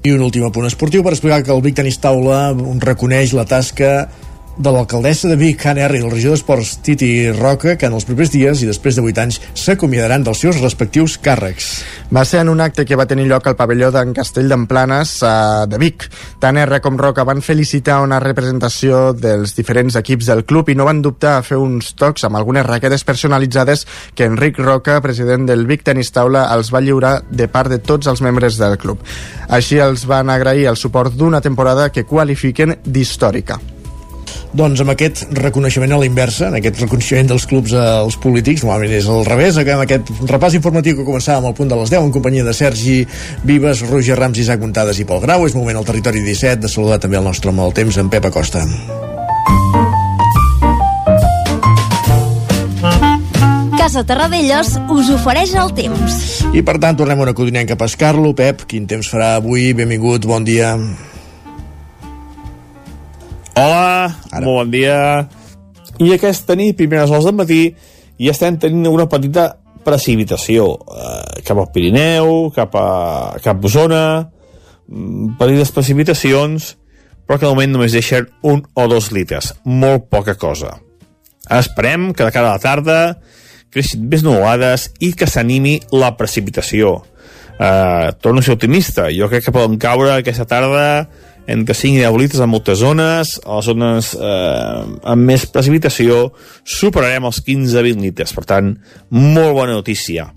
I 0.05 0.12
un 0.12 0.21
últim 0.21 0.45
punt 0.53 0.66
esportiu 0.69 1.01
per 1.01 1.15
explicar 1.15 1.39
que 1.41 1.53
el 1.55 1.62
Vic 1.65 1.79
Tenis 1.79 1.97
Taula 1.97 2.51
reconeix 2.83 3.33
la 3.33 3.47
tasca 3.49 4.11
de 4.56 4.70
l'alcaldessa 4.70 5.28
de 5.28 5.36
Vic, 5.36 5.64
Anna 5.66 5.89
R, 5.89 5.98
i 5.98 6.05
el 6.05 6.12
regidor 6.12 6.36
d'Esports, 6.36 6.76
Titi 6.86 7.09
Roca, 7.35 7.74
que 7.78 7.89
en 7.89 7.97
els 7.97 8.06
propers 8.06 8.31
dies 8.31 8.62
i 8.62 8.68
després 8.68 8.94
de 8.94 9.02
8 9.02 9.22
anys 9.24 9.40
s'acomiadaran 9.59 10.22
dels 10.22 10.40
seus 10.44 10.60
respectius 10.62 11.16
càrrecs. 11.18 11.70
Va 12.14 12.22
ser 12.28 12.44
en 12.44 12.52
un 12.52 12.62
acte 12.62 12.85
que 12.86 12.97
va 12.97 13.09
tenir 13.10 13.26
lloc 13.26 13.48
al 13.51 13.56
pavelló 13.59 13.90
d'en 13.90 14.14
Castell 14.14 14.48
d'Emplanes 14.52 15.16
eh, 15.26 15.32
de 15.66 15.81
Vic. 15.82 16.06
Tant 16.39 16.60
R 16.62 16.81
com 16.85 16.98
Roca 17.01 17.26
van 17.26 17.43
felicitar 17.43 17.98
una 18.05 18.20
representació 18.22 19.12
dels 19.18 19.56
diferents 19.59 19.98
equips 19.98 20.31
del 20.31 20.44
club 20.47 20.70
i 20.70 20.78
no 20.78 20.86
van 20.86 21.02
dubtar 21.02 21.36
a 21.39 21.44
fer 21.47 21.59
uns 21.59 21.93
tocs 21.98 22.28
amb 22.28 22.39
algunes 22.39 22.66
raquetes 22.66 23.05
personalitzades 23.05 23.86
que 24.14 24.31
Enric 24.31 24.62
Roca, 24.62 25.01
president 25.02 25.51
del 25.51 25.66
Vic 25.66 25.82
Tenis 25.82 26.14
Taula, 26.14 26.47
els 26.55 26.70
va 26.70 26.85
lliurar 26.85 27.16
de 27.31 27.51
part 27.51 27.74
de 27.74 27.82
tots 27.82 28.06
els 28.06 28.22
membres 28.22 28.60
del 28.62 28.78
club. 28.78 29.02
Així 29.48 29.82
els 29.82 30.06
van 30.06 30.31
agrair 30.31 30.68
el 30.70 30.78
suport 30.78 31.18
d'una 31.18 31.43
temporada 31.43 31.90
que 31.90 32.06
qualifiquen 32.06 32.78
d'històrica. 32.85 33.73
Doncs 34.55 34.78
amb 34.85 34.93
aquest 34.93 35.24
reconeixement 35.35 35.90
a 35.97 35.97
la 35.98 36.06
inversa, 36.06 36.47
en 36.47 36.60
aquest 36.60 36.78
reconeixement 36.85 37.32
dels 37.32 37.47
clubs 37.51 37.72
als 37.74 38.14
polítics, 38.22 38.62
normalment 38.62 38.93
és 39.01 39.09
al 39.10 39.24
revés, 39.26 39.56
amb 39.59 39.82
aquest 39.82 40.12
repàs 40.31 40.55
informatiu 40.55 40.94
que 40.94 41.06
començàvem 41.06 41.48
al 41.48 41.56
punt 41.59 41.72
de 41.72 41.78
les 41.81 41.90
10 41.90 42.06
en 42.06 42.12
companyia 42.14 42.44
de 42.47 42.55
Sergi 42.55 43.01
Vives, 43.43 43.82
Roger 43.89 44.14
Rams, 44.20 44.39
Isaac 44.39 44.62
Montades 44.62 45.01
i 45.02 45.06
Pol 45.09 45.18
Grau. 45.24 45.43
És 45.48 45.56
moment 45.59 45.81
al 45.81 45.89
territori 45.89 46.22
17 46.22 46.62
de 46.62 46.70
saludar 46.70 47.01
també 47.02 47.18
el 47.18 47.26
nostre 47.26 47.51
del 47.51 47.74
temps, 47.74 47.98
en 47.98 48.12
Pep 48.12 48.31
Acosta. 48.31 48.62
Casa 53.74 54.05
Terradellos 54.06 54.70
us 54.94 55.10
ofereix 55.12 55.56
el 55.59 55.74
temps. 55.74 56.20
I 56.55 56.62
per 56.62 56.78
tant 56.78 56.97
tornem 56.97 57.18
a 57.18 57.26
una 57.26 57.35
codinenca 57.35 57.74
a 57.74 57.82
pescar-lo. 57.82 58.32
Pep, 58.39 58.68
quin 58.70 58.86
temps 58.86 59.10
farà 59.10 59.35
avui? 59.40 59.72
Benvingut, 59.74 60.31
bon 60.31 60.47
dia. 60.47 60.76
Hola, 63.55 64.10
Ara. 64.32 64.43
molt 64.43 64.64
bon 64.64 64.70
dia. 64.72 65.28
I 66.02 66.14
aquesta 66.16 66.56
nit, 66.59 66.74
primeres 66.74 67.10
hores 67.12 67.26
del 67.28 67.36
matí, 67.39 67.60
ja 68.18 68.32
estem 68.32 68.56
tenint 68.59 68.89
una 68.90 69.06
petita 69.10 69.52
precipitació 69.86 70.72
eh, 70.90 71.43
cap 71.47 71.60
al 71.60 71.68
Pirineu, 71.70 72.48
cap 72.56 72.74
a, 72.74 72.89
cap 73.44 73.60
a 73.60 73.68
Osona, 73.68 74.06
mm, 74.89 75.36
petites 75.39 75.70
precipitacions, 75.76 76.72
però 77.24 77.39
que 77.39 77.47
de 77.47 77.52
moment 77.52 77.76
només 77.76 77.94
deixen 77.94 78.26
un 78.43 78.64
o 78.74 78.89
dos 78.90 79.12
litres, 79.14 79.52
molt 79.64 80.09
poca 80.10 80.35
cosa. 80.35 80.74
Esperem 81.47 82.10
que 82.12 82.26
de 82.26 82.35
cara 82.35 82.51
a 82.51 82.56
la 82.56 82.62
tarda 82.62 82.98
creixin 83.70 84.09
més 84.10 84.24
nuvolades 84.26 84.89
i 84.98 85.12
que 85.14 85.28
s'animi 85.31 85.78
la 85.94 86.16
precipitació. 86.18 86.97
Eh, 87.55 88.10
torno 88.18 88.43
a 88.43 88.43
ser 88.43 88.59
optimista, 88.59 89.06
jo 89.14 89.31
crec 89.31 89.47
que 89.47 89.55
poden 89.55 89.78
caure 89.78 90.10
aquesta 90.16 90.47
tarda 90.51 91.06
entre 91.47 91.75
5 91.77 91.99
i 91.99 92.03
10 92.05 92.16
litres 92.21 92.43
en 92.43 92.51
moltes 92.53 92.81
zones, 92.81 93.35
a 93.45 93.59
les 93.59 93.69
zones 93.69 94.15
eh, 94.16 94.81
amb 95.12 95.29
més 95.29 95.45
precipitació 95.53 96.31
superarem 96.65 97.29
els 97.29 97.43
15-20 97.45 98.05
litres, 98.07 98.33
per 98.37 98.47
tant, 98.49 98.73
molt 99.12 99.55
bona 99.59 99.77
notícia. 99.77 100.31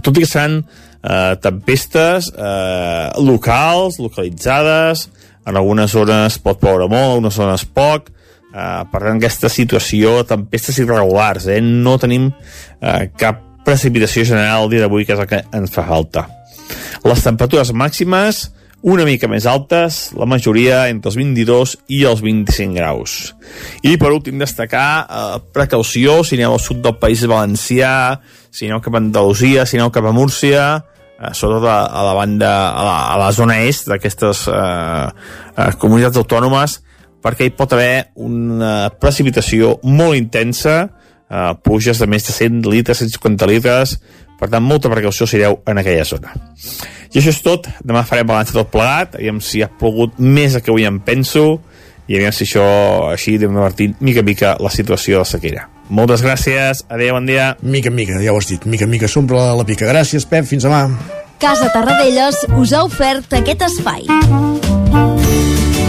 Tot 0.00 0.16
i 0.16 0.24
que 0.24 0.28
seran 0.28 0.62
eh, 0.62 1.36
tempestes 1.42 2.32
eh, 2.32 3.08
locals, 3.20 4.00
localitzades, 4.02 5.08
en 5.46 5.56
algunes 5.56 5.92
zones 5.94 6.40
pot 6.42 6.60
ploure 6.60 6.88
molt, 6.88 6.96
en 6.96 7.12
algunes 7.12 7.36
zones 7.38 7.66
poc, 7.76 8.10
eh, 8.52 8.82
per 8.90 9.02
tant, 9.02 9.20
aquesta 9.20 9.52
situació, 9.52 10.18
tempestes 10.28 10.80
irregulars, 10.82 11.48
eh, 11.52 11.60
no 11.60 11.98
tenim 12.02 12.30
eh, 12.32 13.10
cap 13.18 13.44
precipitació 13.66 14.24
general 14.24 14.66
el 14.66 14.74
dia 14.74 14.84
d'avui, 14.84 15.04
que 15.04 15.16
és 15.16 15.22
el 15.22 15.30
que 15.30 15.42
ens 15.58 15.72
fa 15.74 15.84
falta. 15.86 16.26
Les 17.06 17.22
temperatures 17.22 17.72
màximes 17.74 18.46
una 18.86 19.02
mica 19.02 19.26
més 19.26 19.48
altes, 19.50 20.12
la 20.14 20.28
majoria 20.30 20.84
entre 20.92 21.10
els 21.10 21.16
22 21.18 21.72
i 21.90 22.04
els 22.06 22.20
25 22.22 22.76
graus. 22.76 23.14
I 23.82 23.96
per 23.98 24.12
últim 24.14 24.38
destacar 24.38 24.90
eh, 25.02 25.38
precaució 25.54 26.20
si 26.22 26.38
aneu 26.38 26.54
al 26.54 26.62
sud 26.62 26.84
del 26.84 26.94
País 27.02 27.24
Valencià, 27.26 28.20
si 28.54 28.68
aneu 28.68 28.78
cap 28.84 28.94
a 28.94 29.02
Andalusia, 29.02 29.66
si 29.66 29.80
aneu 29.80 29.90
cap 29.90 30.06
a 30.06 30.14
Múrcia, 30.14 30.66
eh, 31.18 31.32
sobretot 31.34 31.66
a, 31.66 31.80
a 31.90 32.04
la 32.06 32.14
banda, 32.14 32.52
a 32.70 32.84
la, 32.86 32.98
a 33.16 33.16
la 33.24 33.32
zona 33.34 33.58
est 33.66 33.90
d'aquestes 33.90 34.46
eh, 34.54 35.06
eh, 35.10 35.70
comunitats 35.82 36.22
autònomes, 36.22 36.78
perquè 37.26 37.48
hi 37.48 37.56
pot 37.58 37.74
haver 37.74 38.12
una 38.22 38.92
precipitació 39.02 39.80
molt 39.82 40.14
intensa, 40.14 40.84
eh, 41.26 41.48
pluges 41.66 41.98
de 41.98 42.06
més 42.06 42.30
de 42.30 42.38
100 42.38 42.70
litres, 42.70 43.02
150 43.02 43.50
litres, 43.50 43.98
per 44.38 44.46
tant, 44.52 44.62
molta 44.62 44.92
precaució 44.92 45.26
si 45.26 45.40
aneu 45.40 45.58
en 45.66 45.82
aquella 45.82 46.06
zona. 46.06 46.38
I 47.12 47.20
això 47.20 47.32
és 47.32 47.40
tot. 47.44 47.68
Demà 47.86 48.04
farem 48.06 48.28
balanç 48.28 48.52
tot 48.54 48.70
plegat, 48.72 49.16
aviam 49.20 49.40
si 49.40 49.62
ha 49.64 49.70
plogut 49.70 50.18
més 50.18 50.56
del 50.56 50.64
que 50.64 50.72
avui 50.74 50.86
em 50.88 51.00
penso, 51.02 51.60
i 52.06 52.18
aviam 52.18 52.34
si 52.34 52.46
això 52.46 52.66
així 53.10 53.36
anem 53.40 53.56
revertint 53.58 53.96
mica 54.00 54.22
en 54.22 54.28
mica 54.30 54.56
la 54.62 54.70
situació 54.70 55.22
de 55.22 55.28
sequera. 55.28 55.68
Moltes 55.88 56.22
gràcies, 56.22 56.82
adeu, 56.90 57.14
bon 57.14 57.28
dia. 57.28 57.52
Mica 57.62 57.92
en 57.92 57.98
mica, 57.98 58.18
ja 58.22 58.34
ho 58.34 58.40
has 58.40 58.50
dit, 58.50 58.66
mica 58.66 58.86
en 58.86 58.94
mica 58.94 59.10
s'omple 59.10 59.38
la, 59.38 59.54
la 59.58 59.66
pica. 59.66 59.86
Gràcies, 59.90 60.26
Pep, 60.26 60.46
fins 60.48 60.66
demà. 60.66 60.86
Casa 61.42 61.68
Tarradellas 61.74 62.46
us 62.56 62.72
ha 62.72 62.82
ofert 62.86 63.38
aquest 63.38 63.66
espai. 63.68 64.06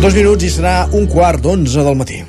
Dos 0.00 0.14
minuts 0.16 0.46
i 0.46 0.48
serà 0.48 0.86
un 0.96 1.04
quart 1.12 1.42
d'onze 1.44 1.84
del 1.84 1.98
matí. 2.00 2.22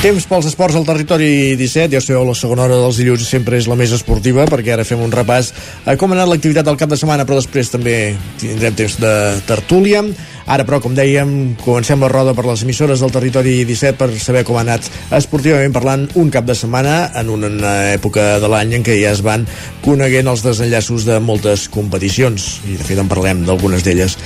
Temps 0.00 0.24
pels 0.24 0.46
esports 0.48 0.78
al 0.78 0.86
territori 0.88 1.58
17, 1.60 1.92
ja 1.92 2.00
sabeu, 2.00 2.22
la 2.24 2.32
segona 2.32 2.62
hora 2.64 2.78
dels 2.80 2.96
dilluns 2.96 3.20
sempre 3.28 3.58
és 3.60 3.66
la 3.68 3.74
més 3.76 3.90
esportiva, 3.92 4.46
perquè 4.48 4.72
ara 4.72 4.84
fem 4.88 5.02
un 5.04 5.10
repàs 5.12 5.50
a 5.84 5.92
com 6.00 6.14
ha 6.14 6.16
anat 6.16 6.30
l'activitat 6.30 6.64
del 6.64 6.78
cap 6.80 6.88
de 6.88 6.96
setmana, 6.96 7.26
però 7.28 7.36
després 7.36 7.68
també 7.68 8.14
tindrem 8.40 8.78
temps 8.78 8.94
de 8.96 9.10
tertúlia. 9.44 10.00
Ara, 10.48 10.64
però, 10.64 10.78
com 10.80 10.94
dèiem, 10.96 11.34
comencem 11.60 12.00
la 12.00 12.08
roda 12.08 12.32
per 12.32 12.46
les 12.46 12.62
emissores 12.64 13.02
del 13.04 13.12
territori 13.12 13.58
17 13.68 13.98
per 14.00 14.08
saber 14.24 14.40
com 14.48 14.56
ha 14.56 14.62
anat 14.64 14.88
esportivament 15.18 15.76
parlant 15.76 16.06
un 16.16 16.32
cap 16.32 16.48
de 16.48 16.56
setmana 16.56 17.10
en 17.20 17.28
una 17.34 17.74
època 17.92 18.40
de 18.40 18.48
l'any 18.48 18.78
en 18.78 18.88
què 18.88 18.96
ja 19.02 19.12
es 19.12 19.20
van 19.20 19.44
coneguent 19.84 20.32
els 20.32 20.46
desenllaços 20.48 21.04
de 21.10 21.20
moltes 21.20 21.66
competicions, 21.68 22.48
i 22.64 22.78
de 22.80 22.88
fet 22.88 23.04
en 23.04 23.12
parlem 23.12 23.44
d'algunes 23.44 23.84
d'elles. 23.84 24.16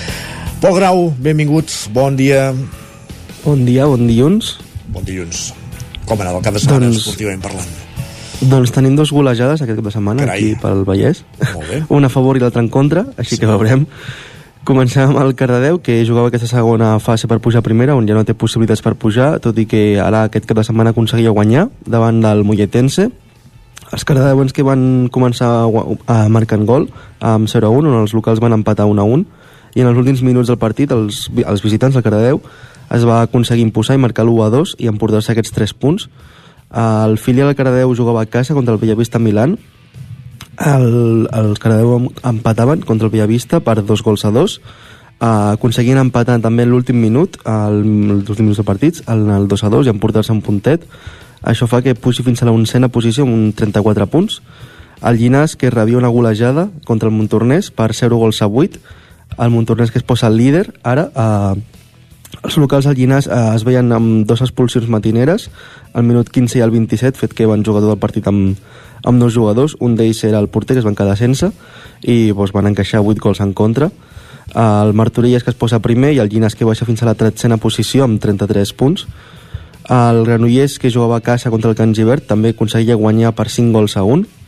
Pol 0.62 0.78
Grau, 0.78 1.08
benvinguts, 1.18 1.88
bon 1.90 2.14
dia. 2.14 2.52
Bon 3.42 3.66
dia, 3.66 3.90
bon 3.90 4.06
dilluns. 4.06 4.54
Bon 4.94 5.02
dilluns. 5.02 5.50
Com 6.04 6.20
anat 6.20 6.36
el 6.36 6.44
cap 6.44 6.54
de 6.54 6.60
setmana 6.62 6.86
Doncs- 6.86 7.00
esportivament 7.02 7.42
parlant? 7.44 7.72
Doncs 8.44 8.74
tenim 8.74 8.96
dos 8.98 9.12
golejades 9.14 9.62
aquest 9.62 9.78
cap 9.78 9.86
de 9.88 9.92
setmana 9.94 10.24
Carai. 10.26 10.38
aquí 10.42 10.60
pel 10.60 10.84
Vallès. 10.84 11.24
Una 11.88 12.10
a 12.10 12.12
favor 12.12 12.36
i 12.36 12.42
l'altra 12.42 12.60
en 12.60 12.68
contra, 12.68 13.06
així 13.16 13.38
que 13.40 13.48
veurem. 13.48 13.86
Comencem 14.64 15.10
amb 15.10 15.20
el 15.20 15.34
Cardedeu, 15.36 15.78
que 15.84 15.98
jugava 16.08 16.30
aquesta 16.30 16.48
segona 16.48 16.94
fase 16.98 17.28
per 17.28 17.38
pujar 17.44 17.60
a 17.60 17.64
primera, 17.66 17.96
on 17.96 18.06
ja 18.08 18.16
no 18.16 18.24
té 18.24 18.32
possibilitats 18.32 18.80
per 18.84 18.94
pujar, 18.96 19.38
tot 19.44 19.58
i 19.60 19.66
que 19.68 20.00
ara 20.00 20.24
aquest 20.28 20.46
cap 20.48 20.56
de 20.56 20.64
setmana 20.64 20.94
aconseguia 20.94 21.32
guanyar 21.36 21.68
davant 21.84 22.20
del 22.24 22.44
Molletense. 22.48 23.10
Els 23.92 24.04
cardedeuens 24.08 24.52
que 24.56 24.64
van 24.64 25.08
començar 25.12 25.50
a 26.08 26.18
marcant 26.32 26.64
gol 26.64 26.88
amb 27.20 27.48
0 27.48 27.68
a 27.68 27.70
1, 27.70 27.90
on 27.92 28.00
els 28.02 28.14
locals 28.16 28.40
van 28.40 28.56
empatar 28.56 28.88
1 28.88 29.00
a 29.00 29.04
1, 29.04 29.26
i 29.76 29.84
en 29.84 29.90
els 29.90 29.98
últims 30.00 30.22
minuts 30.24 30.48
del 30.48 30.58
partit 30.58 30.92
els, 30.96 31.28
els 31.44 31.62
visitants 31.62 31.94
del 31.94 32.04
Cardedeu 32.06 32.40
es 32.90 33.04
va 33.06 33.22
aconseguir 33.22 33.64
imposar 33.64 33.96
i 33.96 34.02
marcar 34.02 34.24
l'1 34.26 34.46
a 34.46 34.50
2 34.52 34.76
i 34.78 34.88
emportar-se 34.90 35.32
aquests 35.32 35.54
3 35.56 35.74
punts. 35.74 36.08
El 36.74 37.18
filial 37.18 37.48
del 37.48 37.56
Cardedeu 37.56 37.94
jugava 37.94 38.22
a 38.22 38.30
casa 38.30 38.54
contra 38.54 38.74
el 38.74 38.80
Bellavista 38.80 39.18
Milan. 39.18 39.58
El, 40.58 41.28
el 41.32 41.58
Cardedeu 41.58 42.10
empataven 42.22 42.82
contra 42.82 43.06
el 43.06 43.12
Villavista 43.12 43.60
per 43.60 43.82
dos 43.84 44.02
gols 44.02 44.24
a 44.24 44.30
dos. 44.34 44.60
Uh, 45.22 45.54
aconseguien 45.54 46.00
empatar 46.00 46.40
també 46.42 46.66
l'últim 46.66 46.98
minut 46.98 47.38
el, 47.46 47.84
els 48.10 48.28
últims 48.28 48.42
minuts 48.42 48.58
de 48.58 48.64
partits 48.66 49.04
en 49.08 49.28
el 49.30 49.46
2 49.48 49.62
a 49.62 49.70
2 49.70 49.86
i 49.86 49.92
emportar-se 49.94 50.34
un 50.34 50.42
puntet. 50.42 50.82
Això 51.46 51.68
fa 51.70 51.80
que 51.84 51.94
pugi 51.94 52.24
fins 52.26 52.42
a 52.42 52.48
la 52.48 52.52
oncena 52.52 52.90
posició 52.90 53.24
amb 53.24 53.36
un 53.36 53.52
34 53.54 54.08
punts. 54.10 54.40
El 55.06 55.20
Llinàs 55.20 55.54
que 55.60 55.70
rebia 55.70 56.00
una 56.00 56.10
golejada 56.10 56.66
contra 56.84 57.08
el 57.08 57.14
Montornès 57.14 57.70
per 57.70 57.92
0 57.94 58.18
gols 58.18 58.42
a 58.42 58.50
8 58.50 58.82
el 59.38 59.50
Montornès 59.50 59.90
que 59.90 59.98
es 59.98 60.04
posa 60.06 60.30
líder 60.30 60.74
ara 60.82 61.08
uh, 61.14 61.58
els 62.42 62.56
locals 62.60 62.86
al 62.86 62.96
Llinàs 62.98 63.28
eh, 63.28 63.40
es 63.54 63.64
veien 63.66 63.92
amb 63.94 64.26
dues 64.28 64.42
expulsions 64.44 64.88
matineres, 64.90 65.48
al 65.94 66.04
minut 66.04 66.30
15 66.32 66.58
i 66.58 66.64
al 66.64 66.72
27, 66.74 67.18
fet 67.20 67.36
que 67.36 67.48
van 67.48 67.64
jugar 67.64 67.82
tot 67.84 67.94
el 67.94 68.02
partit 68.02 68.26
amb, 68.28 68.58
amb 69.04 69.22
dos 69.22 69.34
jugadors, 69.36 69.76
un 69.80 69.96
d'ells 69.96 70.24
era 70.28 70.40
el 70.42 70.48
porter 70.48 70.76
que 70.76 70.82
es 70.82 70.88
van 70.88 70.98
quedar 70.98 71.16
sense 71.20 71.52
i 72.02 72.32
doncs, 72.32 72.52
van 72.52 72.68
encaixar 72.72 73.04
8 73.04 73.22
gols 73.22 73.40
en 73.40 73.54
contra. 73.54 73.90
El 74.54 74.92
Martorelles 74.92 75.44
que 75.44 75.54
es 75.54 75.56
posa 75.56 75.80
primer 75.80 76.12
i 76.12 76.20
el 76.20 76.28
Llinàs 76.28 76.56
que 76.56 76.68
baixa 76.68 76.84
fins 76.84 77.02
a 77.02 77.08
la 77.08 77.16
tretzena 77.16 77.56
posició 77.56 78.04
amb 78.04 78.20
33 78.20 78.74
punts. 78.76 79.06
El 79.88 80.24
Granollers 80.24 80.78
que 80.80 80.92
jugava 80.92 81.18
a 81.18 81.24
casa 81.24 81.50
contra 81.52 81.70
el 81.70 81.76
Can 81.76 81.94
Givert 81.96 82.26
també 82.28 82.52
aconseguia 82.52 82.96
guanyar 82.96 83.34
per 83.36 83.48
5 83.52 83.72
gols 83.72 83.96
a 83.96 84.04
1 84.04 84.42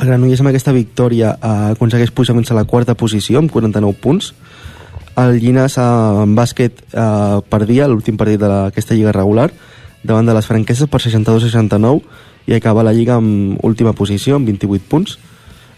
el 0.00 0.08
Granollers 0.08 0.40
amb 0.40 0.48
aquesta 0.48 0.72
victòria 0.72 1.34
eh, 1.36 1.48
aconsegueix 1.74 2.12
pujar 2.16 2.36
fins 2.36 2.50
a 2.50 2.56
la 2.56 2.64
quarta 2.64 2.94
posició 2.96 3.42
amb 3.42 3.52
49 3.52 3.98
punts 4.00 4.30
el 5.20 5.38
Llinàs 5.42 5.76
eh, 5.78 5.84
en 6.24 6.34
bàsquet 6.36 6.82
eh, 6.92 7.38
perdia 7.52 7.88
l'últim 7.88 8.16
partit 8.16 8.40
d'aquesta 8.40 8.96
lliga 8.96 9.12
regular 9.12 9.50
davant 10.02 10.26
de 10.26 10.34
les 10.34 10.46
franqueses 10.48 10.88
per 10.90 11.00
62-69 11.02 12.00
i 12.50 12.56
acaba 12.56 12.82
la 12.82 12.94
Lliga 12.94 13.20
amb 13.20 13.60
última 13.62 13.92
posició 13.94 14.36
amb 14.36 14.48
28 14.50 14.88
punts. 14.90 15.18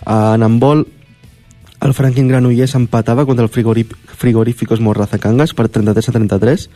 En 0.08 0.42
handbol 0.42 0.86
el 1.84 1.94
Franklin 1.94 2.28
Granollers 2.28 2.74
empatava 2.74 3.26
contra 3.26 3.44
el 3.44 3.50
Frigoríficos 3.50 4.80
Morraza 4.80 5.18
Cangas 5.18 5.52
per 5.54 5.68
33 5.68 6.08
a 6.08 6.12
33 6.16 6.68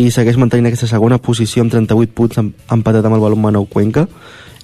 i 0.00 0.08
segueix 0.10 0.38
mantenint 0.40 0.70
aquesta 0.70 0.88
segona 0.88 1.20
posició 1.20 1.64
amb 1.64 1.74
38 1.74 2.14
punts 2.16 2.40
empatat 2.40 3.04
amb 3.04 3.18
el 3.18 3.24
Balonmano 3.24 3.66
Cuenca 3.68 4.06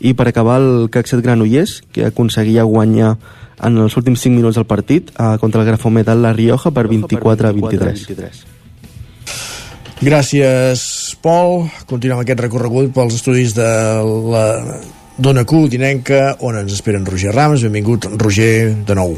i 0.01 0.14
per 0.19 0.28
acabar 0.28 0.59
el 0.60 0.89
Caxet 0.90 1.23
Granollers 1.23 1.82
que 1.93 2.06
aconseguia 2.09 2.64
guanyar 2.64 3.16
en 3.62 3.77
els 3.78 3.97
últims 3.97 4.24
5 4.24 4.35
minuts 4.35 4.56
del 4.59 4.66
partit 4.66 5.12
eh, 5.12 5.36
contra 5.40 5.60
el 5.60 5.69
Grafometal 5.69 6.23
La 6.23 6.32
Rioja 6.32 6.73
per 6.73 6.89
24 6.89 7.48
a 7.48 7.52
23. 7.52 8.43
Gràcies, 10.02 10.81
Pol. 11.23 11.69
Continuem 11.86 12.24
aquest 12.24 12.40
recorregut 12.43 12.90
pels 12.97 13.20
estudis 13.20 13.55
de 13.55 13.69
la 14.35 14.47
Dona 15.14 15.44
Q, 15.47 15.69
Dinenca, 15.70 16.39
on 16.43 16.59
ens 16.59 16.74
esperen 16.74 17.06
Roger 17.06 17.36
Rams. 17.36 17.62
Benvingut, 17.69 18.10
Roger, 18.19 18.73
de 18.89 18.98
nou. 18.98 19.14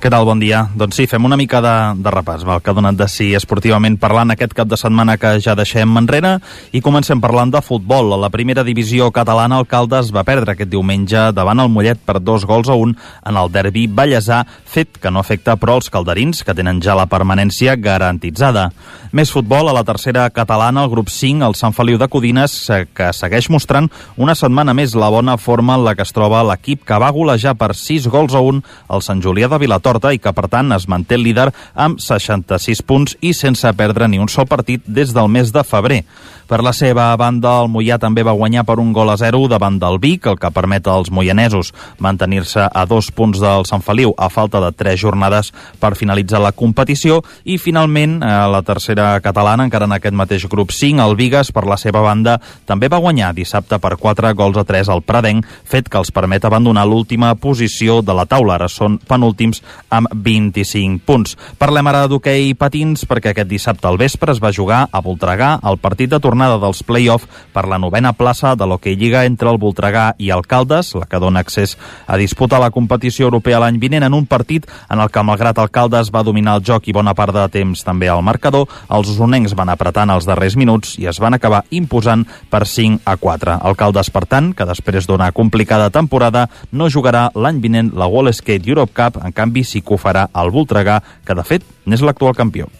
Què 0.00 0.08
tal? 0.08 0.24
Bon 0.24 0.40
dia. 0.40 0.62
Doncs 0.80 0.96
sí, 0.96 1.04
fem 1.04 1.26
una 1.28 1.36
mica 1.36 1.58
de, 1.60 1.72
de 2.00 2.10
repàs, 2.14 2.40
el 2.40 2.62
que 2.64 2.70
ha 2.72 2.72
donat 2.72 2.96
de 2.96 3.04
si 3.12 3.26
esportivament 3.36 3.98
parlant 4.00 4.32
aquest 4.32 4.54
cap 4.56 4.68
de 4.70 4.78
setmana 4.80 5.18
que 5.20 5.34
ja 5.44 5.52
deixem 5.52 5.92
enrere 6.00 6.38
i 6.72 6.80
comencem 6.80 7.20
parlant 7.20 7.50
de 7.52 7.60
futbol. 7.60 8.14
A 8.16 8.18
la 8.22 8.30
primera 8.32 8.64
divisió 8.64 9.10
catalana, 9.12 9.58
el 9.60 9.68
Caldes 9.68 10.08
va 10.16 10.24
perdre 10.24 10.54
aquest 10.54 10.70
diumenge 10.72 11.26
davant 11.36 11.60
el 11.60 11.68
Mollet 11.68 12.00
per 12.00 12.16
dos 12.24 12.46
gols 12.48 12.70
a 12.72 12.78
un 12.80 12.94
en 12.96 13.40
el 13.42 13.52
derbi 13.52 13.82
ballesà, 13.92 14.38
fet 14.64 14.96
que 15.02 15.12
no 15.12 15.20
afecta 15.20 15.58
però 15.60 15.76
els 15.76 15.92
calderins, 15.92 16.40
que 16.48 16.56
tenen 16.56 16.80
ja 16.80 16.96
la 16.96 17.04
permanència 17.04 17.76
garantitzada. 17.76 18.70
Més 19.12 19.34
futbol, 19.34 19.68
a 19.68 19.76
la 19.76 19.84
tercera 19.84 20.24
catalana, 20.32 20.86
el 20.86 20.94
grup 20.94 21.12
5, 21.12 21.44
el 21.44 21.58
Sant 21.60 21.76
Feliu 21.76 22.00
de 22.00 22.08
Codines, 22.08 22.56
que 22.96 23.10
segueix 23.12 23.50
mostrant 23.52 23.90
una 24.16 24.38
setmana 24.38 24.72
més 24.72 24.96
la 24.96 25.12
bona 25.12 25.36
forma 25.36 25.76
en 25.76 25.84
la 25.84 25.96
que 25.98 26.08
es 26.08 26.16
troba 26.16 26.40
l'equip 26.54 26.88
que 26.88 27.02
va 27.04 27.12
golejar 27.12 27.52
per 27.60 27.74
6 27.76 28.08
gols 28.08 28.32
a 28.38 28.40
1 28.40 28.64
al 28.88 29.04
Sant 29.04 29.20
Julià 29.20 29.50
de 29.50 29.60
Vilator 29.60 29.89
torta 29.90 30.14
i 30.14 30.22
que, 30.22 30.32
per 30.34 30.46
tant, 30.50 30.70
es 30.76 30.86
manté 30.90 31.18
líder 31.18 31.50
amb 31.74 32.00
66 32.02 32.84
punts 32.86 33.16
i 33.20 33.34
sense 33.34 33.74
perdre 33.78 34.08
ni 34.08 34.22
un 34.22 34.30
sol 34.30 34.46
partit 34.50 34.84
des 34.86 35.14
del 35.16 35.30
mes 35.32 35.50
de 35.54 35.66
febrer. 35.66 36.04
Per 36.50 36.64
la 36.66 36.72
seva 36.74 37.12
banda, 37.14 37.52
el 37.62 37.68
Mollà 37.70 37.94
també 38.02 38.24
va 38.26 38.32
guanyar 38.34 38.64
per 38.66 38.80
un 38.82 38.88
gol 38.90 39.12
a 39.12 39.14
0 39.14 39.44
davant 39.52 39.76
del 39.78 40.00
Vic, 40.02 40.24
el 40.26 40.34
que 40.34 40.48
permet 40.50 40.88
als 40.90 41.12
moianesos 41.14 41.68
mantenir-se 42.02 42.64
a 42.66 42.82
dos 42.90 43.12
punts 43.14 43.38
del 43.38 43.68
Sant 43.68 43.84
Feliu 43.86 44.10
a 44.18 44.26
falta 44.34 44.58
de 44.58 44.72
tres 44.74 44.98
jornades 44.98 45.52
per 45.78 45.92
finalitzar 45.94 46.40
la 46.42 46.50
competició 46.50 47.20
i 47.44 47.54
finalment 47.62 48.16
a 48.26 48.48
la 48.50 48.64
tercera 48.66 49.12
catalana, 49.22 49.68
encara 49.68 49.86
en 49.86 49.94
aquest 49.94 50.16
mateix 50.18 50.48
grup 50.50 50.74
5, 50.74 50.98
el 51.04 51.14
Vigas 51.20 51.52
per 51.54 51.62
la 51.70 51.76
seva 51.78 52.02
banda 52.02 52.40
també 52.66 52.90
va 52.90 52.98
guanyar 52.98 53.30
dissabte 53.38 53.78
per 53.78 53.94
4 54.02 54.34
gols 54.34 54.58
a 54.58 54.66
3 54.66 54.90
al 54.90 55.04
Pradenc, 55.06 55.46
fet 55.46 55.86
que 55.86 56.02
els 56.02 56.10
permet 56.10 56.50
abandonar 56.50 56.82
l'última 56.82 57.30
posició 57.38 58.00
de 58.02 58.18
la 58.18 58.26
taula. 58.26 58.58
Ara 58.58 58.66
són 58.66 58.98
penúltims 58.98 59.62
amb 59.86 60.10
25 60.10 61.06
punts. 61.06 61.38
Parlem 61.62 61.86
ara 61.94 62.02
d'hoquei 62.10 62.56
patins 62.58 63.06
perquè 63.06 63.36
aquest 63.36 63.54
dissabte 63.54 63.86
al 63.86 64.02
vespre 64.02 64.34
es 64.34 64.42
va 64.42 64.50
jugar 64.50 64.88
a 64.90 65.06
Voltregà 65.06 65.54
el 65.62 65.78
partit 65.78 66.10
de 66.10 66.18
tornada 66.18 66.39
jornada 66.40 66.60
dels 66.64 66.82
play-off 66.82 67.26
per 67.52 67.66
la 67.68 67.76
novena 67.76 68.14
plaça 68.16 68.54
de 68.56 68.64
l'Hockey 68.64 68.96
Lliga 68.96 69.26
entre 69.28 69.50
el 69.50 69.58
Voltregà 69.60 70.14
i 70.16 70.30
el 70.32 70.46
Caldes, 70.48 70.94
la 70.96 71.04
que 71.04 71.20
dona 71.20 71.42
accés 71.44 71.76
a 72.06 72.16
disputar 72.16 72.60
la 72.62 72.70
competició 72.72 73.26
europea 73.28 73.60
l'any 73.60 73.76
vinent 73.76 74.06
en 74.06 74.16
un 74.16 74.24
partit 74.24 74.64
en 74.88 75.02
el 75.02 75.10
que, 75.12 75.20
malgrat 75.20 75.60
el 75.60 75.68
Caldes 75.68 76.08
va 76.14 76.24
dominar 76.24 76.56
el 76.56 76.64
joc 76.64 76.88
i 76.88 76.96
bona 76.96 77.12
part 77.12 77.36
de 77.36 77.44
temps 77.52 77.84
també 77.84 78.08
al 78.08 78.24
marcador, 78.24 78.68
els 78.88 79.12
usonencs 79.12 79.52
van 79.52 79.68
apretant 79.68 80.14
els 80.16 80.24
darrers 80.24 80.56
minuts 80.56 80.96
i 80.96 81.10
es 81.12 81.20
van 81.20 81.36
acabar 81.36 81.64
imposant 81.70 82.24
per 82.48 82.64
5 82.64 83.04
a 83.04 83.18
4. 83.20 83.60
El 83.68 83.76
Caldes, 83.76 84.08
per 84.08 84.24
tant, 84.24 84.54
que 84.56 84.64
després 84.64 85.04
d'una 85.06 85.32
complicada 85.36 85.92
temporada, 85.92 86.48
no 86.72 86.88
jugarà 86.88 87.28
l'any 87.34 87.60
vinent 87.60 87.92
la 87.92 88.08
Wall 88.08 88.32
Skate 88.32 88.64
Europe 88.64 88.96
Cup, 88.96 89.20
en 89.20 89.36
canvi 89.36 89.64
sí 89.64 89.84
que 89.84 89.92
ho 89.92 90.00
farà 90.00 90.30
el 90.32 90.54
Voltregà, 90.54 91.02
que 91.26 91.36
de 91.36 91.44
fet 91.44 91.74
n'és 91.84 92.00
l'actual 92.00 92.38
campió. 92.38 92.70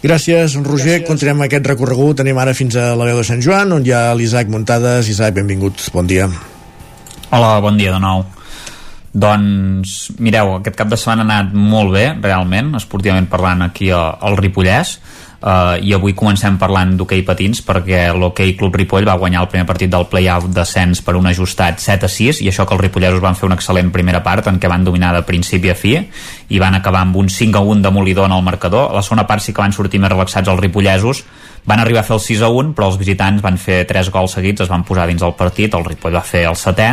Gràcies, 0.00 0.56
Roger. 0.64 1.00
Gràcies. 1.00 1.06
Continuem 1.08 1.44
aquest 1.44 1.66
recorregut. 1.68 2.22
Anem 2.24 2.38
ara 2.40 2.54
fins 2.56 2.76
a 2.80 2.94
la 2.96 3.04
veu 3.04 3.20
de 3.20 3.24
Sant 3.28 3.42
Joan, 3.44 3.74
on 3.76 3.84
hi 3.84 3.92
ha 3.92 4.14
l'Isaac 4.16 4.48
Muntades. 4.48 5.10
Isaac, 5.12 5.34
benvingut. 5.36 5.82
Bon 5.92 6.08
dia. 6.08 6.28
Hola, 7.30 7.58
bon 7.60 7.76
dia 7.76 7.92
de 7.92 8.00
nou. 8.00 8.24
Doncs, 9.12 10.12
mireu, 10.22 10.54
aquest 10.56 10.78
cap 10.78 10.88
de 10.88 10.96
setmana 10.96 11.26
ha 11.26 11.40
anat 11.42 11.52
molt 11.52 11.92
bé, 11.92 12.06
realment, 12.22 12.72
esportivament 12.78 13.26
parlant 13.28 13.66
aquí 13.66 13.90
al 13.92 14.38
Ripollès 14.38 14.96
uh, 15.40 15.76
i 15.80 15.92
avui 15.96 16.14
comencem 16.16 16.56
parlant 16.60 16.94
d'hoquei 16.98 17.22
patins 17.26 17.62
perquè 17.66 18.08
l'hoquei 18.16 18.54
Club 18.58 18.76
Ripoll 18.80 19.08
va 19.08 19.18
guanyar 19.20 19.44
el 19.44 19.50
primer 19.52 19.66
partit 19.68 19.90
del 19.92 20.06
play-off 20.12 20.48
descens 20.54 21.02
per 21.04 21.16
un 21.18 21.28
ajustat 21.30 21.80
7 21.82 22.06
a 22.06 22.12
6 22.12 22.42
i 22.44 22.50
això 22.50 22.66
que 22.66 22.76
els 22.76 22.84
ripollesos 22.84 23.22
van 23.24 23.38
fer 23.38 23.48
una 23.48 23.58
excel·lent 23.58 23.92
primera 23.94 24.22
part 24.26 24.48
en 24.50 24.60
què 24.60 24.70
van 24.70 24.84
dominar 24.84 25.12
de 25.16 25.24
principi 25.26 25.72
a 25.72 25.76
fi 25.78 25.96
i 26.00 26.62
van 26.62 26.76
acabar 26.78 27.04
amb 27.06 27.16
un 27.16 27.28
5 27.28 27.58
a 27.58 27.64
1 27.64 27.84
demolidor 27.84 28.26
en 28.28 28.36
el 28.36 28.42
marcador. 28.42 28.90
A 28.90 28.98
la 28.98 29.02
segona 29.02 29.26
part 29.26 29.42
sí 29.42 29.54
que 29.54 29.62
van 29.62 29.72
sortir 29.72 30.00
més 30.00 30.12
relaxats 30.12 30.48
els 30.48 30.60
ripollesos 30.60 31.24
van 31.64 31.80
arribar 31.80 32.00
a 32.00 32.06
fer 32.06 32.16
el 32.16 32.22
6 32.24 32.42
a 32.46 32.48
1 32.48 32.74
però 32.76 32.90
els 32.90 32.98
visitants 33.00 33.42
van 33.44 33.58
fer 33.60 33.82
3 33.88 34.10
gols 34.12 34.36
seguits 34.38 34.64
es 34.64 34.70
van 34.70 34.84
posar 34.84 35.06
dins 35.10 35.22
del 35.22 35.36
partit, 35.38 35.74
el 35.74 35.84
Ripoll 35.84 36.16
va 36.16 36.24
fer 36.26 36.46
el 36.48 36.58
setè 36.58 36.90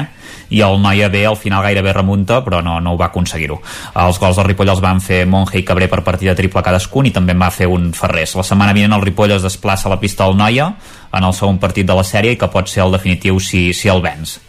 i 0.50 0.62
el 0.64 0.80
Noia 0.82 1.10
B 1.12 1.26
al 1.28 1.38
final 1.40 1.64
gairebé 1.66 1.94
remunta 1.94 2.40
però 2.46 2.62
no, 2.64 2.80
no 2.80 2.94
ho 2.94 3.00
va 3.00 3.10
aconseguir-ho. 3.10 3.60
Els 4.04 4.20
gols 4.20 4.40
del 4.40 4.48
Ripoll 4.50 4.72
els 4.72 4.84
van 4.84 5.02
fer 5.04 5.26
Monge 5.28 5.60
i 5.60 5.66
Cabré 5.68 5.90
per 5.92 6.04
partida 6.08 6.36
triple 6.36 6.64
cadascun 6.64 7.10
i 7.10 7.14
també 7.16 7.36
en 7.36 7.44
va 7.44 7.52
fer 7.52 7.68
un 7.68 7.92
Ferrés. 7.98 8.36
La 8.40 8.48
setmana 8.48 8.76
vinent 8.78 8.96
el 8.96 9.04
Ripoll 9.04 9.36
es 9.36 9.46
desplaça 9.46 9.90
a 9.90 9.96
la 9.96 10.00
pista 10.00 10.26
del 10.26 10.40
Noia 10.40 10.72
en 11.12 11.24
el 11.24 11.36
segon 11.36 11.60
partit 11.60 11.88
de 11.88 11.96
la 11.96 12.08
sèrie 12.08 12.36
i 12.36 12.40
que 12.40 12.52
pot 12.52 12.72
ser 12.72 12.86
el 12.86 12.96
definitiu 12.96 13.40
si, 13.44 13.70
si 13.74 13.92
el 13.92 14.04
vens 14.04 14.40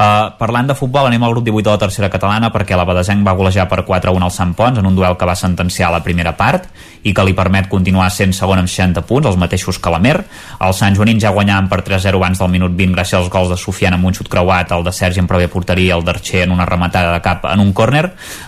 Uh, 0.00 0.32
parlant 0.40 0.64
de 0.64 0.72
futbol, 0.72 1.04
anem 1.10 1.20
al 1.26 1.34
grup 1.34 1.44
18 1.44 1.66
de 1.66 1.72
la 1.74 1.80
tercera 1.82 2.08
catalana 2.08 2.48
perquè 2.48 2.72
la 2.72 2.86
Badesenc 2.88 3.20
va 3.20 3.34
golejar 3.36 3.66
per 3.68 3.82
4-1 3.84 4.24
al 4.24 4.30
Sant 4.32 4.54
Pons 4.56 4.78
en 4.80 4.86
un 4.88 4.94
duel 4.96 5.12
que 5.20 5.26
va 5.28 5.34
sentenciar 5.36 5.90
la 5.92 6.00
primera 6.00 6.32
part 6.38 6.70
i 7.04 7.12
que 7.12 7.24
li 7.28 7.34
permet 7.36 7.68
continuar 7.68 8.06
sent 8.08 8.32
segon 8.32 8.62
amb 8.62 8.70
60 8.72 9.02
punts, 9.04 9.28
els 9.28 9.36
mateixos 9.36 9.76
que 9.76 9.92
la 9.92 9.98
Mer. 10.00 10.14
Els 10.56 10.80
Sant 10.80 10.96
Joanins 10.96 11.20
ja 11.20 11.34
guanyaven 11.36 11.68
per 11.68 11.82
3-0 11.84 12.16
abans 12.16 12.40
del 12.40 12.48
minut 12.48 12.72
20 12.78 12.96
gràcies 12.96 13.18
als 13.18 13.28
gols 13.28 13.52
de 13.52 13.58
Sofiana 13.60 13.98
amb 14.00 14.08
un 14.08 14.16
xut 14.16 14.32
creuat, 14.32 14.72
el 14.72 14.88
de 14.88 14.96
Sergi 14.96 15.20
en 15.20 15.28
pròpia 15.28 15.52
porteria, 15.52 15.98
el 16.00 16.06
d'Archer 16.08 16.46
en 16.46 16.56
una 16.56 16.64
rematada 16.64 17.12
de 17.12 17.20
cap 17.20 17.44
en 17.52 17.60
un 17.60 17.74
córner. 17.76 18.06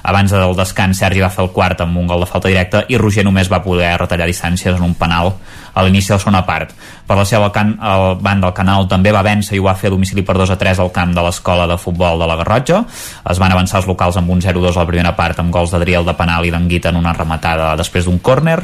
Abans 0.08 0.32
del 0.32 0.56
descans, 0.56 1.04
Sergi 1.04 1.20
va 1.20 1.28
fer 1.36 1.44
el 1.44 1.52
quart 1.52 1.84
amb 1.84 2.00
un 2.00 2.08
gol 2.08 2.24
de 2.24 2.30
falta 2.32 2.48
directa 2.48 2.86
i 2.88 2.96
Roger 2.96 3.26
només 3.28 3.52
va 3.52 3.60
poder 3.60 3.92
retallar 4.00 4.30
distàncies 4.32 4.72
en 4.72 4.88
un 4.88 4.96
penal 4.96 5.34
a 5.74 5.82
l'inici 5.84 6.08
de 6.08 6.16
la 6.16 6.20
segona 6.22 6.44
part. 6.46 6.72
Per 7.06 7.16
la 7.16 7.24
seva 7.28 7.50
can, 7.52 7.74
el 7.80 8.16
banda 8.20 8.48
del 8.48 8.56
Canal 8.56 8.88
també 8.88 9.12
va 9.14 9.24
vèncer 9.26 9.56
i 9.56 9.60
ho 9.60 9.66
va 9.66 9.76
fer 9.78 9.90
a 9.90 9.94
domicili 9.94 10.24
per 10.26 10.36
2 10.38 10.54
a 10.54 10.58
3 10.60 10.82
al 10.84 10.92
camp 10.92 11.14
de 11.16 11.24
l'escola 11.24 11.66
de 11.70 11.78
futbol 11.80 12.20
de 12.20 12.28
la 12.28 12.38
Garrotxa. 12.40 12.82
Es 13.30 13.40
van 13.42 13.52
avançar 13.52 13.80
els 13.80 13.90
locals 13.90 14.18
amb 14.20 14.30
un 14.30 14.40
0-2 14.40 14.76
a 14.76 14.84
la 14.84 14.88
primera 14.88 15.14
part 15.16 15.40
amb 15.40 15.52
gols 15.52 15.72
d'Adriel 15.72 16.04
de 16.08 16.16
penal 16.18 16.46
i 16.46 16.52
d'Anguita 16.54 16.92
en 16.92 17.00
una 17.00 17.14
rematada 17.16 17.76
després 17.76 18.06
d'un 18.06 18.18
córner 18.18 18.60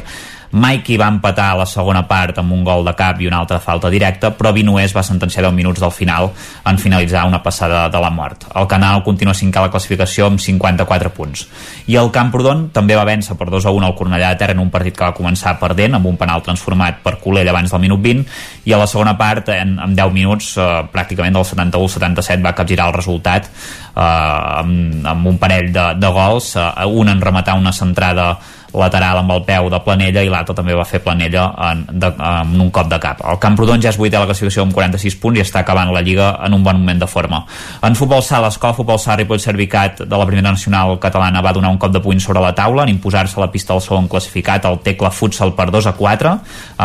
Maiki 0.51 0.97
va 0.97 1.07
empatar 1.13 1.51
a 1.51 1.57
la 1.59 1.65
segona 1.69 2.01
part 2.09 2.39
amb 2.41 2.53
un 2.55 2.63
gol 2.65 2.81
de 2.85 2.95
cap 2.97 3.19
i 3.21 3.27
una 3.29 3.37
altra 3.43 3.59
falta 3.61 3.89
directa, 3.93 4.31
però 4.33 4.49
Vinués 4.53 4.95
va 4.95 5.03
sentenciar 5.05 5.43
10 5.45 5.53
minuts 5.53 5.81
del 5.83 5.93
final 5.93 6.31
en 6.65 6.79
finalitzar 6.81 7.27
una 7.29 7.41
passada 7.43 7.83
de 7.89 8.01
la 8.01 8.09
mort. 8.09 8.47
El 8.55 8.67
Canal 8.67 9.03
continua 9.05 9.35
cinquè 9.37 9.61
la 9.61 9.69
classificació 9.69 10.25
amb 10.25 10.41
54 10.41 11.13
punts. 11.13 11.45
I 11.85 11.99
el 12.01 12.09
Camprodon 12.15 12.69
també 12.73 12.97
va 12.97 13.05
vèncer 13.05 13.37
per 13.37 13.49
2 13.53 13.69
a 13.69 13.75
1 13.77 13.85
al 13.85 13.95
Cornellà 13.95 14.33
de 14.33 14.41
Terra 14.41 14.57
en 14.57 14.63
un 14.65 14.73
partit 14.73 14.97
que 14.97 15.05
va 15.05 15.13
començar 15.13 15.57
perdent 15.61 15.99
amb 15.99 16.09
un 16.09 16.17
penal 16.17 16.41
transformat 16.41 17.03
per 17.05 17.19
Colell 17.21 17.49
abans 17.49 17.69
del 17.69 17.85
minut 17.85 18.01
20 18.01 18.25
i 18.65 18.73
a 18.73 18.81
la 18.81 18.89
segona 18.89 19.15
part 19.17 19.53
en, 19.53 19.77
en 19.77 19.95
10 19.95 20.13
minuts 20.15 20.55
eh, 20.57 20.69
pràcticament 20.93 21.37
del 21.37 21.45
71 21.45 21.85
al 21.85 21.93
77 21.93 22.45
va 22.45 22.55
capgirar 22.57 22.89
el 22.89 22.97
resultat 22.97 23.49
eh, 23.49 24.01
amb, 24.01 25.05
amb 25.05 25.29
un 25.29 25.37
parell 25.37 25.69
de, 25.75 25.91
de 26.01 26.13
gols 26.15 26.55
eh, 26.57 26.71
un 26.89 27.13
en 27.13 27.21
rematar 27.21 27.59
una 27.59 27.73
centrada 27.75 28.33
lateral 28.73 29.21
amb 29.21 29.31
el 29.33 29.43
peu 29.47 29.69
de 29.71 29.79
Planella 29.85 30.23
i 30.23 30.29
l'altre 30.29 30.55
també 30.57 30.75
va 30.77 30.85
fer 30.87 31.01
Planella 31.03 31.47
en, 31.69 31.85
de, 31.89 32.11
en 32.13 32.53
un 32.61 32.71
cop 32.75 32.89
de 32.91 32.99
cap. 33.01 33.23
El 33.25 33.39
Camprodon 33.41 33.81
ja 33.81 33.91
és 33.93 33.99
vuitè 33.99 34.19
a 34.19 34.23
la 34.23 34.29
classificació 34.29 34.65
amb 34.65 34.75
46 34.75 35.17
punts 35.21 35.39
i 35.39 35.43
està 35.43 35.63
acabant 35.63 35.93
la 35.93 36.03
Lliga 36.05 36.31
en 36.45 36.57
un 36.57 36.63
bon 36.65 36.79
moment 36.79 37.01
de 37.01 37.09
forma. 37.09 37.41
En 37.85 37.97
futbol 37.97 38.23
sala, 38.25 38.47
l'escola 38.49 38.77
futbol 38.77 38.99
sala 39.01 39.19
Ripoll 39.21 39.41
Servicat 39.41 40.03
de 40.05 40.21
la 40.21 40.27
primera 40.29 40.51
nacional 40.51 40.97
catalana 41.01 41.43
va 41.45 41.53
donar 41.55 41.73
un 41.73 41.81
cop 41.81 41.93
de 41.93 42.03
puny 42.03 42.21
sobre 42.23 42.43
la 42.43 42.53
taula 42.55 42.85
en 42.85 42.93
imposar-se 42.95 43.39
la 43.41 43.51
pista 43.51 43.73
del 43.73 43.83
segon 43.85 44.07
classificat 44.11 44.65
el 44.69 44.79
Tecla 44.85 45.11
Futsal 45.11 45.55
per 45.57 45.69
2 45.71 45.89
a 45.89 45.95
4 45.97 46.35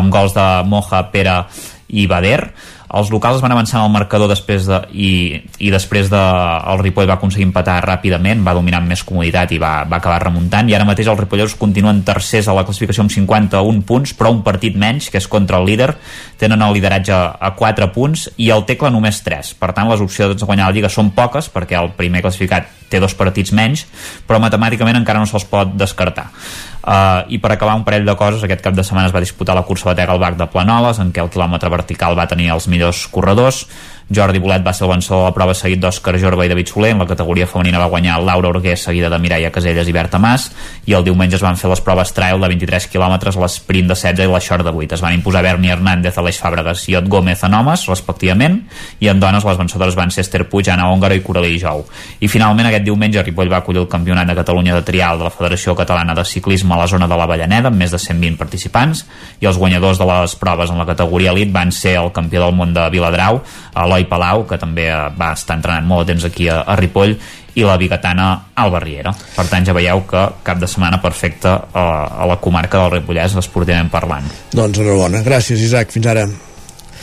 amb 0.00 0.12
gols 0.12 0.34
de 0.34 0.46
Moja, 0.68 1.04
Pere 1.12 1.42
i 1.88 2.06
Bader 2.10 2.40
els 2.94 3.10
locals 3.10 3.42
van 3.42 3.52
avançar 3.52 3.80
en 3.80 3.88
el 3.88 3.92
marcador 3.94 4.28
després 4.30 4.68
de, 4.68 4.78
i, 4.92 5.10
i 5.58 5.70
després 5.74 6.10
de, 6.12 6.20
el 6.70 6.82
Ripoll 6.82 7.08
va 7.10 7.16
aconseguir 7.18 7.48
empatar 7.48 7.80
ràpidament, 7.84 8.44
va 8.46 8.54
dominar 8.56 8.80
amb 8.82 8.92
més 8.92 9.02
comoditat 9.06 9.54
i 9.54 9.58
va, 9.62 9.72
va 9.90 9.98
acabar 9.98 10.20
remuntant, 10.22 10.70
i 10.70 10.76
ara 10.76 10.86
mateix 10.86 11.10
els 11.10 11.20
ripolleros 11.20 11.56
continuen 11.60 12.04
tercers 12.06 12.48
a 12.48 12.56
la 12.56 12.64
classificació 12.66 13.04
amb 13.04 13.14
51 13.14 13.82
punts, 13.88 14.14
però 14.18 14.30
un 14.34 14.44
partit 14.46 14.78
menys, 14.78 15.10
que 15.10 15.18
és 15.18 15.28
contra 15.30 15.58
el 15.58 15.66
líder, 15.68 15.90
tenen 16.40 16.62
el 16.62 16.76
lideratge 16.76 17.14
a 17.14 17.52
4 17.58 17.90
punts 17.94 18.28
i 18.36 18.50
el 18.54 18.66
Tecla 18.68 18.92
només 18.94 19.22
3, 19.26 19.54
per 19.58 19.72
tant 19.74 19.90
les 19.90 20.04
opcions 20.04 20.38
de 20.38 20.46
guanyar 20.46 20.70
la 20.70 20.76
Lliga 20.76 20.92
són 20.92 21.10
poques, 21.16 21.50
perquè 21.50 21.78
el 21.80 21.92
primer 21.98 22.22
classificat 22.22 22.70
té 22.94 23.00
dos 23.02 23.16
partits 23.18 23.50
menys, 23.56 23.86
però 24.28 24.38
matemàticament 24.42 25.00
encara 25.00 25.22
no 25.22 25.26
se'ls 25.26 25.48
pot 25.50 25.74
descartar. 25.74 26.28
Uh, 26.84 27.24
I 27.32 27.38
per 27.40 27.54
acabar 27.54 27.78
un 27.78 27.84
parell 27.86 28.04
de 28.04 28.12
coses, 28.12 28.42
aquest 28.44 28.60
cap 28.60 28.74
de 28.76 28.82
setmana 28.84 29.08
es 29.08 29.14
va 29.14 29.22
disputar 29.24 29.54
la 29.56 29.62
cursa 29.64 29.88
batega 29.88 30.12
al 30.12 30.20
Bac 30.20 30.36
de 30.36 30.46
Planoles, 30.52 31.00
en 31.00 31.14
què 31.16 31.22
el 31.22 31.30
quilòmetre 31.32 31.70
vertical 31.72 32.12
va 32.18 32.28
tenir 32.28 32.50
els 32.52 32.68
millors 32.68 32.83
corredors. 33.10 33.66
Jordi 34.12 34.38
Bolet 34.38 34.64
va 34.64 34.72
ser 34.76 34.84
el 34.84 34.92
vencedor 34.92 35.22
la 35.24 35.32
prova 35.32 35.54
seguit 35.56 35.80
d'Òscar 35.80 36.18
Jorba 36.20 36.44
i 36.44 36.50
David 36.52 36.68
Soler. 36.68 36.90
En 36.92 37.00
la 37.00 37.06
categoria 37.08 37.46
femenina 37.48 37.80
va 37.80 37.88
guanyar 37.88 38.18
Laura 38.20 38.50
Orguer, 38.50 38.76
seguida 38.76 39.08
de 39.08 39.18
Mireia 39.18 39.50
Caselles 39.52 39.88
i 39.88 39.94
Berta 39.96 40.18
Mas. 40.18 40.50
I 40.86 40.92
el 40.98 41.04
diumenge 41.06 41.38
es 41.38 41.44
van 41.44 41.56
fer 41.56 41.70
les 41.70 41.80
proves 41.80 42.12
trail 42.12 42.40
de 42.40 42.50
23 42.52 42.88
km, 42.92 43.16
l'esprint 43.40 43.88
de 43.88 43.96
16 43.96 44.28
i 44.28 44.32
la 44.32 44.40
short 44.44 44.64
de 44.66 44.70
8. 44.70 44.98
Es 44.98 45.04
van 45.04 45.16
imposar 45.16 45.42
Berni 45.42 45.72
Hernández, 45.72 46.18
Aleix 46.20 46.40
Fàbregas 46.42 46.84
i 46.90 46.98
Ot 47.00 47.08
Gómez 47.08 47.42
en 47.48 47.56
homes, 47.56 47.86
respectivament, 47.88 48.60
i 49.00 49.08
en 49.08 49.20
dones 49.20 49.44
les 49.44 49.58
vencedores 49.58 49.96
van 49.96 50.12
ser 50.12 50.26
Esther 50.26 50.44
Puig, 50.50 50.68
Anna 50.68 50.90
Òngara 50.92 51.16
i 51.16 51.24
Coralí 51.24 51.56
Jou. 51.58 51.86
I 52.20 52.28
finalment 52.28 52.68
aquest 52.68 52.84
diumenge 52.84 53.24
Ripoll 53.24 53.52
va 53.52 53.62
acollir 53.62 53.82
el 53.82 53.88
Campionat 53.88 54.28
de 54.28 54.36
Catalunya 54.36 54.76
de 54.76 54.84
Trial 54.84 55.18
de 55.18 55.28
la 55.30 55.32
Federació 55.32 55.74
Catalana 55.74 56.14
de 56.14 56.24
Ciclisme 56.28 56.74
a 56.74 56.82
la 56.82 56.88
zona 56.90 57.08
de 57.08 57.16
la 57.16 57.26
Vallaneda 57.30 57.72
amb 57.72 57.80
més 57.80 57.94
de 57.94 57.98
120 57.98 58.36
participants 58.40 59.04
i 59.40 59.48
els 59.48 59.58
guanyadors 59.58 59.98
de 59.98 60.08
les 60.08 60.36
proves 60.36 60.70
en 60.70 60.80
la 60.80 60.88
categoria 60.88 61.32
elit 61.32 61.52
van 61.54 61.72
ser 61.72 61.96
el 62.02 62.12
campió 62.12 62.44
del 62.44 62.54
món 62.56 62.74
de 62.76 62.84
Viladrau, 62.92 63.40
Eloi 63.94 64.08
Palau, 64.10 64.42
que 64.50 64.58
també 64.58 64.88
va 64.90 65.30
estar 65.36 65.54
entrenant 65.58 65.86
molt 65.86 66.04
de 66.04 66.12
temps 66.12 66.26
aquí 66.26 66.48
a, 66.50 66.64
a 66.66 66.74
Ripoll 66.80 67.14
i 67.54 67.62
la 67.62 67.76
bigatana 67.78 68.26
Alba 68.58 68.80
Riera. 68.82 69.12
Per 69.36 69.44
tant, 69.46 69.62
ja 69.66 69.74
veieu 69.76 70.02
que 70.10 70.24
cap 70.42 70.58
de 70.58 70.66
setmana 70.70 70.98
perfecte 71.02 71.52
a, 71.52 71.84
a 72.10 72.26
la 72.26 72.40
comarca 72.42 72.82
del 72.82 72.96
Ripollès 72.96 73.36
esportivament 73.38 73.92
parlant. 73.92 74.26
Doncs 74.50 74.82
enhorabona. 74.82 75.22
Gràcies, 75.22 75.62
Isaac. 75.62 75.94
Fins 75.94 76.10
ara. 76.10 76.26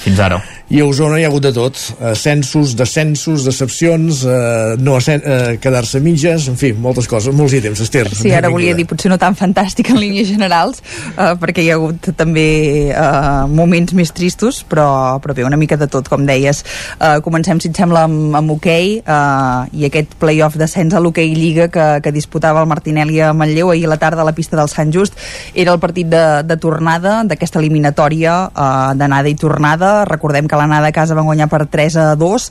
Fins 0.03 0.19
ara. 0.19 0.41
I 0.71 0.79
a 0.79 0.85
Osona 0.87 1.17
hi 1.19 1.25
ha 1.25 1.27
hagut 1.27 1.43
de 1.43 1.49
tot. 1.51 1.75
Ascensos, 2.07 2.77
descensos, 2.79 3.43
decepcions, 3.43 4.21
eh, 4.23 4.77
no 4.79 4.93
eh, 5.03 5.57
quedar-se 5.59 5.99
mitges, 5.99 6.45
en 6.47 6.55
fi, 6.55 6.69
moltes 6.71 7.09
coses, 7.11 7.35
molts 7.35 7.57
ítems. 7.57 7.81
Esther, 7.83 8.05
Sí, 8.15 8.31
ara 8.31 8.47
volia 8.47 8.71
dir, 8.77 8.85
potser 8.87 9.11
no 9.11 9.17
tan 9.19 9.35
fantàstic 9.35 9.89
en 9.91 9.99
línies 9.99 10.29
generals, 10.31 10.79
eh, 11.11 11.33
perquè 11.41 11.65
hi 11.65 11.73
ha 11.73 11.75
hagut 11.75 12.07
també 12.15 12.45
eh, 12.87 13.41
moments 13.51 13.91
més 13.97 14.13
tristos, 14.15 14.61
però, 14.63 15.19
però 15.19 15.35
bé, 15.35 15.43
una 15.43 15.59
mica 15.59 15.75
de 15.75 15.89
tot, 15.91 16.07
com 16.07 16.23
deies. 16.29 16.63
Eh, 17.01 17.19
comencem, 17.25 17.59
si 17.59 17.67
et 17.67 17.75
sembla, 17.75 18.05
amb, 18.07 18.31
amb 18.39 18.55
hoquei, 18.55 19.01
eh, 19.03 19.75
i 19.75 19.89
aquest 19.89 20.15
play-off 20.23 20.55
d'ascens 20.55 20.95
a 20.95 21.03
l'hoquei 21.03 21.35
Lliga 21.35 21.67
que, 21.67 21.89
que 21.99 22.15
disputava 22.15 22.63
el 22.63 22.71
Martinelli 22.71 23.19
a 23.19 23.33
Manlleu 23.35 23.73
ahir 23.75 23.89
a 23.89 23.93
la 23.97 23.99
tarda 23.99 24.23
a 24.23 24.29
la 24.29 24.37
pista 24.39 24.55
del 24.55 24.71
Sant 24.71 24.95
Just. 24.95 25.19
Era 25.51 25.75
el 25.75 25.83
partit 25.83 26.07
de, 26.07 26.23
de 26.47 26.59
tornada 26.63 27.19
d'aquesta 27.27 27.59
eliminatòria 27.59 28.39
eh, 28.47 28.95
d'anada 28.95 29.27
i 29.27 29.35
tornada. 29.35 29.93
Recordem 30.07 30.47
que 30.47 30.60
l'anada 30.61 30.91
a 30.91 30.95
casa 30.95 31.17
van 31.17 31.27
guanyar 31.27 31.49
per 31.51 31.65
3 31.71 31.97
a 32.01 32.07
2 32.19 32.47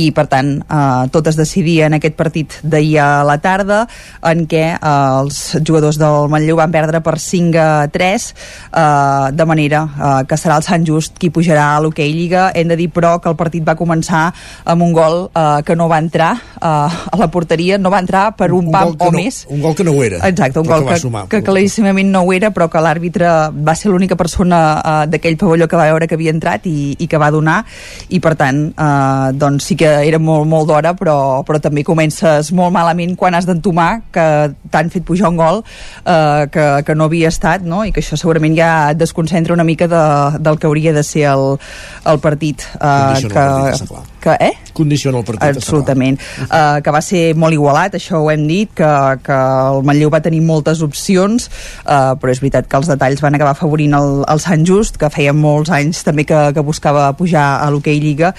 i 0.00 0.08
per 0.16 0.26
tant 0.32 0.56
eh, 0.64 1.04
tot 1.12 1.30
es 1.30 1.38
decidia 1.38 1.86
en 1.90 1.98
aquest 1.98 2.16
partit 2.18 2.58
d'ahir 2.62 2.98
a 3.04 3.10
la 3.26 3.38
tarda 3.42 3.84
en 4.26 4.46
què 4.50 4.64
eh, 4.74 4.80
els 5.20 5.40
jugadors 5.60 6.00
del 6.00 6.30
Manlleu 6.32 6.58
van 6.60 6.72
perdre 6.74 7.02
per 7.04 7.18
5 7.20 7.60
a 7.60 7.88
3 7.92 8.28
eh, 8.30 9.30
de 9.36 9.48
manera 9.48 9.84
eh, 9.86 10.12
que 10.26 10.40
serà 10.40 10.58
el 10.60 10.66
Sant 10.66 10.86
Just 10.86 11.18
qui 11.20 11.30
pujarà 11.30 11.74
a 11.76 11.80
l'hoquei 11.84 12.12
Lliga 12.16 12.50
hem 12.54 12.70
de 12.70 12.78
dir 12.80 12.90
però 12.92 13.18
que 13.20 13.30
el 13.30 13.38
partit 13.38 13.66
va 13.66 13.76
començar 13.78 14.30
amb 14.64 14.84
un 14.86 14.92
gol 14.96 15.28
eh, 15.34 15.62
que 15.66 15.76
no 15.76 15.88
va 15.90 16.00
entrar 16.02 16.32
eh, 16.36 16.66
a 16.66 17.16
la 17.20 17.30
porteria, 17.30 17.78
no 17.78 17.92
va 17.92 18.00
entrar 18.02 18.30
per 18.36 18.50
un, 18.52 18.68
un 18.68 18.74
pam 18.74 18.94
o 18.96 19.10
no, 19.10 19.16
més 19.16 19.44
Un 19.50 19.62
gol 19.64 19.74
que 19.76 19.84
no 19.86 19.94
ho 19.96 20.04
era. 20.04 20.20
Exacte, 20.28 20.60
un 20.60 20.68
gol 20.68 20.86
que, 20.88 20.98
sumar, 21.00 21.26
que 21.30 21.42
claríssimament 21.46 22.10
no 22.12 22.24
ho 22.24 22.32
era, 22.36 22.52
però 22.54 22.68
que 22.72 22.82
l'àrbitre 22.82 23.32
va 23.54 23.74
ser 23.78 23.92
l'única 23.92 24.18
persona 24.20 24.60
uh, 24.78 24.94
d'aquell 25.10 25.38
pavelló 25.40 25.68
que 25.70 25.78
va 25.80 25.88
veure 25.90 26.08
que 26.10 26.18
havia 26.18 26.34
entrat 26.34 26.66
i, 26.70 26.94
i 26.98 27.08
que 27.10 27.20
va 27.20 27.30
donar, 27.34 27.49
i 28.10 28.20
per 28.22 28.34
tant, 28.40 28.62
uh, 28.74 29.30
doncs 29.36 29.70
sí 29.70 29.76
que 29.80 29.90
era 30.06 30.20
molt, 30.22 30.48
molt 30.50 30.68
d'hora, 30.70 30.94
però, 30.98 31.16
però 31.46 31.60
també 31.62 31.84
comences 31.86 32.52
molt 32.56 32.74
malament 32.74 33.16
quan 33.18 33.36
has 33.36 33.48
d'entomar 33.48 33.90
que 34.14 34.26
t'han 34.70 34.90
fet 34.92 35.06
pujar 35.06 35.30
un 35.32 35.38
gol 35.40 35.62
uh, 35.62 36.46
que, 36.52 36.66
que 36.86 36.96
no 36.96 37.08
havia 37.10 37.30
estat, 37.32 37.64
no? 37.66 37.82
i 37.86 37.94
que 37.94 38.02
això 38.02 38.18
segurament 38.20 38.56
ja 38.58 38.70
et 38.92 39.00
desconcentra 39.00 39.54
una 39.56 39.66
mica 39.66 39.88
de, 39.90 40.04
del 40.40 40.58
que 40.60 40.68
hauria 40.70 40.94
de 40.96 41.04
ser 41.06 41.26
el, 41.32 41.56
el 42.06 42.20
partit. 42.22 42.66
Condiciona 42.80 43.34
que, 43.34 43.40
el 43.40 43.54
partit, 43.54 43.74
està 43.74 43.88
clar. 43.90 44.02
que, 44.20 44.36
eh? 44.48 44.72
Condiciona 44.76 45.22
el 45.22 45.26
partit. 45.28 45.60
Absolutament. 45.60 46.20
Uh, 46.46 46.80
que 46.84 46.94
va 46.94 47.02
ser 47.04 47.22
molt 47.38 47.56
igualat, 47.56 47.96
això 47.98 48.20
ho 48.20 48.30
hem 48.32 48.46
dit, 48.48 48.72
que, 48.76 48.90
que 49.24 49.38
el 49.70 49.84
Manlleu 49.86 50.12
va 50.12 50.22
tenir 50.24 50.42
moltes 50.44 50.82
opcions, 50.86 51.48
uh, 51.84 52.14
però 52.20 52.34
és 52.34 52.42
veritat 52.42 52.68
que 52.70 52.80
els 52.80 52.90
detalls 52.90 53.22
van 53.24 53.38
acabar 53.38 53.54
afavorint 53.56 53.96
el, 53.98 54.22
el 54.30 54.42
Sant 54.42 54.66
Just, 54.68 54.98
que 55.00 55.10
feia 55.12 55.34
molts 55.36 55.72
anys 55.74 56.04
també 56.06 56.26
que, 56.28 56.38
que 56.56 56.64
buscava 56.66 57.08
pujar 57.18 57.29
a 57.38 57.68
l'hoquei 57.70 58.00
Lliga 58.00 58.32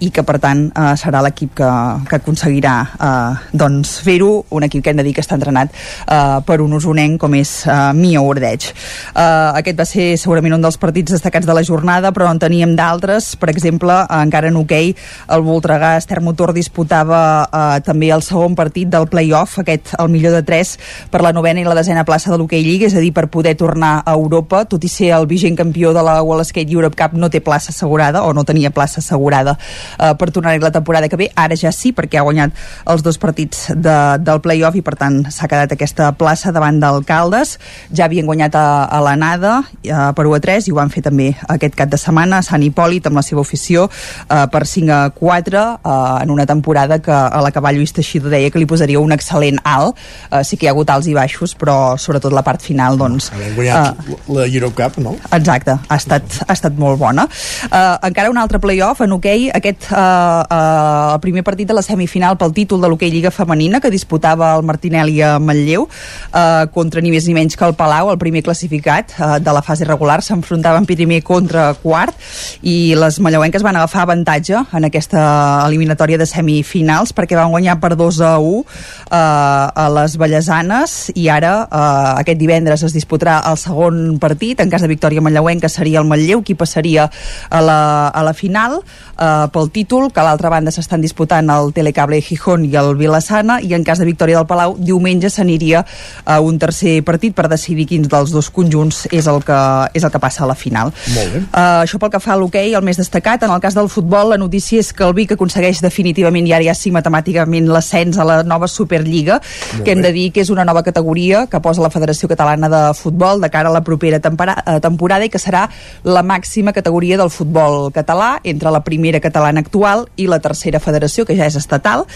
i 0.00 0.10
que 0.14 0.24
per 0.26 0.38
tant 0.42 0.68
uh, 0.70 0.94
serà 0.98 1.20
l'equip 1.24 1.54
que, 1.58 1.68
que 2.08 2.20
aconseguirà 2.20 2.74
uh, 2.94 3.48
doncs 3.52 3.98
fer-ho, 4.04 4.44
un 4.54 4.66
equip 4.66 4.84
que 4.84 4.92
hem 4.92 5.00
de 5.00 5.06
dir 5.06 5.14
que 5.16 5.24
està 5.24 5.36
entrenat 5.38 5.74
uh, 6.06 6.40
per 6.46 6.60
un 6.64 6.72
usonenc 6.76 7.18
com 7.20 7.34
és 7.38 7.52
uh, 7.66 7.90
Mia 7.96 8.22
Ordeig. 8.22 8.70
Uh, 9.12 9.58
aquest 9.58 9.78
va 9.78 9.86
ser 9.88 10.08
segurament 10.20 10.56
un 10.58 10.64
dels 10.64 10.78
partits 10.80 11.14
destacats 11.14 11.46
de 11.48 11.56
la 11.56 11.64
jornada, 11.66 12.12
però 12.14 12.30
en 12.30 12.40
teníem 12.40 12.74
d'altres, 12.78 13.34
per 13.40 13.50
exemple, 13.52 13.94
encara 14.18 14.52
en 14.52 14.58
hoquei, 14.60 14.94
el 15.34 15.44
Voltregà 15.46 15.96
Ester 15.98 16.20
Motor 16.24 16.54
disputava 16.56 17.20
uh, 17.46 17.78
també 17.84 18.12
el 18.14 18.24
segon 18.26 18.56
partit 18.58 18.90
del 18.92 19.08
play-off, 19.10 19.58
aquest 19.62 19.94
el 19.98 20.10
millor 20.12 20.36
de 20.36 20.44
tres 20.46 20.76
per 21.10 21.22
la 21.24 21.32
novena 21.32 21.62
i 21.62 21.66
la 21.66 21.76
desena 21.78 22.06
plaça 22.08 22.32
de 22.32 22.38
l'hoquei 22.40 22.64
Lliga, 22.64 22.88
és 22.88 22.96
a 22.96 23.02
dir, 23.02 23.12
per 23.16 23.28
poder 23.32 23.54
tornar 23.58 24.02
a 24.04 24.14
Europa, 24.16 24.64
tot 24.68 24.84
i 24.84 24.92
ser 24.92 25.12
el 25.16 25.28
vigent 25.30 25.56
campió 25.58 25.92
de 25.96 26.04
la 26.04 26.18
World 26.22 26.48
Skate 26.48 26.72
Europe 26.72 26.98
Cup 26.98 27.16
no 27.18 27.30
té 27.32 27.40
plaça 27.44 27.72
assegurada, 27.74 28.24
o 28.24 28.32
no 28.34 28.37
tenia 28.44 28.70
plaça 28.74 29.00
assegurada 29.02 29.56
uh, 29.56 30.12
per 30.18 30.30
tornar-hi 30.34 30.60
la 30.62 30.72
temporada 30.74 31.08
que 31.08 31.16
ve, 31.16 31.30
ara 31.34 31.56
ja 31.56 31.72
sí, 31.74 31.92
perquè 31.96 32.20
ha 32.20 32.26
guanyat 32.26 32.54
els 32.90 33.02
dos 33.06 33.18
partits 33.18 33.68
de, 33.74 33.96
del 34.22 34.42
play-off 34.44 34.76
i 34.78 34.82
per 34.84 34.96
tant 35.00 35.20
s'ha 35.32 35.48
quedat 35.50 35.74
aquesta 35.74 36.12
plaça 36.18 36.52
davant 36.54 36.80
d'Alcaldes, 36.82 37.56
ja 37.94 38.06
havien 38.06 38.26
guanyat 38.28 38.56
a, 38.58 38.66
a 38.86 39.02
l'anada 39.04 39.58
uh, 39.62 40.10
per 40.16 40.26
1 40.26 40.38
a 40.38 40.42
3 40.44 40.68
i 40.68 40.74
ho 40.74 40.78
van 40.78 40.92
fer 40.92 41.04
també 41.06 41.32
aquest 41.48 41.76
cap 41.78 41.90
de 41.90 42.00
setmana 42.00 42.38
a 42.38 42.46
Sant 42.46 42.62
Hipòlit 42.64 43.08
amb 43.08 43.20
la 43.20 43.24
seva 43.26 43.42
afició 43.44 43.88
uh, 43.88 44.46
per 44.52 44.64
5 44.66 44.94
a 44.94 45.00
4 45.16 45.64
uh, 45.64 46.22
en 46.22 46.30
una 46.34 46.46
temporada 46.46 47.00
que 47.02 47.12
a 47.12 47.40
la 47.42 47.52
que 47.52 47.62
va 47.64 47.72
Lluís 47.72 47.92
Teixidor 47.96 48.32
deia 48.32 48.50
que 48.50 48.60
li 48.60 48.68
posaria 48.68 49.00
un 49.00 49.12
excel·lent 49.14 49.60
alt, 49.64 49.98
uh, 50.30 50.42
sí 50.44 50.56
que 50.56 50.66
hi 50.66 50.70
ha 50.70 50.74
hagut 50.74 50.90
alts 50.92 51.08
i 51.10 51.14
baixos, 51.16 51.54
però 51.58 51.96
sobretot 52.00 52.34
la 52.34 52.44
part 52.46 52.62
final 52.64 52.98
doncs, 53.00 53.30
guanyat 53.56 54.02
uh, 54.04 54.18
la 54.36 54.46
Europe 54.46 54.76
Cup, 54.78 54.98
no? 55.02 55.14
Exacte, 55.34 55.78
ha 55.88 55.98
estat, 55.98 56.40
ha 56.46 56.54
estat 56.54 56.78
molt 56.80 57.00
bona. 57.00 57.26
Uh, 57.68 57.96
encara 58.08 58.27
un 58.30 58.38
altre 58.38 58.60
play-off 58.60 59.02
en 59.04 59.14
hoquei, 59.16 59.48
aquest 59.54 59.88
uh, 59.90 59.98
uh, 60.44 61.14
el 61.14 61.20
primer 61.24 61.44
partit 61.46 61.68
de 61.68 61.76
la 61.76 61.82
semifinal 61.84 62.38
pel 62.40 62.54
títol 62.56 62.82
de 62.82 62.90
l'hoquei 62.90 63.10
Lliga 63.12 63.32
Femenina 63.34 63.80
que 63.80 63.90
disputava 63.90 64.54
el 64.56 64.66
Martinelli 64.68 65.20
a 65.22 65.38
Manlleu 65.38 65.88
uh, 65.88 66.68
contra 66.74 67.02
ni 67.04 67.12
més 67.14 67.26
ni 67.28 67.36
menys 67.36 67.56
que 67.56 67.66
el 67.66 67.76
Palau, 67.78 68.12
el 68.12 68.20
primer 68.20 68.44
classificat 68.46 69.16
uh, 69.18 69.36
de 69.42 69.54
la 69.54 69.62
fase 69.64 69.88
regular, 69.88 70.20
s'enfrontaven 70.22 70.86
primer 70.88 71.22
contra 71.24 71.72
quart 71.82 72.14
i 72.62 72.94
les 72.98 73.18
malleuenques 73.22 73.62
van 73.64 73.76
agafar 73.76 74.04
avantatge 74.04 74.64
en 74.74 74.86
aquesta 74.88 75.22
eliminatòria 75.66 76.18
de 76.18 76.26
semifinals 76.28 77.12
perquè 77.16 77.36
van 77.38 77.52
guanyar 77.52 77.78
per 77.82 77.94
2 77.98 78.20
a 78.24 78.34
1 78.38 78.58
eh, 78.58 79.14
a 79.14 79.86
les 79.96 80.16
Vallesanes 80.20 80.96
i 81.14 81.28
ara 81.32 81.52
eh, 81.64 82.22
aquest 82.22 82.40
divendres 82.40 82.84
es 82.86 82.94
disputarà 82.96 83.40
el 83.50 83.58
segon 83.60 84.18
partit. 84.22 84.60
En 84.60 84.70
cas 84.70 84.84
de 84.84 84.90
victòria 84.90 85.24
manlleuenca 85.24 85.70
seria 85.72 86.02
el 86.02 86.08
Manlleu 86.08 86.42
qui 86.42 86.56
passaria 86.58 87.08
a 87.08 87.62
la, 87.64 87.80
a 88.18 88.24
la 88.26 88.34
final 88.34 88.80
eh, 88.82 89.46
pel 89.54 89.70
títol 89.70 90.10
que 90.12 90.20
a 90.20 90.26
l'altra 90.26 90.50
banda 90.52 90.72
s'estan 90.74 91.00
disputant 91.04 91.48
el 91.54 91.72
Telecable 91.76 92.20
Gijón 92.22 92.64
i 92.66 92.74
el 92.76 92.94
Vilassana 92.98 93.60
i 93.62 93.74
en 93.76 93.84
cas 93.86 93.98
de 94.02 94.06
victòria 94.08 94.38
del 94.40 94.46
Palau 94.50 94.76
diumenge 94.78 95.30
s'aniria 95.30 95.84
a 96.24 96.40
un 96.44 96.58
tercer 96.58 96.98
partit 97.06 97.34
per 97.36 97.48
decidir 97.48 97.86
quins 97.88 98.08
dels 98.10 98.32
dos 98.34 98.50
conjunts 98.50 99.06
és 99.12 99.26
el 99.30 99.42
que, 99.46 99.58
és 99.94 100.04
el 100.04 100.10
que 100.10 100.18
passa 100.22 100.44
a 100.44 100.50
la 100.50 100.56
final 100.58 100.92
Molt 101.14 101.32
bé. 101.34 101.42
Uh, 101.48 101.82
això 101.84 101.98
pel 102.00 102.10
que 102.12 102.20
fa 102.20 102.32
a 102.34 102.38
l'hoquei, 102.40 102.74
el 102.74 102.82
més 102.84 102.98
destacat, 102.98 103.42
en 103.46 103.52
el 103.54 103.60
cas 103.60 103.74
del 103.76 103.88
futbol, 103.92 104.30
la 104.32 104.38
notícia 104.40 104.80
és 104.80 104.92
que 104.92 105.04
el 105.06 105.14
Vic 105.14 105.32
aconsegueix 105.36 105.80
definitivament 105.84 106.46
i 106.48 106.52
ara 106.56 106.64
ja 106.64 106.74
sí 106.74 106.90
matemàticament 106.94 107.68
l'ascens 107.70 108.18
a 108.18 108.24
la 108.26 108.40
nova 108.42 108.68
Superliga, 108.68 109.38
Molt 109.74 109.84
que 109.84 109.92
hem 109.92 110.02
bé. 110.02 110.08
de 110.08 110.12
dir 110.16 110.26
que 110.32 110.40
és 110.40 110.50
una 110.50 110.64
nova 110.64 110.82
categoria 110.82 111.46
que 111.46 111.60
posa 111.60 111.82
la 111.82 111.90
Federació 111.90 112.28
Catalana 112.28 112.68
de 112.72 112.82
Futbol 112.94 113.40
de 113.40 113.50
cara 113.50 113.68
a 113.68 113.72
la 113.72 113.82
propera 113.84 114.18
tempora- 114.20 114.62
eh, 114.66 114.80
temporada 114.80 115.24
i 115.24 115.28
que 115.30 115.38
serà 115.38 115.68
la 116.04 116.22
màxima 116.22 116.72
categoria 116.72 117.16
del 117.18 117.30
futbol 117.30 117.90
català 117.92 118.07
entre 118.44 118.70
la 118.72 118.80
primera 118.84 119.20
catalana 119.20 119.60
actual 119.60 120.06
i 120.16 120.26
la 120.26 120.38
tercera 120.40 120.80
federació, 120.80 121.24
que 121.28 121.36
ja 121.36 121.46
és 121.46 121.56
estatal, 121.56 122.06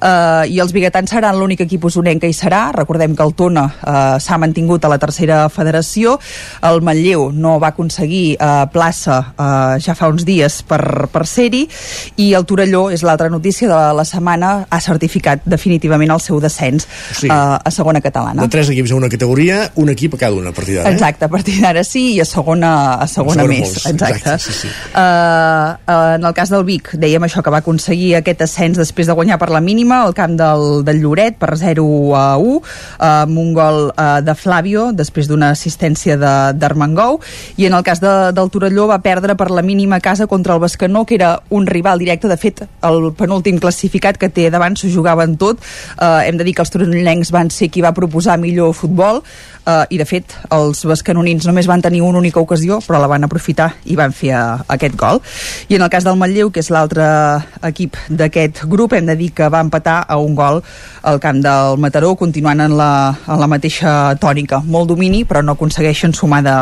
uh, 0.00 0.44
i 0.48 0.60
els 0.62 0.72
biguetans 0.72 1.10
seran 1.12 1.36
l'únic 1.38 1.60
equip 1.66 1.84
usonenc 1.84 2.22
que 2.22 2.30
hi 2.30 2.36
serà. 2.36 2.70
Recordem 2.72 3.14
que 3.16 3.22
el 3.22 3.34
Tona 3.36 3.64
uh, 3.66 4.18
s'ha 4.22 4.38
mantingut 4.40 4.84
a 4.84 4.88
la 4.88 4.98
tercera 5.02 5.48
federació, 5.52 6.18
el 6.62 6.80
Manlleu 6.80 7.30
no 7.32 7.58
va 7.60 7.72
aconseguir 7.74 8.36
uh, 8.38 8.64
plaça 8.72 9.18
uh, 9.36 9.76
ja 9.82 9.94
fa 9.98 10.08
uns 10.08 10.24
dies 10.24 10.62
per, 10.68 11.08
per 11.12 11.26
ser-hi, 11.28 11.66
i 12.16 12.32
el 12.38 12.46
Torelló 12.48 12.86
és 12.94 13.04
l'altra 13.04 13.28
notícia 13.32 13.68
de 13.68 13.80
la 13.98 14.04
setmana, 14.08 14.52
ha 14.70 14.80
certificat 14.80 15.44
definitivament 15.44 16.10
el 16.16 16.20
seu 16.24 16.40
descens 16.40 16.86
Sí. 17.12 17.28
uh, 17.28 17.58
a 17.62 17.70
segona 17.70 18.00
catalana. 18.00 18.42
De 18.42 18.48
tres 18.48 18.70
equips 18.72 18.92
a 18.92 18.96
una 18.96 19.08
categoria, 19.12 19.70
un 19.76 19.90
equip 19.92 20.14
a 20.14 20.18
cada 20.24 20.34
una 20.38 20.50
a 20.50 20.56
partir 20.56 20.76
d'ara. 20.78 20.90
Eh? 20.90 20.94
Exacte, 20.94 21.26
a 21.26 21.28
partir 21.28 21.58
d'ara 21.60 21.82
sí 21.84 22.14
i 22.14 22.20
a 22.22 22.24
segona, 22.24 22.70
a 22.94 23.06
segona, 23.10 23.42
segona 23.42 23.48
més. 23.50 23.66
molts, 23.66 23.86
Exacte. 23.90 24.16
exacte, 24.16 24.38
sí, 24.44 24.52
sí. 24.62 24.68
Uh, 24.94 25.41
en 25.86 26.24
el 26.24 26.34
cas 26.34 26.50
del 26.52 26.64
Vic, 26.66 26.92
dèiem 27.00 27.24
això, 27.26 27.42
que 27.42 27.52
va 27.52 27.60
aconseguir 27.62 28.14
aquest 28.18 28.42
ascens 28.44 28.78
després 28.78 29.08
de 29.08 29.16
guanyar 29.16 29.38
per 29.40 29.50
la 29.52 29.60
mínima 29.60 30.02
al 30.02 30.14
camp 30.16 30.36
del, 30.38 30.82
del 30.86 31.00
Lloret 31.02 31.38
per 31.40 31.56
0 31.58 31.84
a 32.18 32.24
1, 32.40 32.56
uh, 32.56 32.62
amb 33.06 33.38
un 33.38 33.52
gol 33.56 33.90
uh, 33.90 34.20
de 34.24 34.34
Flavio 34.38 34.90
després 34.96 35.28
d'una 35.30 35.52
assistència 35.54 36.16
d'Armengou, 36.16 37.20
i 37.56 37.68
en 37.68 37.76
el 37.78 37.84
cas 37.86 38.02
de, 38.02 38.12
del 38.36 38.50
Torelló 38.52 38.88
va 38.90 39.00
perdre 39.04 39.36
per 39.38 39.50
la 39.50 39.64
mínima 39.66 40.00
casa 40.00 40.26
contra 40.26 40.54
el 40.54 40.62
Bescanó, 40.62 41.04
que 41.06 41.16
era 41.18 41.32
un 41.50 41.66
rival 41.66 42.02
directe, 42.02 42.28
de 42.28 42.38
fet, 42.40 42.64
el 42.88 43.12
penúltim 43.18 43.58
classificat 43.62 44.18
que 44.20 44.30
té 44.32 44.48
davant 44.50 44.76
s'ho 44.78 44.90
jugaven 44.92 45.36
tot, 45.40 45.62
uh, 45.98 46.20
hem 46.24 46.38
de 46.40 46.46
dir 46.48 46.56
que 46.56 46.64
els 46.64 46.72
torellonencs 46.74 47.32
van 47.34 47.50
ser 47.50 47.70
qui 47.72 47.84
va 47.84 47.94
proposar 47.96 48.38
millor 48.40 48.74
futbol, 48.76 49.22
uh, 49.66 49.84
i 49.90 49.98
de 50.00 50.06
fet 50.08 50.36
els 50.54 50.84
bascanonins 50.88 51.46
només 51.48 51.68
van 51.70 51.82
tenir 51.84 52.02
una 52.02 52.20
única 52.22 52.40
ocasió, 52.42 52.80
però 52.84 53.00
la 53.02 53.10
van 53.10 53.26
aprofitar 53.26 53.72
i 53.84 53.96
van 53.98 54.14
fer 54.16 54.34
uh, 54.36 54.62
aquest 54.72 54.96
gol. 54.98 55.22
I 55.68 55.76
en 55.76 55.82
el 55.82 55.90
cas 55.92 56.04
del 56.04 56.18
Manlleu, 56.20 56.50
que 56.52 56.62
és 56.62 56.70
l'altre 56.72 57.04
equip 57.66 57.96
d'aquest 58.08 58.64
grup, 58.70 58.94
hem 58.96 59.06
de 59.08 59.16
dir 59.18 59.30
que 59.36 59.48
va 59.52 59.62
empatar 59.64 60.02
a 60.08 60.18
un 60.20 60.34
gol 60.38 60.62
al 61.02 61.20
camp 61.20 61.40
del 61.42 61.78
Mataró, 61.82 62.14
continuant 62.16 62.60
en 62.62 62.76
la, 62.78 62.90
en 63.26 63.40
la 63.40 63.48
mateixa 63.50 64.14
tònica. 64.22 64.62
Molt 64.64 64.90
domini, 64.92 65.24
però 65.28 65.42
no 65.42 65.56
aconsegueixen 65.56 66.14
sumar 66.14 66.42
de, 66.46 66.56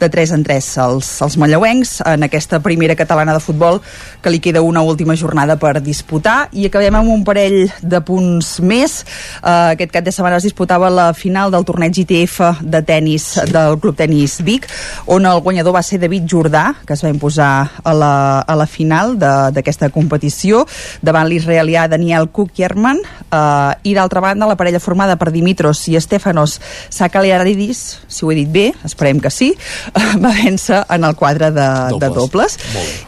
de 0.00 0.08
3 0.12 0.34
en 0.38 0.44
3 0.46 0.70
els, 0.84 1.10
els 1.24 1.38
manlleuencs 1.40 1.98
en 2.06 2.26
aquesta 2.26 2.60
primera 2.64 2.96
catalana 2.98 3.36
de 3.36 3.42
futbol 3.44 3.80
que 4.22 4.32
li 4.32 4.40
queda 4.44 4.62
una 4.64 4.82
última 4.82 5.16
jornada 5.16 5.58
per 5.60 5.78
disputar 5.84 6.48
i 6.52 6.66
acabem 6.68 6.98
amb 6.98 7.12
un 7.12 7.24
parell 7.24 7.68
de 7.82 8.00
punts 8.04 8.58
més. 8.60 9.00
Uh, 9.40 9.74
aquest 9.74 9.94
cap 9.94 10.06
de 10.06 10.14
setmana 10.14 10.40
es 10.40 10.48
disputava 10.48 10.90
la 10.92 11.10
final 11.16 11.52
del 11.54 11.66
torneig 11.68 12.02
ITF 12.04 12.40
de 12.62 12.82
tennis 12.86 13.30
del 13.52 13.78
Club 13.80 13.96
Tenis 13.98 14.38
Vic, 14.44 14.68
on 15.06 15.26
el 15.28 15.40
guanyador 15.44 15.76
va 15.76 15.82
ser 15.82 16.00
David 16.02 16.28
Jordà, 16.30 16.64
que 16.86 16.94
es 16.96 17.04
va 17.04 17.12
imposar 17.12 17.52
a 17.82 17.94
la, 17.94 18.07
a 18.46 18.56
la 18.56 18.66
final 18.66 19.18
de- 19.18 19.50
d'aquesta 19.54 19.90
competició, 19.90 20.64
davant 21.02 21.28
l'israelià 21.28 21.86
Daniel 21.88 22.28
Kukierman, 22.30 22.98
uh, 23.30 23.72
i 23.82 23.94
d'altra 23.94 24.20
banda 24.20 24.46
la 24.46 24.56
parella 24.56 24.80
formada 24.80 25.16
per 25.16 25.30
Dimitros 25.32 25.86
i 25.88 25.98
Stefanos 26.00 26.60
Sakaliaridis, 26.90 27.98
si 28.06 28.24
ho 28.24 28.30
he 28.32 28.36
dit 28.36 28.50
bé, 28.52 28.66
esperem 28.84 29.20
que 29.20 29.30
sí, 29.32 29.52
va 30.22 30.32
vèncer 30.34 30.82
en 30.90 31.04
el 31.04 31.14
quadre 31.16 31.50
de 31.50 31.66
dobles. 31.90 32.00
De 32.00 32.08
dobles. 32.14 32.58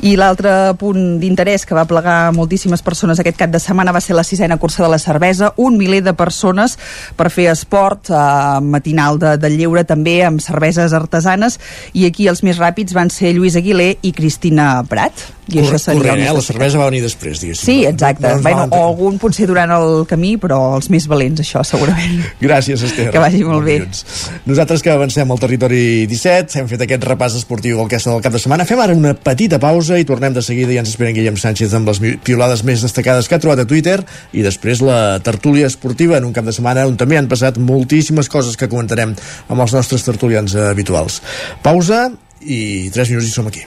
I 0.07 0.15
l'altre 0.17 0.75
punt 0.81 1.19
d'interès 1.21 1.67
que 1.67 1.75
va 1.77 1.85
plegar 1.89 2.33
moltíssimes 2.37 2.83
persones 2.83 3.21
aquest 3.21 3.37
cap 3.39 3.51
de 3.53 3.61
setmana 3.61 3.93
va 3.93 4.01
ser 4.01 4.17
la 4.17 4.25
sisena 4.25 4.57
cursa 4.59 4.83
de 4.85 4.91
la 4.93 4.99
cervesa, 4.99 5.53
un 5.57 5.77
miler 5.79 6.03
de 6.03 6.15
persones 6.15 6.77
per 7.17 7.29
fer 7.31 7.49
esport 7.53 8.11
eh, 8.11 8.61
matinal 8.63 9.19
de, 9.21 9.37
de 9.41 9.51
lleure 9.53 9.85
també 9.85 10.21
amb 10.27 10.41
cerveses 10.43 10.93
artesanes 10.97 11.59
i 11.93 12.07
aquí 12.09 12.29
els 12.31 12.43
més 12.47 12.59
ràpids 12.61 12.95
van 12.97 13.11
ser 13.13 13.35
Lluís 13.37 13.57
Aguilé 13.59 13.93
i 14.03 14.13
Cristina 14.17 14.83
Prat 14.91 15.23
i 15.51 15.59
Corre, 15.59 15.67
això 15.67 15.79
seria 15.83 16.01
corrent, 16.01 16.23
eh? 16.23 16.33
La 16.35 16.43
cervesa 16.45 16.79
va 16.79 16.87
venir 16.91 17.01
després, 17.03 17.41
diguéssim. 17.43 17.67
Sí, 17.67 17.77
exacte. 17.89 18.23
No 18.23 18.37
ens 18.37 18.45
bueno, 18.45 18.67
o 18.71 18.81
algun 18.91 19.19
potser 19.23 19.49
durant 19.51 19.73
el 19.75 20.05
camí, 20.11 20.37
però 20.41 20.59
els 20.77 20.91
més 20.93 21.07
valents, 21.11 21.43
això, 21.43 21.62
segurament. 21.67 22.21
Gràcies, 22.45 22.85
Esther. 22.87 23.09
Que 23.15 23.23
vagi 23.23 23.43
molt 23.47 23.67
bé. 23.67 23.81
Nosaltres 24.47 24.85
que 24.87 24.93
avancem 24.95 25.31
al 25.31 25.43
territori 25.43 25.83
17, 26.11 26.61
hem 26.61 26.71
fet 26.71 26.85
aquest 26.87 27.07
repàs 27.09 27.39
esportiu 27.41 27.81
del 27.81 27.91
que 27.91 27.99
ha 27.99 28.03
estat 28.03 28.15
el 28.15 28.23
cap 28.25 28.37
de 28.37 28.43
setmana. 28.43 28.67
Fem 28.69 28.83
ara 28.85 28.97
una 28.97 29.15
petita 29.19 29.59
pausa 29.62 29.99
i 29.99 30.07
tornem 30.09 30.37
de 30.37 30.45
seguida 30.45 30.75
i 30.75 30.81
ens 30.83 30.95
esperen 30.95 31.17
Guillem 31.17 31.39
Sánchez 31.41 31.75
amb 31.79 31.91
les 31.91 32.03
piolades 32.27 32.62
més 32.67 32.87
destacades 32.87 33.27
que 33.27 33.39
ha 33.39 33.43
trobat 33.43 33.65
a 33.65 33.69
Twitter 33.69 33.99
i 34.37 34.47
després 34.47 34.85
la 34.87 35.19
tertúlia 35.25 35.71
esportiva 35.71 36.21
en 36.21 36.31
un 36.31 36.37
cap 36.37 36.47
de 36.47 36.55
setmana 36.55 36.87
on 36.87 36.99
també 37.01 37.19
han 37.19 37.31
passat 37.31 37.59
moltíssimes 37.59 38.31
coses 38.31 38.59
que 38.61 38.71
comentarem 38.71 39.17
amb 39.49 39.67
els 39.67 39.75
nostres 39.75 40.07
tertulians 40.07 40.55
habituals. 40.71 41.21
Pausa 41.67 42.07
i 42.41 42.89
3 42.95 43.17
minuts 43.17 43.29
i 43.29 43.35
som 43.35 43.51
aquí. 43.51 43.67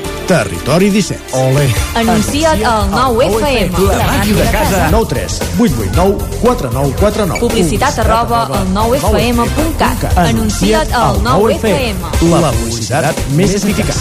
Territori 0.31 0.89
17. 0.89 1.35
Ole. 1.35 1.67
Anuncia't 1.93 2.63
al 2.63 2.87
9FM. 2.89 3.75
La 3.83 4.05
màquina 4.07 4.39
de 4.39 4.51
casa. 4.51 4.87
9 4.89 5.05
3 5.09 5.41
8 5.59 5.73
8 5.75 5.91
9 5.91 6.25
4 6.41 6.69
9 6.71 6.93
4 6.99 7.25
9. 7.25 7.39
Publicitat 7.41 7.99
arroba 7.99 8.45
al 8.47 8.67
9FM.cat. 8.71 10.05
Anuncia't 10.15 10.93
al 10.93 11.19
9FM. 11.19 11.99
La 12.39 12.51
publicitat 12.55 13.19
més 13.35 13.57
eficaç. 13.59 13.91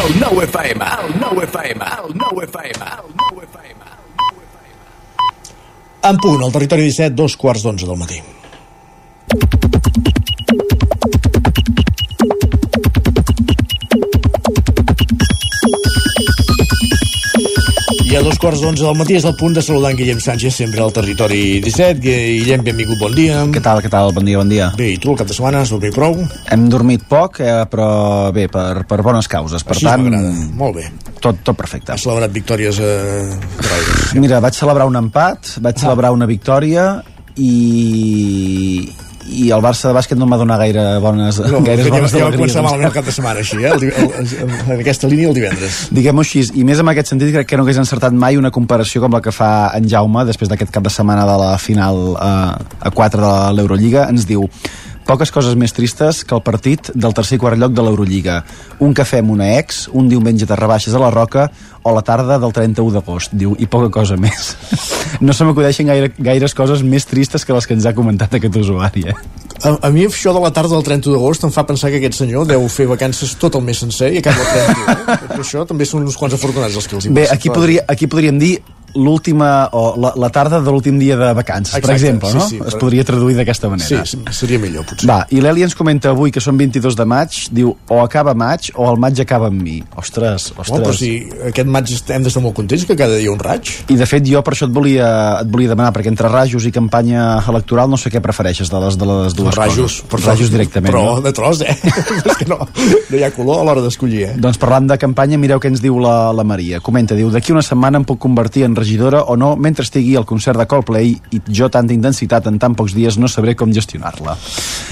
El 0.00 0.18
9 0.18 0.42
FM, 0.48 0.90
el 1.06 1.14
9 1.20 1.46
FM, 1.46 1.94
el 2.02 2.18
9 2.18 2.50
FM, 2.50 2.90
el 2.90 3.14
9 3.14 3.46
FM. 3.46 3.80
En 6.02 6.16
punt, 6.16 6.42
al 6.42 6.50
territori 6.50 6.90
17, 6.90 7.14
dos 7.14 7.36
quarts 7.36 7.62
d'onze 7.62 7.86
del 7.86 8.02
matí. 8.02 8.18
I 18.10 18.16
a 18.18 18.24
dos 18.26 18.40
quarts 18.42 18.58
d'onze 18.58 18.82
del 18.82 18.96
matí 18.98 19.14
és 19.14 19.24
el 19.28 19.36
punt 19.38 19.52
de 19.54 19.62
saludar 19.62 19.92
en 19.92 19.98
Guillem 20.00 20.18
Sánchez, 20.18 20.56
sempre 20.58 20.80
al 20.82 20.90
territori 20.90 21.60
17. 21.62 22.00
Guillem, 22.02 22.64
benvingut, 22.66 22.98
bon 22.98 23.12
dia. 23.14 23.44
Què 23.54 23.60
tal, 23.62 23.78
què 23.84 23.90
tal? 23.92 24.10
Bon 24.16 24.26
dia, 24.26 24.40
bon 24.40 24.50
dia. 24.50 24.66
Bé, 24.74 24.88
i 24.96 24.98
tu, 24.98 25.12
el 25.12 25.20
cap 25.20 25.28
de 25.30 25.36
setmana, 25.36 25.60
has 25.62 25.70
dormit 25.70 25.94
prou? 25.94 26.18
Hem 26.50 26.64
dormit 26.72 27.04
poc, 27.06 27.38
eh, 27.38 27.52
però 27.70 27.86
bé, 28.34 28.48
per, 28.50 28.82
per 28.90 28.98
bones 29.06 29.30
causes. 29.30 29.62
Per 29.62 29.76
Així 29.76 29.86
tant. 29.86 30.10
Molt 30.58 30.80
bé. 30.80 30.88
tot, 31.22 31.38
tot 31.46 31.54
perfecte. 31.54 31.94
Has 31.94 32.02
celebrat 32.02 32.34
victòries 32.34 32.82
eh, 32.82 33.30
heroiques. 33.62 34.16
Mira, 34.18 34.42
vaig 34.42 34.58
celebrar 34.58 34.90
un 34.90 34.98
empat, 35.04 35.54
vaig 35.62 35.78
celebrar 35.78 36.10
una 36.16 36.26
victòria 36.26 36.88
i, 37.38 37.54
i 39.30 39.46
el 39.54 39.62
Barça 39.64 39.90
de 39.90 39.94
bàsquet 39.96 40.18
no 40.18 40.26
em 40.26 40.34
va 40.34 40.38
donar 40.40 40.58
gaire 40.60 40.84
bones, 41.02 41.40
No, 41.50 41.62
gaires 41.66 41.86
ja, 41.86 41.92
bones 41.94 42.14
ja 42.14 42.26
va 42.26 42.34
començar 42.34 42.64
malament 42.66 42.88
el 42.90 42.94
cap 42.96 43.06
de 43.06 43.14
setmana, 43.14 43.44
així, 43.44 43.60
eh? 43.62 43.72
El, 43.74 43.86
el, 43.88 44.10
el, 44.22 44.52
en 44.58 44.74
aquesta 44.80 45.10
línia 45.10 45.30
el 45.30 45.38
divendres. 45.38 45.80
Diguem-ho 45.94 46.24
així, 46.26 46.44
i 46.60 46.66
més 46.66 46.82
en 46.82 46.92
aquest 46.92 47.14
sentit 47.14 47.32
crec 47.34 47.50
que 47.50 47.60
no 47.60 47.66
hagués 47.66 47.80
encertat 47.82 48.16
mai 48.16 48.40
una 48.40 48.52
comparació 48.54 49.04
com 49.04 49.16
la 49.16 49.22
que 49.24 49.34
fa 49.34 49.70
en 49.78 49.88
Jaume 49.90 50.26
després 50.28 50.50
d'aquest 50.50 50.74
cap 50.74 50.86
de 50.86 50.92
setmana 50.92 51.26
de 51.28 51.38
la 51.40 51.50
final 51.62 52.02
eh, 52.14 52.86
a 52.90 52.94
4 52.94 53.26
de 53.26 53.34
l'Eurolliga, 53.58 54.08
ens 54.10 54.26
diu 54.28 54.48
poques 55.06 55.32
coses 55.34 55.56
més 55.58 55.72
tristes 55.74 56.22
que 56.24 56.36
el 56.36 56.42
partit 56.46 56.90
del 56.94 57.14
tercer 57.16 57.38
i 57.38 57.42
quart 57.42 57.58
lloc 57.58 57.74
de 57.74 57.84
l'Eurolliga. 57.84 58.40
Un 58.84 58.94
cafè 58.96 59.20
amb 59.22 59.34
una 59.34 59.52
ex, 59.58 59.86
un 59.96 60.08
diumenge 60.10 60.46
de 60.46 60.58
rebaixes 60.58 60.94
a 60.94 61.02
la 61.02 61.10
Roca 61.14 61.48
o 61.82 61.94
la 61.94 62.02
tarda 62.06 62.38
del 62.38 62.52
31 62.52 62.94
d'agost, 62.94 63.34
diu, 63.34 63.54
i 63.58 63.66
poca 63.70 63.90
cosa 64.00 64.18
més. 64.20 64.54
No 65.20 65.34
se 65.36 65.44
m'acudeixen 65.44 65.88
gaire, 65.90 66.12
gaires 66.16 66.54
coses 66.56 66.80
més 66.86 67.04
tristes 67.04 67.44
que 67.44 67.52
les 67.52 67.66
que 67.66 67.74
ens 67.76 67.84
ha 67.84 67.92
comentat 67.92 68.38
aquest 68.38 68.54
usuari, 68.56 69.02
eh? 69.10 69.14
A, 69.66 69.74
a 69.84 69.90
mi 69.92 70.06
això 70.06 70.32
de 70.32 70.40
la 70.40 70.52
tarda 70.54 70.72
del 70.72 70.86
30 70.86 71.12
d'agost 71.12 71.44
em 71.44 71.52
fa 71.52 71.66
pensar 71.68 71.90
que 71.92 71.98
aquest 72.00 72.22
senyor 72.22 72.46
deu 72.48 72.62
fer 72.72 72.86
vacances 72.88 73.34
tot 73.40 73.58
el 73.58 73.64
mes 73.66 73.82
sencer 73.82 74.08
i 74.14 74.22
acaba 74.22 74.40
el 74.40 74.48
31. 74.54 74.94
Eh? 74.94 75.16
Perquè 75.26 75.40
això 75.42 75.66
també 75.68 75.88
són 75.88 76.06
uns 76.08 76.16
quants 76.16 76.38
afortunats 76.38 76.78
els 76.80 76.88
que 76.88 76.96
els 76.96 77.08
hi 77.08 77.12
Bé, 77.18 77.26
aquí, 77.34 77.52
podria, 77.52 77.84
aquí 77.90 78.08
podríem 78.08 78.38
dir 78.40 78.54
l'última 78.94 79.68
o 79.72 79.94
la, 80.00 80.12
la 80.16 80.30
tarda 80.30 80.60
de 80.60 80.70
l'últim 80.70 80.98
dia 80.98 81.16
de 81.16 81.32
vacances, 81.34 81.72
per 81.74 81.80
Exacte, 81.82 81.96
exemple, 82.00 82.30
sí, 82.30 82.36
no? 82.36 82.46
sí, 82.48 82.56
es 82.58 82.74
però- 82.74 82.80
podria 82.80 83.04
traduir 83.04 83.36
d'aquesta 83.36 83.68
manera. 83.68 84.04
Sí, 84.06 84.18
seria 84.32 84.58
millor, 84.58 84.84
potser. 84.88 85.08
Va, 85.10 85.20
i 85.30 85.40
l'Eli 85.40 85.62
ens 85.66 85.74
comenta 85.78 86.10
avui 86.10 86.30
que 86.34 86.40
són 86.40 86.58
22 86.58 86.96
de 86.98 87.04
maig, 87.08 87.38
diu, 87.54 87.74
o 87.88 88.00
acaba 88.02 88.34
maig 88.34 88.70
o 88.74 88.88
el 88.90 88.98
maig 89.00 89.20
acaba 89.20 89.48
amb 89.50 89.62
mi. 89.62 89.78
Ostres, 89.96 90.50
ostres. 90.56 90.70
Home, 90.70 90.84
però 90.84 90.94
si 90.96 91.12
aquest 91.50 91.68
maig 91.68 91.90
hem 92.10 92.22
d'estar 92.26 92.42
molt 92.42 92.54
contents 92.56 92.84
que 92.88 92.96
cada 92.96 93.16
dia 93.16 93.30
un 93.32 93.38
raig. 93.38 93.70
I 93.88 93.96
de 94.00 94.06
fet 94.06 94.24
jo 94.26 94.42
per 94.46 94.54
això 94.54 94.66
et 94.68 94.74
volia, 94.74 95.10
et 95.42 95.50
volia 95.50 95.68
demanar, 95.72 95.92
perquè 95.96 96.08
entre 96.12 96.28
rajos 96.28 96.66
i 96.66 96.72
campanya 96.74 97.40
electoral 97.48 97.90
no 97.90 97.96
sé 98.00 98.10
què 98.12 98.20
prefereixes 98.24 98.70
de 98.70 98.80
les, 98.82 98.96
de 98.98 99.06
les 99.10 99.34
dues 99.36 99.54
rajos, 99.54 100.00
coses. 100.08 100.26
rajos 100.26 100.50
directament, 100.52 100.92
Però 100.92 101.04
no? 101.16 101.20
de 101.24 101.32
tros, 101.36 101.60
eh? 101.62 101.76
És 102.30 102.36
que 102.36 102.46
no, 102.50 102.58
no 102.66 103.16
hi 103.16 103.22
ha 103.24 103.30
color 103.34 103.60
a 103.60 103.64
l'hora 103.68 103.82
d'escollir, 103.84 104.22
eh? 104.28 104.34
Doncs 104.40 104.58
parlant 104.60 104.86
de 104.90 104.98
campanya, 105.00 105.38
mireu 105.38 105.60
què 105.60 105.70
ens 105.70 105.80
diu 105.82 105.98
la, 106.02 106.32
la 106.36 106.44
Maria. 106.44 106.80
Comenta, 106.84 107.14
diu, 107.18 107.30
d'aquí 107.32 107.52
una 107.52 107.62
setmana 107.66 108.00
em 108.00 108.04
puc 108.08 108.18
convertir 108.22 108.64
en 108.66 108.76
regidora 108.80 109.22
o 109.28 109.36
no 109.38 109.52
mentre 109.60 109.84
estigui 109.86 110.16
al 110.18 110.26
concert 110.28 110.58
de 110.60 110.66
Coldplay 110.70 111.12
i 111.36 111.42
jo 111.46 111.68
tanta 111.72 111.94
intensitat 111.94 112.48
en 112.50 112.58
tan 112.62 112.74
pocs 112.78 112.96
dies 112.96 113.18
no 113.20 113.28
sabré 113.28 113.54
com 113.58 113.72
gestionar-la. 113.74 114.36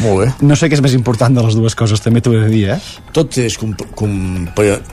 Molt 0.05 0.21
bé. 0.23 0.29
No 0.47 0.57
sé 0.59 0.69
què 0.69 0.79
és 0.79 0.85
més 0.85 0.95
important 0.99 1.35
de 1.35 1.45
les 1.45 1.57
dues 1.59 1.77
coses, 1.79 2.03
també 2.05 2.23
t'ho 2.25 2.37
he 2.37 2.45
de 2.45 2.53
dir, 2.53 2.65
eh? 2.77 2.79
Tot 3.17 3.41
és 3.41 3.57
com, 3.59 3.73
com, 3.97 4.13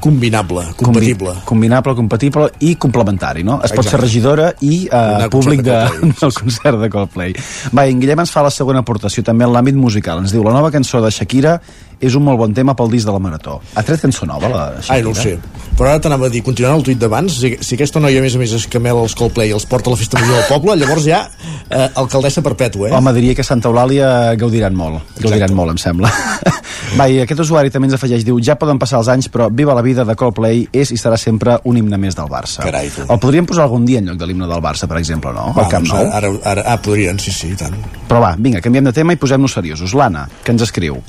combinable, 0.04 0.70
compatible. 0.80 1.36
Combi 1.46 1.66
combinable, 1.66 1.96
compatible 1.96 2.50
i 2.60 2.76
complementari, 2.76 3.44
no? 3.44 3.60
Es 3.64 3.72
pot 3.72 3.86
Exacte. 3.86 3.96
ser 3.96 4.02
regidora 4.02 4.52
i 4.62 4.86
eh, 4.92 5.28
públic 5.32 5.64
de, 5.66 5.78
de 6.02 6.12
del 6.22 6.34
concert 6.34 6.80
de 6.82 6.90
Coldplay. 6.90 7.36
Va, 7.76 7.88
en 7.88 8.00
Guillem 8.02 8.22
ens 8.26 8.34
fa 8.34 8.44
la 8.46 8.54
segona 8.54 8.84
aportació, 8.86 9.24
també 9.26 9.48
en 9.48 9.54
l'àmbit 9.56 9.78
musical. 9.80 10.22
Ens 10.24 10.36
diu, 10.36 10.44
la 10.46 10.54
nova 10.56 10.72
cançó 10.74 11.02
de 11.04 11.12
Shakira 11.12 11.60
és 12.00 12.16
un 12.16 12.24
molt 12.26 12.40
bon 12.40 12.54
tema 12.54 12.76
pel 12.78 12.92
disc 12.92 13.08
de 13.08 13.14
la 13.16 13.20
Marató. 13.22 13.60
Ha 13.76 13.84
tret 13.86 14.02
cançó 14.02 14.26
nova, 14.30 14.50
la 14.50 14.64
Shakira? 14.80 14.96
Ai, 14.96 15.04
no 15.06 15.12
ho 15.12 15.16
sé. 15.16 15.38
Però 15.76 15.90
ara 15.92 16.00
t'anava 16.00 16.30
a 16.30 16.32
dir, 16.32 16.42
continuant 16.46 16.78
el 16.80 16.86
tuit 16.88 17.00
d'abans, 17.00 17.34
si, 17.36 17.56
si 17.60 17.76
aquesta 17.76 18.00
noia, 18.00 18.22
a 18.22 18.24
més 18.24 18.36
a 18.38 18.40
més, 18.40 18.54
es 18.56 18.68
camela 18.72 19.02
els 19.04 19.16
Coldplay 19.18 19.52
i 19.52 19.56
els 19.56 19.66
porta 19.68 19.92
a 19.92 19.96
la 19.96 20.00
festa 20.00 20.20
major 20.22 20.38
del 20.40 20.48
poble, 20.48 20.76
llavors 20.82 21.04
ja 21.08 21.26
eh, 21.70 21.90
alcaldessa 21.96 22.44
perpètua, 22.46 22.90
eh? 22.90 22.96
Home, 22.96 23.14
diria 23.18 23.36
que 23.36 23.44
Santa 23.44 23.72
Eulàlia 23.72 24.36
gaudiran 24.40 24.76
molt. 24.78 25.18
Gaudiran 25.20 25.56
molt, 25.58 25.76
em 25.76 25.82
sembla. 25.82 26.12
Va, 27.00 27.08
i 27.12 27.18
aquest 27.24 27.42
usuari 27.44 27.72
també 27.74 27.90
ens 27.90 27.98
afegeix, 27.98 28.24
diu, 28.24 28.38
ja 28.44 28.56
poden 28.60 28.80
passar 28.80 29.02
els 29.02 29.10
anys, 29.12 29.28
però 29.34 29.50
Viva 29.52 29.74
la 29.76 29.84
vida 29.84 30.06
de 30.08 30.16
Coldplay 30.16 30.66
és 30.76 30.92
i 30.94 30.98
serà 31.00 31.18
sempre 31.20 31.58
un 31.68 31.78
himne 31.80 31.98
més 32.00 32.16
del 32.16 32.30
Barça. 32.32 32.64
Carai, 32.64 32.92
tu. 32.94 33.04
El 33.10 33.20
podríem 33.20 33.48
posar 33.50 33.66
algun 33.66 33.86
dia 33.88 34.00
en 34.00 34.12
lloc 34.12 34.20
de 34.22 34.28
l'himne 34.30 34.48
del 34.48 34.64
Barça, 34.64 34.88
per 34.88 35.00
exemple, 35.02 35.34
no? 35.36 35.50
Va, 35.56 35.68
Camp 35.72 35.88
doncs 35.88 35.96
Nou. 35.96 36.12
ara, 36.20 36.32
ara, 36.54 36.66
ah, 36.72 36.78
podrien, 36.82 37.20
sí, 37.20 37.34
sí, 37.36 37.52
tant. 37.60 37.76
Però 38.08 38.22
va, 38.24 38.36
vinga, 38.40 38.62
canviem 38.64 38.88
de 38.88 38.94
tema 38.96 39.16
i 39.16 39.20
posem-nos 39.20 39.58
seriosos. 39.58 39.96
L'Anna, 39.98 40.28
que 40.44 40.56
ens 40.56 40.64
escriu. 40.68 41.02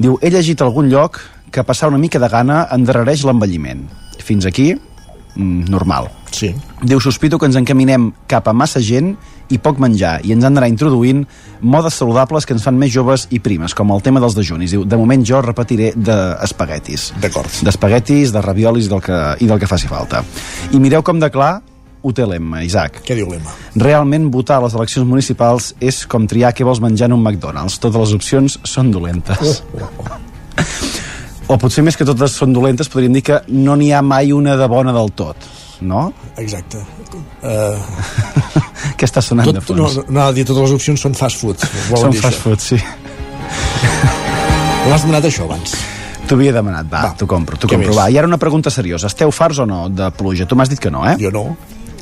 Diu, 0.00 0.16
he 0.24 0.30
llegit 0.32 0.62
a 0.62 0.64
algun 0.64 0.88
lloc 0.88 1.18
que 1.52 1.64
passar 1.66 1.90
una 1.90 1.98
mica 2.00 2.20
de 2.22 2.28
gana 2.32 2.62
endarrereix 2.72 3.26
l'envelliment. 3.28 3.82
Fins 4.24 4.46
aquí, 4.48 4.72
mm, 5.34 5.68
normal. 5.68 6.08
Sí. 6.30 6.54
Diu, 6.82 7.00
sospito 7.00 7.38
que 7.38 7.46
ens 7.46 7.56
encaminem 7.56 8.12
cap 8.26 8.48
a 8.48 8.54
massa 8.54 8.80
gent 8.80 9.16
i 9.50 9.58
poc 9.58 9.80
menjar, 9.82 10.20
i 10.24 10.32
ens 10.32 10.44
han 10.46 10.54
d'anar 10.54 10.70
introduint 10.70 11.26
modes 11.60 11.94
saludables 11.94 12.46
que 12.46 12.54
ens 12.54 12.64
fan 12.64 12.78
més 12.78 12.92
joves 12.94 13.26
i 13.30 13.40
primes, 13.40 13.74
com 13.74 13.90
el 13.90 14.00
tema 14.00 14.20
dels 14.20 14.36
dejunis. 14.38 14.70
Diu, 14.70 14.84
de 14.84 14.96
moment 14.96 15.24
jo 15.26 15.42
repetiré 15.42 15.92
d'espaguetis. 15.96 17.12
D'acord. 17.20 17.50
D'espaguetis, 17.66 18.32
de 18.32 18.40
raviolis 18.40 18.88
del 18.88 19.02
que, 19.02 19.18
i 19.40 19.50
del 19.50 19.60
que 19.60 19.68
faci 19.68 19.90
falta. 19.90 20.24
I 20.72 20.80
mireu 20.80 21.02
com 21.02 21.20
de 21.20 21.28
clar 21.34 21.58
ho 22.02 22.12
té 22.16 22.24
l'Emma, 22.26 22.62
Isaac. 22.64 23.02
Què 23.06 23.14
diu 23.18 23.28
l'Emma? 23.30 23.52
Realment 23.76 24.30
votar 24.32 24.56
a 24.60 24.64
les 24.64 24.74
eleccions 24.78 25.06
municipals 25.08 25.74
és 25.80 26.02
com 26.10 26.26
triar 26.30 26.52
què 26.56 26.64
vols 26.64 26.80
menjar 26.80 27.10
en 27.10 27.16
un 27.18 27.22
McDonald's. 27.24 27.78
Totes 27.82 28.00
les 28.06 28.14
opcions 28.20 28.58
són 28.64 28.90
dolentes. 28.94 29.62
O 31.50 31.56
potser 31.58 31.82
més 31.82 31.96
que 31.98 32.04
totes 32.06 32.30
són 32.38 32.52
dolentes, 32.54 32.86
podríem 32.86 33.10
dir 33.16 33.24
que 33.26 33.40
no 33.50 33.74
n'hi 33.74 33.88
ha 33.90 33.98
mai 34.06 34.28
una 34.30 34.52
de 34.54 34.68
bona 34.70 34.92
del 34.94 35.08
tot, 35.18 35.34
no? 35.82 36.04
Exacte. 36.38 36.78
Uh, 37.42 37.74
Què 39.00 39.08
està 39.08 39.18
sonant 39.18 39.48
de 39.50 39.58
tot, 39.58 39.72
no, 39.74 39.88
fons? 39.88 39.96
no, 40.06 40.20
no, 40.20 40.28
dir 40.36 40.44
totes 40.46 40.68
les 40.68 40.74
opcions 40.76 41.02
són 41.02 41.16
fast 41.18 41.40
food. 41.42 41.58
volen 41.90 42.12
Són 42.14 42.20
fast 42.22 42.38
això. 42.38 42.44
food, 42.44 42.62
sí. 42.62 42.78
L'has 44.86 45.02
demanat 45.02 45.26
això 45.26 45.48
abans. 45.48 45.74
T'ho 46.28 46.38
havia 46.38 46.54
demanat, 46.54 46.86
va, 46.92 47.02
t'ho 47.18 47.26
compro, 47.26 47.58
t'ho 47.58 47.66
compro. 47.72 47.90
més? 47.90 47.98
Va. 47.98 48.06
I 48.14 48.20
ara 48.22 48.30
una 48.30 48.38
pregunta 48.38 48.70
seriosa. 48.70 49.10
Esteu 49.10 49.34
farts 49.34 49.58
o 49.58 49.66
no 49.66 49.88
de 49.90 50.06
pluja? 50.14 50.46
Tu 50.46 50.54
m'has 50.54 50.70
dit 50.70 50.78
que 50.78 50.90
no, 50.94 51.02
eh? 51.10 51.16
Jo 51.18 51.32
no. 51.34 51.44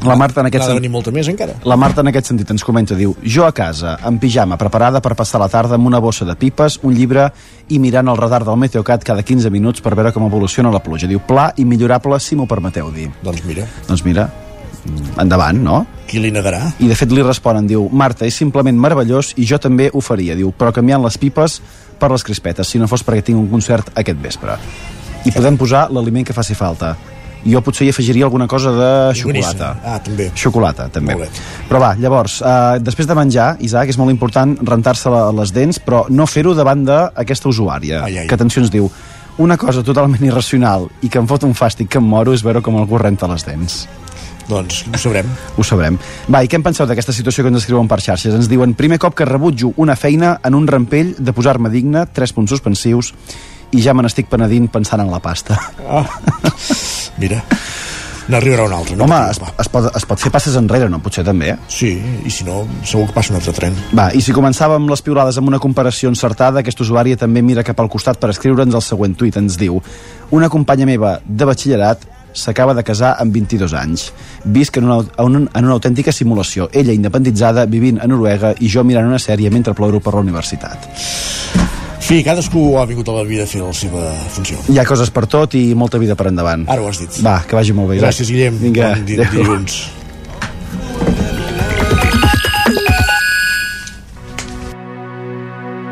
La 0.06 0.16
Marta 0.18 0.42
en 0.42 0.48
aquest 0.48 0.64
sentit... 0.64 0.80
venir 0.80 0.92
molta 0.94 1.12
més 1.14 1.28
encara. 1.30 1.56
La 1.66 1.76
Marta 1.80 2.04
en 2.04 2.10
aquest 2.12 2.30
sentit 2.30 2.50
ens 2.54 2.64
comenta, 2.66 2.96
diu 2.98 3.16
Jo 3.24 3.46
a 3.48 3.52
casa, 3.52 3.96
en 4.06 4.20
pijama, 4.22 4.58
preparada 4.60 5.02
per 5.04 5.16
passar 5.18 5.40
la 5.42 5.48
tarda 5.50 5.78
amb 5.78 5.90
una 5.90 5.98
bossa 6.02 6.26
de 6.28 6.36
pipes, 6.38 6.78
un 6.86 6.94
llibre 6.94 7.28
i 7.68 7.80
mirant 7.82 8.08
el 8.08 8.18
radar 8.20 8.44
del 8.46 8.60
Meteocat 8.60 9.06
cada 9.06 9.24
15 9.26 9.50
minuts 9.50 9.82
per 9.82 9.96
veure 9.98 10.12
com 10.14 10.26
evoluciona 10.28 10.72
la 10.74 10.82
pluja. 10.84 11.10
Diu, 11.10 11.22
pla 11.26 11.50
i 11.56 11.66
millorable, 11.66 12.20
si 12.22 12.38
m'ho 12.38 12.46
permeteu 12.46 12.92
dir. 12.94 13.08
Doncs 13.24 13.42
mira. 13.48 13.66
Doncs 13.88 14.06
mira, 14.06 14.28
endavant, 15.18 15.58
no? 15.62 15.82
Qui 16.08 16.22
li 16.22 16.30
negarà? 16.32 16.62
I 16.80 16.88
de 16.88 16.96
fet 16.96 17.12
li 17.12 17.24
responen, 17.24 17.66
diu, 17.68 17.88
Marta, 17.92 18.26
és 18.28 18.38
simplement 18.38 18.78
meravellós 18.78 19.34
i 19.36 19.46
jo 19.48 19.58
també 19.60 19.90
ho 19.92 20.02
faria, 20.04 20.36
diu, 20.38 20.52
però 20.56 20.72
canviant 20.74 21.02
les 21.04 21.18
pipes 21.20 21.58
per 21.98 22.12
les 22.12 22.24
crispetes, 22.24 22.68
si 22.68 22.80
no 22.80 22.88
fos 22.88 23.04
perquè 23.04 23.26
tinc 23.26 23.40
un 23.40 23.50
concert 23.50 23.90
aquest 23.98 24.22
vespre. 24.22 24.56
I 25.26 25.34
podem 25.34 25.58
posar 25.58 25.88
l'aliment 25.92 26.24
que 26.24 26.36
faci 26.36 26.54
falta. 26.56 26.94
Jo 27.46 27.60
potser 27.62 27.86
hi 27.86 27.90
afegiria 27.92 28.24
alguna 28.26 28.48
cosa 28.50 28.72
de 28.74 28.90
xocolata. 29.14 29.70
Ah, 29.84 29.98
també. 30.02 30.30
Xocolata, 30.34 30.88
també. 30.88 31.16
Però 31.68 31.80
va, 31.80 31.94
llavors, 31.98 32.40
eh, 32.42 32.80
després 32.82 33.06
de 33.06 33.14
menjar, 33.14 33.56
Isaac, 33.60 33.88
és 33.88 33.98
molt 33.98 34.10
important 34.10 34.56
rentar-se 34.62 35.10
les 35.36 35.52
dents, 35.52 35.78
però 35.78 36.06
no 36.08 36.26
fer-ho 36.26 36.54
davant 36.54 36.84
d'aquesta 36.84 37.48
usuària, 37.48 38.02
Ai, 38.04 38.18
ai. 38.18 38.26
que 38.26 38.34
atenció 38.34 38.62
ens 38.62 38.70
diu 38.70 38.90
una 39.38 39.56
cosa 39.56 39.84
totalment 39.86 40.22
irracional 40.26 40.88
i 41.00 41.08
que 41.08 41.18
em 41.18 41.26
fot 41.30 41.44
un 41.46 41.54
fàstic 41.54 41.88
que 41.88 41.98
em 42.02 42.04
moro 42.04 42.34
és 42.34 42.42
veure 42.42 42.60
com 42.60 42.76
algú 42.76 42.98
renta 42.98 43.28
les 43.30 43.46
dents. 43.46 43.86
Doncs 44.48 44.86
ho 44.88 44.98
sabrem. 44.98 45.28
Ho 45.56 45.64
sabrem. 45.64 45.98
Va, 46.32 46.42
i 46.42 46.48
què 46.48 46.56
en 46.56 46.64
penseu 46.64 46.88
d'aquesta 46.88 47.12
situació 47.12 47.44
que 47.44 47.52
ens 47.52 47.60
escriuen 47.60 47.88
per 47.88 48.00
xarxes? 48.00 48.34
Ens 48.34 48.48
diuen, 48.48 48.72
primer 48.74 48.98
cop 48.98 49.14
que 49.14 49.28
rebutjo 49.28 49.74
una 49.76 49.94
feina 49.94 50.38
en 50.42 50.56
un 50.56 50.66
rampell 50.66 51.14
de 51.18 51.34
posar-me 51.36 51.70
digne, 51.70 52.06
tres 52.12 52.32
punts 52.32 52.50
suspensius, 52.50 53.12
i 53.76 53.84
ja 53.84 53.92
me 53.92 54.02
n'estic 54.02 54.30
penedint 54.32 54.70
pensant 54.72 55.04
en 55.04 55.12
la 55.12 55.20
pasta. 55.20 55.60
Ah. 55.84 56.06
Mira, 57.18 57.40
n'arribarà 58.28 58.66
un 58.68 58.74
altre. 58.76 58.96
No 58.96 59.06
Home, 59.08 59.18
es, 59.32 59.40
es, 59.64 59.70
pot, 59.72 59.88
es 59.96 60.06
pot 60.08 60.20
fer 60.22 60.30
passes 60.34 60.56
enrere, 60.60 60.88
no? 60.92 61.00
Potser 61.04 61.24
també, 61.26 61.54
eh? 61.54 61.56
Sí, 61.72 61.94
i 61.98 62.32
si 62.32 62.46
no, 62.46 62.60
segur 62.86 63.08
que 63.08 63.16
passa 63.16 63.34
un 63.34 63.40
altre 63.40 63.54
tren. 63.56 63.78
Va, 63.96 64.10
i 64.14 64.22
si 64.24 64.36
començàvem 64.36 64.86
les 64.90 65.02
piulades 65.04 65.40
amb 65.40 65.50
una 65.50 65.60
comparació 65.62 66.12
encertada, 66.12 66.62
aquest 66.62 66.84
usuari 66.84 67.16
també 67.18 67.42
mira 67.42 67.66
cap 67.66 67.80
al 67.82 67.90
costat 67.90 68.20
per 68.22 68.30
escriure'ns 68.34 68.76
el 68.78 68.84
següent 68.84 69.16
tuit. 69.18 69.40
Ens 69.40 69.58
diu, 69.60 69.80
una 70.34 70.50
companya 70.52 70.86
meva 70.88 71.18
de 71.24 71.48
batxillerat 71.48 72.06
s'acaba 72.38 72.74
de 72.76 72.84
casar 72.86 73.16
amb 73.18 73.34
22 73.34 73.74
anys. 73.74 74.10
Visc 74.44 74.76
en 74.78 74.86
una, 74.86 75.00
en, 75.18 75.48
en 75.48 75.64
una 75.64 75.74
autèntica 75.74 76.14
simulació. 76.14 76.68
Ella 76.72 76.94
independitzada, 76.94 77.66
vivint 77.66 77.98
a 77.98 78.06
Noruega, 78.06 78.54
i 78.60 78.70
jo 78.70 78.84
mirant 78.86 79.08
una 79.08 79.22
sèrie 79.22 79.50
mentre 79.50 79.74
ploro 79.74 80.00
per 80.04 80.14
la 80.14 80.22
universitat. 80.26 81.67
Sí, 82.08 82.22
cadascú 82.24 82.78
ha 82.80 82.86
vingut 82.88 83.08
a 83.12 83.16
la 83.18 83.22
vida 83.28 83.44
a 83.44 83.46
fer 83.50 83.60
la 83.60 83.72
seva 83.76 84.06
funció. 84.32 84.56
Hi 84.72 84.78
ha 84.80 84.84
coses 84.88 85.10
per 85.12 85.26
tot 85.28 85.52
i 85.60 85.74
molta 85.76 86.00
vida 86.00 86.16
per 86.16 86.30
endavant. 86.30 86.64
Ara 86.72 86.80
ho 86.80 86.88
has 86.88 87.02
dit. 87.02 87.18
Va, 87.26 87.42
que 87.44 87.58
vagi 87.58 87.76
molt 87.76 87.92
bé. 87.92 87.98
Gràcies, 88.00 88.30
Guillem. 88.32 88.56
Vinga, 88.62 88.94
Bon 88.94 89.04
di- 89.10 89.18
adéu. 89.20 89.42
dilluns. 89.42 89.76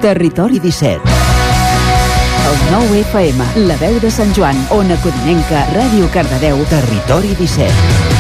Territori 0.01 0.59
17. 0.61 1.01
El 2.47 2.71
9 2.71 3.01
FM, 3.11 3.45
la 3.67 3.77
veu 3.77 3.99
de 4.01 4.11
Sant 4.11 4.33
Joan, 4.37 4.59
Ona 4.71 4.97
Codinenca, 5.03 5.67
Ràdio 5.75 6.07
Cardedeu. 6.15 6.63
Territori 6.71 7.35
17. 7.35 8.16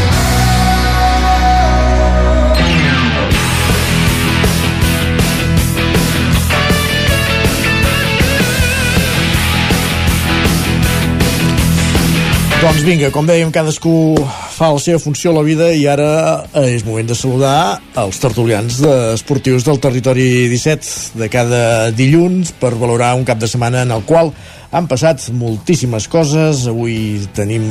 Doncs 12.57 12.81
vinga, 12.87 13.11
com 13.13 13.27
dèiem, 13.29 13.51
cadascú 13.53 14.17
fa 14.57 14.71
la 14.73 14.81
seva 14.81 14.97
funció 14.97 15.29
a 15.29 15.37
la 15.37 15.43
vida 15.45 15.67
i 15.77 15.83
ara 15.93 16.09
eh, 16.57 16.71
és 16.73 16.87
moment 16.87 17.05
de 17.05 17.15
saludar 17.15 17.83
els 18.01 18.17
tertulians 18.23 18.79
esportius 19.13 19.67
del 19.67 19.77
territori 19.83 20.47
17 20.49 21.19
de 21.21 21.29
cada 21.29 21.91
dilluns 21.93 22.55
per 22.57 22.71
valorar 22.73 23.11
un 23.19 23.27
cap 23.29 23.37
de 23.43 23.51
setmana 23.51 23.83
en 23.85 23.93
el 23.93 24.07
qual 24.09 24.33
han 24.73 24.89
passat 24.89 25.27
moltíssimes 25.37 26.09
coses. 26.09 26.65
Avui 26.71 27.27
tenim 27.37 27.67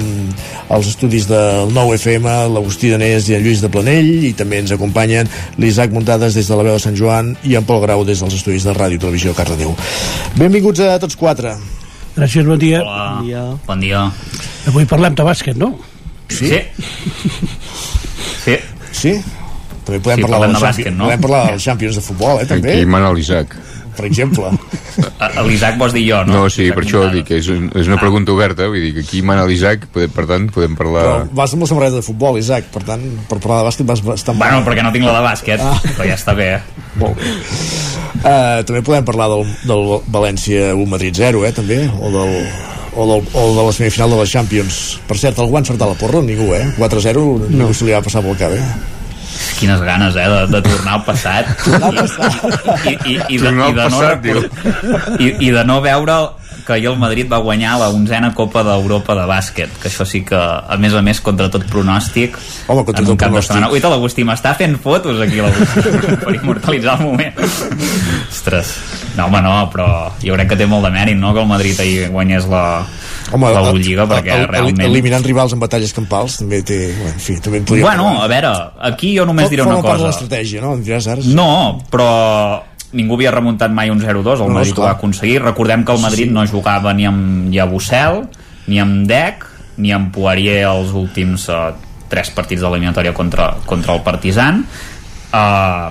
els 0.69 0.91
estudis 0.93 1.25
del 1.29 1.73
9 1.73 1.97
FM, 1.97 2.35
l'Agustí 2.53 2.91
Danés 2.93 3.29
i 3.29 3.39
en 3.39 3.41
Lluís 3.45 3.63
de 3.65 3.71
Planell 3.73 4.11
i 4.29 4.35
també 4.37 4.61
ens 4.61 4.75
acompanyen 4.75 5.31
l'Isaac 5.57 5.95
Muntades 5.97 6.37
des 6.37 6.45
de 6.45 6.59
la 6.59 6.67
veu 6.67 6.77
de 6.77 6.83
Sant 6.85 6.97
Joan 6.99 7.33
i 7.41 7.57
en 7.57 7.65
Pol 7.65 7.81
Grau 7.81 8.05
des 8.05 8.21
dels 8.21 8.37
estudis 8.37 8.69
de 8.69 8.77
Ràdio 8.77 9.01
i 9.01 9.03
Televisió 9.07 9.33
Cardedeu. 9.33 9.73
Benvinguts 10.37 10.85
a 10.85 10.99
tots 11.01 11.17
quatre. 11.17 11.55
Gràcies, 12.15 12.45
bon 12.47 12.59
dia. 12.59 12.79
Hola. 12.81 13.05
Bon 13.19 13.25
dia. 13.27 13.41
Bon 13.67 13.79
dia. 13.83 14.01
Avui 14.71 14.85
parlem 14.87 15.15
de 15.17 15.23
bàsquet, 15.27 15.57
no? 15.59 15.73
Sí? 16.31 16.51
Sí. 18.45 18.55
Sí? 18.95 19.11
També 19.85 19.99
podem 20.01 20.17
Sí, 20.17 20.23
parlar, 20.23 20.39
parlem 20.39 20.53
dels 20.53 20.61
de 20.61 20.67
bàsquet, 20.69 20.93
no? 20.95 21.05
podem 21.09 21.21
parlar 21.27 21.41
dels 21.51 21.65
Champions 21.67 21.99
de 21.99 22.03
futbol, 22.05 22.39
eh, 22.41 22.45
també. 22.49 22.77
Aquí 22.79 22.85
mana 22.89 23.11
l'Isaac. 23.13 23.55
Per 23.95 24.05
exemple. 24.07 24.51
A- 25.19 25.43
L'Isaac 25.45 25.77
vols 25.79 25.95
dir 25.95 26.05
jo, 26.07 26.21
no? 26.27 26.41
No, 26.41 26.49
sí, 26.51 26.67
per 26.75 26.83
això 26.83 27.05
dic 27.13 27.27
que 27.29 27.39
és, 27.41 27.49
un, 27.51 27.69
és 27.75 27.89
una 27.89 27.99
pregunta 28.01 28.33
oberta, 28.35 28.67
vull 28.71 28.83
dir 28.83 28.93
que 28.97 29.05
aquí 29.05 29.21
mana 29.25 29.45
l'Isaac, 29.47 29.87
per, 29.93 30.07
per 30.13 30.27
tant 30.29 30.49
podem 30.53 30.77
parlar... 30.79 31.05
Però 31.05 31.39
vas 31.41 31.55
amb 31.55 31.65
la 31.65 31.71
samarreta 31.71 31.99
de 31.99 32.05
futbol, 32.05 32.39
Isaac, 32.41 32.69
per 32.73 32.83
tant, 32.87 33.03
per 33.29 33.39
parlar 33.39 33.63
de 33.63 33.69
bàsquet 33.69 33.89
vas 33.89 34.03
bastant... 34.05 34.39
Bueno, 34.41 34.61
perquè 34.67 34.85
no 34.85 34.93
tinc 34.95 35.07
la 35.07 35.17
de 35.19 35.25
bàsquet, 35.25 35.63
ah. 35.63 35.75
però 35.95 36.07
ja 36.09 36.17
està 36.19 36.35
bé. 36.37 36.51
Molt 37.01 37.19
bé. 37.19 37.35
Uh, 38.25 38.63
també 38.65 38.81
podem 38.85 39.05
parlar 39.05 39.27
del, 39.29 39.43
del 39.69 39.91
València 40.09 40.71
1 40.73 40.87
Madrid 40.89 41.17
0, 41.19 41.43
eh, 41.45 41.53
també, 41.53 41.83
o 42.01 42.09
del, 42.13 42.33
o, 42.95 43.05
del, 43.11 43.27
o 43.35 43.45
de 43.53 43.65
la 43.67 43.75
semifinal 43.75 44.15
de 44.15 44.19
la 44.23 44.25
Champions. 44.25 44.81
Per 45.05 45.19
cert, 45.19 45.39
algú 45.39 45.57
va 45.57 45.61
encertar 45.61 45.89
la 45.91 45.97
porra? 45.99 46.23
Ningú, 46.25 46.49
eh? 46.57 46.65
4-0, 46.79 47.25
no. 47.45 47.49
ningú 47.51 47.75
se 47.75 47.87
li 47.87 47.93
va 47.95 48.03
passar 48.05 48.23
pel 48.25 48.37
cap, 48.39 48.55
eh? 48.55 48.94
Quines 49.59 49.81
ganes, 49.81 50.15
eh, 50.15 50.29
de, 50.29 50.39
de 50.51 50.61
tornar 50.65 50.97
al 50.99 51.03
passat. 51.07 51.51
Tornar 51.63 51.91
al 51.91 52.01
passat. 52.03 52.87
I, 52.87 52.95
i, 52.95 53.19
i, 53.35 53.37
de, 53.37 53.45
Tornar 53.45 53.69
i, 53.69 53.77
de 53.77 53.89
no 53.91 54.01
passat, 54.01 55.19
i, 55.19 55.29
I 55.47 55.53
de 55.55 55.63
no 55.67 55.79
veure 55.83 56.17
que 56.65 56.73
ahir 56.73 56.87
el 56.89 56.97
Madrid 56.97 57.29
va 57.29 57.37
guanyar 57.45 57.75
la 57.77 57.91
onzena 57.93 58.31
Copa 58.33 58.63
d'Europa 58.65 59.13
de 59.13 59.27
bàsquet, 59.29 59.75
que 59.81 59.85
això 59.91 60.05
sí 60.09 60.23
que, 60.25 60.35
a 60.37 60.77
més 60.81 60.95
a 60.97 61.03
més, 61.05 61.21
contra 61.21 61.45
tot 61.53 61.63
pronòstic, 61.69 62.39
Home, 62.65 62.81
contra 62.87 63.03
en 63.03 63.11
un 63.11 63.13
tot 63.13 63.21
cap 63.21 63.29
de 63.29 63.37
pronòstic. 63.37 63.53
setmana. 63.53 63.69
Uita, 63.75 63.91
l'Agustí 63.93 64.25
m'està 64.25 64.55
fent 64.57 64.73
fotos 64.81 65.21
aquí, 65.21 65.43
l'Agustí, 65.45 65.93
per 66.25 66.33
immortalitzar 66.39 66.97
el 66.97 67.05
moment. 67.05 67.37
Ostres, 68.31 68.73
no, 69.15 69.27
home, 69.27 69.43
no, 69.45 69.53
però 69.73 69.89
jo 70.23 70.33
crec 70.39 70.55
que 70.55 70.59
té 70.63 70.69
molt 70.69 70.89
de 70.89 70.93
mèrit, 70.95 71.19
no?, 71.21 71.35
que 71.37 71.43
el 71.45 71.51
Madrid 71.53 71.79
ahir 71.85 72.09
guanyés 72.15 72.49
la, 72.49 72.65
Home, 73.33 73.49
la 73.51 73.71
Lliga, 73.73 74.05
perquè 74.05 74.31
el- 74.35 74.41
el- 74.43 74.47
realment... 74.51 74.81
Eliminant 74.85 75.23
rivals 75.25 75.53
en 75.55 75.59
batalles 75.63 75.93
campals 75.93 76.37
també 76.43 76.61
té... 76.61 76.77
En 76.93 77.19
fi, 77.19 77.39
també 77.41 77.57
en 77.63 77.65
podria 77.65 77.87
Bueno, 77.87 78.21
a 78.21 78.27
veure, 78.29 78.51
aquí 78.91 79.15
jo 79.17 79.25
només 79.25 79.49
diré 79.49 79.63
una 79.63 79.75
Forma 79.79 79.89
part 79.89 79.99
de 79.99 80.05
cosa. 80.05 80.11
l'estratègia, 80.13 80.61
no? 80.61 80.73
Em 80.77 80.83
diràs 80.85 81.07
ara? 81.11 81.25
No, 81.25 81.49
però 81.91 82.07
ningú 82.95 83.17
havia 83.17 83.31
remuntat 83.33 83.73
mai 83.75 83.89
un 83.91 83.99
0-2, 83.99 84.39
el 84.45 84.47
No, 84.47 84.59
Madrid 84.59 84.77
ho 84.77 84.85
va 84.85 84.91
aconseguir. 84.95 85.41
Recordem 85.41 85.83
que 85.83 85.91
el 85.97 85.99
Madrid 86.05 86.31
no 86.31 86.45
jugava 86.47 86.93
ni 86.93 87.05
amb 87.09 87.51
Yabusel, 87.51 88.21
ni 88.67 88.79
amb 88.79 89.07
Dec, 89.09 89.43
ni 89.77 89.91
amb 89.91 90.13
Poirier 90.15 90.61
els 90.69 90.93
últims 90.95 91.49
uh, 91.49 91.73
tres 92.07 92.29
partits 92.31 92.61
de 92.61 92.69
l'eliminatòria 92.69 93.11
contra, 93.13 93.49
contra 93.65 93.97
el 93.97 94.01
Partizan, 94.05 94.61
uh, 95.33 95.89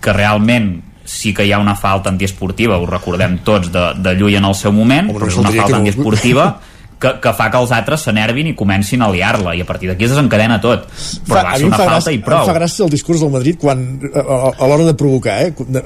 que 0.00 0.12
realment 0.12 0.68
sí 1.04 1.34
que 1.36 1.44
hi 1.44 1.50
ha 1.52 1.58
una 1.60 1.74
falta 1.76 2.08
antiesportiva, 2.12 2.78
ho 2.80 2.86
recordem 2.86 3.38
tots, 3.44 3.72
de, 3.72 3.82
de 4.00 4.14
Llull 4.16 4.36
en 4.38 4.44
el 4.48 4.54
seu 4.54 4.72
moment, 4.72 5.10
Home, 5.10 5.18
no 5.18 5.18
però 5.20 5.32
és 5.32 5.36
una 5.42 5.50
falta 5.52 5.76
antiesportiva 5.80 6.46
que, 6.60 6.70
que 7.00 7.32
fa 7.36 7.50
que 7.52 7.58
els 7.60 7.72
altres 7.74 8.00
s'enervin 8.06 8.46
i 8.48 8.54
comencin 8.56 9.02
a 9.04 9.08
liar-la 9.12 9.52
i 9.54 9.60
a 9.60 9.66
partir 9.68 9.90
d'aquí 9.90 10.06
es 10.06 10.10
desencadena 10.14 10.56
tot 10.62 10.86
però 11.28 11.40
Fa- 11.40 11.42
va 11.50 11.56
ser 11.58 11.66
una 11.68 11.76
fa 11.76 11.84
falta 11.84 11.98
gràcia, 11.98 12.14
i 12.16 12.22
prou 12.24 12.40
Em 12.40 12.46
fa 12.48 12.54
gràcia 12.56 12.84
el 12.86 12.90
discurs 12.94 13.20
del 13.20 13.30
Madrid 13.34 13.58
quan, 13.60 13.82
a, 14.08 14.20
a, 14.24 14.50
a 14.56 14.68
l'hora 14.70 14.84
de 14.88 14.94
provocar, 14.94 15.36
eh? 15.44 15.52
De- 15.58 15.82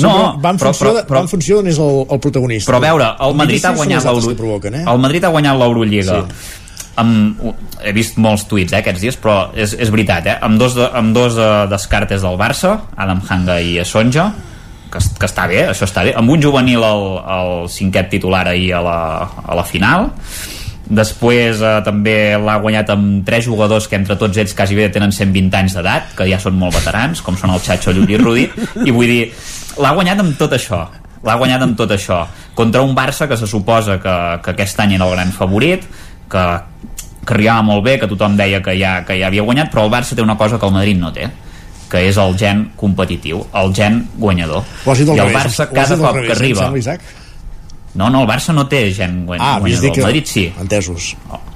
No, 0.00 0.38
va 0.40 0.50
en 0.54 0.56
però- 0.58 0.72
funció, 0.72 0.90
però- 0.90 0.94
de, 1.02 1.14
va 1.14 1.20
en 1.20 1.28
funció 1.28 1.56
d'on 1.60 1.68
és 1.68 1.78
el, 1.78 2.04
el 2.10 2.20
protagonista. 2.20 2.70
Però 2.72 2.80
a 2.80 2.84
veure, 2.86 3.10
el 3.28 3.34
Madrid 3.34 3.64
ha 3.64 3.74
guanyat 3.76 4.04
l'Euro... 4.08 4.28
que 4.28 4.34
provoquen, 4.40 4.74
eh? 4.80 4.84
El 4.88 4.98
Madrid 5.04 5.24
ha 5.24 5.32
guanyat 5.34 5.58
l'Eurolliga. 5.60 6.20
Amb, 6.96 7.40
he 7.82 7.90
vist 7.92 8.16
molts 8.22 8.44
tuits 8.46 8.70
eh, 8.72 8.78
aquests 8.78 9.00
dies, 9.02 9.16
però 9.18 9.48
és, 9.58 9.72
és 9.82 9.90
veritat, 9.90 10.26
eh? 10.30 10.36
Amb 10.46 10.60
dos, 10.62 10.76
de, 10.78 10.86
amb 10.94 11.10
dos 11.16 11.34
uh, 11.34 11.64
descartes 11.68 12.22
del 12.22 12.36
Barça, 12.38 12.76
Adam 12.96 13.20
Hanga 13.28 13.56
i 13.60 13.80
Sonja, 13.84 14.28
que, 14.94 15.02
que 15.20 15.28
està 15.28 15.48
bé, 15.50 15.64
això 15.72 15.88
està 15.88 16.06
bé. 16.06 16.14
Amb 16.16 16.30
un 16.30 16.42
juvenil 16.42 16.84
al, 16.86 17.06
al 17.36 17.54
cinquè 17.72 18.06
titular 18.12 18.46
ahir 18.52 18.70
a 18.78 18.82
la, 18.84 18.98
a 19.44 19.58
la 19.58 19.66
final. 19.66 20.10
Després 20.84 21.62
eh, 21.64 21.76
també 21.84 22.16
l'ha 22.40 22.58
guanyat 22.60 22.90
amb 22.94 23.22
tres 23.26 23.46
jugadors 23.48 23.88
que 23.88 23.96
entre 23.98 24.18
tots 24.20 24.38
ells 24.40 24.54
quasi 24.56 24.76
bé 24.78 24.90
tenen 24.92 25.14
120 25.16 25.56
anys 25.62 25.78
d'edat, 25.78 26.12
que 26.18 26.28
ja 26.28 26.40
són 26.40 26.58
molt 26.60 26.76
veterans, 26.76 27.24
com 27.24 27.38
són 27.40 27.54
el 27.54 27.62
Chacho, 27.64 27.94
Llull 27.96 28.12
i 28.12 28.20
Rudi, 28.20 28.44
i 28.84 28.92
vull 28.92 29.08
dir, 29.08 29.24
l'ha 29.80 29.94
guanyat 29.96 30.22
amb 30.22 30.38
tot 30.38 30.54
això 30.54 30.84
l'ha 31.24 31.38
guanyat 31.40 31.62
amb 31.64 31.76
tot 31.78 31.92
això 31.94 32.18
contra 32.54 32.82
un 32.84 32.92
Barça 32.94 33.26
que 33.28 33.36
se 33.40 33.48
suposa 33.48 33.96
que, 34.00 34.14
que 34.44 34.52
aquest 34.52 34.80
any 34.84 34.94
era 34.98 35.06
el 35.08 35.14
gran 35.16 35.32
favorit 35.32 35.86
que, 36.30 36.44
que 37.24 37.34
arribava 37.34 37.64
molt 37.64 37.84
bé 37.86 37.96
que 38.00 38.08
tothom 38.10 38.36
deia 38.36 38.60
que 38.62 38.76
ja, 38.76 38.98
que 39.08 39.16
ja 39.20 39.30
havia 39.30 39.46
guanyat 39.46 39.72
però 39.72 39.86
el 39.86 39.94
Barça 39.94 40.16
té 40.16 40.22
una 40.22 40.36
cosa 40.36 40.60
que 40.60 40.68
el 40.68 40.76
Madrid 40.76 41.00
no 41.00 41.12
té 41.16 41.30
que 41.94 42.02
és 42.08 42.16
el 42.18 42.34
gen 42.40 42.64
competitiu, 42.76 43.44
el 43.54 43.70
gen 43.74 44.00
guanyador. 44.18 44.64
I 44.82 44.90
el 44.90 45.06
revés, 45.28 45.36
Barça 45.38 45.68
cada 45.70 45.96
cop 45.96 46.16
revés, 46.16 46.26
que 46.26 46.32
arriba... 46.40 46.72
Isaac? 46.78 47.00
No, 47.94 48.08
no, 48.10 48.24
el 48.24 48.26
Barça 48.28 48.50
no 48.52 48.64
té 48.66 48.88
gen 48.92 49.20
guany, 49.28 49.38
Ah, 49.40 49.60
guanyador. 49.60 49.82
dit 49.86 49.92
que... 49.94 50.00
El 50.00 50.06
Madrid 50.08 50.26
sí. 50.26 50.44
Entesos. 50.60 51.12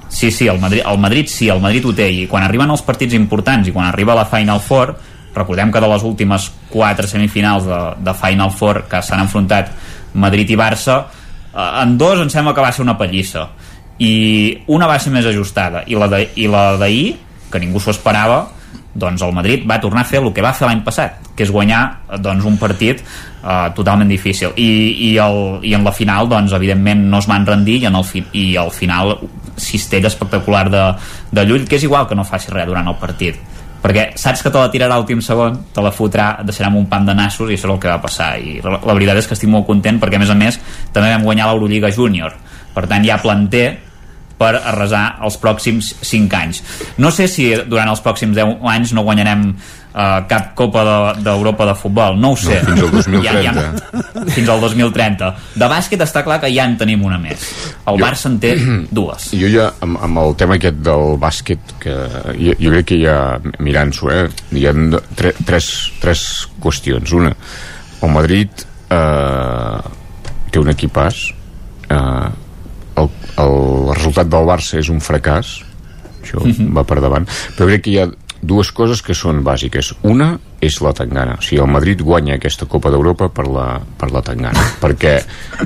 Sí, 0.07 0.31
sí, 0.31 0.47
el 0.47 0.57
Madrid, 0.59 0.81
el 0.87 0.97
Madrid 0.97 1.27
sí, 1.27 1.49
el 1.51 1.59
Madrid 1.61 1.85
ho 1.85 1.91
té 1.93 2.07
i 2.09 2.21
quan 2.31 2.41
arriben 2.47 2.71
els 2.71 2.81
partits 2.87 3.13
importants 3.13 3.67
i 3.67 3.73
quan 3.75 3.85
arriba 3.91 4.15
la 4.15 4.23
Final 4.25 4.61
Four 4.63 4.95
recordem 5.35 5.69
que 5.71 5.79
de 5.83 5.87
les 5.91 6.03
últimes 6.07 6.47
quatre 6.71 7.05
semifinals 7.11 7.67
de, 7.67 7.79
de 8.07 8.13
Final 8.17 8.49
Four 8.55 8.85
que 8.89 9.03
s'han 9.05 9.21
enfrontat 9.27 9.69
Madrid 10.17 10.49
i 10.49 10.57
Barça 10.57 10.95
eh, 11.53 11.83
en 11.83 11.97
dos 11.99 12.23
em 12.23 12.31
sembla 12.33 12.55
que 12.57 12.63
va 12.65 12.71
ser 12.73 12.81
una 12.87 12.95
pallissa 12.97 13.49
i 13.99 14.63
una 14.71 14.87
va 14.89 14.97
ser 14.97 15.11
més 15.13 15.27
ajustada 15.29 15.83
i 15.85 15.93
la 15.99 16.07
de- 16.09 16.29
i 16.39 16.47
la 16.47 16.77
d'ahir, 16.79 17.17
que 17.51 17.59
ningú 17.61 17.79
s'ho 17.83 17.91
esperava 17.91 18.47
doncs 18.93 19.21
el 19.21 19.33
Madrid 19.33 19.65
va 19.69 19.79
tornar 19.81 20.01
a 20.01 20.09
fer 20.09 20.21
el 20.21 20.31
que 20.33 20.43
va 20.43 20.53
fer 20.57 20.67
l'any 20.67 20.81
passat 20.85 21.29
que 21.35 21.45
és 21.45 21.51
guanyar 21.53 21.81
doncs, 22.19 22.43
un 22.45 22.57
partit 22.59 22.99
uh, 22.99 23.69
totalment 23.75 24.09
difícil. 24.11 24.51
I, 24.59 24.71
i, 25.07 25.11
el, 25.23 25.37
i 25.63 25.75
en 25.77 25.85
la 25.87 25.93
final 25.95 26.27
doncs 26.31 26.55
evidentment 26.57 27.05
no 27.07 27.21
es 27.23 27.29
van 27.29 27.47
rendir 27.47 27.77
i, 27.79 27.85
en 27.87 27.95
el 27.95 28.03
fi, 28.03 28.25
i 28.35 28.49
al 28.59 28.73
final 28.75 29.15
cistella 29.59 30.11
espectacular 30.11 30.65
de, 30.73 30.83
de 31.31 31.45
Llull 31.47 31.67
que 31.69 31.79
és 31.79 31.87
igual 31.87 32.09
que 32.09 32.17
no 32.19 32.27
faci 32.27 32.51
res 32.51 32.67
durant 32.67 32.91
el 32.91 32.99
partit. 32.99 33.39
Perquè 33.79 34.09
saps 34.19 34.41
que 34.43 34.51
te 34.51 34.59
la 34.59 34.67
tirarà 34.71 34.97
l'últim 34.99 35.21
segon 35.23 35.61
te 35.71 35.83
la 35.83 35.93
fotrà, 35.95 36.33
deixarà 36.43 36.67
amb 36.67 36.81
un 36.81 36.89
pam 36.91 37.05
de 37.07 37.15
nassos 37.15 37.47
i 37.47 37.55
això 37.55 37.69
és 37.69 37.75
el 37.77 37.79
que 37.79 37.91
va 37.91 38.01
passar. 38.03 38.33
I 38.35 38.59
la, 38.59 38.81
la 38.83 38.95
veritat 38.97 39.21
és 39.21 39.29
que 39.29 39.37
estic 39.37 39.51
molt 39.51 39.67
content 39.69 40.01
perquè 40.01 40.19
a 40.19 40.23
més 40.25 40.33
a 40.33 40.35
més 40.35 40.59
també 40.91 41.13
vam 41.13 41.23
guanyar 41.23 41.47
l'Eurolliga 41.47 41.91
Júnior. 41.95 42.35
Per 42.75 42.83
tant 42.91 43.05
hi 43.05 43.13
ha 43.13 43.21
planter 43.23 43.69
per 44.39 44.53
arrasar 44.57 45.19
els 45.25 45.35
pròxims 45.41 45.93
5 46.01 46.39
anys. 46.39 46.63
No 46.97 47.11
sé 47.11 47.27
si 47.27 47.51
durant 47.67 47.91
els 47.91 48.01
pròxims 48.05 48.37
10 48.37 48.63
anys 48.71 48.95
no 48.95 49.03
guanyarem 49.07 49.49
uh, 49.51 50.21
cap 50.29 50.53
Copa 50.57 50.83
d'Europa 51.19 51.65
de, 51.65 51.73
de 51.73 51.77
futbol, 51.79 52.17
no 52.19 52.33
ho 52.33 52.39
sé. 52.39 52.61
No, 52.63 52.87
fins 52.87 52.87
al 52.87 52.93
2030. 52.93 53.25
Ja, 53.25 53.33
ja, 53.43 54.23
fins 54.35 54.51
al 54.53 54.63
2030. 54.63 55.31
De 55.59 55.69
bàsquet 55.71 56.05
està 56.05 56.23
clar 56.25 56.39
que 56.43 56.51
ja 56.53 56.67
en 56.69 56.77
tenim 56.79 57.03
una 57.05 57.19
més. 57.21 57.43
El 57.83 57.99
jo, 57.99 58.03
Barça 58.05 58.31
en 58.31 58.39
té 58.41 58.55
dues. 58.91 59.29
Jo 59.39 59.51
ja, 59.51 59.69
amb, 59.85 59.99
amb 60.07 60.23
el 60.23 60.35
tema 60.39 60.59
aquest 60.59 60.81
del 60.85 61.17
bàsquet, 61.21 61.75
que 61.83 61.95
jo, 62.39 62.55
jo 62.55 62.73
crec 62.75 62.91
que 62.93 62.99
ja, 63.03 63.17
mirant-s'ho, 63.59 64.11
eh, 64.15 64.27
hi 64.55 64.67
ha 64.69 64.75
tre, 65.19 65.33
tres, 65.45 65.71
tres 66.01 66.25
qüestions. 66.63 67.15
Una, 67.19 67.33
el 67.99 68.13
Madrid 68.15 68.67
eh, 68.89 69.79
té 70.49 70.61
un 70.61 70.71
equipàs, 70.71 71.25
eh, 71.89 72.29
el, 73.01 73.09
el 73.43 73.93
resultat 73.95 74.27
del 74.31 74.45
Barça 74.49 74.79
és 74.79 74.89
un 74.89 74.99
fracàs 74.99 75.59
això 76.23 76.41
uh 76.41 76.45
Mhm. 76.47 76.55
-huh. 76.59 76.73
va 76.77 76.83
per 76.83 76.99
davant 77.01 77.25
però 77.57 77.65
crec 77.67 77.81
que 77.83 77.91
hi 77.91 77.99
ha 77.99 78.09
dues 78.41 78.71
coses 78.71 79.01
que 79.01 79.13
són 79.13 79.43
bàsiques 79.43 79.93
una 80.03 80.37
és 80.61 80.81
la 80.81 80.93
Tangana 80.93 81.35
o 81.39 81.41
sigui, 81.41 81.61
el 81.61 81.67
Madrid 81.71 82.01
guanya 82.01 82.35
aquesta 82.35 82.65
Copa 82.65 82.89
d'Europa 82.89 83.27
per 83.29 83.47
la, 83.47 83.81
per 83.97 84.11
la 84.11 84.21
Tangana 84.21 84.59
perquè, 84.81 85.23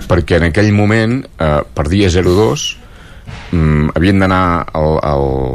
perquè 0.07 0.37
en 0.37 0.43
aquell 0.43 0.71
moment 0.73 1.23
eh, 1.39 1.61
perdia 1.73 2.07
0-2 2.09 2.77
mm, 3.51 3.89
havien 3.95 4.19
d'anar 4.19 4.65
al- 4.73 4.99
a 5.01 5.13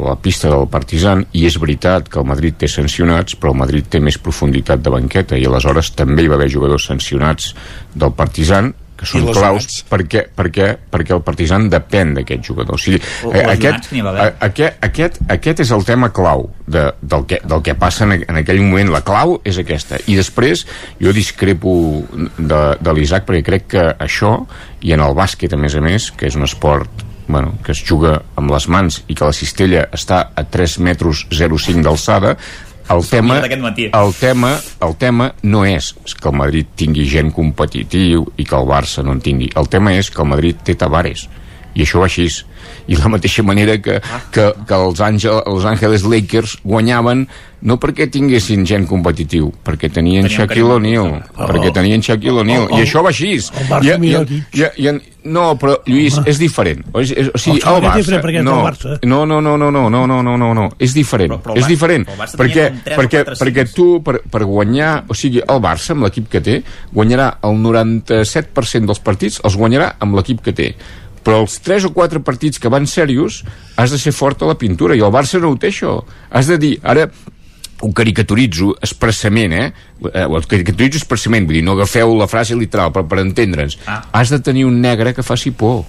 la 0.09 0.15
pista 0.15 0.49
del 0.49 0.67
Partizan 0.67 1.25
i 1.33 1.45
és 1.45 1.57
veritat 1.59 2.07
que 2.09 2.19
el 2.19 2.25
Madrid 2.25 2.55
té 2.57 2.67
sancionats 2.67 3.35
però 3.35 3.51
el 3.51 3.57
Madrid 3.59 3.85
té 3.89 3.99
més 3.99 4.17
profunditat 4.17 4.81
de 4.81 4.89
banqueta 4.89 5.37
i 5.37 5.45
aleshores 5.45 5.91
també 5.95 6.23
hi 6.23 6.27
va 6.27 6.35
haver 6.35 6.49
jugadors 6.49 6.85
sancionats 6.85 7.53
del 7.95 8.11
Partizan 8.13 8.73
que 8.99 9.07
són 9.07 9.23
claus 9.39 9.67
perquè, 9.89 10.25
perquè, 10.35 10.69
perquè 10.91 11.15
el 11.15 11.21
Partizan 11.25 11.69
depèn 11.71 12.13
d'aquest 12.17 12.43
jugador. 12.51 12.75
O 12.75 12.81
sigui, 12.81 12.99
O- 13.23 13.31
eh, 13.33 13.45
aquest, 13.55 13.89
aquest, 14.43 14.77
aquest, 14.83 15.19
aquest 15.31 15.63
és 15.63 15.71
el 15.71 15.85
tema 15.87 16.09
clau 16.15 16.49
de, 16.67 16.89
del, 17.01 17.25
que, 17.25 17.39
del 17.47 17.63
que 17.65 17.75
passa 17.79 18.03
en, 18.05 18.17
en 18.27 18.41
aquell 18.43 18.59
moment. 18.61 18.91
La 18.91 19.01
clau 19.07 19.37
és 19.47 19.57
aquesta. 19.61 20.01
I 20.11 20.17
després 20.19 20.65
jo 20.99 21.13
discrepo 21.15 21.73
de, 22.37 22.61
de 22.79 22.93
l'Isaac 22.97 23.25
perquè 23.29 23.43
crec 23.45 23.67
que 23.75 23.85
això 23.99 24.35
i 24.83 24.93
en 24.95 25.03
el 25.03 25.15
bàsquet 25.17 25.53
a 25.55 25.59
més 25.59 25.75
a 25.75 25.81
més 25.83 26.11
que 26.11 26.27
és 26.27 26.35
un 26.35 26.43
esport 26.47 27.05
bueno, 27.29 27.53
que 27.63 27.71
es 27.75 27.83
juga 27.85 28.15
amb 28.41 28.49
les 28.49 28.65
mans 28.67 29.03
i 29.07 29.13
que 29.15 29.27
la 29.27 29.35
cistella 29.37 29.83
està 29.93 30.31
a 30.33 30.43
3 30.49 30.79
metres 30.81 31.27
0,5 31.29 31.83
d'alçada 31.85 32.31
el 32.89 33.05
tema, 33.07 33.39
matí. 33.61 33.89
el 33.93 34.13
tema, 34.17 34.59
el 34.81 34.95
tema 34.97 35.33
no 35.43 35.65
és 35.65 35.93
que 36.15 36.29
el 36.29 36.35
Madrid 36.35 36.71
tingui 36.75 37.05
gent 37.09 37.31
competitiu 37.35 38.25
i 38.37 38.45
que 38.45 38.57
el 38.57 38.65
Barça 38.69 39.03
no 39.05 39.13
en 39.13 39.21
tingui. 39.21 39.51
El 39.55 39.69
tema 39.69 39.93
és 39.93 40.09
que 40.09 40.21
el 40.23 40.29
Madrid 40.29 40.57
té 40.65 40.75
Tavares 40.75 41.27
i 41.79 41.85
això 41.87 42.01
va 42.03 42.09
així. 42.11 42.27
I 42.89 42.95
de 42.97 43.01
la 43.03 43.09
mateixa 43.15 43.43
manera 43.45 43.77
que, 43.81 43.99
que, 44.35 44.49
que 44.67 44.75
els, 44.75 44.99
Àngel, 44.99 45.39
els 45.47 45.65
Ángeles 45.65 46.03
Lakers 46.03 46.57
guanyaven 46.63 47.27
no 47.61 47.75
perquè 47.75 48.05
tinguessin 48.07 48.61
gent 48.65 48.85
competitiu 48.87 49.49
perquè 49.67 49.89
tenien 49.91 50.29
Shaquille 50.31 50.77
O'Neal 50.77 51.09
Oh. 51.35 51.47
perquè 51.47 51.73
tenien 51.75 52.01
Shaquille 52.01 52.39
O'Neal. 52.43 52.67
El- 52.71 52.79
i 52.79 52.85
això 52.85 53.01
va 53.03 53.09
així. 53.11 53.33
Barça 53.69 53.97
I, 53.99 54.07
i, 54.07 54.13
i, 54.15 54.63
i, 54.63 54.87
i, 54.87 54.93
no, 55.29 55.57
però 55.59 55.75
Lluís, 55.85 56.15
és 56.25 56.39
diferent. 56.39 56.85
És, 57.01 57.11
és, 57.11 57.27
o 57.35 57.37
sigui, 57.41 57.59
El 57.59 57.75
el 57.75 57.83
Barça 57.83 57.99
és 57.99 58.07
diferent 58.13 58.45
no, 58.47 58.55
Barça. 58.63 58.95
no, 59.03 59.25
no, 59.27 59.41
no, 59.43 59.57
no, 59.59 59.69
no, 59.75 59.89
no, 59.91 60.05
no, 60.07 60.21
no, 60.23 60.37
no, 60.39 60.53
no, 60.55 60.69
és 60.79 60.93
diferent. 60.95 61.33
Però- 61.35 61.41
però 61.49 61.57
és 61.57 61.65
Barça- 61.65 61.73
diferent. 61.75 62.07
però 62.07 62.29
perquè, 62.39 62.65
perquè, 62.95 63.23
perquè 63.43 63.67
tu 63.75 63.89
per, 64.07 64.21
per 64.31 64.43
guanyar 64.47 65.03
o 65.11 65.13
sigui, 65.13 65.43
el 65.43 65.59
Barça 65.61 65.91
amb 65.97 66.07
l'equip 66.07 66.29
que 66.31 66.41
té 66.41 66.61
guanyarà 66.95 67.33
el 67.43 67.59
97% 67.59 68.87
dels 68.87 69.03
partits 69.03 69.41
els 69.43 69.57
guanyarà 69.59 69.93
amb 69.99 70.15
l'equip 70.17 70.41
que 70.45 70.53
té 70.55 70.71
però 71.29 71.43
els 71.43 71.59
3 71.61 71.85
o 71.85 71.91
4 71.93 72.23
partits 72.25 72.57
que 72.57 72.71
van 72.73 72.87
serios 72.89 73.43
has 73.77 73.93
de 73.93 73.99
ser 74.01 74.15
fort 74.17 74.41
a 74.41 74.47
la 74.49 74.57
pintura. 74.57 74.95
I 74.97 75.03
el 75.05 75.13
Barça 75.13 75.37
no 75.37 75.51
ho 75.53 75.57
té 75.61 75.69
això. 75.69 75.99
Has 76.33 76.49
de 76.49 76.57
dir, 76.57 76.71
ara 76.81 77.05
ho 77.79 77.91
caricaturitzo 77.93 78.73
expressament, 78.81 79.53
eh? 79.53 79.67
eh 80.09 80.25
ho 80.25 80.41
caricaturitzo 80.41 80.97
expressament, 80.97 81.45
vull 81.45 81.59
dir, 81.59 81.63
no 81.67 81.77
agafeu 81.77 82.15
la 82.17 82.27
frase 82.27 82.57
literal, 82.57 82.89
però 82.95 83.05
per 83.07 83.21
entendre'ns. 83.21 83.77
Ah. 83.85 84.01
has 84.11 84.33
de 84.33 84.41
tenir 84.41 84.65
un 84.65 84.81
negre 84.81 85.13
que 85.13 85.23
faci 85.23 85.51
por 85.51 85.85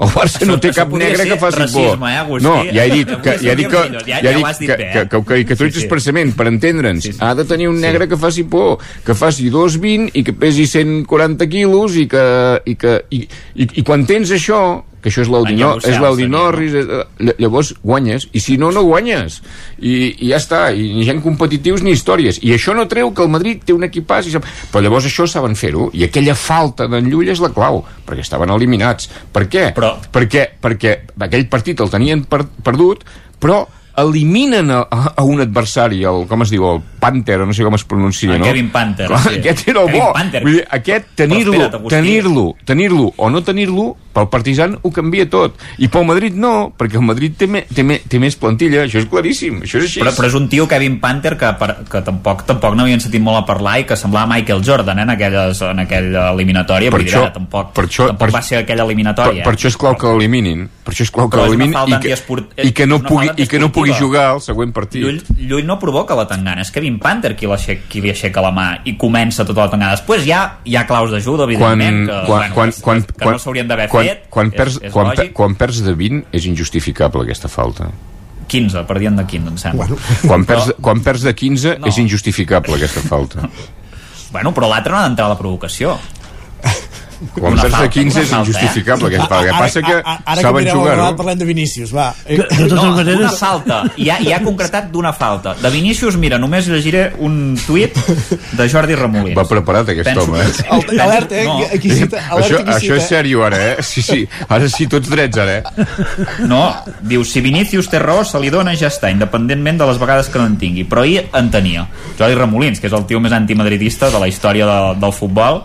el 0.00 0.08
Barça 0.14 0.46
no 0.48 0.56
té 0.60 0.70
cap 0.72 0.92
negre 0.96 1.26
que 1.28 1.36
faci 1.36 1.58
racisme, 1.60 1.96
por. 2.00 2.08
eh, 2.10 2.16
Agustí? 2.16 2.46
no, 2.48 2.54
ja 2.64 2.84
he 2.86 2.90
dit 2.90 3.10
que, 3.22 3.34
ja 3.42 3.52
he 3.52 3.56
dit 3.56 3.68
que, 3.68 3.76
ja- 3.76 4.00
ja 4.06 4.20
ja 4.24 4.30
he 4.30 4.34
dit 4.38 4.58
que, 4.66 4.76
que, 4.76 5.02
que 5.10 5.16
ho 5.16 5.24
caricaturitzo 5.28 5.76
Sí, 5.78 5.80
sí. 5.82 5.86
expressament, 5.86 6.34
per 6.36 6.46
entendre'ns. 6.48 7.10
Ha 7.20 7.34
de 7.34 7.44
tenir 7.44 7.68
un 7.68 7.80
negre 7.80 8.08
que 8.08 8.16
faci 8.16 8.44
por, 8.44 8.78
que 9.04 9.14
faci 9.14 9.50
2,20 9.52 10.10
i 10.14 10.24
que 10.24 10.32
pesi 10.32 10.66
140 10.66 11.46
quilos 11.52 11.96
i 12.00 12.06
que, 12.08 12.24
i 12.64 12.76
que 12.80 12.94
i, 13.10 13.26
i, 13.54 13.68
i 13.80 13.82
quan 13.84 14.06
tens 14.08 14.30
això 14.32 14.82
que 15.00 15.08
això 15.08 15.22
és 15.24 15.30
l'Audi 15.32 15.54
Menja 15.54 15.64
no, 15.66 15.72
Brussel, 15.78 15.92
és 15.94 16.00
l'Audi 16.02 16.22
seria, 16.26 16.32
Norris 16.36 16.74
és, 16.80 16.88
ll- 17.24 17.34
llavors 17.40 17.70
guanyes 17.82 18.26
i 18.36 18.40
si 18.44 18.56
no, 18.60 18.70
no 18.74 18.82
guanyes 18.84 19.40
i, 19.80 19.94
i 20.26 20.28
ja 20.30 20.36
està, 20.40 20.60
i 20.76 20.90
ni 20.94 21.06
gent 21.08 21.22
competitius 21.24 21.82
ni 21.86 21.94
històries, 21.96 22.38
i 22.44 22.52
això 22.52 22.74
no 22.76 22.84
treu 22.90 23.10
que 23.16 23.24
el 23.24 23.32
Madrid 23.32 23.64
té 23.64 23.72
un 23.72 23.84
equipàs, 23.88 24.28
i 24.28 24.34
sap... 24.36 24.44
però 24.72 24.84
llavors 24.84 25.08
això 25.08 25.26
saben 25.30 25.56
fer-ho, 25.56 25.88
i 25.96 26.04
aquella 26.04 26.34
falta 26.36 26.86
d'en 26.90 27.08
Llull 27.10 27.32
és 27.32 27.40
la 27.40 27.48
clau, 27.56 27.82
perquè 28.06 28.20
estaven 28.26 28.52
eliminats 28.52 29.08
per 29.32 29.46
què? 29.48 29.70
Però- 29.76 29.96
Perquè, 30.12 30.46
perquè 30.60 30.96
aquell 31.20 31.46
partit 31.48 31.80
el 31.80 31.88
tenien 31.92 32.24
per, 32.28 32.44
perdut 32.64 33.04
però 33.40 33.62
eliminen 34.00 34.70
a, 34.70 34.78
a, 35.16 35.22
un 35.26 35.40
adversari, 35.42 35.98
el, 36.08 36.22
com 36.30 36.44
es 36.44 36.50
diu, 36.52 36.64
el 36.70 36.78
Panther, 37.02 37.40
no 37.44 37.52
sé 37.56 37.64
com 37.66 37.74
es 37.76 37.82
pronuncia, 37.88 38.30
El 38.32 38.40
no? 38.40 38.46
Kevin 38.46 38.70
Panther, 38.72 39.08
Clar, 39.10 39.20
sí. 39.26 39.38
Aquest 39.40 39.66
era 39.68 39.82
el 39.82 39.90
Kevin 39.90 40.04
bo. 40.06 40.12
Panther. 40.14 40.42
Vull 40.46 40.54
dir, 40.56 40.62
aquest, 40.78 41.08
tenir-lo, 41.18 41.58
tenir-lo, 41.90 42.44
tenir-lo 42.64 43.10
o 43.16 43.30
no 43.34 43.42
tenir-lo, 43.44 43.86
pel 44.12 44.28
Partizan 44.32 44.78
ho 44.82 44.90
canvia 44.90 45.28
tot. 45.30 45.54
I 45.78 45.88
pel 45.88 46.04
Madrid 46.08 46.34
no, 46.34 46.72
perquè 46.76 46.98
el 46.98 47.04
Madrid 47.06 47.36
té, 47.38 47.46
me, 47.46 47.62
té, 47.62 47.84
me, 47.86 48.00
té 48.08 48.18
més 48.22 48.36
plantilla, 48.36 48.84
això 48.86 48.98
és 49.02 49.06
claríssim, 49.10 49.60
això 49.62 49.78
és 49.80 49.86
així. 49.88 50.00
Però, 50.02 50.12
però 50.16 50.30
és 50.30 50.34
un 50.38 50.48
tio, 50.50 50.66
Kevin 50.70 50.98
Panther, 51.00 51.36
que, 51.38 51.52
per, 51.60 51.70
que 51.90 52.02
tampoc 52.06 52.44
tampoc 52.48 52.74
n'havien 52.78 53.00
sentit 53.02 53.22
molt 53.22 53.42
a 53.42 53.44
parlar 53.48 53.78
i 53.80 53.86
que 53.88 53.96
semblava 53.96 54.26
Michael 54.34 54.62
Jordan 54.66 54.98
eh, 54.98 55.02
en, 55.06 55.10
aquelles, 55.16 55.62
en 55.62 55.78
aquella 55.84 56.30
eliminatòria. 56.32 56.90
Per 56.90 57.00
això- 57.00 57.24
ara, 57.24 57.32
tampoc, 57.32 57.72
per 57.76 57.84
això- 57.86 58.06
tampoc 58.10 58.26
per- 58.26 58.34
va 58.34 58.42
ser 58.42 58.58
aquella 58.58 58.84
per, 58.84 58.90
eliminatòria. 58.90 59.44
per 59.44 59.54
això 59.54 59.66
és 59.70 59.76
clau 59.76 59.96
que 59.96 60.06
l'eliminin. 60.06 60.68
Per 60.84 60.94
això 60.94 61.02
és 61.06 61.10
clau 61.10 61.30
que 61.30 61.36
l'eliminin 61.36 61.74
i, 61.86 61.98
que, 62.00 62.16
i, 62.68 62.72
que 62.72 62.86
no 62.86 63.00
pugui, 63.02 63.30
i 63.36 63.46
que 63.46 63.58
no 63.58 63.70
pugui 63.72 63.92
jugar 63.94 64.26
al 64.34 64.40
següent 64.40 64.72
partit. 64.72 65.02
Llull, 65.02 65.20
Llull 65.38 65.66
no 65.66 65.78
provoca 65.78 66.14
la 66.18 66.26
tangana, 66.26 66.62
és 66.62 66.70
Kevin 66.70 66.98
Panther 66.98 67.36
qui, 67.36 67.46
qui 67.88 68.00
li 68.00 68.10
aixeca 68.10 68.42
la 68.42 68.50
mà 68.50 68.66
i 68.84 68.96
comença 68.96 69.44
tota 69.44 69.64
la 69.66 69.70
tangana. 69.70 69.94
Després 69.96 70.26
hi 70.26 70.32
ha, 70.32 70.58
hi 70.64 70.76
ha 70.76 70.86
claus 70.86 71.10
d'ajuda, 71.10 71.44
quan, 71.44 71.78
evidentment, 71.80 72.08
que, 72.08 72.26
quan, 72.26 72.40
bueno, 72.40 72.54
quan, 72.54 72.70
que, 72.72 72.82
quan, 72.82 73.02
que 73.02 73.24
quan, 73.24 73.32
no 73.36 73.38
s'haurien 73.38 73.68
d'haver 73.68 73.88
quan, 73.88 73.99
fet, 74.06 74.22
quan, 74.30 74.50
perds, 74.50 74.78
és, 74.80 74.88
és 74.88 74.92
quan, 74.94 75.10
lògic. 75.12 75.32
quan 75.36 75.54
perds 75.60 75.82
de 75.86 75.94
20 75.94 76.22
és 76.32 76.46
injustificable 76.50 77.22
aquesta 77.26 77.48
falta 77.48 77.90
15, 78.50 78.82
perdien 78.88 79.14
de 79.14 79.22
15, 79.26 79.48
em 79.52 79.58
sembla. 79.62 79.84
Bueno, 79.86 79.98
quan 80.26 80.44
perds, 80.48 80.72
quan 80.82 81.02
perds 81.06 81.22
de 81.22 81.34
15 81.38 81.76
No. 81.78 81.86
és 81.86 81.98
injustificable 82.02 82.74
aquesta 82.80 83.00
falta 83.06 83.48
bueno 84.34 84.52
però 84.54 84.68
l'altre 84.70 84.92
no 84.92 84.98
ha 84.98 85.06
d'entrar 85.08 85.26
a 85.28 85.34
la 85.34 85.38
provocació. 85.38 85.98
Perds 87.34 87.62
de 87.62 87.70
falta, 87.70 87.88
15 87.90 88.16
una 88.16 88.24
és 88.24 88.30
falta, 88.30 88.40
injustificable 88.40 89.08
aquesta 89.10 89.28
falta 89.28 89.40
el 89.44 89.50
que 89.50 89.58
passa 89.60 89.82
que 89.82 89.92
ara, 89.94 90.14
ara 90.24 90.40
saben 90.42 90.64
mireu 90.64 90.78
jugar 90.80 90.98
el 91.08 91.16
parlem 91.16 91.38
de 91.38 91.44
Vinícius, 91.44 91.92
va. 91.94 92.14
Eh, 92.24 92.36
De 92.38 92.44
totes 92.68 92.72
no, 92.72 92.96
maneres- 92.96 93.20
una 93.20 93.30
falta. 93.32 93.82
I 93.96 94.08
ha, 94.10 94.18
i 94.24 94.32
ha 94.32 94.40
concretat 94.42 94.90
d'una 94.90 95.12
falta. 95.12 95.54
De 95.60 95.70
Vinícius, 95.70 96.16
mira, 96.16 96.38
només 96.38 96.66
llegiré 96.68 97.12
un 97.18 97.58
tuit 97.66 97.96
de 98.56 98.68
Jordi 98.68 98.94
Remolins. 98.96 99.36
va 99.36 99.44
preparat 99.48 99.88
aquest 99.92 100.08
Penso- 100.08 100.24
home 100.30 100.40
eh? 100.40 100.86
El- 100.90 101.00
Alerta, 101.00 101.36
eh? 101.36 101.44
No. 101.44 101.58
Aquí 101.74 101.90
cita, 101.90 102.24
alerta 102.30 102.56
això, 102.56 102.64
això 102.64 102.80
cita. 102.80 102.96
és 102.96 103.08
sèrio 103.10 103.44
ara, 103.44 103.60
eh? 103.72 103.76
Sí, 103.82 104.02
sí, 104.02 104.26
ara 104.48 104.68
sí, 104.68 104.86
tots 104.86 105.08
drets 105.10 105.36
ara, 105.38 105.58
eh? 105.58 105.86
No, 106.46 106.74
diu, 107.02 107.24
si 107.24 107.40
Vinícius 107.44 107.88
té 107.90 107.98
raó, 107.98 108.24
se 108.24 108.40
li 108.40 108.50
dona 108.50 108.74
ja 108.78 108.88
està, 108.88 109.10
independentment 109.12 109.78
de 109.80 109.86
les 109.90 109.98
vegades 110.00 110.28
que 110.32 110.38
no 110.38 110.46
en 110.46 110.56
tingui. 110.60 110.84
Però 110.88 111.02
ahir 111.04 111.26
en 111.36 111.50
tenia. 111.50 111.86
Jordi 112.18 112.34
Remolins, 112.38 112.80
que 112.80 112.88
és 112.88 112.92
el 112.96 113.04
tio 113.06 113.20
més 113.20 113.32
antimadridista 113.36 114.10
de 114.10 114.18
la 114.22 114.28
història 114.30 114.66
de, 114.66 114.78
del 115.00 115.12
futbol 115.12 115.62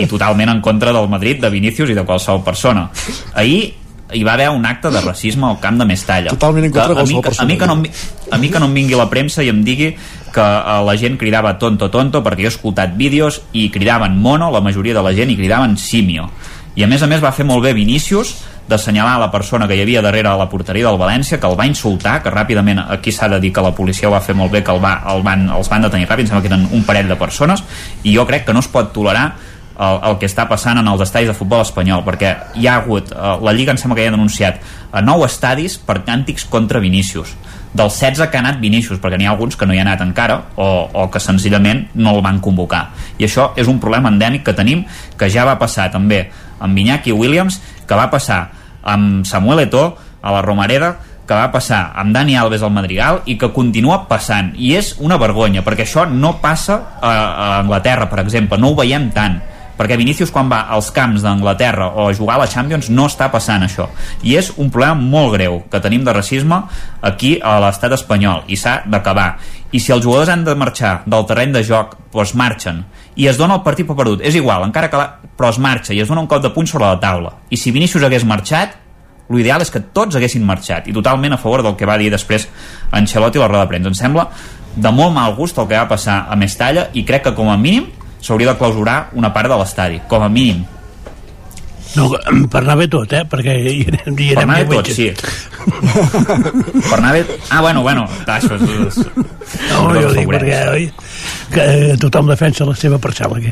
i 0.00 0.06
totalment 0.10 0.48
en 0.54 0.60
contra 0.64 0.93
del 0.94 1.08
Madrid, 1.08 1.40
de 1.42 1.50
Vinícius 1.50 1.90
i 1.90 1.94
de 1.98 2.04
qualsevol 2.04 2.42
persona. 2.44 2.88
Ahir 3.34 3.74
hi 4.14 4.22
va 4.22 4.34
haver 4.34 4.48
un 4.50 4.64
acte 4.66 4.90
de 4.92 5.00
racisme 5.00 5.46
al 5.48 5.58
camp 5.60 5.78
de 5.80 5.84
Mestalla. 5.88 6.30
Totalment 6.30 6.66
en 6.66 6.72
contra 6.72 6.94
de 6.94 7.00
a 7.00 7.04
mi, 7.04 7.14
qualsevol 7.20 7.22
que- 7.36 7.42
a 7.42 7.46
mi, 7.46 7.58
que 7.58 7.66
no, 7.66 7.76
vi- 7.82 7.90
a 8.30 8.38
mi 8.38 8.48
que 8.50 8.60
no 8.60 8.66
em 8.66 8.74
vingui 8.74 8.94
la 8.94 9.08
premsa 9.10 9.42
i 9.42 9.48
em 9.48 9.64
digui 9.64 9.88
que 10.34 10.40
eh, 10.40 10.80
la 10.86 10.96
gent 10.96 11.16
cridava 11.18 11.56
tonto, 11.58 11.90
tonto, 11.90 12.22
perquè 12.22 12.42
jo 12.44 12.50
he 12.50 12.54
escoltat 12.54 12.96
vídeos 12.96 13.42
i 13.52 13.70
cridaven 13.70 14.16
mono, 14.20 14.50
la 14.52 14.60
majoria 14.60 14.94
de 14.94 15.02
la 15.02 15.12
gent, 15.14 15.30
i 15.30 15.36
cridaven 15.36 15.76
simio. 15.76 16.28
I 16.76 16.82
a 16.84 16.86
més 16.90 17.02
a 17.02 17.06
més 17.06 17.22
va 17.22 17.30
fer 17.32 17.44
molt 17.46 17.62
bé 17.62 17.72
Vinícius 17.72 18.34
d'assenyalar 18.68 19.18
la 19.20 19.30
persona 19.30 19.66
que 19.68 19.76
hi 19.76 19.82
havia 19.82 20.00
darrere 20.02 20.28
de 20.30 20.36
la 20.38 20.48
porteria 20.48 20.86
del 20.88 20.98
València, 20.98 21.38
que 21.38 21.46
el 21.46 21.58
va 21.58 21.66
insultar, 21.68 22.22
que 22.22 22.30
ràpidament 22.32 22.80
aquí 22.90 23.12
s'ha 23.12 23.28
de 23.28 23.38
dir 23.40 23.52
que 23.52 23.60
la 23.62 23.74
policia 23.74 24.08
ho 24.08 24.12
va 24.12 24.20
fer 24.24 24.34
molt 24.34 24.50
bé, 24.50 24.62
que 24.64 24.72
el 24.72 24.82
va, 24.82 25.02
el 25.12 25.22
van, 25.22 25.48
els 25.50 25.68
van 25.68 25.82
detenir 25.82 26.08
ràpid, 26.08 26.20
em 26.24 26.26
sembla 26.32 26.42
que 26.42 26.48
eren 26.52 26.68
un 26.72 26.82
parell 26.84 27.06
de 27.08 27.16
persones, 27.16 27.62
i 28.04 28.14
jo 28.16 28.26
crec 28.26 28.44
que 28.46 28.52
no 28.54 28.60
es 28.60 28.68
pot 28.68 28.90
tolerar 28.92 29.34
el, 29.74 29.98
el 30.10 30.18
que 30.20 30.28
està 30.30 30.46
passant 30.50 30.78
en 30.78 30.88
els 30.88 31.02
estadis 31.02 31.30
de 31.30 31.36
futbol 31.36 31.64
espanyol 31.64 32.04
perquè 32.06 32.34
hi 32.60 32.68
ha 32.68 32.78
hagut, 32.80 33.10
eh, 33.10 33.34
la 33.42 33.54
Lliga 33.56 33.74
em 33.74 33.80
sembla 33.80 33.98
que 33.98 34.06
ja 34.06 34.12
ha 34.12 34.16
denunciat 34.16 34.60
a 34.94 35.02
nou 35.02 35.24
estadis 35.26 35.76
per 35.78 36.02
càntics 36.06 36.46
contra 36.50 36.82
Vinícius. 36.82 37.34
Dels 37.74 37.96
16 37.98 38.30
que 38.30 38.38
ha 38.38 38.42
anat 38.44 38.60
Vinícius, 38.62 39.00
perquè 39.02 39.18
n'hi 39.18 39.26
ha 39.26 39.32
alguns 39.34 39.56
que 39.58 39.66
no 39.66 39.74
hi 39.74 39.80
ha 39.80 39.86
anat 39.86 40.04
encara 40.04 40.36
o, 40.54 40.68
o 40.92 41.08
que 41.10 41.18
senzillament 41.18 41.88
no 41.94 42.14
el 42.14 42.22
van 42.22 42.38
convocar. 42.40 42.86
I 43.18 43.26
això 43.26 43.50
és 43.58 43.70
un 43.70 43.80
problema 43.82 44.12
endèmic 44.12 44.44
que 44.46 44.54
tenim 44.54 44.84
que 45.18 45.30
ja 45.30 45.46
va 45.46 45.58
passar 45.58 45.88
també 45.90 46.28
amb 46.62 46.78
Iñaki 46.78 47.12
Williams, 47.12 47.58
que 47.88 47.98
va 47.98 48.06
passar 48.12 48.44
amb 48.84 49.26
Samuel 49.26 49.66
Eto'o 49.66 49.90
a 50.22 50.32
la 50.32 50.44
Romareda 50.44 50.94
que 51.24 51.32
va 51.32 51.48
passar 51.48 51.94
amb 51.96 52.12
Dani 52.12 52.36
Alves 52.36 52.62
al 52.62 52.72
Madrigal 52.72 53.22
i 53.24 53.38
que 53.40 53.48
continua 53.56 54.02
passant. 54.06 54.52
I 54.60 54.74
és 54.76 54.92
una 55.00 55.16
vergonya 55.16 55.64
perquè 55.64 55.86
això 55.86 56.04
no 56.04 56.36
passa 56.42 56.76
a, 57.00 57.10
a 57.10 57.46
Anglaterra 57.62 58.10
per 58.12 58.20
exemple, 58.20 58.60
no 58.60 58.70
ho 58.70 58.78
veiem 58.78 59.08
tant 59.16 59.40
perquè 59.78 59.98
Vinícius 59.98 60.32
quan 60.34 60.50
va 60.50 60.64
als 60.74 60.90
camps 60.94 61.24
d'Anglaterra 61.24 61.90
o 61.94 62.08
a 62.08 62.14
jugar 62.14 62.36
a 62.36 62.44
la 62.44 62.50
Champions 62.50 62.90
no 62.90 63.08
està 63.10 63.30
passant 63.32 63.64
això. 63.66 63.88
I 64.22 64.36
és 64.40 64.52
un 64.56 64.70
problema 64.70 64.94
molt 64.94 65.34
greu 65.34 65.62
que 65.70 65.82
tenim 65.82 66.04
de 66.04 66.14
racisme 66.14 66.62
aquí 67.02 67.36
a 67.42 67.58
l'estat 67.64 67.96
espanyol 67.98 68.44
i 68.46 68.58
s'ha 68.60 68.82
d'acabar. 68.86 69.34
I 69.74 69.80
si 69.82 69.92
els 69.92 70.04
jugadors 70.04 70.30
han 70.30 70.44
de 70.46 70.54
marxar 70.54 71.00
del 71.06 71.26
terreny 71.26 71.52
de 71.54 71.64
joc 71.66 71.96
doncs 72.12 72.34
marxen. 72.38 72.84
I 73.16 73.28
es 73.30 73.38
dona 73.38 73.58
el 73.58 73.66
partit 73.66 73.86
per 73.86 73.96
perdut, 73.98 74.22
és 74.22 74.34
igual, 74.38 74.64
encara 74.66 74.90
que 74.90 74.98
la... 74.98 75.10
però 75.34 75.50
es 75.50 75.58
marxa 75.58 75.94
i 75.94 76.00
es 76.00 76.08
dona 76.08 76.22
un 76.22 76.30
cop 76.30 76.42
de 76.42 76.50
puny 76.54 76.66
sobre 76.70 76.86
la 76.86 77.00
taula. 77.00 77.34
I 77.50 77.58
si 77.58 77.74
Vinícius 77.74 78.02
hagués 78.06 78.26
marxat 78.26 78.78
l'ideal 79.32 79.62
és 79.64 79.72
que 79.72 79.80
tots 79.80 80.16
haguessin 80.18 80.44
marxat 80.44 80.88
i 80.88 80.92
totalment 80.92 81.32
a 81.32 81.40
favor 81.40 81.62
del 81.64 81.76
que 81.80 81.88
va 81.88 81.96
dir 81.96 82.10
després 82.12 82.46
Ancelotti 82.92 83.40
a 83.40 83.44
la 83.44 83.48
roda 83.48 83.64
de 83.64 83.72
premsa. 83.72 83.88
Em 83.88 83.98
sembla 83.98 84.28
de 84.74 84.90
molt 84.90 85.14
mal 85.14 85.34
gust 85.38 85.58
el 85.58 85.68
que 85.70 85.78
va 85.78 85.88
passar 85.88 86.24
a 86.28 86.36
Mestalla 86.36 86.88
i 86.92 87.04
crec 87.06 87.28
que 87.28 87.34
com 87.36 87.48
a 87.50 87.56
mínim 87.56 87.88
s'hauria 88.24 88.54
de 88.54 88.58
clausurar 88.60 89.10
una 89.20 89.32
part 89.34 89.52
de 89.52 89.58
l'estadi, 89.60 90.00
com 90.08 90.24
a 90.24 90.30
mínim. 90.32 90.64
No, 91.96 92.08
per 92.52 92.62
anar 92.64 92.76
bé 92.80 92.88
tot, 92.92 93.12
eh? 93.14 93.24
Perquè 93.30 93.54
hi 93.60 93.84
anem, 93.90 94.18
hi 94.18 94.30
Per 94.34 94.42
anem 94.42 94.54
anar 94.54 94.66
bé 94.68 94.76
tot, 94.80 94.90
sí. 94.94 95.10
per 96.90 96.98
anar 96.98 97.12
bé... 97.14 97.24
Ah, 97.50 97.60
bueno, 97.60 97.82
bueno, 97.82 98.06
això 98.26 98.56
és... 98.58 98.62
és... 98.88 98.98
No, 99.70 99.90
jo 99.94 100.08
dic 100.16 100.26
perquè 100.26 100.56
oi, 100.72 100.86
que 101.52 101.62
eh, 101.92 101.96
tothom 102.00 102.26
defensa 102.30 102.64
la 102.66 102.74
seva 102.78 102.96
parcel·la 102.98 103.36
aquí. 103.38 103.50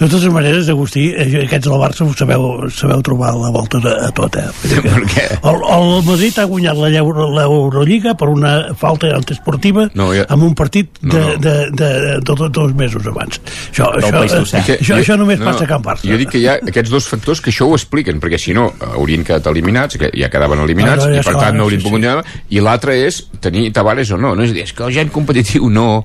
De 0.00 0.08
totes 0.08 0.24
maneres, 0.34 0.70
Agustí, 0.72 1.04
eh, 1.12 1.44
aquests 1.44 1.68
del 1.68 1.78
Barça 1.78 2.06
ho 2.06 2.14
sabeu, 2.16 2.46
sabeu 2.74 3.02
trobar 3.06 3.34
la 3.36 3.50
volta 3.54 3.78
de, 3.84 3.92
a 4.06 4.10
tot, 4.16 4.38
eh? 4.40 4.46
Per 4.82 5.02
què? 5.12 5.26
El, 5.38 5.60
el 5.76 5.92
Madrid 6.08 6.40
ha 6.42 6.46
guanyat 6.48 6.80
l'Eurolliga 6.80 8.14
per 8.18 8.30
una 8.32 8.54
falta 8.78 9.10
antiesportiva 9.16 9.86
No, 9.98 10.08
ja- 10.16 10.26
amb 10.32 10.48
un 10.48 10.56
partit 10.58 10.90
de, 11.02 11.12
No, 11.12 11.20
no. 11.28 11.36
de, 11.44 11.54
de, 11.76 11.90
de, 12.00 12.18
de, 12.24 12.48
dos 12.58 12.74
mesos 12.78 13.06
abans. 13.12 13.38
Això, 13.70 13.90
Del 13.94 14.08
això, 14.08 14.16
Pleistocè. 14.18 14.62
això, 14.64 14.78
això, 14.80 14.98
això 15.04 15.18
només 15.20 15.44
passa 15.44 15.68
a 15.68 15.70
Can 15.70 15.84
Barça. 15.84 16.08
Jo 16.08 16.18
dic 16.20 16.32
que 16.34 16.40
hi 16.42 16.48
ha 16.50 16.58
aquests 16.72 16.90
dos 16.96 17.06
factors 17.12 17.44
que 17.44 17.52
això 17.54 17.67
ho 17.68 17.76
expliquen, 17.76 18.18
perquè 18.22 18.38
si 18.40 18.54
no 18.56 18.68
eh, 18.72 18.88
haurien 18.94 19.24
quedat 19.26 19.46
eliminats, 19.52 19.98
que 20.00 20.10
ja 20.16 20.30
quedaven 20.32 20.62
eliminats, 20.64 21.04
Ah, 21.04 21.08
no, 21.08 21.14
ja 21.14 21.22
i 21.22 21.26
per 21.26 21.34
és 21.36 21.40
tant 21.42 21.56
no 21.56 21.62
sí, 21.62 21.66
haurien 21.66 21.80
sí. 21.82 21.86
pogut 21.86 22.04
anar, 22.04 22.24
i 22.50 22.62
l'altre 22.64 22.96
és 23.06 23.20
tenir 23.44 23.68
Tavares 23.76 24.10
o 24.14 24.18
no. 24.20 24.34
No 24.34 24.44
és 24.46 24.52
a 24.52 24.56
dir, 24.56 24.64
és 24.66 24.72
que 24.74 24.84
el 24.86 24.92
gent 24.96 25.12
competitiu 25.14 25.68
no, 25.72 26.04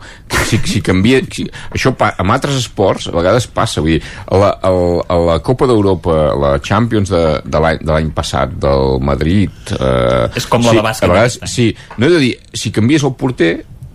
si, 0.50 0.60
si 0.70 0.82
canvia... 0.86 1.22
Si, 1.34 1.48
això 1.74 1.94
pa, 1.98 2.14
amb 2.22 2.36
altres 2.36 2.60
esports 2.60 3.08
a 3.10 3.16
vegades 3.16 3.48
passa, 3.48 3.82
vull 3.82 3.96
dir, 3.96 4.02
a 4.28 4.40
la, 4.42 4.52
a, 4.62 4.72
a 5.08 5.20
la 5.32 5.40
Copa 5.46 5.68
d'Europa, 5.70 6.18
la 6.40 6.54
Champions 6.64 7.10
de, 7.14 7.24
de 7.46 7.64
l'any 7.64 8.12
passat, 8.16 8.54
del 8.62 9.00
Madrid... 9.04 9.52
Eh, 9.80 10.30
És 10.40 10.46
com 10.50 10.64
la 10.66 10.74
sí, 10.74 10.80
de 10.80 10.86
bàsquet 10.86 11.10
A 11.10 11.14
vegades, 11.14 11.40
any. 11.42 11.54
sí, 11.56 11.70
no 11.98 12.08
he 12.08 12.14
de 12.14 12.24
dir, 12.28 12.34
si 12.54 12.72
canvies 12.76 13.04
el 13.08 13.16
porter, 13.20 13.54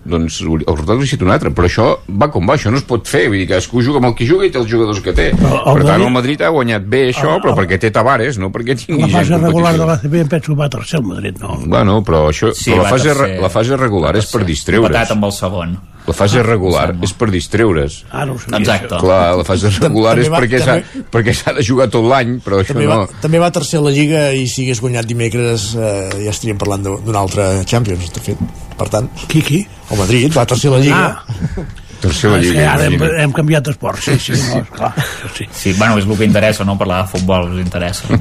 doncs 0.09 0.41
el 0.43 0.59
resultat 0.65 0.95
hauria 0.97 1.05
estat 1.09 1.23
un 1.27 1.31
altre, 1.35 1.51
però 1.55 1.69
això 1.69 1.87
va 2.09 2.31
com 2.33 2.49
va, 2.49 2.57
això 2.57 2.71
no 2.73 2.79
es 2.81 2.87
pot 2.89 3.07
fer, 3.07 3.27
vull 3.29 3.39
dir, 3.43 3.47
cadascú 3.51 3.83
juga 3.85 4.01
amb 4.03 4.09
el 4.11 4.15
que 4.19 4.27
juga 4.27 4.47
i 4.47 4.51
té 4.51 4.59
els 4.59 4.71
jugadors 4.71 5.01
que 5.05 5.13
té. 5.13 5.29
Però 5.37 5.59
el 5.61 5.65
per 5.65 5.85
tant, 5.85 5.87
Madrid- 5.89 6.07
el 6.07 6.13
Madrid 6.19 6.43
ha 6.43 6.49
guanyat 6.55 6.83
bé 6.89 7.03
això, 7.11 7.35
El- 7.37 7.43
però 7.43 7.53
el- 7.55 7.59
perquè 7.61 7.79
té 7.79 7.91
Tavares, 7.95 8.39
no 8.39 8.51
perquè 8.51 8.77
tingui 8.81 9.03
La 9.05 9.09
fase 9.19 9.29
gent 9.35 9.43
regular 9.45 9.77
de 9.77 9.85
l'ACB 9.87 10.15
em 10.25 10.29
penso 10.29 10.57
va 10.57 10.69
tercer 10.69 11.01
el 11.01 11.07
Madrid, 11.07 11.39
no? 11.41 11.59
Bueno, 11.67 12.03
però, 12.03 12.29
això, 12.33 12.53
Sí, 12.55 12.71
però 12.73 12.83
la, 12.83 12.89
fase, 12.91 13.09
tercer. 13.15 13.41
la 13.43 13.49
fase 13.51 13.77
regular 13.77 14.17
és 14.17 14.27
per 14.33 14.45
distreure's. 14.45 14.89
Empatat 14.91 15.11
amb 15.17 15.25
el 15.25 15.33
segon. 15.33 15.79
La 16.09 16.15
fase 16.17 16.43
regular 16.43 16.87
és 17.05 17.13
per 17.13 17.29
distreure's. 17.31 17.99
Ah, 18.11 18.25
no 18.25 18.35
ho 18.35 18.39
sabia, 18.41 18.59
Exacte. 18.63 18.95
això. 18.95 19.01
Clar, 19.05 19.37
la 19.37 19.45
fase 19.45 19.71
regular 19.79 20.15
també 20.17 20.25
és 20.27 20.31
va- 20.33 20.41
perquè 20.41 20.59
s'ha 20.63 20.77
també- 20.79 21.05
perquè 21.13 21.35
s'ha 21.37 21.53
de 21.59 21.63
jugar 21.63 21.89
tot 21.93 22.05
l'any, 22.09 22.39
però 22.45 22.63
això 22.63 22.73
També, 22.73 22.87
no... 22.89 22.97
va, 23.05 23.21
també 23.21 23.39
va 23.43 23.51
tercer 23.53 23.79
a 23.79 23.83
la 23.85 23.91
Lliga 23.93 24.23
i 24.33 24.47
si 24.49 24.65
hagués 24.65 24.81
guanyat 24.81 25.07
dimecres 25.07 25.75
eh, 25.77 26.09
ja 26.25 26.31
estaríem 26.33 26.57
parlant 26.59 26.83
de- 26.89 26.97
d'una 27.05 27.21
altra 27.21 27.51
Champions, 27.69 28.09
de 28.15 28.21
fet. 28.21 28.39
Per 28.79 28.89
tant, 28.89 29.09
Qui, 29.29 29.43
qui? 29.43 29.61
el 29.91 29.99
Madrid 29.99 30.33
va 30.33 30.47
tercer 30.47 30.71
a 30.73 30.77
la 30.79 30.81
Lliga. 30.81 31.05
Ah, 31.05 31.67
Tercer 32.01 32.29
a 32.31 32.33
la 32.33 32.39
és 32.39 32.47
que 32.47 32.53
Lliga. 32.55 32.73
ara 32.75 32.85
hem, 32.87 33.03
hem 33.25 33.33
canviat 33.35 33.65
d'esport, 33.67 33.99
sí, 33.99 34.15
sí, 34.23 34.33
no, 34.55 34.61
clar, 34.77 34.93
sí. 35.35 35.47
Sí, 35.51 35.73
bueno, 35.79 35.97
és 35.99 36.07
el 36.07 36.17
que 36.17 36.25
interessa, 36.29 36.65
no 36.65 36.77
parlar 36.79 37.01
de 37.03 37.09
futbol, 37.11 37.49
us 37.57 37.61
interessa. 37.65 38.07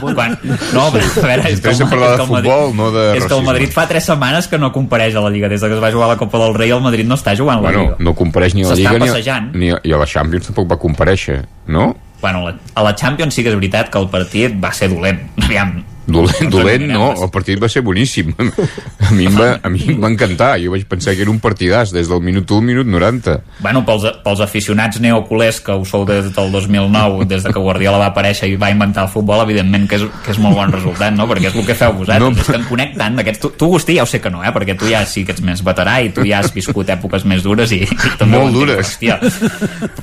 Quan, 0.00 0.34
no, 0.74 0.86
però, 0.90 1.04
a 1.22 1.26
veure, 1.26 1.44
és 1.52 1.60
que, 1.62 1.70
el, 1.70 1.84
parlar 1.88 2.10
és 2.10 2.16
de 2.16 2.16
que 2.16 2.24
el 2.24 2.30
Madrid, 2.32 2.50
futbol, 2.50 2.74
no 2.76 2.90
de 2.94 3.04
És 3.16 3.24
que 3.26 3.34
el. 3.38 3.44
Madrid 3.46 3.70
fa 3.74 3.86
tres 3.90 4.04
setmanes 4.10 4.48
que 4.50 4.58
no 4.58 4.72
compareix 4.74 5.14
a 5.14 5.22
la 5.24 5.30
Lliga. 5.30 5.48
Des 5.48 5.60
de 5.62 5.68
que 5.70 5.78
es 5.78 5.82
va 5.82 5.90
jugar 5.94 6.08
a 6.10 6.12
la 6.14 6.18
Copa 6.20 6.38
del 6.42 6.54
Rei, 6.54 6.70
el 6.74 6.82
Madrid 6.82 7.06
no 7.06 7.14
està 7.18 7.36
jugant 7.38 7.58
a 7.58 7.62
la 7.62 7.68
Bueno, 7.70 7.82
Lliga. 7.84 7.96
no 8.00 8.14
compareix 8.18 8.54
ni 8.58 8.64
a 8.64 8.68
la 8.72 8.74
Lliga 8.74 8.90
ni 8.98 9.08
a, 9.08 9.12
passejant. 9.12 9.50
ni, 9.54 9.70
a, 9.70 9.80
i 9.84 9.92
a 9.94 9.98
la 10.02 10.06
Champions 10.06 10.50
tampoc 10.50 10.70
va 10.72 10.78
compareixer, 10.82 11.44
no? 11.68 11.92
Bueno, 12.20 12.48
a 12.74 12.82
la 12.84 12.94
Champions 12.94 13.34
sí 13.34 13.42
que 13.42 13.48
és 13.48 13.56
veritat 13.56 13.88
que 13.88 13.98
el 14.02 14.08
partit 14.12 14.58
va 14.62 14.72
ser 14.76 14.90
dolent. 14.92 15.22
Aviam, 15.46 15.78
Dolent, 16.06 16.40
ens 16.40 16.52
dolent 16.52 16.86
no, 16.90 17.10
el 17.22 17.30
partit 17.32 17.60
va 17.60 17.68
ser 17.70 17.82
boníssim 17.86 18.32
a 18.38 19.12
mi 19.12 19.28
em 19.28 19.36
va, 19.36 19.50
a 19.62 19.70
mi 19.72 19.82
em 19.92 20.00
va 20.00 20.08
encantar 20.10 20.54
jo 20.62 20.72
vaig 20.72 20.86
pensar 20.90 21.14
que 21.14 21.24
era 21.26 21.30
un 21.32 21.40
partidàs 21.42 21.92
des 21.94 22.08
del 22.10 22.22
minut 22.24 22.50
1 22.50 22.56
al 22.56 22.66
minut 22.66 22.88
90 22.88 23.36
Bueno, 23.60 23.84
pels, 23.86 24.06
pels 24.24 24.40
aficionats 24.40 25.00
neoculers 25.00 25.60
que 25.64 25.76
ho 25.76 25.84
sou 25.84 26.06
des 26.08 26.30
del 26.34 26.52
2009, 26.52 27.26
des 27.28 27.44
de 27.44 27.52
que 27.52 27.60
Guardiola 27.62 28.00
va 28.00 28.08
aparèixer 28.10 28.48
i 28.50 28.56
va 28.60 28.70
inventar 28.72 29.04
el 29.06 29.12
futbol, 29.12 29.42
evidentment 29.44 29.86
que 29.90 29.98
és, 30.00 30.06
que 30.24 30.34
és 30.34 30.40
molt 30.42 30.56
bon 30.58 30.72
resultat, 30.72 31.14
no? 31.16 31.26
Perquè 31.30 31.50
és 31.50 31.58
el 31.58 31.66
que 31.68 31.76
feu 31.78 31.94
vosaltres. 31.98 32.24
No, 32.24 32.44
és 32.44 32.50
que 32.50 32.58
en 32.60 32.66
conec 32.68 32.96
tant 32.98 33.18
d'aquests... 33.18 33.42
Tu, 33.44 33.52
tu, 33.60 33.70
Agustí, 33.70 33.96
ja 33.98 34.06
ho 34.06 34.10
sé 34.10 34.20
que 34.22 34.32
no, 34.32 34.42
eh? 34.44 34.50
Perquè 34.54 34.76
tu 34.78 34.88
ja 34.90 35.04
sí 35.06 35.24
que 35.26 35.36
ets 35.36 35.44
més 35.46 35.62
veterà 35.66 36.00
i 36.02 36.10
tu 36.16 36.24
ja 36.26 36.40
has 36.40 36.50
viscut 36.54 36.90
èpoques 36.96 37.26
més 37.28 37.44
dures 37.46 37.70
i, 37.76 37.82
i 37.84 38.12
també 38.18 38.40
Molt 38.40 38.56
dures. 38.56 38.80
Hòstia. 38.80 39.20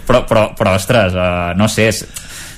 Però, 0.08 0.24
però, 0.30 0.48
però 0.58 0.78
ostres, 0.78 1.18
uh, 1.18 1.54
no 1.60 1.70
sé... 1.72 1.92
És, 1.92 2.06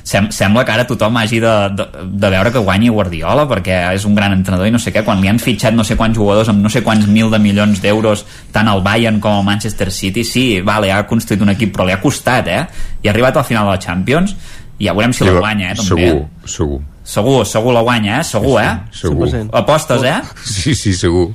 sem 0.10 0.30
sembla 0.34 0.64
que 0.66 0.74
ara 0.74 0.88
tothom 0.90 1.18
hagi 1.22 1.38
de, 1.44 1.54
de, 1.78 1.86
de 2.24 2.30
veure 2.34 2.52
que 2.54 2.62
guanyi 2.66 2.90
Guardiola 2.90 3.46
perquè 3.50 3.78
és 3.94 4.06
un 4.10 4.16
gran 4.18 4.34
entrenador 4.34 4.70
i 4.70 4.74
no 4.74 4.82
sé 4.82 4.94
què 4.96 5.04
quan 5.06 5.22
li 5.22 5.30
han 5.30 5.42
fitxat 5.42 5.76
no 5.78 5.86
sé 5.86 5.98
quants 6.00 6.18
jugadors 6.18 6.50
amb 6.50 6.64
no 6.66 6.72
sé 6.74 6.82
quants 6.86 7.06
mil 7.06 7.30
de 7.30 7.40
milions 7.44 7.82
d'euros 7.84 8.26
tant 8.56 8.72
al 8.72 8.82
Bayern 8.86 9.20
com 9.22 9.38
al 9.38 9.46
Manchester 9.46 9.92
City 9.94 10.26
sí, 10.26 10.46
vale, 10.66 10.90
ha 10.94 11.04
construït 11.10 11.46
un 11.46 11.54
equip 11.54 11.76
però 11.76 11.86
li 11.86 11.94
ha 11.94 12.02
costat, 12.02 12.50
eh? 12.50 12.64
I 13.04 13.10
ha 13.10 13.14
arribat 13.14 13.38
al 13.38 13.46
final 13.46 13.70
de 13.70 13.76
la 13.76 13.84
Champions 13.84 14.34
i 14.80 14.88
ja 14.88 14.96
veurem 14.98 15.14
si 15.14 15.28
la 15.28 15.36
guanya, 15.38 15.74
eh? 15.74 15.78
També. 15.78 16.08
segur, 16.10 16.26
segur 16.46 16.82
Segur, 17.10 17.40
segur 17.48 17.72
la 17.74 17.82
guanya, 17.82 18.20
eh? 18.20 18.26
Segur, 18.28 18.60
eh? 18.62 18.74
segur 18.94 19.26
100%. 19.32 19.50
Apostes, 19.58 20.04
eh? 20.06 20.20
sí, 20.58 20.76
sí, 20.78 20.94
segur 20.94 21.32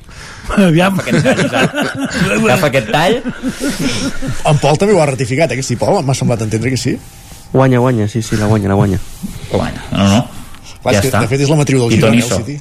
Aviam. 0.55 1.01
Aquest 1.01 1.25
tall, 1.25 1.41
Isaac. 1.47 1.73
Agafa 2.37 2.69
aquest 2.69 2.91
tall. 2.93 3.17
En 4.45 4.61
Pol 4.61 4.79
també 4.79 4.95
ho 4.95 5.01
ha 5.03 5.09
ratificat, 5.09 5.51
eh, 5.51 5.59
que 5.59 5.67
sí, 5.67 5.79
Pol? 5.81 5.99
M'ha 6.05 6.15
semblat 6.15 6.45
entendre 6.47 6.71
que 6.75 6.79
sí. 6.79 6.95
Guanya, 7.55 7.79
guanya, 7.79 8.09
sí, 8.11 8.21
sí, 8.23 8.37
la 8.37 8.47
guanya, 8.51 8.69
la 8.69 8.75
guanya. 8.75 8.99
Guanya. 9.53 9.83
No, 9.95 10.09
no. 10.11 10.21
Clar, 10.83 10.93
ja 10.93 10.99
és 10.99 11.03
que, 11.05 11.09
està. 11.13 11.21
de 11.23 11.29
fet, 11.31 11.41
és 11.47 11.51
la 11.53 11.57
matriu 11.63 11.85
del 11.85 11.93
I 11.95 11.99
Girona, 12.01 12.17
eh, 12.19 12.25
el 12.25 12.33
City. 12.45 12.57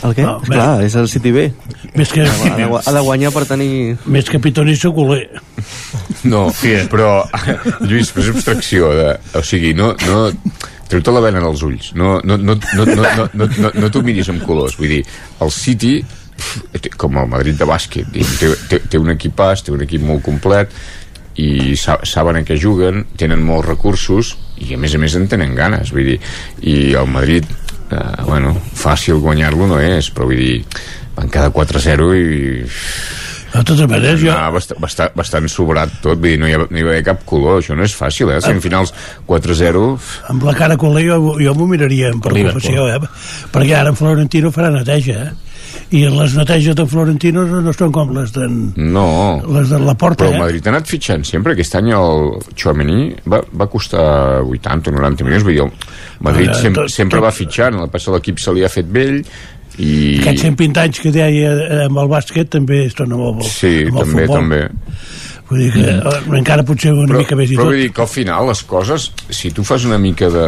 El 0.00 0.14
què? 0.16 0.22
No, 0.24 0.34
No, 0.38 0.42
Esclar, 0.44 0.82
és 0.84 0.94
el 0.96 1.08
City 1.12 1.30
B. 1.32 1.46
Més 1.96 2.12
que, 2.12 2.22
Ha 2.24 2.56
de, 2.56 2.66
gu- 2.70 2.80
ha 2.86 2.92
de 2.96 3.00
guanyar 3.04 3.32
per 3.34 3.42
tenir... 3.48 3.96
més 4.06 4.28
que 4.30 4.38
pitonisso 4.40 4.92
culer. 4.96 5.26
no, 6.24 6.46
però 6.92 7.10
Lluís, 7.88 8.12
fes 8.12 8.28
abstracció 8.32 8.92
de, 8.96 9.08
o 9.36 9.42
sigui, 9.42 9.72
no, 9.74 9.90
no 10.06 10.28
treu-te 10.90 11.12
la 11.14 11.20
vena 11.24 11.40
dels 11.40 11.60
ulls 11.62 11.92
no, 11.94 12.18
no, 12.24 12.36
no, 12.36 12.56
no, 12.56 12.84
no, 12.84 12.94
no, 12.96 13.26
no, 13.32 13.46
no, 13.46 13.70
no 13.78 13.90
t'ho 13.94 14.02
miris 14.02 14.28
amb 14.32 14.42
colors 14.44 14.74
vull 14.76 14.90
dir, 14.90 15.04
el 15.40 15.52
City 15.54 15.92
com 16.98 17.16
el 17.20 17.28
Madrid 17.30 17.56
de 17.60 17.68
bàsquet 17.68 18.08
té, 18.12 18.48
té, 18.68 18.80
té 18.90 18.98
un 19.00 19.12
equipàs, 19.14 19.62
té 19.64 19.72
un 19.72 19.84
equip 19.86 20.02
molt 20.02 20.24
complet 20.26 20.72
i 21.38 21.76
sa 21.78 21.98
saben 22.08 22.40
a 22.40 22.44
què 22.46 22.58
juguen 22.58 23.04
tenen 23.20 23.42
molts 23.46 23.68
recursos 23.68 24.34
i 24.58 24.74
a 24.74 24.80
més 24.80 24.94
a 24.94 25.00
més 25.02 25.14
en 25.16 25.28
tenen 25.30 25.54
ganes 25.54 25.92
vull 25.94 26.08
dir, 26.12 26.18
i 26.66 26.92
el 26.98 27.08
Madrid 27.10 27.46
eh, 27.46 28.22
bueno, 28.26 28.56
fàcil 28.74 29.22
guanyar-lo 29.22 29.70
no 29.70 29.80
és 29.82 30.10
però 30.14 30.28
vull 30.30 30.40
dir, 30.40 30.60
van 31.16 31.30
cada 31.32 31.52
4-0 31.54 32.12
i 32.18 32.28
De 33.50 33.64
totes 33.66 33.82
maneres, 33.90 34.20
jo... 34.22 34.30
Ah, 34.30 34.50
bastant, 34.54 34.78
bastant, 34.78 35.10
bastant 35.18 35.48
sobrat 35.50 35.90
tot, 36.04 36.20
vull 36.20 36.36
dir, 36.36 36.38
no 36.38 36.46
hi, 36.46 36.54
ha, 36.54 36.66
no 36.70 36.78
hi 36.78 36.84
va 36.86 36.92
haver 36.92 37.02
cap 37.08 37.24
color, 37.26 37.58
això 37.58 37.74
no 37.74 37.82
és 37.82 37.94
fàcil, 37.98 38.30
eh? 38.30 38.38
Semifinals 38.44 38.92
4-0, 39.26 39.80
amb 40.30 40.46
la 40.46 40.54
cara 40.54 40.76
culer 40.78 41.02
jo, 41.08 41.18
jo 41.42 41.54
m'ho 41.58 41.66
miraria 41.66 42.12
per 42.22 42.30
Liverpool. 42.36 42.62
professió, 42.62 42.86
eh? 42.86 43.50
perquè 43.50 43.74
ara 43.74 43.90
en 43.90 43.98
Florentino 43.98 44.54
farà 44.54 44.70
neteja, 44.70 45.24
eh? 45.26 45.49
I 45.90 46.04
les 46.06 46.34
neteges 46.38 46.76
de 46.78 46.84
Florentino 46.86 47.42
no 47.50 47.72
són 47.74 47.90
com 47.92 48.12
les 48.14 48.30
de, 48.32 48.44
No. 48.76 49.40
les 49.50 49.68
de 49.72 49.78
la 49.82 49.94
porta, 49.98 50.24
Però 50.24 50.30
el 50.30 50.36
eh? 50.36 50.42
Madrid 50.44 50.66
ha 50.68 50.70
anat 50.70 50.86
fitxant 50.86 51.24
sempre. 51.26 51.52
Aquest 51.56 51.74
any 51.80 51.90
el 51.96 52.28
Chouameni 52.54 53.08
va, 53.26 53.40
va 53.58 53.66
costar 53.66 54.42
80 54.44 54.90
o 54.90 54.94
90 55.00 55.24
milions. 55.26 55.42
Vull 55.46 55.56
dir, 55.58 55.64
el 55.64 55.72
Madrid 56.20 56.50
Eh, 56.52 56.54
sem 56.62 56.74
tot- 56.76 56.88
sempre 56.94 57.18
tot- 57.18 57.24
va 57.26 57.32
fitxant. 57.34 57.74
El 57.82 57.88
pas 57.90 58.06
l'equip 58.14 58.38
se 58.38 58.52
li 58.54 58.62
ha 58.64 58.68
fet 58.70 58.86
vell 58.86 59.18
i... 59.78 60.20
Aquests 60.20 60.42
120 60.46 60.78
anys 60.84 61.00
que 61.00 61.10
deia 61.14 61.50
eh, 61.56 61.84
amb 61.88 61.98
el 61.98 62.08
bàsquet 62.10 62.48
també 62.54 62.84
es 62.86 62.94
torna 62.94 63.16
molt 63.18 63.42
Sí, 63.48 63.86
amb 63.88 63.96
el 63.98 64.04
també, 64.04 64.26
futbol. 64.26 64.36
també. 64.36 64.62
Vull 65.50 65.58
dir 65.64 65.72
que 65.74 65.90
eh, 65.90 66.38
encara 66.38 66.62
potser 66.62 66.92
una 66.94 67.18
mica 67.18 67.34
més 67.34 67.50
i 67.50 67.56
però 67.58 67.64
tot. 67.66 67.72
vull 67.72 67.82
dir 67.82 67.90
que 67.92 68.02
al 68.06 68.12
final 68.14 68.46
les 68.46 68.62
coses, 68.62 69.10
si 69.28 69.50
tu 69.50 69.64
fas 69.66 69.84
una 69.88 69.98
mica 69.98 70.28
de... 70.30 70.46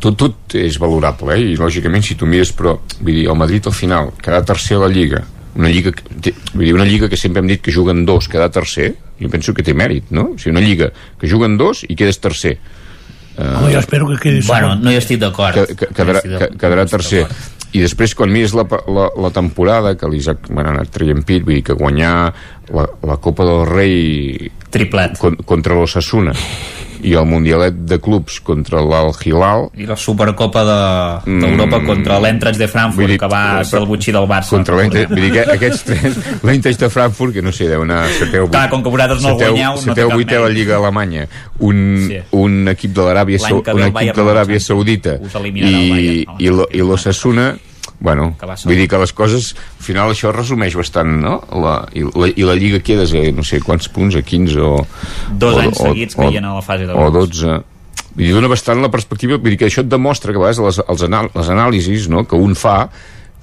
Tot, 0.00 0.16
tot 0.20 0.56
és 0.60 0.76
valorable, 0.78 1.34
eh? 1.36 1.52
i 1.52 1.56
lògicament 1.56 2.04
si 2.04 2.18
tu 2.18 2.28
mires, 2.28 2.52
però 2.52 2.76
vull 3.00 3.14
dir, 3.14 3.26
el 3.32 3.38
Madrid 3.38 3.66
al 3.66 3.74
final, 3.76 4.12
quedar 4.22 4.42
tercer 4.44 4.76
a 4.76 4.84
la 4.84 4.90
Lliga, 4.92 5.22
una 5.56 5.70
lliga, 5.72 5.92
que, 5.96 6.34
vull 6.52 6.66
dir, 6.66 6.74
una 6.76 6.84
lliga 6.84 7.08
que 7.08 7.16
sempre 7.16 7.40
hem 7.40 7.48
dit 7.48 7.62
que 7.64 7.72
juguen 7.72 8.04
dos, 8.04 8.28
quedar 8.28 8.50
tercer, 8.52 8.90
jo 9.20 9.30
penso 9.32 9.54
que 9.56 9.64
té 9.64 9.72
mèrit, 9.72 10.10
no? 10.12 10.32
O 10.34 10.38
sigui, 10.38 10.52
una 10.52 10.64
lliga 10.64 10.90
que 11.20 11.30
juguen 11.30 11.56
dos 11.56 11.82
i 11.88 11.96
quedes 11.96 12.20
tercer. 12.20 12.58
Uh, 13.36 13.62
Home, 13.62 13.72
jo 13.72 13.80
espero 13.80 14.08
que 14.08 14.16
quedi 14.20 14.40
Bueno, 14.46 14.74
no 14.80 14.92
hi 14.92 14.96
estic 14.96 15.20
d'acord. 15.20 15.56
que, 15.56 15.76
que, 15.76 15.88
quedarà, 15.96 16.22
No 16.24 16.30
hi 16.30 16.36
estic 16.36 16.52
que, 16.52 16.60
quedarà 16.60 16.86
tercer 16.88 17.24
i 17.76 17.82
després 17.82 18.14
quan 18.16 18.30
mires 18.32 18.54
la, 18.56 18.64
la, 18.88 19.10
la 19.26 19.30
temporada 19.34 19.92
que 19.98 20.08
l'Isaac 20.08 20.48
bueno, 20.48 20.70
ha 20.70 20.76
anat 20.76 20.92
traient 20.94 21.20
pit 21.26 21.44
vull 21.44 21.58
dir 21.58 21.64
que 21.66 21.76
guanyar 21.76 22.12
la, 22.72 22.86
la 23.10 23.16
Copa 23.20 23.44
del 23.44 23.66
Rei 23.68 24.50
triplet 24.72 25.18
con, 25.20 25.36
contra 25.44 25.76
l'Ossassuna 25.76 26.32
i 27.02 27.12
el 27.14 27.26
Mundialet 27.26 27.74
de 27.74 27.98
clubs 28.00 28.40
contra 28.40 28.80
l'Al 28.80 29.12
Hilal 29.24 29.68
I 29.76 29.86
la 29.86 29.96
Supercopa 29.96 30.64
de- 30.64 31.40
d'Europa 31.40 31.78
Mm. 31.80 31.86
contra 31.86 32.18
l'Eintracht 32.20 32.58
de 32.58 32.68
Frankfurt, 32.68 33.08
dir, 33.08 33.18
que 33.18 33.26
va 33.28 33.62
ser 33.64 33.80
el 33.80 33.86
butxí 33.86 34.12
del 34.12 34.26
Barça. 34.26 34.50
contra 34.50 34.76
l'Eintracht 34.76 35.10
vull 35.10 35.20
dir 35.20 35.32
que 35.32 35.44
aquests 35.52 35.84
tres 35.84 36.16
l'Eintracht 36.42 36.80
de 36.80 36.90
Frankfurt 36.90 37.32
que 37.34 37.42
no 37.42 37.52
sé, 37.52 37.68
deu 37.68 37.82
anar 37.82 38.06
o 38.06 38.46
vuit 38.46 38.50
Clar, 38.50 38.68
com 38.70 38.82
que 38.82 38.88
vosaltres 38.88 39.22
no 39.22 39.28
el 39.30 39.34
guanyeu, 39.34 39.72
no 39.74 39.76
té 39.80 39.90
setè 39.90 40.04
o 40.04 40.08
cap 40.08 40.16
vuitè 40.16 40.36
a 40.36 40.40
la. 40.40 40.48
Lliga 40.48 40.76
Alemanya 40.76 41.26
un, 41.58 42.06
Sí. 42.08 42.18
un 42.32 42.68
equip 42.68 42.92
de 42.92 43.02
l'Aràbia 43.02 43.38
un 43.74 43.82
equip 43.82 44.14
de 44.16 44.22
no 44.22 44.28
l'Aràbia 44.32 44.60
Saudita 44.60 45.18
i, 45.44 46.26
i, 46.38 46.46
i 46.48 46.78
l'Ossassuna 46.80 47.56
bueno, 48.00 48.32
vull 48.40 48.76
dir 48.76 48.88
que 48.90 49.00
les 49.00 49.12
coses 49.16 49.52
al 49.56 49.84
final 49.86 50.12
això 50.12 50.32
resumeix 50.34 50.76
bastant 50.76 51.14
no? 51.22 51.38
la, 51.62 51.78
i, 51.96 52.04
la, 52.04 52.28
i 52.28 52.44
la 52.46 52.56
Lliga 52.58 52.82
quedes 52.84 53.14
a 53.16 53.22
no 53.32 53.44
sé 53.46 53.62
quants 53.64 53.88
punts, 53.92 54.18
a 54.18 54.22
15 54.26 54.60
o 54.60 54.74
Dos 55.32 55.56
o, 55.56 55.62
anys 55.64 55.80
seguits 55.80 56.18
caient 56.18 56.44
a 56.44 56.54
la 56.58 56.64
fase 56.64 56.88
de 56.88 56.92
o 56.92 57.08
grups. 57.10 57.40
12 57.46 57.56
Vull 58.16 58.24
dir, 58.24 58.32
dona 58.32 58.48
bastant 58.48 58.80
la 58.80 58.88
perspectiva 58.92 59.36
vull 59.36 59.52
dir 59.52 59.58
que 59.60 59.68
això 59.68 59.82
et 59.84 59.90
demostra 59.92 60.32
que 60.32 60.40
a 60.40 60.44
vegades 60.46 60.62
les, 60.64 60.80
els 60.88 61.04
anal 61.04 61.28
les 61.34 61.50
anàlisis 61.52 62.08
no, 62.12 62.24
que 62.28 62.38
un 62.40 62.56
fa 62.56 62.78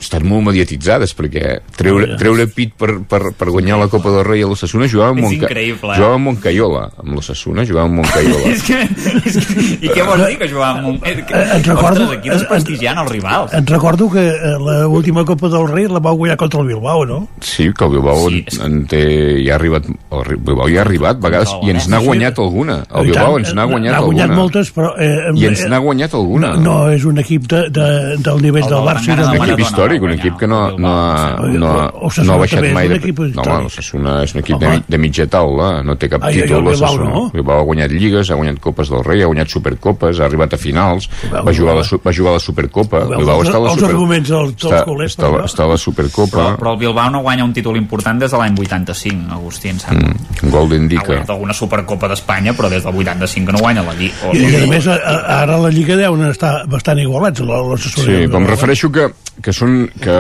estan 0.04 0.26
molt 0.28 0.44
mediatitzades 0.50 1.14
perquè 1.18 1.58
treure, 1.78 2.14
treure 2.20 2.46
pit 2.52 2.74
per, 2.78 2.98
per, 3.10 3.22
per 3.38 3.48
guanyar 3.54 3.80
la 3.82 3.88
Copa 3.92 4.12
del 4.14 4.26
Rei 4.28 4.44
a 4.44 4.50
l'Ossassuna 4.52 4.88
jugava 4.92 5.14
amb 5.16 5.24
És 5.24 5.30
Monca, 5.30 5.50
eh? 5.54 5.70
jugava 5.80 6.14
amb 6.20 6.28
Moncaiola 6.30 6.84
amb 7.04 7.16
l'Ossassuna 7.18 7.66
jugava 7.68 7.88
amb 7.90 8.02
Moncaiola 8.02 8.52
és 8.54 8.64
que, 8.68 8.82
és 9.24 9.38
que, 9.40 9.68
I 9.88 9.92
què 9.94 10.06
vols 10.08 10.26
dir 10.28 10.38
que 10.42 10.50
jugàvem 10.52 10.84
amb 10.84 10.92
un... 10.94 11.00
Eh, 11.04 11.16
que, 11.24 11.34
Eh, 11.34 11.58
et 11.58 11.68
recordo- 11.68 12.04
Ostres, 12.04 12.20
aquí 12.20 12.30
desprestigiant 12.30 13.00
els 13.02 13.12
rivals. 13.12 13.54
Et 13.58 13.70
recordo 13.70 14.08
que 14.12 14.22
l'última 14.60 15.24
Copa 15.26 15.50
del 15.50 15.68
Rei 15.70 15.88
la 15.92 16.00
va 16.04 16.12
guanyar 16.12 16.36
contra 16.38 16.62
el 16.62 16.68
Bilbao, 16.68 17.06
no? 17.06 17.18
Sí, 17.42 17.70
que 17.76 17.86
el 17.86 17.92
Bilbao 17.92 18.30
sí, 18.30 18.44
en, 18.60 18.66
en 18.66 18.86
té, 18.90 19.02
ja 19.46 19.54
ha 19.54 19.58
arribat, 19.58 19.86
el 19.88 20.38
Bilbao 20.38 20.68
ja 20.72 20.82
ha 20.82 20.86
arribat, 20.86 21.18
a 21.18 21.26
vegades, 21.28 21.54
i 21.64 21.72
ens 21.74 21.88
n'ha 21.92 22.00
guanyat 22.04 22.40
alguna. 22.44 22.80
El 22.94 23.10
Bilbao 23.10 23.38
ens 23.40 23.54
n'ha 23.54 23.66
guanyat, 23.70 23.94
n'ha 23.96 24.02
guanyat 24.06 24.26
alguna. 24.30 24.40
moltes, 24.42 24.72
però... 24.76 24.94
Eh, 24.98 25.32
I 25.36 25.46
ens 25.52 25.64
n'ha 25.70 25.80
guanyat 25.84 26.14
alguna. 26.20 26.54
No, 26.58 26.64
no 26.64 26.78
és 26.94 27.06
un 27.10 27.20
equip 27.24 27.48
de, 27.52 27.64
de, 27.74 27.88
del 28.26 28.42
nivell 28.46 28.68
del 28.70 28.84
Barça 28.88 29.10
i 29.10 29.14
un 29.16 29.22
del 29.24 29.42
equip 29.42 29.64
històric, 29.66 29.93
un 30.02 30.12
equip 30.16 30.38
que 30.40 30.48
no, 30.48 30.72
no, 30.78 30.88
ha, 30.90 31.38
no, 31.46 31.68
ha, 31.70 31.92
no 32.24 32.34
ha 32.34 32.38
baixat 32.42 32.66
mai 32.74 32.88
un 32.88 32.94
de... 32.94 32.98
equip 32.98 33.20
No, 33.20 33.26
històric. 33.28 33.52
home, 33.54 33.64
l'Ossassuna 33.68 34.14
és 34.24 34.34
un 34.34 34.40
equip 34.42 34.58
de, 34.60 34.72
de 34.88 34.98
mitja 34.98 35.28
taula, 35.28 35.84
no 35.84 35.96
té 35.96 36.10
cap 36.10 36.26
títol. 36.32 36.64
l'Ossassuna. 36.64 37.30
Bilbao 37.34 37.60
ha 37.62 37.64
guanyat 37.68 37.92
lligues, 37.92 38.32
ha 38.32 38.36
guanyat 38.36 38.60
Copes 38.60 38.90
del 38.90 39.04
Rei, 39.04 39.22
ha 39.22 39.28
guanyat 39.30 39.48
Supercopes, 39.54 40.20
ha 40.20 40.26
arribat 40.26 40.54
a 40.54 40.58
finals, 40.58 41.10
va 41.32 41.54
jugar, 41.54 41.76
a 41.76 41.78
la, 41.82 41.84
su- 41.84 42.00
va 42.02 42.12
jugar 42.16 42.32
a 42.32 42.38
la 42.40 42.44
Supercopa. 42.44 43.04
El 43.06 43.16
Bilbao 43.22 43.44
està 43.44 43.58
a 43.58 43.64
la 43.68 43.72
els 43.74 43.80
Super... 43.80 43.92
arguments 43.94 44.30
dels- 44.30 44.84
culers, 44.86 45.14
està, 45.18 45.30
està 45.46 45.64
a 45.64 45.68
la 45.74 45.78
Supercopa. 45.78 46.38
Però, 46.38 46.58
però 46.58 46.74
el 46.74 46.80
Bilbao 46.80 47.10
no 47.12 47.22
guanya 47.22 47.44
un 47.46 47.54
títol 47.54 47.78
important 47.78 48.20
des 48.24 48.32
de 48.32 48.38
l'any 48.42 48.56
85, 48.58 49.32
Agustí, 49.34 49.70
em 49.70 49.80
sembla. 49.80 50.14
Mm, 50.14 50.50
Golden 50.54 50.86
Ha 50.86 50.94
Dica. 50.96 51.06
guanyat 51.12 51.30
alguna 51.36 51.54
Supercopa 51.54 52.08
d'Espanya, 52.08 52.54
però 52.58 52.70
des 52.72 52.84
del 52.84 52.96
85 53.04 53.46
que 53.52 53.52
no 53.58 53.60
guanya 53.60 53.84
la 53.84 53.94
Lliga. 53.98 54.32
I, 54.34 54.44
i 54.46 54.64
a 54.64 54.68
més, 54.70 54.88
ara 54.88 55.58
la 55.60 55.70
Lliga 55.74 55.98
deuen 56.00 56.24
estar 56.30 56.54
bastant 56.72 57.00
igualats, 57.04 57.42
la-. 57.44 57.62
Sí, 57.84 58.24
però 58.30 58.40
em 58.42 58.48
refereixo 58.48 58.90
que, 58.94 59.10
que 59.44 59.54
són, 59.54 59.73
que, 60.02 60.18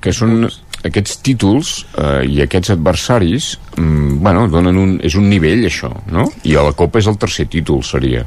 que 0.00 0.12
són 0.14 0.44
aquests 0.84 1.20
títols 1.24 1.68
eh, 1.96 2.24
i 2.28 2.42
aquests 2.44 2.74
adversaris 2.74 3.54
mm, 3.78 4.18
bueno, 4.24 4.48
donen 4.52 4.76
un, 4.76 4.90
és 5.02 5.14
un 5.16 5.30
nivell 5.32 5.64
això 5.70 5.88
no? 6.12 6.26
i 6.44 6.56
a 6.60 6.66
la 6.66 6.74
Copa 6.76 7.00
és 7.00 7.08
el 7.08 7.16
tercer 7.16 7.46
títol 7.48 7.80
seria 7.88 8.20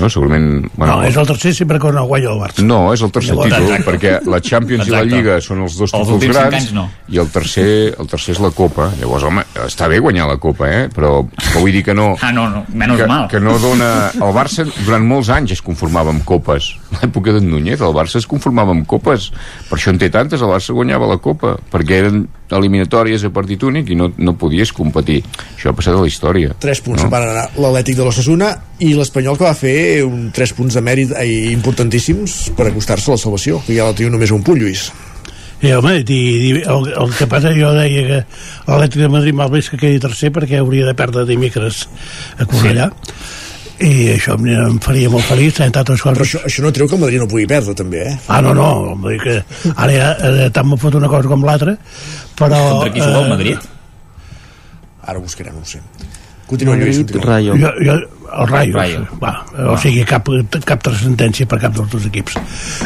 no? 0.00 0.08
segurament 0.08 0.64
bueno, 0.78 0.94
No, 0.94 1.04
és 1.04 1.18
el 1.20 1.26
tercer 1.28 1.52
sempre 1.58 1.76
que 1.82 1.92
no 1.92 2.06
guanya 2.08 2.30
el 2.32 2.40
Barça. 2.40 2.64
no, 2.64 2.78
és 2.94 3.02
el 3.04 3.12
tercer 3.12 3.34
Llavors- 3.36 3.52
títol 3.52 3.68
Exacte. 3.68 3.90
perquè 3.90 4.14
la 4.32 4.40
Champions 4.40 4.88
i 4.88 4.94
la 4.94 5.02
Exacte. 5.02 5.12
Lliga 5.18 5.36
són 5.44 5.60
els 5.66 5.76
dos 5.76 5.92
Els 5.92 6.08
títols 6.14 6.32
grans 6.38 6.56
anys 6.62 6.72
no. 6.78 6.86
i 7.12 7.20
el 7.20 7.28
tercer, 7.36 7.68
el 8.00 8.08
tercer 8.16 8.32
és 8.38 8.42
la 8.46 8.52
Copa 8.56 8.88
llavors, 8.96 9.28
home, 9.28 9.44
està 9.66 9.90
bé 9.92 10.00
guanyar 10.00 10.30
la 10.32 10.38
Copa 10.40 10.72
eh? 10.72 10.82
però, 10.94 11.18
però 11.36 11.60
vull 11.66 11.76
dir 11.76 11.84
que 11.84 11.92
no 11.98 12.14
Ah, 12.22 12.32
no, 12.32 12.48
no, 12.48 12.64
menys 12.72 12.96
que, 13.02 13.06
mal. 13.12 13.28
que 13.28 13.40
no 13.44 13.58
dona... 13.60 13.90
El 14.16 14.32
Barça 14.32 14.64
durant 14.86 15.04
molts 15.04 15.28
anys 15.36 15.58
es 15.58 15.60
conformava 15.60 16.14
amb 16.16 16.24
copes. 16.24 16.78
L'època 17.00 17.34
d'en 17.36 17.46
Núñez 17.46 17.80
el 17.80 17.94
Barça 17.94 18.18
es 18.20 18.26
conformava 18.30 18.74
amb 18.74 18.86
copes. 18.90 19.30
Per 19.68 19.78
això 19.78 19.92
en 19.94 20.00
té 20.00 20.10
tantes, 20.12 20.42
el 20.42 20.50
Barça 20.50 20.74
guanyava 20.76 21.08
la 21.10 21.18
copa, 21.22 21.56
perquè 21.72 22.00
eren 22.04 22.24
eliminatòries 22.50 23.24
a 23.24 23.30
partit 23.34 23.62
únic 23.66 23.92
i 23.92 23.98
no, 23.98 24.10
no 24.18 24.34
podies 24.38 24.72
competir. 24.74 25.20
Això 25.54 25.70
ha 25.70 25.76
passat 25.76 25.94
a 25.94 26.02
la 26.02 26.10
història. 26.10 26.56
3 26.62 26.82
punts 26.86 27.04
no? 27.04 27.12
anar 27.14 27.46
l'Atlètic 27.54 27.98
de 27.98 28.06
l'Ossassuna 28.06 28.50
i 28.82 28.94
l'Espanyol 28.96 29.38
que 29.38 29.46
va 29.46 29.54
fer 29.58 29.76
un 30.06 30.30
3 30.34 30.56
punts 30.58 30.78
de 30.78 30.82
mèrit 30.84 31.14
eh, 31.14 31.28
importantíssims 31.52 32.40
per 32.58 32.70
acostar-se 32.70 33.12
a 33.12 33.16
la 33.18 33.22
salvació, 33.22 33.62
que 33.66 33.76
ja 33.78 33.86
la 33.86 33.96
teniu 33.96 34.12
només 34.16 34.34
un 34.34 34.42
punt, 34.46 34.58
Lluís. 34.60 34.90
I, 35.60 35.74
home, 35.76 35.98
i, 36.00 36.16
i, 36.16 36.52
el, 36.62 36.86
el 36.96 37.10
que 37.18 37.26
passa, 37.28 37.52
jo 37.52 37.74
deia 37.76 38.04
que 38.06 38.20
l'Atlètic 38.64 39.02
de 39.02 39.10
Madrid 39.12 39.36
mal 39.36 39.50
bé 39.52 39.60
és 39.60 39.68
que 39.68 39.78
quedi 39.80 40.00
tercer 40.00 40.32
perquè 40.32 40.56
hauria 40.58 40.88
de 40.88 40.96
perdre 40.96 41.26
dimecres 41.28 41.84
a 42.40 42.46
Cornellà. 42.48 42.88
I 43.80 43.92
això 44.12 44.34
em, 44.36 44.46
em 44.52 44.78
faria 44.84 45.08
molt 45.08 45.24
feliç, 45.24 45.60
entre 45.64 45.80
altres 45.80 46.02
Però 46.04 46.12
coses. 46.12 46.26
això, 46.28 46.40
això 46.44 46.64
no 46.66 46.72
treu 46.76 46.88
que 46.88 46.98
el 46.98 47.00
Madrid 47.00 47.22
no 47.22 47.28
pugui 47.30 47.46
perdre, 47.48 47.72
també, 47.78 48.02
eh? 48.10 48.16
Ah, 48.28 48.42
no, 48.44 48.52
no, 48.56 48.94
vull 49.00 49.14
dir 49.16 49.20
que 49.24 49.72
ara 49.72 49.92
ja 49.94 50.10
eh, 50.28 50.48
tant 50.52 50.68
me 50.68 50.76
fot 50.80 50.98
una 51.00 51.08
cosa 51.08 51.30
com 51.32 51.46
l'altra, 51.48 51.76
però... 52.36 52.58
Contra 52.76 52.92
qui 52.92 53.00
juga 53.00 53.22
el 53.22 53.26
eh, 53.26 53.30
Madrid? 53.32 53.68
Ara 55.08 55.18
ho 55.18 55.22
buscarem, 55.24 55.56
no 55.56 55.64
ho 55.64 55.70
sé. 55.70 55.80
Continua, 56.50 56.76
Lluís. 56.76 56.98
Madrid, 57.00 57.14
Continua. 57.14 57.32
Rayo. 57.32 57.56
Jo, 57.56 57.72
jo, 57.86 57.96
el 58.30 58.48
Rayo, 58.48 58.74
Rayo. 58.76 59.00
Va, 59.22 59.32
o 59.72 59.76
sigui, 59.80 60.04
cap, 60.08 60.28
cap 60.66 60.82
transcendència 60.84 61.48
per 61.50 61.58
cap 61.62 61.74
dels 61.76 61.90
dos 61.92 62.06
equips. 62.08 62.36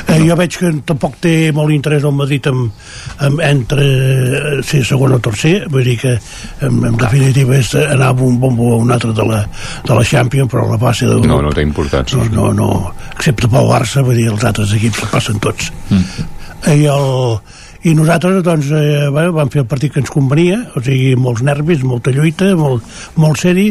Eh, 0.07 0.21
jo 0.25 0.37
veig 0.39 0.59
que 0.61 0.71
tampoc 0.89 1.19
té 1.25 1.35
molt 1.57 1.75
interès 1.75 2.07
el 2.07 2.15
Madrid 2.17 2.49
amb, 2.51 2.85
amb 3.27 3.43
entre 3.45 3.85
eh, 3.85 4.55
ser 4.67 4.85
segon 4.89 5.17
o 5.17 5.21
tercer, 5.25 5.55
vull 5.73 5.87
dir 5.87 5.97
que 6.01 6.15
en, 6.15 6.81
en 6.91 6.99
definitiva 7.01 7.59
és 7.59 7.75
anar 7.83 8.13
amb 8.15 8.25
un 8.29 8.39
bombo 8.43 8.73
a 8.75 8.81
un 8.85 8.95
altre 8.95 9.13
de 9.17 9.27
la, 9.29 9.43
de 9.85 9.99
la 9.99 10.05
Champions, 10.05 10.51
però 10.53 10.69
la 10.71 10.81
base 10.81 11.09
de... 11.11 11.21
No, 11.29 11.41
no 11.45 11.53
té 11.55 11.67
importància. 11.67 12.21
no, 12.31 12.49
no, 12.53 12.53
no, 12.55 12.95
excepte 13.15 13.51
pel 13.51 13.69
Barça, 13.71 14.05
vull 14.07 14.19
dir, 14.21 14.31
els 14.33 14.47
altres 14.47 14.73
equips 14.79 15.05
passen 15.13 15.43
tots. 15.43 15.71
Mm. 15.91 16.31
I, 16.65 16.87
el, 16.89 17.37
I 17.85 17.93
nosaltres, 17.93 18.39
doncs, 18.43 18.71
eh, 18.73 19.09
bueno, 19.13 19.35
vam 19.37 19.51
fer 19.53 19.61
el 19.61 19.67
partit 19.69 19.93
que 19.93 20.01
ens 20.01 20.09
convenia, 20.09 20.57
o 20.73 20.81
sigui, 20.81 21.11
molts 21.21 21.43
nervis, 21.45 21.83
molta 21.85 22.15
lluita, 22.15 22.55
molt, 22.57 22.87
molt 23.21 23.37
seri, 23.43 23.67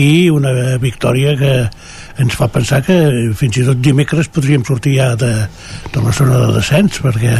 i 0.00 0.30
una 0.32 0.78
victòria 0.80 1.34
que 1.36 1.52
ens 2.24 2.36
fa 2.36 2.48
pensar 2.52 2.80
que 2.86 2.96
fins 3.36 3.58
i 3.60 3.66
tot 3.68 3.82
dimecres 3.84 4.32
podríem 4.32 4.64
sortir 4.64 4.94
ja 4.96 5.10
de, 5.20 5.30
de 5.92 6.00
la 6.00 6.12
zona 6.16 6.40
de 6.40 6.56
descens, 6.56 7.02
perquè 7.04 7.36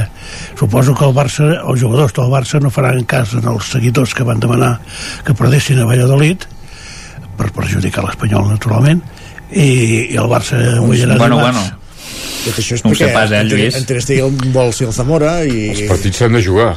suposo 0.61 0.93
que 0.95 1.09
el 1.09 1.17
Barça, 1.17 1.49
els 1.65 1.81
jugadors 1.81 2.13
del 2.17 2.29
Barça 2.33 2.61
no 2.61 2.69
faran 2.75 3.01
cas 3.09 3.33
en 3.41 3.49
els 3.49 3.73
seguidors 3.73 4.13
que 4.13 4.29
van 4.29 4.45
demanar 4.45 4.75
que 5.25 5.37
perdessin 5.37 5.81
a 5.81 5.89
Valladolid, 5.89 6.45
per 7.41 7.49
perjudicar 7.57 8.05
l'Espanyol, 8.05 8.51
naturalment, 8.53 9.01
i, 9.51 10.13
i 10.13 10.17
el 10.21 10.29
Barça 10.29 10.61
guanyarà 10.85 11.17
Bueno, 11.17 11.41
dimarts. 11.41 11.65
bueno. 11.65 11.80
Tot 12.45 12.57
això 12.63 12.77
és 12.79 12.85
No 12.85 12.93
perquè 12.93 13.11
pas, 13.13 13.33
eh, 13.37 13.43
Lluís? 13.45 13.77
en 13.77 13.85
Ter 13.89 14.01
Stegen 14.05 14.37
vol 14.55 14.73
ser 14.77 14.89
el 14.89 14.95
Zamora 14.97 15.41
i... 15.45 15.71
Els 15.75 15.83
partits 15.91 16.23
s'han 16.23 16.39
de 16.39 16.43
jugar. 16.45 16.71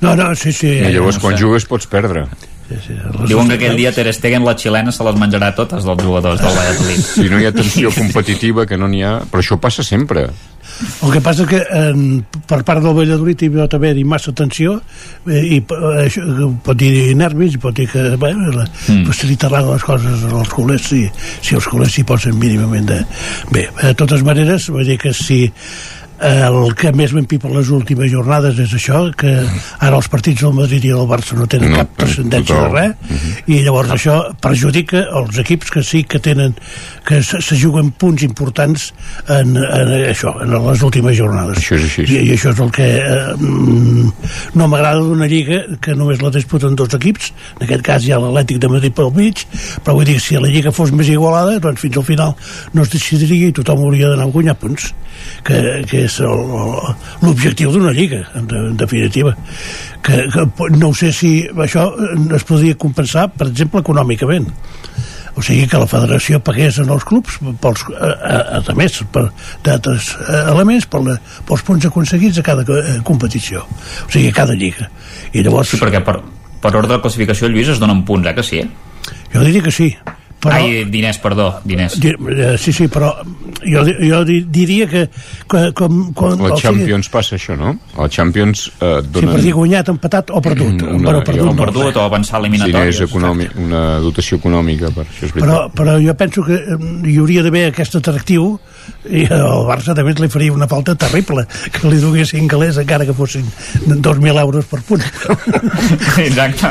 No, 0.00 0.14
no, 0.16 0.30
sí, 0.38 0.52
sí. 0.52 0.70
I 0.78 0.92
llavors, 0.94 1.18
no 1.18 1.24
quan 1.26 1.36
sé. 1.36 1.42
jugues, 1.44 1.66
pots 1.68 1.88
perdre. 1.90 2.26
Sí, 2.68 2.80
sí 2.86 2.96
Diuen 3.28 3.50
que 3.50 3.58
aquell 3.58 3.76
dia 3.78 3.92
Ter 3.94 4.08
Stegen, 4.14 4.44
la 4.46 4.56
xilena, 4.58 4.92
se 4.94 5.04
les 5.06 5.20
menjarà 5.20 5.52
totes 5.56 5.86
dels 5.86 6.02
jugadors 6.02 6.42
del 6.42 6.58
Valladolid. 6.58 7.04
Si 7.14 7.28
no 7.30 7.38
hi 7.40 7.46
ha 7.48 7.52
tensió 7.54 7.92
competitiva, 7.94 8.66
que 8.66 8.78
no 8.80 8.88
n'hi 8.90 9.04
ha... 9.04 9.18
Però 9.30 9.42
això 9.42 9.58
passa 9.60 9.84
sempre. 9.86 10.28
El 11.04 11.12
que 11.12 11.20
passa 11.22 11.44
que 11.46 11.60
en, 11.76 12.24
per 12.48 12.62
part 12.66 12.82
del 12.82 12.96
Valladolid 12.96 13.44
hi 13.44 13.50
pot 13.54 13.76
haver-hi 13.76 14.04
massa 14.08 14.32
tensió 14.34 14.78
eh, 15.28 15.42
i 15.56 15.58
eh, 15.60 15.90
això, 16.06 16.24
pot 16.66 16.78
dir 16.80 17.14
nervis 17.18 17.58
pot 17.62 17.76
dir 17.76 17.86
que 17.92 18.02
bueno, 18.20 18.48
la, 18.56 18.64
mm. 18.66 19.04
facilitarà 19.06 19.60
les 19.68 19.84
coses 19.86 20.24
als 20.26 20.50
culers 20.54 20.88
si, 20.90 21.04
si 21.44 21.58
els 21.58 21.68
culers 21.70 21.94
s'hi 21.94 22.06
posen 22.08 22.40
mínimament 22.40 22.88
de... 22.90 23.02
Bé, 23.52 23.68
de 23.82 23.92
totes 24.00 24.24
maneres, 24.26 24.70
vull 24.72 24.88
dir 24.88 24.98
que 24.98 25.14
si 25.14 25.44
el 26.22 26.74
que 26.78 26.92
més 26.94 27.12
m'empipa 27.12 27.48
les 27.50 27.68
últimes 27.74 28.10
jornades 28.12 28.58
és 28.62 28.72
això, 28.76 29.00
que 29.18 29.32
ara 29.82 29.96
els 29.98 30.08
partits 30.08 30.44
del 30.44 30.54
Madrid 30.56 30.84
i 30.86 30.92
del 30.94 31.08
Barça 31.10 31.34
no 31.36 31.46
tenen 31.50 31.72
No, 31.74 31.80
cap 31.82 31.96
transcendència 31.98 32.54
de 32.54 32.60
total. 32.60 32.76
res, 32.78 33.42
i 33.50 33.58
llavors 33.66 33.90
això 33.96 34.18
perjudica 34.40 35.02
els 35.20 35.38
equips 35.42 35.72
que 35.74 35.82
sí 35.82 36.04
que 36.04 36.20
tenen 36.22 36.54
que 37.04 37.18
se, 37.22 37.40
se 37.42 37.58
juguen 37.60 37.90
punts 38.00 38.22
importants 38.24 38.92
en, 39.28 39.56
en 39.58 39.92
això, 40.08 40.32
en 40.44 40.54
les 40.54 40.82
últimes 40.86 41.16
jornades. 41.18 41.58
Això 41.60 41.76
és 41.80 41.84
així. 41.90 42.06
I, 42.14 42.20
i 42.30 42.32
això 42.36 42.54
és 42.54 42.62
el 42.64 42.70
que 42.74 42.86
eh, 43.02 43.34
mm, 43.34 44.12
no 44.54 44.68
m'agrada 44.70 45.02
d'una 45.02 45.28
lliga 45.30 45.60
que 45.82 45.96
només 45.98 46.22
la 46.22 46.30
disputen 46.34 46.78
dos 46.78 46.94
equips, 46.96 47.32
en 47.58 47.66
aquest 47.66 47.84
cas 47.84 48.06
hi 48.06 48.14
ha 48.14 48.20
l'Atlètic 48.22 48.62
de 48.62 48.70
Madrid 48.72 48.94
pel 48.96 49.12
mig, 49.16 49.44
però 49.84 49.98
vull 49.98 50.08
dir, 50.08 50.20
si 50.22 50.38
la 50.38 50.48
lliga 50.48 50.72
fos 50.72 50.94
més 50.94 51.10
igualada, 51.12 51.58
doncs 51.60 51.82
fins 51.84 51.98
al 52.00 52.06
final 52.06 52.34
no 52.72 52.86
es 52.86 52.94
decidiria 52.94 53.50
i 53.50 53.56
tothom 53.56 53.82
hauria 53.84 54.08
d'anar 54.14 54.28
a 54.28 54.32
guanyar 54.34 54.56
punts, 54.60 54.92
que, 55.44 55.58
que 55.90 56.04
és 56.06 56.18
l'objectiu 57.22 57.72
d'una 57.74 57.92
lliga, 57.96 58.22
en, 58.34 58.46
de- 58.50 58.62
en 58.72 58.76
definitiva. 58.80 59.34
Que, 60.04 60.24
que 60.32 60.46
no 60.76 60.92
sé 60.94 61.12
si 61.12 61.36
això 61.56 61.88
es 62.36 62.44
podria 62.48 62.76
compensar, 62.80 63.30
per 63.32 63.48
exemple, 63.50 63.80
econòmicament. 63.84 64.50
O 65.34 65.42
sigui 65.42 65.64
que 65.66 65.78
la 65.80 65.88
federació 65.90 66.38
pagués 66.46 66.76
en 66.78 66.92
els 66.94 67.02
clubs 67.08 67.40
pels, 67.60 67.80
a, 67.98 68.10
a, 68.60 68.60
a 68.70 68.74
més 68.78 69.00
per 69.10 69.24
d'altres 69.66 70.12
eh, 70.22 70.44
elements 70.52 70.86
per 70.86 71.00
la, 71.02 71.16
pels 71.48 71.64
punts 71.66 71.88
aconseguits 71.88 72.38
a 72.38 72.44
cada 72.46 72.62
eh, 72.62 73.00
competició 73.02 73.64
o 73.66 74.06
sigui, 74.12 74.28
a 74.30 74.36
cada 74.36 74.54
lliga 74.54 74.86
i 75.34 75.42
llavors 75.42 75.72
Sí, 75.74 75.80
perquè 75.82 76.04
per, 76.06 76.20
per 76.62 76.70
ordre 76.78 76.92
de 76.94 77.00
classificació, 77.02 77.50
Lluís, 77.50 77.72
es 77.74 77.82
donen 77.82 78.04
punts, 78.06 78.30
eh, 78.30 78.36
que 78.38 78.46
sí? 78.46 78.62
jo 79.34 79.42
diria 79.42 79.64
que 79.66 79.74
sí 79.74 79.88
però, 80.44 80.58
Ai, 80.60 80.84
diners, 80.92 81.16
perdó, 81.24 81.46
diners. 81.64 81.94
di, 82.00 82.10
eh, 82.12 82.56
sí, 82.60 82.72
sí, 82.76 82.84
però 82.92 83.08
jo, 83.64 83.84
jo 83.88 84.18
di- 84.28 84.42
diria 84.52 84.86
que, 84.90 85.06
que 85.48 85.62
com, 85.72 86.12
com, 86.12 86.34
La 86.36 86.52
o 86.52 86.56
sigui, 86.58 86.60
Champions 86.66 87.08
passa 87.08 87.38
això, 87.38 87.56
no? 87.56 87.72
La 87.96 88.08
Champions 88.12 88.66
eh, 88.78 88.98
et 89.00 89.06
si 89.08 89.14
donen... 89.16 89.32
per 89.32 89.40
dir 89.46 89.54
guanyat, 89.56 89.88
empatat 89.94 90.30
o 90.36 90.42
perdut 90.44 90.82
Una- 90.84 91.08
però 91.14 91.22
perdut, 91.24 91.48
o 91.48 91.54
no, 91.54 91.64
Perdut 91.64 91.96
o 91.96 92.04
avançar 92.04 92.42
eliminatòries. 92.42 92.98
diners 92.98 93.00
econòmic, 93.08 93.56
una 93.64 93.82
dotació 94.04 94.36
econòmica 94.42 94.92
per 94.94 95.06
això 95.06 95.24
és 95.24 95.32
veritat. 95.32 95.48
però, 95.48 95.58
però 95.72 95.96
jo 96.04 96.14
penso 96.20 96.44
que 96.44 96.60
eh, 96.60 96.78
hi 97.08 97.16
hauria 97.22 97.42
d'haver 97.46 97.64
aquest 97.72 97.96
atractiu 98.02 98.50
i 99.08 99.24
al 99.32 99.64
Barça 99.64 99.94
també 99.96 100.12
li 100.18 100.28
faria 100.28 100.52
una 100.52 100.68
falta 100.68 100.92
terrible 100.94 101.46
que 101.72 101.88
li 101.88 101.96
donessin 102.02 102.46
calés 102.52 102.76
encara 102.82 103.06
que 103.08 103.14
fossin 103.16 103.46
2.000 103.88 104.40
euros 104.44 104.66
per 104.68 104.82
punt 104.84 105.00
Exacte. 106.20 106.68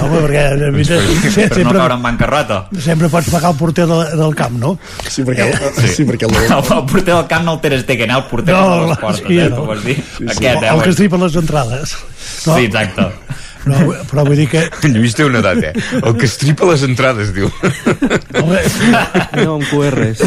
home 0.00 0.20
perquè 0.26 0.44
eh, 0.66 0.70
mira, 0.74 0.98
se- 1.30 1.46
per 1.48 1.48
no 1.48 1.54
sempre, 1.54 1.78
caure 1.78 1.94
en 1.94 2.02
bancarrota. 2.02 2.55
Sempre 2.82 3.08
pots 3.12 3.28
pagar 3.32 3.50
el 3.52 3.58
porter 3.58 3.86
de, 3.90 3.98
del 4.20 4.34
camp 4.38 4.56
no? 4.60 4.74
Sí, 5.08 5.24
perquè, 5.26 5.48
Sí. 5.80 5.88
sí, 5.98 6.04
perquè 6.08 6.28
el, 6.28 6.34
El, 6.46 6.52
el 6.60 6.84
porter 6.86 7.14
del 7.14 7.26
camp 7.30 7.44
no 7.48 7.54
el 7.56 7.60
Ter 7.64 7.80
Stegen, 7.82 8.10
eh? 8.10 8.18
el 8.20 8.24
porter 8.30 8.54
No, 8.54 8.64
de 8.82 8.88
les 8.92 8.98
portes, 8.98 9.24
sí, 9.26 9.38
eh? 9.38 9.48
no. 9.50 9.56
Tu 9.56 9.66
vols 9.72 9.84
dir? 9.84 9.96
Sí, 9.96 10.16
sí. 10.18 10.28
Aquest, 10.36 10.62
eh? 10.62 10.70
el 10.74 10.82
que 10.82 10.90
es 10.94 11.00
diu 11.02 11.10
per 11.14 11.20
les 11.24 11.36
entrades 11.42 11.96
no, 12.46 12.56
Sí, 12.56 12.64
exacte. 12.66 13.08
No, 13.66 13.78
però 14.10 14.22
vull 14.26 14.38
dir 14.38 14.46
que 14.50 14.62
En 14.86 14.94
Lluís 14.94 15.14
té 15.18 15.24
una 15.26 15.40
edat, 15.42 15.58
eh? 15.70 15.72
El 16.00 16.14
que 16.18 16.26
estripa 16.28 16.66
les 16.70 16.82
entrades, 16.86 17.32
diu. 17.36 17.50
home, 18.40 18.60
No, 19.42 19.56
amb 19.56 19.66
QRs. 19.70 20.22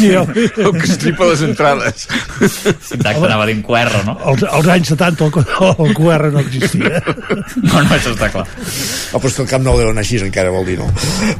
jo, 0.00 0.22
El 0.32 0.72
que 0.78 0.86
estripa 0.88 1.28
les 1.30 1.42
entrades. 1.46 2.06
Sí, 2.42 2.72
exacte, 2.72 3.12
anava 3.26 3.46
dient 3.48 3.62
QR, 3.66 4.02
no? 4.06 4.16
als, 4.24 4.42
als 4.48 4.68
anys 4.72 4.92
70 4.94 5.28
el, 5.28 5.74
el 5.86 5.94
QR 5.96 6.30
no 6.32 6.40
existia 6.42 7.02
No, 7.62 7.82
no, 7.82 7.88
això 7.94 8.12
està 8.14 8.30
clar. 8.32 8.46
oh, 9.12 9.18
però 9.20 9.28
és 9.30 9.36
que 9.36 9.44
el 9.46 9.50
Camp 9.52 9.64
Nou 9.66 9.78
deu 9.78 9.92
anar 9.92 10.02
així 10.04 10.18
encara, 10.22 10.50
vol 10.54 10.66
dir, 10.66 10.78
no? 10.80 10.88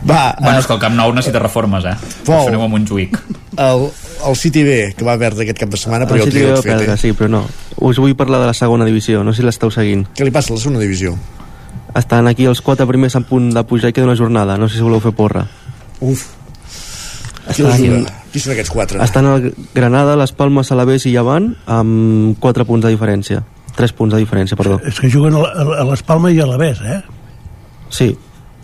Va, 0.08 0.34
Bueno, 0.40 0.58
és 0.60 0.66
que 0.68 0.76
el 0.76 0.82
Camp 0.82 0.96
Nou 0.98 1.12
necessita 1.16 1.42
reformes, 1.42 1.84
eh? 1.88 1.96
Pol. 2.26 2.36
Això 2.42 2.52
aneu 2.52 2.64
a 2.66 2.70
Montjuïc. 2.72 3.18
el, 3.56 3.88
el 4.28 4.36
City 4.36 4.62
B, 4.64 4.94
que 4.96 5.04
va 5.04 5.16
perdre 5.18 5.44
aquest 5.44 5.58
cap 5.58 5.70
de 5.72 5.76
setmana, 5.80 6.06
però 6.06 6.16
El 6.20 6.22
ja 6.22 6.26
el 6.26 6.32
City 6.32 6.44
tenia 6.44 6.56
fet, 6.62 6.72
perdre, 6.72 6.94
eh? 6.94 6.96
sí, 7.00 7.12
però 7.18 7.28
no. 7.30 7.44
Us 7.82 7.98
vull 7.98 8.14
parlar 8.16 8.40
de 8.40 8.46
la 8.50 8.54
segona 8.54 8.84
divisió, 8.88 9.22
no 9.24 9.32
sé 9.32 9.42
si 9.42 9.46
l'esteu 9.46 9.70
seguint. 9.74 10.06
Què 10.16 10.24
li 10.24 10.30
passa 10.34 10.52
a 10.52 10.56
la 10.56 10.62
segona 10.62 10.80
divisió? 10.82 11.16
Estan 11.94 12.28
aquí 12.30 12.46
els 12.48 12.60
quatre 12.64 12.86
primers 12.88 13.16
a 13.16 13.20
punt 13.28 13.50
de 13.52 13.62
pujar 13.68 13.90
i 13.90 13.92
queda 13.96 14.06
una 14.08 14.16
jornada, 14.16 14.56
no 14.56 14.68
sé 14.68 14.78
si 14.78 14.82
voleu 14.86 15.00
fer 15.04 15.12
porra. 15.12 15.46
Uf. 16.00 16.26
Qui 17.52 17.62
la 17.66 17.74
Estan, 17.74 17.82
juga? 17.98 18.12
Qui 18.32 18.40
són 18.40 18.52
aquests 18.54 18.70
quatre? 18.72 19.00
estan 19.04 19.26
el 19.26 19.48
Granada, 19.74 20.14
les 20.16 20.32
Palmes, 20.32 20.70
Alavés 20.72 21.04
i 21.06 21.12
Llevant 21.12 21.50
amb 21.66 22.38
4 22.40 22.64
punts 22.64 22.86
de 22.86 22.92
diferència. 22.94 23.42
3 23.76 23.92
punts 23.98 24.14
de 24.14 24.20
diferència, 24.20 24.56
perdó. 24.56 24.78
és 24.86 25.00
que 25.00 25.10
juguen 25.10 25.34
a, 25.34 25.40
la- 25.64 25.84
les 25.90 26.02
Palmes 26.06 26.32
i 26.36 26.40
a 26.40 26.46
l'Avès 26.46 26.80
eh? 26.84 27.00
Sí, 27.90 28.16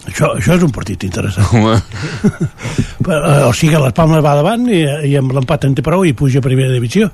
això, 0.09 0.33
això 0.39 0.57
és 0.59 0.65
un 0.67 0.73
partit 0.75 1.05
interessant 1.09 1.47
Home, 1.55 1.79
Eh, 3.09 3.45
o 3.47 3.53
sigui 3.57 3.73
que 3.73 3.81
les 3.81 3.95
Palmes 3.97 4.21
va 4.25 4.35
davant 4.37 4.67
i, 4.69 4.83
i 5.09 5.15
amb 5.17 5.33
l'empat 5.33 5.65
en 5.65 5.75
té 5.79 5.83
prou 5.87 6.03
i 6.05 6.13
puja 6.19 6.43
a 6.43 6.45
primera 6.45 6.69
divisió 6.75 7.09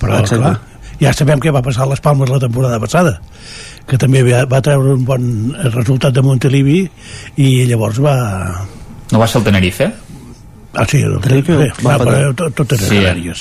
però 0.00 0.18
Exacte. 0.20 0.42
clar, 0.42 0.58
ja 1.00 1.12
sabem 1.16 1.40
què 1.40 1.52
va 1.54 1.62
passar 1.64 1.86
a 1.86 1.90
les 1.92 2.02
Palmes 2.04 2.28
la 2.28 2.40
temporada 2.42 2.76
passada 2.82 3.14
que 3.88 3.96
també 3.98 4.20
va, 4.26 4.42
va 4.50 4.60
treure 4.64 4.92
un 4.98 5.04
bon 5.08 5.24
resultat 5.72 6.12
de 6.14 6.22
Montelivi 6.26 6.82
i 7.40 7.48
llavors 7.70 7.98
va 8.04 8.16
No 9.12 9.18
va 9.22 9.26
ser 9.30 9.40
el 9.40 9.46
Tenerife? 9.48 9.88
ah 10.74 10.86
sí, 10.88 11.00
el, 11.04 11.16
Tenerife 11.24 11.56
bé, 11.56 11.70
va 11.84 11.96
va, 11.96 12.04
però 12.04 12.34
tot, 12.36 12.54
tot 12.60 12.76
eren 12.76 12.86
Sí, 12.88 12.96
eh? 12.96 13.02
Canàries 13.06 13.40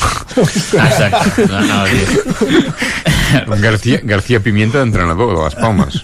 Ah, 0.80 0.88
exacte. 0.92 1.46
No, 1.52 1.60
no. 1.68 3.58
García, 3.62 4.00
García 4.04 4.40
Pimienta 4.44 4.80
d'entrenador 4.80 5.36
de 5.36 5.44
les 5.44 5.56
Palmes. 5.56 6.02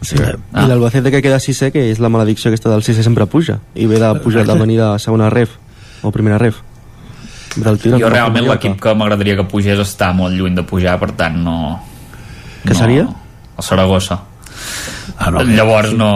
Sí. 0.00 0.16
ah. 0.16 0.64
i 0.64 0.68
l'Albacete 0.68 1.10
que 1.12 1.20
queda 1.20 1.38
sisè, 1.42 1.68
que 1.74 1.82
és 1.90 2.00
la 2.00 2.08
maledicció 2.12 2.48
aquesta 2.48 2.72
del 2.72 2.84
sisè 2.86 3.04
sempre 3.04 3.26
puja, 3.28 3.58
i 3.74 3.86
ve 3.86 4.00
de 4.00 4.10
pujar 4.24 4.46
de 4.48 4.56
venir 4.56 4.80
de 4.80 4.90
segona 5.02 5.28
ref, 5.30 5.58
o 6.02 6.12
primera 6.14 6.38
ref. 6.40 6.62
Del 7.56 7.80
tir, 7.82 7.92
Jo 7.98 8.08
realment 8.08 8.46
l'equip 8.46 8.78
que 8.80 8.94
m'agradaria 8.94 9.36
que 9.40 9.46
pugés 9.50 9.80
està 9.82 10.12
molt 10.14 10.36
lluny 10.38 10.54
de 10.54 10.64
pujar, 10.64 10.96
per 11.02 11.10
tant 11.18 11.36
no... 11.42 11.56
Què 12.62 12.74
no, 12.76 12.78
seria? 12.78 13.08
El 13.58 13.66
Saragossa. 13.66 14.20
ah, 15.18 15.30
no, 15.30 15.42
Llavors 15.42 15.96
no... 15.98 16.10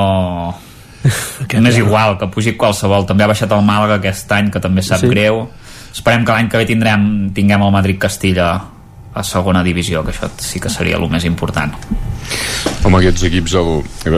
M'és 1.61 1.77
igual 1.77 2.17
que 2.17 2.31
pugi 2.33 2.55
qualsevol. 2.57 3.05
També 3.05 3.27
ha 3.27 3.29
baixat 3.29 3.53
el 3.53 3.65
Màlaga 3.67 3.99
aquest 3.99 4.31
any, 4.33 4.49
que 4.55 4.63
també 4.63 4.85
sap 4.87 5.03
sí. 5.03 5.11
greu. 5.11 5.43
Esperem 5.93 6.25
que 6.25 6.33
l'any 6.33 6.49
que 6.49 6.63
ve 6.63 6.69
tindrem, 6.71 7.05
tinguem 7.37 7.67
el 7.67 7.75
Madrid-Castilla 7.75 8.49
a 9.15 9.23
segona 9.27 9.63
divisió, 9.67 10.03
que 10.07 10.15
això 10.15 10.31
sí 10.41 10.63
que 10.63 10.73
seria 10.73 10.97
el 10.97 11.11
més 11.11 11.27
important. 11.29 11.77
Home, 12.85 12.99
aquests 12.99 13.25
equips 13.31 13.55
el, 13.57 13.71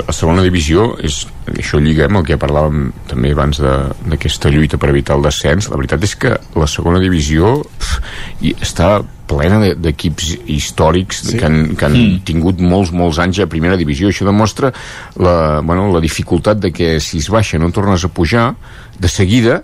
a 0.02 0.14
segona 0.14 0.42
divisió 0.42 0.88
és, 1.06 1.20
això 1.54 1.78
lliga 1.82 2.08
amb 2.08 2.20
el 2.20 2.24
que 2.26 2.38
parlàvem 2.40 2.88
també 3.06 3.30
abans 3.34 3.60
d'aquesta 3.62 4.50
lluita 4.50 4.80
per 4.82 4.90
evitar 4.90 5.18
el 5.18 5.26
descens 5.26 5.68
la 5.70 5.78
veritat 5.78 6.02
és 6.06 6.16
que 6.18 6.32
la 6.58 6.66
segona 6.70 7.02
divisió 7.02 7.60
pf, 7.62 8.00
i 8.42 8.54
està 8.58 8.96
plena 9.26 9.60
de- 9.62 9.74
d'equips 9.78 10.32
històrics 10.50 11.22
sí. 11.30 11.38
que 11.38 11.46
han, 11.46 11.76
que 11.78 11.86
han 11.86 11.96
mm. 11.96 12.20
tingut 12.26 12.62
molts, 12.62 12.92
molts 12.94 13.18
anys 13.22 13.42
a 13.42 13.48
primera 13.50 13.78
divisió 13.78 14.10
això 14.10 14.26
demostra 14.26 14.72
la, 15.18 15.60
bueno, 15.62 15.88
la 15.94 16.02
dificultat 16.02 16.62
de 16.62 16.72
que 16.74 16.96
si 17.02 17.22
es 17.22 17.30
baixa 17.30 17.58
no 17.62 17.72
tornes 17.74 18.06
a 18.06 18.10
pujar 18.10 18.52
de 18.98 19.10
seguida 19.10 19.62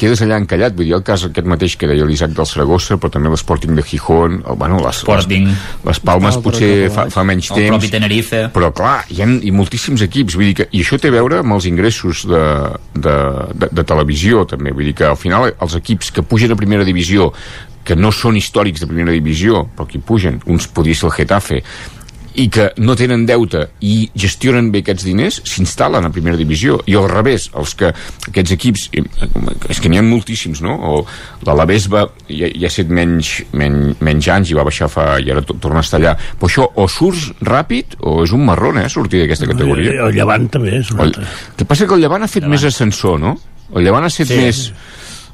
quedes 0.00 0.22
allà 0.24 0.38
encallat, 0.40 0.74
vull 0.76 0.88
dir, 0.88 0.94
el 0.96 1.04
cas 1.06 1.26
aquest 1.28 1.46
mateix 1.50 1.76
que 1.78 1.88
deia 1.90 2.06
l'Isaac 2.08 2.32
del 2.36 2.48
Saragossa, 2.48 2.96
però 3.00 3.12
també 3.12 3.30
l'Sporting 3.32 3.76
de 3.76 3.84
Gijón, 3.84 4.40
el, 4.40 4.56
bueno, 4.58 4.80
les, 4.84 5.02
Sporting. 5.04 5.46
les, 5.50 5.86
les 5.90 6.00
Palmes 6.08 6.38
Ah, 6.40 6.42
potser 6.44 6.70
fa, 6.94 7.06
fa 7.12 7.24
menys 7.28 7.50
El 7.52 7.56
temps. 7.60 7.76
propi 7.76 7.92
Tenerife. 7.92 8.42
però 8.54 8.72
clar, 8.74 9.04
hi 9.12 9.20
ha 9.22 9.28
i 9.28 9.52
moltíssims 9.52 10.02
equips. 10.08 10.34
Vull 10.40 10.48
dir 10.50 10.54
que, 10.62 10.68
i 10.72 10.80
això 10.82 10.98
té 10.98 11.12
a 11.12 11.16
veure 11.18 11.42
amb 11.44 11.52
els 11.58 11.66
ingressos 11.68 12.24
de, 12.30 12.44
de, 12.96 13.16
de, 13.54 13.68
de 13.70 13.84
televisió 13.84 14.46
també, 14.48 14.72
vull 14.72 14.88
dir 14.90 14.94
que 14.94 15.04
al 15.10 15.16
final 15.20 15.52
els 15.52 15.74
equips 15.76 16.10
que 16.16 16.22
pugen 16.26 16.52
a 16.52 16.56
primera 16.56 16.84
divisió 16.88 17.32
que 17.84 17.96
no 17.96 18.10
són 18.12 18.36
històrics 18.36 18.82
de 18.82 18.86
primera 18.86 19.10
divisió 19.10 19.64
però 19.76 19.86
que 19.88 19.96
hi 19.98 20.02
pugen, 20.04 20.40
uns 20.46 20.66
podria 20.68 20.94
ser 20.94 21.08
el 21.08 21.14
Getafe 21.16 21.62
i 22.38 22.46
que 22.52 22.68
no 22.78 22.94
tenen 22.94 23.24
deute 23.26 23.64
i 23.82 24.08
gestionen 24.14 24.68
bé 24.70 24.84
aquests 24.84 25.04
diners 25.04 25.40
s'instal·len 25.44 26.04
a 26.06 26.10
primera 26.14 26.36
divisió 26.38 26.76
i 26.86 26.94
al 26.94 27.08
revés, 27.10 27.48
els 27.58 27.74
que 27.74 27.88
aquests 28.28 28.52
equips 28.54 28.84
és 29.70 29.80
que 29.82 29.90
n'hi 29.90 29.98
ha 29.98 30.04
moltíssims 30.06 30.60
no? 30.62 30.76
o 30.76 30.94
l'Alavés 31.46 31.88
va 31.90 32.04
ja, 32.28 32.46
ja 32.54 32.68
ha 32.68 32.70
set 32.70 32.88
menys, 32.94 33.32
menys, 33.52 33.96
menys 34.00 34.28
anys 34.30 34.52
i 34.52 34.58
va 34.58 34.64
baixar 34.68 34.88
fa 34.92 35.18
i 35.18 35.30
ara 35.34 35.42
to- 35.42 35.58
torna 35.58 35.82
a 35.82 35.86
estar 35.86 35.98
allà 36.00 36.14
però 36.38 36.46
això 36.50 36.68
o 36.74 36.86
surts 36.88 37.30
ràpid 37.42 37.98
o 38.06 38.20
és 38.24 38.32
un 38.36 38.44
marrón 38.46 38.78
eh, 38.78 38.88
sortir 38.88 39.24
d'aquesta 39.24 39.50
categoria 39.50 39.96
el 40.06 40.14
Llevant 40.14 40.48
també 40.54 40.78
és 40.78 40.90
un 40.94 41.00
el, 41.00 41.06
altre. 41.10 41.26
el 41.26 41.56
que 41.58 41.64
passa 41.66 41.86
que 41.90 41.94
el 41.98 42.04
Llevant 42.06 42.22
ha 42.22 42.30
fet 42.30 42.46
més 42.46 42.64
ascensor 42.64 43.18
no? 43.20 43.34
el 43.74 43.84
Llevant 43.86 44.06
ha 44.06 44.10
set 44.10 44.28
Sí. 44.30 44.36
més 44.38 44.64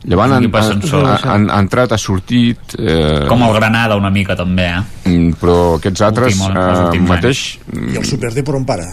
Llevant 0.07 0.31
És 0.31 0.37
un 0.37 0.37
ha, 0.37 0.39
equip 0.45 0.55
ha, 0.55 0.61
ascensor. 0.63 1.05
ha, 1.05 1.15
ha, 1.19 1.35
ha 1.57 1.59
entrat, 1.61 1.93
ha 1.93 1.99
sortit 1.99 2.77
eh, 2.79 3.25
Com 3.29 3.43
el 3.43 3.53
Granada 3.57 3.97
una 3.99 4.11
mica 4.15 4.37
també, 4.39 4.69
eh? 4.71 4.83
mm, 5.11 5.33
però 5.41 5.57
aquests 5.81 6.05
altres 6.07 6.39
Últim, 6.39 7.03
eh, 7.03 7.09
mateix 7.09 7.41
I 7.75 7.97
el 7.99 8.05
Super 8.07 8.31
D 8.35 8.45
per 8.47 8.55
on 8.61 8.65
para? 8.69 8.87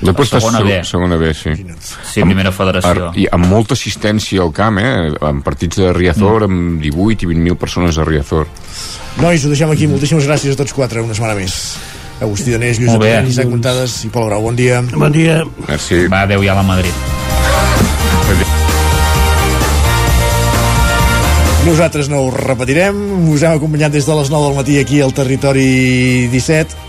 Després 0.00 0.30
està 0.30 0.38
segona 0.40 0.62
seg- 0.62 0.66
B. 0.70 0.78
segona 0.88 1.16
B, 1.20 1.34
sí. 1.36 1.50
Sí, 2.08 2.22
primera 2.24 2.48
federació. 2.56 3.10
I 3.20 3.26
amb 3.36 3.44
molta 3.50 3.74
assistència 3.76 4.40
al 4.40 4.48
camp, 4.56 4.78
eh? 4.80 5.10
En 5.28 5.42
partits 5.44 5.76
de 5.76 5.90
Riazor, 5.92 6.46
amb 6.48 6.80
18 6.80 7.26
i 7.26 7.28
20.000 7.34 7.58
persones 7.60 7.98
a 8.00 8.06
Riazor. 8.08 8.48
Nois, 9.20 9.44
ho 9.44 9.52
deixem 9.52 9.68
aquí. 9.74 9.86
Moltíssimes 9.92 10.24
gràcies 10.24 10.56
a 10.56 10.62
tots 10.62 10.72
quatre 10.72 11.04
una 11.04 11.12
setmana 11.12 11.36
més. 11.36 11.76
Agustí 12.18 12.50
Danés, 12.56 12.80
Lluís. 12.80 12.94
Apel, 12.96 13.28
Isaac 13.28 13.52
Montades 13.52 13.98
i 14.08 14.08
Pol 14.08 14.24
Grau. 14.30 14.40
Bon 14.48 14.56
dia. 14.56 14.80
bon 14.96 15.12
dia 15.12 15.42
Merci. 15.68 16.06
Va, 16.08 16.22
adeu 16.24 16.40
ja 16.48 16.52
a 16.56 16.62
la 16.62 16.68
Madrid. 16.72 17.59
Nosaltres 21.60 22.08
no 22.08 22.22
ho 22.24 22.30
repetirem, 22.32 22.96
us 23.28 23.42
hem 23.44 23.58
acompanyat 23.58 23.92
des 23.92 24.06
de 24.08 24.14
les 24.16 24.30
9 24.32 24.46
del 24.48 24.56
matí 24.56 24.78
aquí 24.80 25.00
al 25.04 25.12
Territori 25.12 26.28
17. 26.32 26.88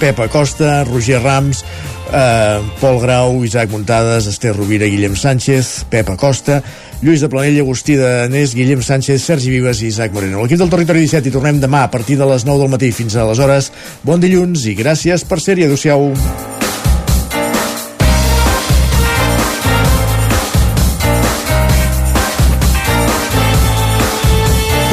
Pepa 0.00 0.28
Costa, 0.32 0.84
Roger 0.84 1.20
Rams, 1.20 1.64
eh, 2.12 2.60
Pol 2.80 3.00
Grau, 3.02 3.44
Isaac 3.44 3.70
Muntades, 3.70 4.26
Esther 4.26 4.54
Rovira, 4.56 4.86
Guillem 4.86 5.16
Sánchez, 5.16 5.84
Pepa 5.90 6.16
Costa, 6.16 6.62
Lluís 7.02 7.20
de 7.20 7.28
Planell, 7.28 7.60
Agustí 7.60 7.96
de 7.96 8.28
Nes, 8.28 8.54
Guillem 8.54 8.82
Sánchez, 8.82 9.22
Sergi 9.22 9.50
Vives 9.50 9.82
i 9.82 9.92
Isaac 9.92 10.12
Moreno. 10.12 10.42
L'equip 10.42 10.58
del 10.58 10.70
Territori 10.70 11.04
17 11.04 11.28
i 11.28 11.34
tornem 11.34 11.60
demà 11.60 11.84
a 11.84 11.90
partir 11.90 12.16
de 12.16 12.26
les 12.26 12.46
9 12.48 12.64
del 12.64 12.72
matí 12.72 12.92
fins 12.92 13.16
a 13.16 13.28
les 13.28 13.38
hores. 13.38 13.72
Bon 14.02 14.20
dilluns 14.20 14.64
i 14.66 14.74
gràcies 14.78 15.28
per 15.28 15.42
ser-hi. 15.44 15.68
Adéu-siau. 15.68 16.67